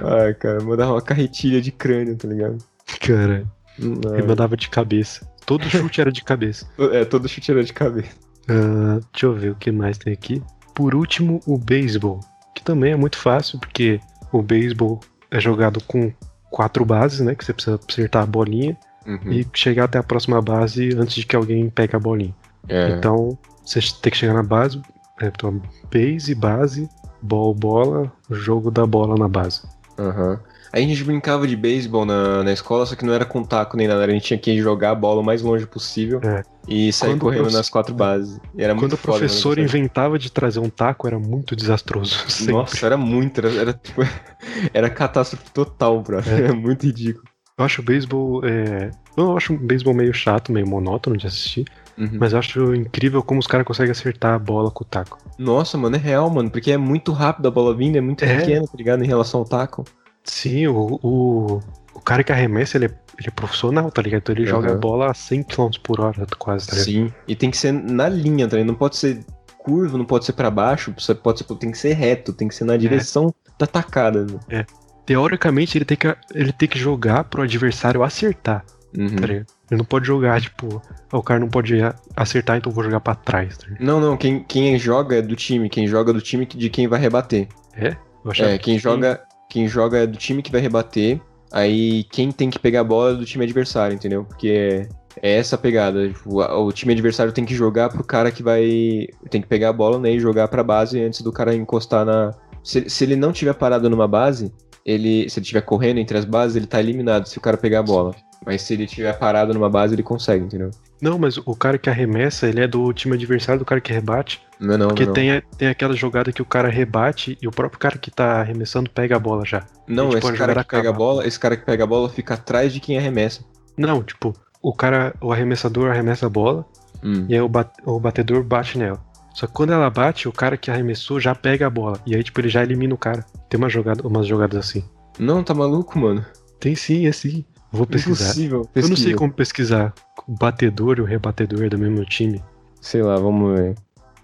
Ai, 0.00 0.32
cara, 0.34 0.62
mandava 0.62 0.92
uma 0.92 1.02
carretilha 1.02 1.60
de 1.60 1.70
crânio, 1.70 2.16
tá 2.16 2.26
ligado? 2.28 2.58
Cara, 3.00 3.44
Não, 3.78 4.14
ele 4.14 4.26
mandava 4.26 4.56
de 4.56 4.68
cabeça. 4.68 5.26
Todo 5.44 5.64
chute 5.68 6.00
era 6.00 6.10
de 6.12 6.22
cabeça. 6.24 6.66
É, 6.78 7.04
todo 7.04 7.28
chute 7.28 7.50
era 7.50 7.62
de 7.62 7.72
cabeça. 7.72 8.10
Ah, 8.48 8.98
deixa 9.12 9.26
eu 9.26 9.34
ver 9.34 9.50
o 9.50 9.54
que 9.56 9.70
mais 9.70 9.98
tem 9.98 10.12
aqui. 10.12 10.42
Por 10.74 10.94
último, 10.94 11.40
o 11.46 11.58
beisebol, 11.58 12.20
que 12.54 12.62
também 12.62 12.92
é 12.92 12.96
muito 12.96 13.18
fácil, 13.18 13.58
porque 13.58 14.00
o 14.32 14.42
beisebol 14.42 15.00
é 15.30 15.40
jogado 15.40 15.82
com 15.84 16.12
quatro 16.50 16.84
bases, 16.84 17.20
né? 17.20 17.34
Que 17.34 17.44
você 17.44 17.52
precisa 17.52 17.78
acertar 17.88 18.22
a 18.22 18.26
bolinha 18.26 18.76
Uhum. 19.06 19.32
e 19.32 19.46
chegar 19.54 19.84
até 19.84 19.98
a 19.98 20.02
próxima 20.02 20.40
base 20.42 20.94
antes 20.94 21.14
de 21.14 21.24
que 21.24 21.34
alguém 21.34 21.70
pegue 21.70 21.96
a 21.96 21.98
bolinha. 21.98 22.34
É. 22.68 22.90
Então, 22.90 23.38
você 23.64 23.80
tem 24.02 24.10
que 24.10 24.18
chegar 24.18 24.34
na 24.34 24.42
base, 24.42 24.82
é, 25.22 25.26
então, 25.28 25.62
base, 25.90 26.34
base, 26.34 26.88
ball, 27.22 27.54
bola, 27.54 28.12
jogo 28.30 28.70
da 28.70 28.84
bola 28.86 29.16
na 29.16 29.26
base. 29.26 29.62
Aham. 29.98 30.38
Aí 30.72 30.84
a 30.84 30.88
gente 30.88 31.02
brincava 31.04 31.46
de 31.46 31.56
beisebol 31.56 32.04
na, 32.04 32.42
na 32.44 32.52
escola, 32.52 32.84
só 32.86 32.94
que 32.94 33.04
não 33.04 33.14
era 33.14 33.24
com 33.24 33.42
taco 33.42 33.76
nem 33.76 33.88
nada. 33.88 34.04
A 34.04 34.10
gente 34.10 34.26
tinha 34.26 34.38
que 34.38 34.60
jogar 34.60 34.90
a 34.90 34.94
bola 34.94 35.20
o 35.20 35.24
mais 35.24 35.40
longe 35.42 35.66
possível 35.66 36.20
É. 36.22 36.42
e 36.68 36.92
sair 36.92 37.10
Quando 37.10 37.20
correndo 37.20 37.50
nas 37.50 37.70
quatro 37.70 37.94
bases. 37.94 38.38
E 38.56 38.62
era 38.62 38.74
Quando 38.74 38.80
muito 38.82 38.94
o 38.94 38.96
foda, 38.96 39.18
professor 39.18 39.56
né, 39.56 39.62
inventava 39.62 40.18
de 40.18 40.30
trazer 40.30 40.60
um 40.60 40.68
taco, 40.68 41.06
era 41.06 41.18
muito 41.18 41.56
desastroso. 41.56 42.14
sempre. 42.28 42.52
Nossa, 42.52 42.84
era 42.86 42.96
muito. 42.96 43.38
Era, 43.38 43.52
era, 43.54 43.72
tipo. 43.72 44.02
Era 44.72 44.88
catástrofe 44.88 45.50
total, 45.52 46.00
bro. 46.00 46.18
É. 46.20 46.44
Era 46.44 46.52
muito 46.54 46.86
ridículo. 46.86 47.24
Eu 47.58 47.64
acho 47.64 47.80
o 47.82 47.84
beisebol. 47.84 48.40
É... 48.44 48.90
Eu 49.16 49.36
acho 49.36 49.52
o 49.52 49.58
beisebol 49.58 49.92
meio 49.94 50.14
chato, 50.14 50.52
meio 50.52 50.66
monótono 50.66 51.16
de 51.16 51.26
assistir. 51.26 51.64
Uhum. 51.98 52.10
Mas 52.20 52.32
eu 52.32 52.38
acho 52.38 52.74
incrível 52.76 53.20
como 53.24 53.40
os 53.40 53.46
caras 53.48 53.66
conseguem 53.66 53.90
acertar 53.90 54.34
a 54.34 54.38
bola 54.38 54.70
com 54.70 54.84
o 54.84 54.86
taco. 54.86 55.18
Nossa, 55.36 55.76
mano, 55.76 55.96
é 55.96 55.98
real, 55.98 56.30
mano. 56.30 56.48
Porque 56.48 56.70
é 56.70 56.76
muito 56.76 57.10
rápido 57.10 57.48
a 57.48 57.50
bola 57.50 57.74
vindo, 57.74 57.96
é 57.96 58.00
muito 58.00 58.24
É. 58.24 58.36
pequena, 58.38 58.64
tá 58.64 58.72
ligado? 58.76 59.02
Em 59.02 59.06
relação 59.08 59.40
ao 59.40 59.46
taco. 59.46 59.84
Sim, 60.28 60.66
o, 60.68 60.98
o, 61.02 61.60
o 61.94 62.00
cara 62.00 62.22
que 62.22 62.30
arremessa, 62.30 62.76
ele 62.76 62.86
é, 62.86 62.90
ele 63.18 63.28
é 63.28 63.30
profissional, 63.30 63.90
tá 63.90 64.02
ligado? 64.02 64.20
Então 64.20 64.34
ele 64.34 64.46
joga 64.46 64.72
a 64.72 64.76
bola 64.76 65.10
a 65.10 65.14
100 65.14 65.42
km 65.44 65.70
por 65.82 66.00
hora, 66.00 66.26
quase, 66.38 66.66
tá 66.66 66.72
ligado? 66.76 66.84
Sim. 66.86 67.12
E 67.26 67.34
tem 67.34 67.50
que 67.50 67.56
ser 67.56 67.72
na 67.72 68.08
linha, 68.08 68.46
tá 68.46 68.56
ligado? 68.56 68.68
Não 68.68 68.74
pode 68.74 68.96
ser 68.96 69.24
curvo, 69.58 69.98
não 69.98 70.04
pode 70.04 70.24
ser 70.24 70.32
pra 70.32 70.50
baixo, 70.50 70.92
pode 71.22 71.38
ser, 71.38 71.44
tem 71.58 71.70
que 71.70 71.78
ser 71.78 71.94
reto, 71.94 72.32
tem 72.32 72.46
que 72.48 72.54
ser 72.54 72.64
na 72.64 72.74
É. 72.74 72.78
direção 72.78 73.34
da 73.58 73.66
tacada. 73.66 74.26
Né? 74.48 74.64
Teoricamente, 75.06 75.76
ele 75.78 75.84
tem, 75.84 75.96
que, 75.96 76.14
ele 76.34 76.52
tem 76.52 76.68
que 76.68 76.78
jogar 76.78 77.24
pro 77.24 77.42
adversário 77.42 78.02
acertar, 78.02 78.64
Uhum. 78.96 79.16
tá 79.16 79.26
ligado? 79.26 79.46
Ele 79.70 79.78
não 79.78 79.84
pode 79.84 80.06
jogar, 80.06 80.40
tipo, 80.40 80.80
ah, 81.10 81.18
o 81.18 81.22
cara 81.22 81.40
não 81.40 81.48
pode 81.48 81.74
acertar, 82.16 82.56
então 82.56 82.70
eu 82.70 82.74
vou 82.74 82.84
jogar 82.84 83.00
pra 83.00 83.14
trás, 83.14 83.56
tá? 83.58 83.66
Não, 83.80 84.00
não, 84.00 84.16
quem, 84.16 84.42
quem 84.44 84.78
joga 84.78 85.16
é 85.16 85.22
do 85.22 85.36
time, 85.36 85.68
quem 85.68 85.86
joga 85.86 86.10
é 86.10 86.14
do 86.14 86.20
time 86.22 86.46
de 86.46 86.70
quem 86.70 86.86
vai 86.88 86.98
rebater. 87.00 87.48
É? 87.74 87.96
Eu 88.24 88.32
É, 88.44 88.58
quem 88.58 88.76
que- 88.76 88.78
joga, 88.82 89.20
quem 89.48 89.66
joga 89.68 89.98
é 89.98 90.06
do 90.06 90.16
time 90.18 90.42
que 90.42 90.52
vai 90.52 90.60
rebater, 90.60 91.20
aí 91.52 92.04
quem 92.04 92.30
tem 92.30 92.50
que 92.50 92.58
pegar 92.58 92.80
a 92.80 92.84
bola 92.84 93.12
é 93.12 93.14
do 93.14 93.24
time 93.24 93.44
adversário, 93.44 93.94
entendeu? 93.94 94.24
Porque 94.24 94.86
é, 95.22 95.36
essa 95.38 95.56
a 95.56 95.58
pegada. 95.58 96.08
Tipo, 96.08 96.40
a- 96.40 96.58
o 96.58 96.70
time 96.72 96.92
adversário 96.92 97.32
tem 97.32 97.44
que 97.44 97.54
jogar 97.54 97.88
pro 97.88 98.04
cara 98.04 98.30
que 98.30 98.42
vai. 98.42 99.06
Tem 99.30 99.40
que 99.40 99.48
pegar 99.48 99.70
a 99.70 99.72
bola 99.72 99.98
né, 99.98 100.12
e 100.12 100.20
jogar 100.20 100.48
pra 100.48 100.62
base 100.62 101.00
antes 101.02 101.22
do 101.22 101.32
cara 101.32 101.54
encostar 101.54 102.04
na. 102.04 102.32
Se, 102.62 102.88
se 102.88 103.04
ele 103.04 103.16
não 103.16 103.32
tiver 103.32 103.54
parado 103.54 103.88
numa 103.88 104.06
base, 104.06 104.52
ele. 104.84 105.28
Se 105.28 105.38
ele 105.38 105.44
estiver 105.44 105.62
correndo 105.62 105.98
entre 105.98 106.18
as 106.18 106.24
bases, 106.24 106.56
ele 106.56 106.66
tá 106.66 106.78
eliminado 106.80 107.26
se 107.26 107.38
o 107.38 107.40
cara 107.40 107.56
pegar 107.56 107.80
a 107.80 107.82
bola. 107.82 108.14
Mas 108.46 108.62
se 108.62 108.72
ele 108.74 108.86
tiver 108.86 109.12
parado 109.18 109.52
numa 109.52 109.68
base, 109.68 109.94
ele 109.94 110.02
consegue, 110.02 110.44
entendeu? 110.44 110.70
Não, 111.02 111.18
mas 111.18 111.36
o 111.38 111.54
cara 111.54 111.76
que 111.78 111.90
arremessa, 111.90 112.48
ele 112.48 112.60
é 112.60 112.66
do 112.68 112.92
time 112.92 113.14
adversário 113.14 113.58
do 113.58 113.64
cara 113.64 113.80
que 113.80 113.92
rebate. 113.92 114.40
Não, 114.58 114.74
é 114.74 114.78
não, 114.78 114.88
Porque 114.88 115.06
não. 115.06 115.12
tem, 115.12 115.32
a- 115.32 115.42
tem 115.56 115.68
aquela 115.68 115.94
jogada 115.94 116.32
que 116.32 116.42
o 116.42 116.44
cara 116.46 116.68
rebate 116.68 117.36
e 117.42 117.46
o 117.46 117.50
próprio 117.50 117.78
cara 117.78 117.98
que 117.98 118.10
tá 118.10 118.40
arremessando 118.40 118.88
pega 118.90 119.16
a 119.16 119.18
bola 119.18 119.44
já. 119.44 119.64
Não, 119.86 120.10
gente 120.12 120.24
esse 120.24 120.32
cara 120.36 120.64
que 120.64 120.70
pega 120.70 120.88
a 120.88 120.92
bola, 120.92 121.26
esse 121.26 121.38
cara 121.38 121.56
que 121.56 121.64
pega 121.64 121.84
a 121.84 121.86
bola 121.86 122.08
fica 122.08 122.34
atrás 122.34 122.72
de 122.72 122.80
quem 122.80 122.96
arremessa. 122.98 123.42
Não, 123.76 124.02
tipo, 124.02 124.32
o 124.62 124.72
cara, 124.72 125.14
o 125.20 125.32
arremessador 125.32 125.90
arremessa 125.90 126.26
a 126.26 126.30
bola 126.30 126.64
Hum. 127.02 127.26
e 127.28 127.34
aí 127.34 127.40
o, 127.40 127.50
o 127.84 128.00
batedor 128.00 128.42
bate 128.42 128.76
nela. 128.78 129.00
Só 129.34 129.46
que 129.46 129.52
quando 129.52 129.72
ela 129.72 129.88
bate, 129.88 130.26
o 130.28 130.32
cara 130.32 130.56
que 130.56 130.68
arremessou 130.68 131.20
já 131.20 131.32
pega 131.32 131.66
a 131.68 131.70
bola. 131.70 132.00
E 132.04 132.16
aí, 132.16 132.24
tipo, 132.24 132.40
ele 132.40 132.48
já 132.48 132.60
elimina 132.62 132.92
o 132.92 132.98
cara. 132.98 133.24
Tem 133.48 133.56
uma 133.56 133.68
jogada, 133.68 134.04
umas 134.04 134.26
jogadas 134.26 134.58
assim. 134.58 134.84
Não, 135.16 135.44
tá 135.44 135.54
maluco, 135.54 135.96
mano? 135.96 136.26
Tem 136.58 136.74
sim, 136.74 137.06
é 137.06 137.12
sim. 137.12 137.44
Vou 137.70 137.86
pesquisar. 137.86 138.24
Impossível. 138.24 138.60
Eu 138.74 138.82
não 138.82 138.88
sei 138.88 138.96
Pesquisa. 138.96 139.16
como 139.16 139.32
pesquisar 139.32 139.94
o 140.26 140.32
batedor 140.32 140.98
e 140.98 141.00
o 141.02 141.04
rebatedor 141.04 141.68
do 141.68 141.78
mesmo 141.78 142.04
time. 142.04 142.42
Sei 142.80 143.02
lá, 143.02 143.16
vamos 143.16 143.58
ver. 143.58 143.74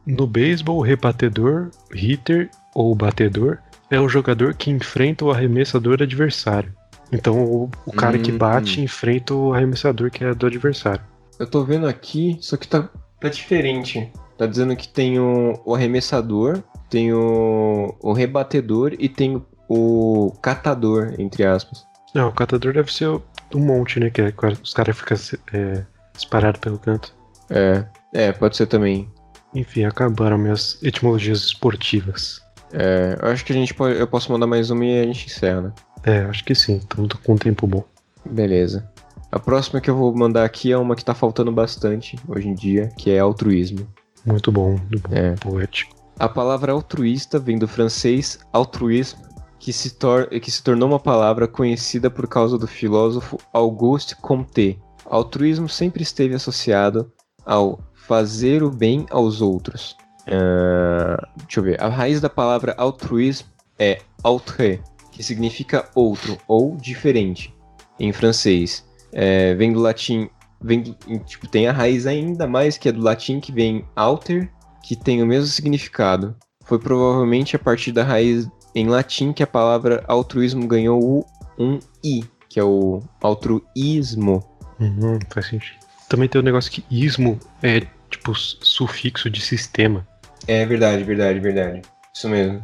No 0.07 0.27
beisebol, 0.27 0.79
o 0.79 0.83
rebatedor, 0.83 1.71
hitter 1.93 2.51
ou 2.75 2.95
batedor 2.95 3.59
é 3.91 4.01
o 4.01 4.09
jogador 4.09 4.55
que 4.55 4.71
enfrenta 4.71 5.25
o 5.25 5.31
arremessador 5.31 6.03
adversário. 6.03 6.73
Então 7.13 7.45
o, 7.45 7.71
o 7.87 7.93
cara 7.93 8.19
que 8.19 8.33
Hum. 8.33 8.39
bate 8.39 8.81
enfrenta 8.81 9.35
o 9.35 9.53
arremessador 9.53 10.11
que 10.11 10.25
é 10.25 10.35
do 10.35 10.47
adversário. 10.47 11.03
Eu 11.39 11.47
tô 11.47 11.65
vendo 11.65 11.87
aqui, 11.87 12.37
só 12.41 12.57
que 12.57 12.67
tá, 12.67 12.89
tá 13.21 13.29
diferente. 13.29 14.11
Tá 14.39 14.47
dizendo 14.47 14.75
que 14.75 14.89
tem 14.89 15.19
o, 15.19 15.61
o 15.65 15.75
arremessador, 15.75 16.63
tem 16.91 17.13
o, 17.13 17.95
o 18.01 18.13
rebatedor 18.13 18.95
e 18.99 19.09
tem 19.09 19.37
o, 19.37 19.45
o 19.69 20.31
catador, 20.43 21.15
entre 21.19 21.45
aspas. 21.45 21.85
Não, 22.15 22.29
o 22.29 22.33
catador 22.33 22.73
deve 22.73 22.93
ser 22.93 23.07
o- 23.09 23.23
um 23.59 23.65
monte, 23.65 24.01
né? 24.01 24.11
Que 24.11 24.23
é, 24.23 24.33
os 24.63 24.73
caras 24.73 24.97
ficam 24.97 25.17
é, 25.53 25.85
espalhados 26.17 26.61
pelo 26.61 26.79
canto. 26.79 27.15
É, 27.51 27.85
é, 28.13 28.33
pode 28.33 28.57
ser 28.57 28.67
também. 28.67 29.09
Enfim, 29.55 29.85
acabaram 29.85 30.39
minhas 30.39 30.79
etimologias 30.83 31.41
esportivas. 31.45 32.41
É, 32.73 33.17
eu 33.21 33.29
acho 33.29 33.45
que 33.45 33.53
a 33.53 33.57
gente 33.57 33.73
pode, 33.73 33.99
eu 33.99 34.07
posso 34.07 34.33
mandar 34.33 34.47
mais 34.47 34.71
uma 34.71 34.85
e 34.85 35.01
a 35.01 35.05
gente 35.05 35.27
encerra, 35.27 35.61
né? 35.63 35.73
É, 36.03 36.19
acho 36.25 36.45
que 36.45 36.55
sim. 36.55 36.77
Estamos 36.77 37.13
com 37.13 37.35
um 37.35 37.39
tempo 37.39 37.67
bom. 37.67 37.85
Beleza. 38.25 38.89
A 39.31 39.39
próxima 39.39 39.81
que 39.81 39.91
eu 39.91 39.97
vou 39.97 40.15
mandar 40.15 40.45
aqui 40.45 40.71
é 40.71 40.79
uma 40.79 40.95
que 40.95 41.05
tá 41.05 41.15
faltando 41.15 41.51
bastante 41.51 42.17
hoje 42.29 42.49
em 42.49 42.55
dia, 42.55 42.89
que 42.97 43.11
é 43.11 43.19
altruísmo. 43.19 43.87
Muito 44.25 44.51
bom, 44.53 44.79
muito 44.91 45.09
bom. 45.09 45.15
É. 45.15 45.33
Poético. 45.33 45.95
A 46.19 46.29
palavra 46.29 46.73
altruísta 46.73 47.39
vem 47.39 47.59
do 47.59 47.67
francês 47.67 48.39
altruisme, 48.53 49.21
que 49.65 49.73
se, 49.73 49.97
que 50.43 50.51
se 50.51 50.63
tornou 50.63 50.87
uma 50.87 51.01
palavra 51.01 51.49
conhecida 51.49 52.11
por 52.11 52.29
causa 52.29 52.59
do 52.59 52.67
filósofo 52.67 53.39
Auguste 53.51 54.15
Comte. 54.15 54.79
Altruísmo 55.07 55.71
sempre 55.71 56.03
esteve 56.03 56.35
associado 56.35 57.11
ao 57.47 57.81
fazer 57.95 58.63
o 58.63 58.71
bem 58.71 59.07
aos 59.11 59.41
outros. 59.41 59.97
Ah, 60.31 61.17
deixa 61.47 61.61
eu 61.61 61.65
ver. 61.65 61.83
A 61.83 61.89
raiz 61.89 62.21
da 62.21 62.29
palavra 62.29 62.75
altruisme 62.77 63.49
é 63.79 64.03
autre, 64.23 64.83
que 65.11 65.23
significa 65.23 65.89
outro 65.95 66.37
ou 66.47 66.77
diferente 66.77 67.55
em 67.99 68.13
francês. 68.13 68.85
É, 69.15 69.55
vem 69.55 69.73
do 69.73 69.81
latim. 69.81 70.29
Vem 70.61 70.83
do- 70.83 70.95
tipo, 71.21 71.49
tem 71.49 71.69
a 71.69 71.73
raiz 71.73 72.07
ainda 72.07 72.47
mais 72.47 72.77
que 72.77 72.91
é 72.91 72.93
do 72.93 73.03
latim 73.03 73.41
que 73.41 73.51
vem 73.51 73.87
alter, 73.97 74.53
que 74.83 74.95
tem 74.95 75.23
o 75.23 75.27
mesmo 75.27 75.47
significado. 75.47 76.37
Foi 76.67 76.79
provavelmente 76.79 77.57
a 77.57 77.59
partir 77.59 77.93
da 77.93 78.05
raiz 78.05 78.47
em 78.75 78.87
latim 78.89 79.33
que 79.33 79.43
a 79.43 79.47
palavra 79.47 80.03
altruísmo 80.09 80.67
ganhou 80.67 81.01
o 81.03 81.27
um 81.59 81.79
i, 82.03 82.25
que 82.49 82.59
é 82.59 82.65
o 82.65 83.03
altruísmo. 83.23 84.43
Uhum, 84.81 85.19
faz 85.33 85.47
sentido. 85.47 85.79
Também 86.09 86.29
tem 86.29 86.41
o 86.41 86.45
negócio 86.45 86.71
que 86.71 86.85
ismo 86.91 87.39
é 87.63 87.81
tipo 88.11 88.35
sufixo 88.35 89.31
de 89.31 89.41
sistema. 89.41 90.07
É 90.47 90.65
verdade, 90.67 91.03
verdade, 91.05 91.39
verdade. 91.41 91.83
Isso 92.15 92.29
mesmo. 92.29 92.61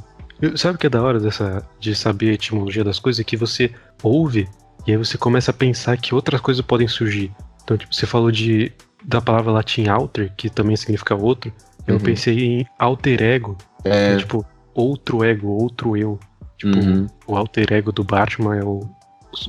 Sabe 0.56 0.76
o 0.76 0.78
que 0.78 0.86
é 0.86 0.90
da 0.90 1.02
hora 1.02 1.20
dessa, 1.20 1.62
de 1.78 1.94
saber 1.94 2.30
a 2.30 2.34
etimologia 2.34 2.82
das 2.84 2.98
coisas? 2.98 3.20
É 3.20 3.24
que 3.24 3.36
você 3.36 3.70
ouve 4.02 4.48
e 4.86 4.92
aí 4.92 4.96
você 4.96 5.18
começa 5.18 5.50
a 5.50 5.54
pensar 5.54 5.96
que 5.98 6.14
outras 6.14 6.40
coisas 6.40 6.64
podem 6.64 6.88
surgir. 6.88 7.30
Então, 7.62 7.76
tipo, 7.76 7.94
você 7.94 8.06
falou 8.06 8.30
de 8.30 8.72
da 9.04 9.20
palavra 9.20 9.50
latim 9.52 9.88
alter, 9.88 10.32
que 10.36 10.50
também 10.50 10.76
significa 10.76 11.14
outro. 11.14 11.52
Eu 11.86 11.94
Uhum. 11.94 12.00
pensei 12.00 12.38
em 12.44 12.66
alter 12.78 13.22
ego, 13.22 13.56
que 13.82 13.88
É. 13.88 14.12
é 14.12 14.16
tipo 14.16 14.44
outro 14.74 15.24
ego, 15.24 15.48
outro 15.48 15.96
eu. 15.96 16.18
Tipo, 16.58 16.78
Uhum. 16.78 17.06
o 17.26 17.36
alter 17.36 17.72
ego 17.72 17.90
do 17.92 18.04
Batman 18.04 18.56
é 18.56 18.64
o. 18.64 18.80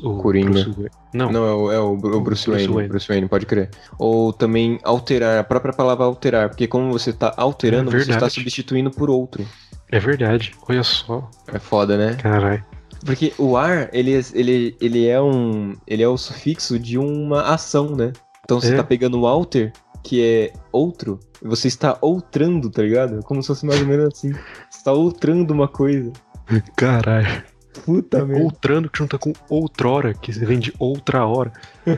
o 0.04 0.18
Coringa. 0.18 0.52
Bruce 0.52 0.70
Wayne. 0.72 0.90
Não, 1.14 1.32
Não, 1.32 1.46
é 1.46 1.54
o, 1.54 1.72
é 1.72 1.80
o 1.80 1.92
o 1.94 1.98
Bruce, 1.98 2.22
Bruce 2.22 2.50
Wayne, 2.52 2.68
Wayne. 2.74 2.90
Bruce 2.90 3.08
Wayne, 3.08 3.28
pode 3.28 3.46
crer. 3.46 3.70
Ou 4.00 4.32
também 4.32 4.80
alterar, 4.84 5.40
a 5.40 5.44
própria 5.44 5.74
palavra 5.74 6.06
alterar, 6.06 6.50
porque 6.50 6.68
como 6.68 6.92
você 6.92 7.12
tá 7.12 7.34
alterando, 7.36 7.94
É 7.96 8.00
você 8.00 8.12
está 8.12 8.30
substituindo 8.30 8.92
por 8.92 9.10
outro. 9.10 9.46
é 9.92 10.00
verdade. 10.00 10.54
Olha 10.70 10.84
só. 10.84 11.30
É 11.48 11.60
foda, 11.60 11.98
né? 11.98 12.16
Caralho. 12.16 12.64
Porque 13.06 13.34
o 13.38 13.58
ar, 13.58 13.90
ele, 13.92 14.16
é- 14.16 14.22
ele, 14.34 14.78
ele 14.80 15.08
é 15.08 15.20
um. 15.22 15.74
Ele 15.88 16.04
é 16.04 16.08
o 16.08 16.16
sufixo 16.18 16.78
de 16.80 16.98
uma 17.00 17.42
ação, 17.42 17.96
né? 17.96 18.14
Então 18.46 18.62
você 18.62 18.74
É. 18.74 18.78
tá 18.78 18.84
pegando 18.84 19.20
o 19.20 19.26
alter, 19.28 19.74
que 20.04 20.24
é 20.24 20.54
outro, 20.72 21.20
você 21.42 21.68
está 21.68 21.98
outrando, 22.02 22.70
tá 22.70 22.82
ligado? 22.82 23.22
Como 23.24 23.42
se 23.42 23.48
fosse 23.48 23.66
mais 23.66 23.82
ou 23.82 23.88
menos 23.88 24.06
assim. 24.14 24.32
Você 24.70 24.84
tá 24.84 24.92
outrando 24.92 25.54
uma 25.54 25.68
coisa. 25.68 26.12
Caralho. 26.76 27.44
Puta 27.86 28.26
merda. 28.26 28.44
Outrando 28.44 28.90
que 28.90 28.98
junta 28.98 29.18
com 29.18 29.32
outrora, 29.50 30.14
que 30.14 30.32
vem 30.32 30.60
de 30.60 30.74
outra 30.78 31.26
hora. 31.26 31.52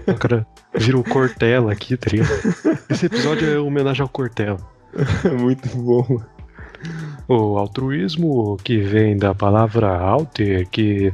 O 0.08 0.14
cara 0.16 0.46
vira 0.76 0.98
o 0.98 1.04
Cortella 1.04 1.72
aqui, 1.72 1.98
tá 1.98 2.12
ligado? 2.12 2.30
Esse 2.90 3.08
episódio 3.08 3.50
é 3.50 3.60
homenagem 3.60 4.02
ao 4.02 4.10
Cortella. 4.10 4.60
Muito 5.40 5.68
bom. 5.76 6.22
O 7.28 7.58
altruísmo 7.58 8.58
que 8.58 8.82
vem 8.82 9.18
da 9.18 9.34
palavra 9.34 9.98
alter, 9.98 10.68
que. 10.70 11.14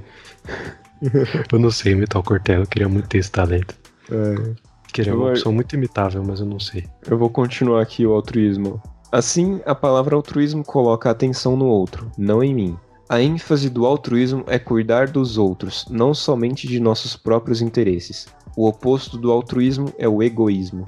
Eu 1.52 1.60
não 1.60 1.72
sei 1.72 1.94
imitar 1.94 2.20
o 2.20 2.26
Cortella, 2.26 2.64
eu 2.64 2.68
queria 2.68 2.90
muito 2.90 3.08
ter 3.08 3.20
esse 3.20 3.32
talento. 3.32 3.74
É. 4.12 4.69
Queria 4.94 5.16
uma 5.16 5.28
Eu- 5.30 5.34
pessoa 5.34 5.54
muito 5.54 5.76
imitável, 5.76 6.24
mas 6.26 6.40
eu 6.40 6.46
não 6.46 6.60
sei. 6.60 6.86
Eu 7.08 7.18
vou 7.18 7.30
continuar 7.30 7.82
aqui 7.82 8.06
o 8.06 8.14
altruísmo. 8.14 8.82
Assim, 9.12 9.60
a 9.66 9.74
palavra 9.74 10.16
altruísmo 10.16 10.64
coloca 10.64 11.10
a 11.10 11.12
atenção 11.12 11.56
no 11.56 11.66
outro, 11.66 12.12
não 12.18 12.44
em 12.44 12.54
mim. 12.54 12.78
A 13.08 13.20
ênfase 13.22 13.70
do 13.70 13.86
altruísmo 13.86 14.44
é 14.48 14.60
cuidar 14.60 15.08
dos 15.08 15.38
outros, 15.38 15.86
não 15.90 16.14
somente 16.14 16.68
de 16.68 16.80
nossos 16.80 17.16
próprios 17.16 17.60
interesses. 17.62 18.28
O 18.56 18.68
oposto 18.68 19.18
do 19.18 19.32
altruísmo 19.32 19.92
é 19.98 20.08
o 20.08 20.22
egoísmo. 20.22 20.86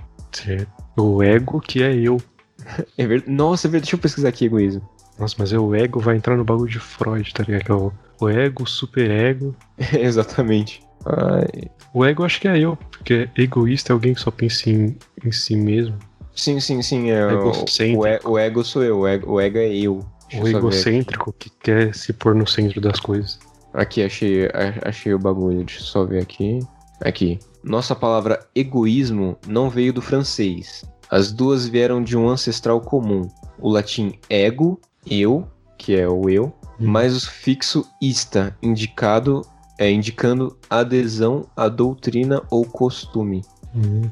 O 0.98 1.24
ego 1.24 1.60
que 1.60 1.82
é 1.82 1.94
eu. 1.96 2.18
É 2.98 3.08
verdade. 3.08 3.32
Nossa, 3.32 3.68
é 3.68 3.70
verdade. 3.72 3.86
Deixa 3.86 3.96
eu 3.96 4.00
pesquisar 4.00 4.30
aqui 4.30 4.46
egoísmo. 4.46 4.88
Nossa, 5.20 5.36
mas 5.40 5.52
é 5.52 5.58
o 5.58 5.74
ego 5.74 6.00
vai 6.00 6.16
entrar 6.16 6.38
no 6.38 6.44
bagulho 6.44 6.70
de 6.70 6.80
Freud, 6.80 7.34
tá 7.34 7.44
ligado? 7.44 7.64
Que 7.64 7.72
é 7.72 7.76
o, 7.76 7.92
o 8.22 8.30
ego, 8.30 8.64
o 8.64 8.68
superego. 8.68 9.56
Exatamente. 10.00 10.84
Ai. 11.06 11.70
O 11.94 12.06
ego 12.06 12.24
acho 12.24 12.40
que 12.40 12.48
é 12.48 12.58
eu, 12.58 12.78
porque 12.78 13.30
egoísta 13.38 13.92
é 13.92 13.94
alguém 13.94 14.14
que 14.14 14.22
só 14.22 14.32
pensa 14.32 14.70
em, 14.70 14.98
em 15.24 15.32
si 15.32 15.56
mesmo. 15.56 15.98
Sim, 16.34 16.60
sim, 16.60 16.82
sim. 16.82 17.10
É, 17.10 17.26
o, 17.28 17.52
o, 17.52 18.32
o 18.32 18.40
ego 18.40 18.64
sou 18.64 18.84
eu. 18.84 19.00
O 19.00 19.08
ego, 19.08 19.34
o 19.34 19.42
ego 19.42 19.58
é 19.58 19.76
eu. 19.76 20.06
Deixa 20.30 20.44
o 20.44 20.48
eu 20.48 20.58
egocêntrico 20.58 21.34
que 21.34 21.50
quer 21.50 21.94
se 21.94 22.14
pôr 22.14 22.34
no 22.34 22.48
centro 22.48 22.80
das 22.80 23.00
coisas. 23.00 23.38
Aqui, 23.74 24.04
achei, 24.04 24.50
achei 24.84 25.14
o 25.14 25.20
bagulho. 25.20 25.66
Deixa 25.66 25.82
eu 25.82 25.86
só 25.86 26.06
ver 26.06 26.22
aqui. 26.22 26.60
Aqui. 27.04 27.40
Nossa 27.64 27.96
palavra 27.96 28.40
egoísmo 28.56 29.38
não 29.48 29.70
veio 29.70 29.92
do 29.92 30.02
francês. 30.02 30.86
As 31.10 31.32
duas 31.32 31.68
vieram 31.68 32.02
de 32.02 32.18
um 32.18 32.30
ancestral 32.30 32.80
comum. 32.80 33.28
O 33.60 33.70
latim 33.70 34.14
ego, 34.30 34.80
eu, 35.06 35.48
que 35.78 35.96
é 35.96 36.08
o 36.08 36.30
eu, 36.30 36.54
mais 36.80 37.16
o 37.16 37.20
sufixo 37.20 37.86
ista, 38.02 38.56
indicado, 38.62 39.42
é, 39.82 39.90
indicando 39.92 40.56
adesão 40.70 41.48
à 41.58 41.68
doutrina 41.68 42.44
ou 42.52 42.64
costume. 42.64 43.42
Uhum. 43.74 44.12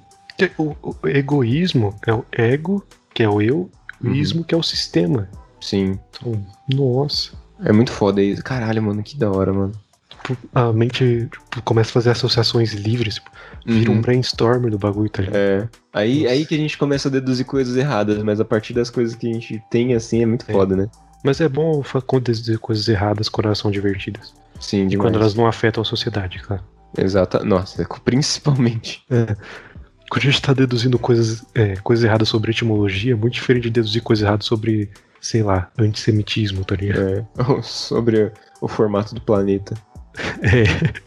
O, 0.57 0.75
o 1.03 1.07
egoísmo 1.07 1.93
é 2.07 2.13
o 2.13 2.25
ego, 2.31 2.83
que 3.13 3.21
é 3.21 3.29
o 3.29 3.39
eu, 3.39 3.69
e 4.01 4.07
o 4.07 4.09
Uhum. 4.09 4.15
ismo, 4.15 4.43
que 4.43 4.55
é 4.55 4.57
o 4.57 4.63
sistema. 4.63 5.29
Sim. 5.61 5.99
Então, 6.09 6.43
nossa. 6.73 7.33
É 7.63 7.71
muito 7.71 7.91
foda 7.91 8.19
isso. 8.21 8.41
Caralho, 8.43 8.81
mano, 8.81 9.03
que 9.03 9.15
da 9.17 9.29
hora, 9.29 9.53
mano. 9.53 9.73
Tipo, 10.09 10.37
a 10.55 10.73
mente 10.73 11.27
tipo, 11.29 11.61
começa 11.63 11.91
a 11.91 11.93
fazer 11.93 12.09
associações 12.11 12.73
livres, 12.73 13.15
tipo, 13.15 13.29
vira 13.65 13.91
um 13.91 13.95
Uhum. 13.95 14.01
brainstorm 14.01 14.69
do 14.69 14.79
bagulho, 14.79 15.09
tá 15.09 15.21
ligado? 15.21 15.35
É. 15.37 15.69
Aí, 15.93 16.21
Nossa. 16.23 16.33
aí 16.33 16.45
que 16.47 16.55
a 16.55 16.57
gente 16.57 16.77
começa 16.79 17.09
a 17.09 17.11
deduzir 17.11 17.45
coisas 17.45 17.75
erradas, 17.75 18.23
mas 18.23 18.39
a 18.39 18.45
partir 18.45 18.73
das 18.73 18.89
coisas 18.89 19.13
que 19.15 19.29
a 19.29 19.33
gente 19.33 19.61
tem, 19.69 19.93
assim, 19.93 20.23
é 20.23 20.25
muito 20.25 20.45
É. 20.47 20.51
foda, 20.53 20.75
né? 20.75 20.87
Mas 21.23 21.41
é 21.41 21.49
bom 21.49 21.83
acontecer 21.93 22.57
coisas 22.59 22.87
erradas 22.87 23.29
são 23.55 23.69
divertidas. 23.69 24.33
Sim, 24.59 24.87
demais. 24.87 25.05
quando 25.09 25.19
elas 25.19 25.35
não 25.35 25.47
afetam 25.47 25.81
a 25.81 25.85
sociedade, 25.85 26.39
claro. 26.39 26.63
Exata. 26.97 27.43
Nossa, 27.43 27.85
principalmente. 28.03 29.03
quando 29.07 30.17
a 30.17 30.31
gente 30.31 30.41
tá 30.41 30.53
deduzindo 30.53 30.97
coisas, 30.97 31.45
é, 31.55 31.75
coisas 31.77 32.03
erradas 32.05 32.29
sobre 32.29 32.51
etimologia, 32.51 33.13
é 33.13 33.15
muito 33.15 33.33
diferente 33.33 33.63
de 33.63 33.69
deduzir 33.71 34.01
coisas 34.01 34.25
erradas 34.25 34.45
sobre, 34.45 34.89
sei 35.21 35.43
lá, 35.43 35.71
antissemitismo, 35.77 36.65
tá 36.65 36.75
ligado? 36.75 37.01
É, 37.01 37.25
sobre 37.61 38.31
o 38.61 38.67
formato 38.67 39.13
do 39.15 39.21
planeta. 39.21 39.75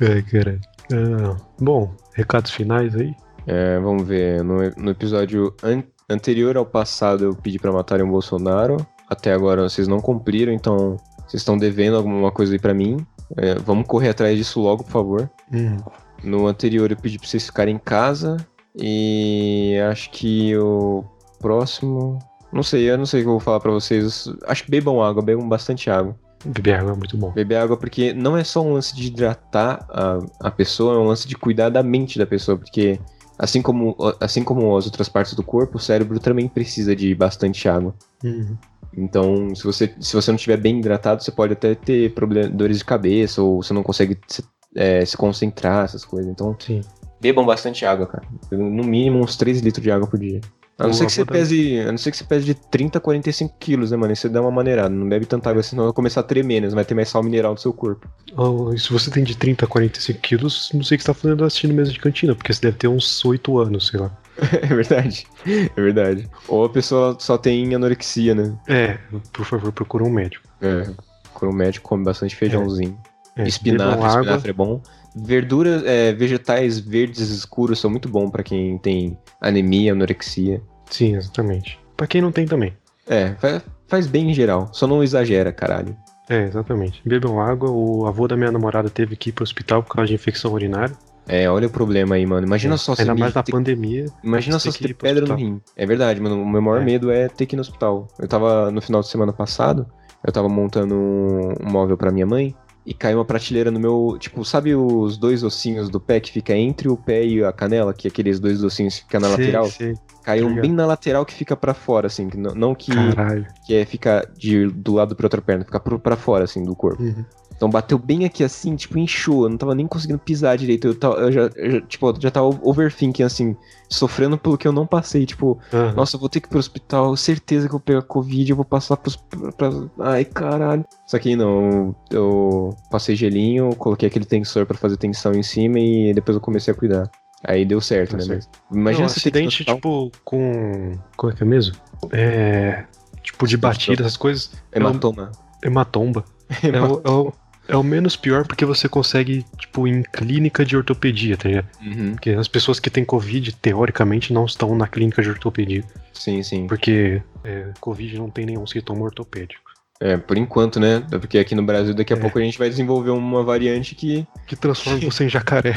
É. 0.00 0.18
é, 0.18 0.22
cara. 0.22 0.60
Ah, 0.92 1.36
bom, 1.60 1.94
recados 2.14 2.50
finais 2.50 2.94
aí? 2.94 3.14
É, 3.46 3.78
vamos 3.78 4.06
ver. 4.06 4.42
No, 4.42 4.58
no 4.76 4.90
episódio 4.90 5.54
an 5.62 5.82
anterior 6.08 6.56
ao 6.56 6.66
passado, 6.66 7.24
eu 7.24 7.34
pedi 7.34 7.58
para 7.58 7.72
matarem 7.72 8.04
o 8.04 8.10
Bolsonaro. 8.10 8.84
Até 9.08 9.32
agora 9.32 9.62
vocês 9.62 9.86
não 9.88 10.00
cumpriram, 10.00 10.52
então 10.52 10.96
vocês 11.30 11.42
estão 11.42 11.56
devendo 11.56 11.96
alguma 11.96 12.32
coisa 12.32 12.52
aí 12.52 12.58
para 12.58 12.74
mim. 12.74 13.06
É, 13.36 13.54
vamos 13.54 13.86
correr 13.86 14.08
atrás 14.08 14.36
disso 14.36 14.60
logo, 14.60 14.82
por 14.82 14.90
favor. 14.90 15.30
Hum. 15.52 15.76
No 16.24 16.48
anterior 16.48 16.90
eu 16.90 16.96
pedi 16.96 17.18
pra 17.18 17.28
vocês 17.28 17.46
ficarem 17.46 17.76
em 17.76 17.78
casa. 17.78 18.36
E 18.76 19.76
acho 19.88 20.10
que 20.10 20.56
o 20.56 21.04
próximo. 21.38 22.18
Não 22.52 22.64
sei, 22.64 22.90
eu 22.90 22.98
não 22.98 23.06
sei 23.06 23.20
o 23.20 23.22
que 23.22 23.28
eu 23.28 23.32
vou 23.34 23.40
falar 23.40 23.60
pra 23.60 23.70
vocês. 23.70 24.28
Acho 24.44 24.64
que 24.64 24.70
bebam 24.72 25.00
água, 25.00 25.22
bebam 25.22 25.48
bastante 25.48 25.88
água. 25.88 26.18
Beber 26.44 26.80
água 26.80 26.92
é 26.92 26.96
muito 26.96 27.16
bom. 27.16 27.30
Beber 27.30 27.56
água 27.56 27.76
porque 27.76 28.12
não 28.12 28.36
é 28.36 28.42
só 28.42 28.60
um 28.60 28.72
lance 28.72 28.96
de 28.96 29.06
hidratar 29.06 29.86
a, 29.88 30.18
a 30.40 30.50
pessoa, 30.50 30.96
é 30.96 30.98
um 30.98 31.06
lance 31.06 31.28
de 31.28 31.36
cuidar 31.36 31.68
da 31.68 31.82
mente 31.82 32.18
da 32.18 32.26
pessoa, 32.26 32.58
porque 32.58 32.98
assim 33.38 33.62
como, 33.62 33.94
assim 34.18 34.42
como 34.42 34.76
as 34.76 34.86
outras 34.86 35.08
partes 35.08 35.34
do 35.34 35.44
corpo, 35.44 35.76
o 35.76 35.80
cérebro 35.80 36.18
também 36.18 36.48
precisa 36.48 36.96
de 36.96 37.14
bastante 37.14 37.68
água. 37.68 37.94
Uhum. 38.24 38.56
Então, 38.96 39.54
se 39.54 39.64
você, 39.64 39.94
se 40.00 40.14
você 40.14 40.30
não 40.30 40.36
estiver 40.36 40.56
bem 40.56 40.78
hidratado, 40.78 41.22
você 41.22 41.30
pode 41.30 41.52
até 41.52 41.74
ter 41.74 42.12
problemas, 42.12 42.50
dores 42.50 42.78
de 42.78 42.84
cabeça, 42.84 43.42
ou 43.42 43.62
você 43.62 43.72
não 43.72 43.82
consegue 43.82 44.18
se, 44.26 44.44
é, 44.74 45.04
se 45.04 45.16
concentrar, 45.16 45.84
essas 45.84 46.04
coisas. 46.04 46.30
Então, 46.30 46.56
Sim. 46.58 46.80
bebam 47.20 47.46
bastante 47.46 47.84
água, 47.86 48.06
cara. 48.06 48.24
No 48.50 48.84
mínimo 48.84 49.20
uns 49.20 49.36
3 49.36 49.60
litros 49.60 49.82
de 49.82 49.90
água 49.90 50.06
por 50.06 50.18
dia. 50.18 50.40
A 50.80 50.86
não, 50.86 50.94
ser 50.94 51.04
que 51.04 51.12
você 51.12 51.26
pese, 51.26 51.78
a 51.80 51.92
não 51.92 51.98
ser 51.98 52.10
que 52.10 52.16
você 52.16 52.24
pese 52.24 52.46
de 52.46 52.54
30 52.54 52.96
a 52.96 53.00
45 53.02 53.54
quilos, 53.60 53.90
né, 53.90 53.98
mano? 53.98 54.14
E 54.14 54.16
você 54.16 54.30
dá 54.30 54.40
uma 54.40 54.50
maneirada. 54.50 54.88
Não 54.88 55.06
bebe 55.06 55.26
tanta 55.26 55.50
água, 55.50 55.62
senão 55.62 55.84
vai 55.84 55.92
começar 55.92 56.20
a 56.20 56.22
tremer, 56.22 56.62
né? 56.62 56.68
Vai 56.70 56.86
ter 56.86 56.94
mais 56.94 57.10
sal 57.10 57.22
mineral 57.22 57.52
no 57.52 57.58
seu 57.58 57.70
corpo. 57.70 58.08
Oh, 58.34 58.72
e 58.72 58.78
se 58.78 58.90
você 58.90 59.10
tem 59.10 59.22
de 59.22 59.36
30 59.36 59.66
a 59.66 59.68
45 59.68 60.18
quilos, 60.20 60.70
não 60.72 60.82
sei 60.82 60.94
o 60.94 60.98
que 60.98 61.04
você 61.04 61.12
tá 61.12 61.14
fazendo 61.14 61.44
assistindo 61.44 61.74
mesa 61.74 61.92
de 61.92 61.98
cantina, 61.98 62.34
porque 62.34 62.50
você 62.50 62.62
deve 62.62 62.78
ter 62.78 62.88
uns 62.88 63.22
8 63.22 63.58
anos, 63.58 63.88
sei 63.88 64.00
lá. 64.00 64.10
É 64.62 64.66
verdade. 64.66 65.26
É 65.46 65.80
verdade. 65.80 66.28
Ou 66.48 66.64
a 66.64 66.68
pessoa 66.70 67.16
só 67.18 67.36
tem 67.38 67.74
anorexia, 67.74 68.34
né? 68.34 68.54
É, 68.68 68.98
por 69.32 69.44
favor, 69.44 69.72
procura 69.72 70.04
um 70.04 70.10
médico. 70.10 70.46
É. 70.60 70.88
Procura 71.24 71.50
um 71.52 71.54
médico, 71.54 71.88
come 71.88 72.04
bastante 72.04 72.34
feijãozinho. 72.36 72.98
É, 73.36 73.46
espinafre, 73.46 73.94
bebam 73.94 74.04
água. 74.10 74.20
espinafre 74.20 74.50
é 74.50 74.54
bom. 74.54 74.80
Verduras, 75.14 75.84
é, 75.84 76.12
vegetais 76.12 76.78
verdes 76.78 77.30
escuros 77.30 77.80
são 77.80 77.90
muito 77.90 78.08
bons 78.08 78.30
pra 78.30 78.42
quem 78.42 78.78
tem 78.78 79.18
anemia, 79.40 79.92
anorexia. 79.92 80.62
Sim, 80.88 81.16
exatamente. 81.16 81.78
Pra 81.96 82.06
quem 82.06 82.20
não 82.20 82.30
tem 82.32 82.46
também. 82.46 82.72
É, 83.08 83.34
fa- 83.38 83.62
faz 83.88 84.06
bem 84.06 84.30
em 84.30 84.34
geral. 84.34 84.68
Só 84.72 84.86
não 84.86 85.02
exagera, 85.02 85.52
caralho. 85.52 85.96
É, 86.28 86.44
exatamente. 86.44 87.02
Bebam 87.04 87.40
água. 87.40 87.70
O 87.70 88.06
avô 88.06 88.28
da 88.28 88.36
minha 88.36 88.52
namorada 88.52 88.88
teve 88.88 89.16
que 89.16 89.30
ir 89.30 89.32
pro 89.32 89.42
hospital 89.42 89.82
por 89.82 89.96
causa 89.96 90.08
de 90.08 90.14
infecção 90.14 90.52
urinária. 90.52 90.94
É, 91.28 91.48
olha 91.48 91.66
o 91.68 91.70
problema 91.70 92.16
aí, 92.16 92.26
mano. 92.26 92.46
Imagina 92.46 92.76
só 92.76 92.94
se 92.94 93.02
Ainda 93.02 93.14
mais 93.14 93.32
na 93.34 93.42
ter- 93.42 93.52
pandemia. 93.52 94.06
Imagina 94.24 94.58
só 94.58 94.70
se 94.70 94.78
ter 94.80 94.94
pedra 94.94 95.24
no 95.26 95.34
rim. 95.34 95.60
É 95.76 95.86
verdade, 95.86 96.20
mano. 96.20 96.42
O 96.42 96.48
meu 96.48 96.60
maior 96.60 96.80
É. 96.82 96.84
medo 96.84 97.10
é 97.10 97.28
ter 97.28 97.46
que 97.46 97.54
ir 97.54 97.58
no 97.58 97.60
hospital. 97.62 98.08
Eu 98.18 98.26
tava 98.26 98.70
no 98.70 98.80
final 98.80 99.00
de 99.00 99.08
semana 99.08 99.32
passado, 99.32 99.86
eu 100.26 100.32
tava 100.32 100.48
montando 100.48 100.94
um 100.94 101.54
móvel 101.70 101.96
pra 101.96 102.10
minha 102.10 102.26
mãe 102.26 102.54
e 102.84 102.92
caiu 102.94 103.18
uma 103.18 103.24
prateleira 103.24 103.70
no 103.70 103.78
meu. 103.78 104.16
Tipo, 104.18 104.44
sabe 104.44 104.74
os 104.74 105.16
dois 105.16 105.44
ossinhos 105.44 105.88
do 105.88 106.00
pé 106.00 106.18
que 106.18 106.32
fica 106.32 106.54
entre 106.56 106.88
o 106.88 106.96
pé 106.96 107.24
e 107.24 107.44
a 107.44 107.52
canela? 107.52 107.94
Que 107.94 108.08
aqueles 108.08 108.40
dois 108.40 108.64
ossinhos 108.64 108.96
que 108.96 109.02
ficam 109.04 109.20
na 109.20 109.28
Sei, 109.28 109.36
lateral? 109.46 109.66
sei. 109.66 109.94
Caiu 110.24 110.52
bem 110.54 110.72
na 110.72 110.84
lateral 110.84 111.24
que 111.24 111.32
fica 111.32 111.56
pra 111.56 111.72
fora, 111.74 112.06
assim. 112.08 112.28
que 112.28 112.36
não, 112.36 112.54
não 112.54 112.74
que, 112.74 112.92
Caralho. 112.92 113.46
que 113.66 113.74
é, 113.74 113.84
fica 113.86 114.28
de, 114.36 114.66
do 114.66 114.94
lado 114.94 115.14
pra 115.16 115.26
outra 115.26 115.40
perna, 115.40 115.64
fica 115.64 115.80
pra 115.80 116.16
fora, 116.16 116.44
assim, 116.44 116.62
do 116.62 116.74
corpo. 116.74 117.02
Uhum. 117.02 117.24
Então 117.60 117.68
bateu 117.68 117.98
bem 117.98 118.24
aqui 118.24 118.42
assim, 118.42 118.74
tipo, 118.74 118.98
inchou. 118.98 119.42
Eu 119.44 119.50
não 119.50 119.58
tava 119.58 119.74
nem 119.74 119.86
conseguindo 119.86 120.18
pisar 120.18 120.56
direito. 120.56 120.86
Eu, 120.88 120.94
tava, 120.94 121.16
eu 121.16 121.30
já, 121.30 121.40
eu 121.56 121.70
já, 121.72 121.80
tipo, 121.82 122.14
já 122.18 122.30
tava 122.30 122.46
overthinking, 122.62 123.22
assim, 123.22 123.54
sofrendo 123.86 124.38
pelo 124.38 124.56
que 124.56 124.66
eu 124.66 124.72
não 124.72 124.86
passei. 124.86 125.26
Tipo, 125.26 125.58
Aham. 125.70 125.92
nossa, 125.92 126.16
eu 126.16 126.20
vou 126.20 126.30
ter 126.30 126.40
que 126.40 126.46
ir 126.46 126.48
pro 126.48 126.58
hospital, 126.58 127.14
certeza 127.18 127.66
que 127.68 127.74
eu 127.74 127.78
vou 127.78 127.80
pegar 127.80 128.00
Covid, 128.00 128.48
eu 128.50 128.56
vou 128.56 128.64
passar 128.64 128.96
pros. 128.96 129.16
Pra, 129.58 129.68
ai, 129.98 130.24
caralho. 130.24 130.86
Só 131.06 131.18
que 131.18 131.36
não, 131.36 131.94
eu 132.10 132.74
passei 132.90 133.14
gelinho, 133.14 133.76
coloquei 133.76 134.08
aquele 134.08 134.24
tensor 134.24 134.64
pra 134.64 134.78
fazer 134.78 134.96
tensão 134.96 135.32
em 135.34 135.42
cima 135.42 135.78
e 135.78 136.14
depois 136.14 136.34
eu 136.36 136.40
comecei 136.40 136.72
a 136.72 136.76
cuidar. 136.76 137.10
Aí 137.44 137.66
deu 137.66 137.82
certo, 137.82 138.12
Tá 138.12 138.16
né? 138.16 138.22
certo. 138.24 138.48
Mas 138.70 138.78
imagina 138.80 138.92
Não, 138.92 139.00
no 139.00 139.16
acidente, 139.18 139.48
hospital, 139.48 139.74
tipo, 139.74 140.12
com. 140.24 140.92
Como 141.14 141.30
é 141.30 141.36
que 141.36 141.42
é 141.42 141.46
mesmo? 141.46 141.76
É. 142.10 142.84
Tipo, 143.22 143.46
de 143.46 143.58
batida, 143.58 144.00
essas 144.02 144.16
coisas. 144.16 144.50
hematoma. 144.72 145.30
Hematomba. 145.62 146.24
É 146.64 146.82
o, 146.82 147.00
é, 147.04 147.08
o, 147.08 147.32
é 147.70 147.76
o 147.76 147.82
menos 147.82 148.16
pior 148.16 148.46
porque 148.46 148.64
você 148.64 148.88
consegue, 148.88 149.44
tipo, 149.58 149.86
em 149.86 150.02
clínica 150.02 150.64
de 150.64 150.76
ortopedia, 150.76 151.36
tá 151.36 151.48
ligado? 151.48 151.68
Uhum. 151.80 152.12
Porque 152.12 152.30
as 152.30 152.48
pessoas 152.48 152.78
que 152.80 152.90
têm 152.90 153.04
Covid, 153.04 153.52
teoricamente, 153.56 154.32
não 154.32 154.44
estão 154.44 154.74
na 154.76 154.86
clínica 154.88 155.22
de 155.22 155.30
ortopedia. 155.30 155.84
Sim, 156.12 156.42
sim. 156.42 156.66
Porque 156.66 157.22
é, 157.44 157.68
Covid 157.80 158.18
não 158.18 158.28
tem 158.28 158.44
nenhum 158.46 158.66
sintoma 158.66 159.02
ortopédico. 159.04 159.70
É, 160.02 160.16
por 160.16 160.36
enquanto, 160.38 160.80
né? 160.80 161.02
Porque 161.10 161.38
aqui 161.38 161.54
no 161.54 161.62
Brasil 161.62 161.94
daqui 161.94 162.12
a 162.12 162.16
É. 162.16 162.20
pouco 162.20 162.38
a 162.38 162.42
gente 162.42 162.58
vai 162.58 162.68
desenvolver 162.70 163.10
uma 163.10 163.44
variante 163.44 163.94
que. 163.94 164.26
Que 164.46 164.56
transforma 164.56 164.98
você 165.00 165.24
em 165.24 165.28
jacaré. 165.28 165.74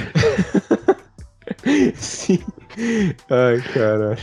Sim. 1.95 2.39
Ai, 3.29 3.61
cara. 3.73 4.17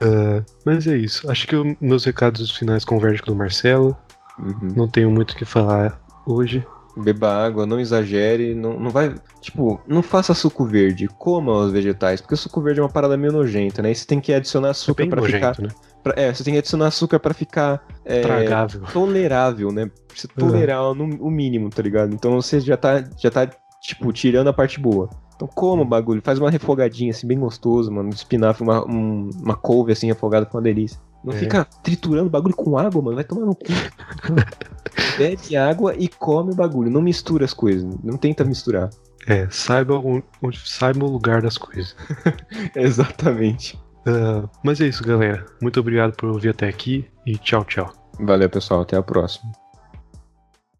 É, 0.00 0.42
mas 0.64 0.86
é 0.86 0.96
isso. 0.96 1.30
Acho 1.30 1.46
que 1.46 1.56
o- 1.56 1.76
meus 1.80 2.04
recados 2.04 2.50
finais 2.50 2.84
convergem 2.84 3.22
com 3.24 3.32
o 3.32 3.36
Marcelo. 3.36 3.96
Uhum. 4.38 4.72
Não 4.76 4.88
tenho 4.88 5.10
muito 5.10 5.32
o 5.32 5.36
que 5.36 5.44
falar 5.44 6.00
hoje. 6.26 6.64
Beba 6.94 7.28
água, 7.46 7.64
não 7.64 7.80
exagere, 7.80 8.54
não, 8.54 8.78
não 8.78 8.90
vai. 8.90 9.14
Tipo, 9.40 9.80
não 9.88 10.02
faça 10.02 10.34
suco 10.34 10.64
verde, 10.66 11.08
coma 11.08 11.50
os 11.52 11.72
vegetais, 11.72 12.20
porque 12.20 12.34
o 12.34 12.36
suco 12.36 12.60
verde 12.60 12.80
é 12.80 12.82
uma 12.82 12.88
parada 12.90 13.16
meio 13.16 13.32
nojenta, 13.32 13.80
né? 13.80 13.90
E 13.92 13.94
você 13.94 14.06
tem 14.06 14.20
que 14.20 14.30
adicionar 14.32 14.68
É 14.68 14.70
açúcar 14.72 15.06
pra 15.06 15.20
nojento, 15.22 15.54
ficar. 15.54 15.62
né? 15.62 15.68
pra- 16.02 16.14
é, 16.16 16.34
você 16.34 16.44
tem 16.44 16.52
que 16.52 16.58
adicionar 16.58 16.88
açúcar 16.88 17.18
pra 17.18 17.32
ficar 17.32 17.82
é, 18.04 18.20
Tragável. 18.20 18.82
tolerável, 18.92 19.72
né? 19.72 19.86
Pra 19.86 20.16
você 20.16 20.26
Uhum. 20.38 20.48
tolerar 20.48 20.94
no, 20.94 21.04
o 21.24 21.30
mínimo, 21.30 21.70
tá 21.70 21.80
ligado? 21.80 22.12
Então 22.12 22.32
você 22.42 22.60
já 22.60 22.76
tá, 22.76 23.02
já 23.18 23.30
tá, 23.30 23.48
tipo, 23.80 24.12
tirando 24.12 24.48
a 24.48 24.52
parte 24.52 24.78
boa. 24.78 25.08
Então 25.34 25.48
coma 25.48 25.82
o 25.82 25.86
bagulho, 25.86 26.20
faz 26.22 26.38
uma 26.38 26.50
refogadinha 26.50 27.10
assim, 27.10 27.26
bem 27.26 27.38
gostoso, 27.38 27.90
mano. 27.90 28.10
Espinafre, 28.10 28.62
uma, 28.62 28.84
um- 28.86 29.30
uma 29.42 29.56
couve 29.56 29.92
assim 29.92 30.06
refogada 30.06 30.46
com 30.46 30.56
uma 30.58 30.62
delícia. 30.62 31.00
Não 31.24 31.32
É. 31.32 31.36
fica 31.36 31.64
triturando 31.82 32.26
o 32.26 32.30
bagulho 32.30 32.54
com 32.54 32.76
água, 32.76 33.00
mano. 33.00 33.14
Vai 33.16 33.24
tomar 33.24 33.46
no 33.46 33.54
cu. 33.54 33.64
Bebe 35.18 35.56
água 35.56 35.94
e 35.96 36.08
come 36.08 36.52
o 36.52 36.54
bagulho. 36.54 36.90
Não 36.90 37.00
mistura 37.02 37.44
as 37.44 37.54
coisas. 37.54 37.84
Não 38.02 38.16
tenta 38.16 38.44
misturar. 38.44 38.90
É, 39.26 39.46
saiba, 39.50 39.94
o- 39.98 40.22
onde, 40.42 40.58
saiba 40.68 41.04
o 41.04 41.10
lugar 41.10 41.40
das 41.42 41.56
coisas. 41.56 41.94
Exatamente. 42.74 43.80
Ah, 44.06 44.48
mas 44.64 44.80
é 44.80 44.86
isso, 44.86 45.04
galera. 45.04 45.46
Muito 45.62 45.78
obrigado 45.78 46.12
por 46.16 46.28
ouvir 46.28 46.48
até 46.48 46.66
aqui 46.68 47.06
e 47.24 47.36
tchau, 47.38 47.64
tchau. 47.64 47.92
Valeu, 48.20 48.50
pessoal. 48.50 48.80
Até 48.82 48.96
a 48.96 49.02
próxima. 49.02 49.52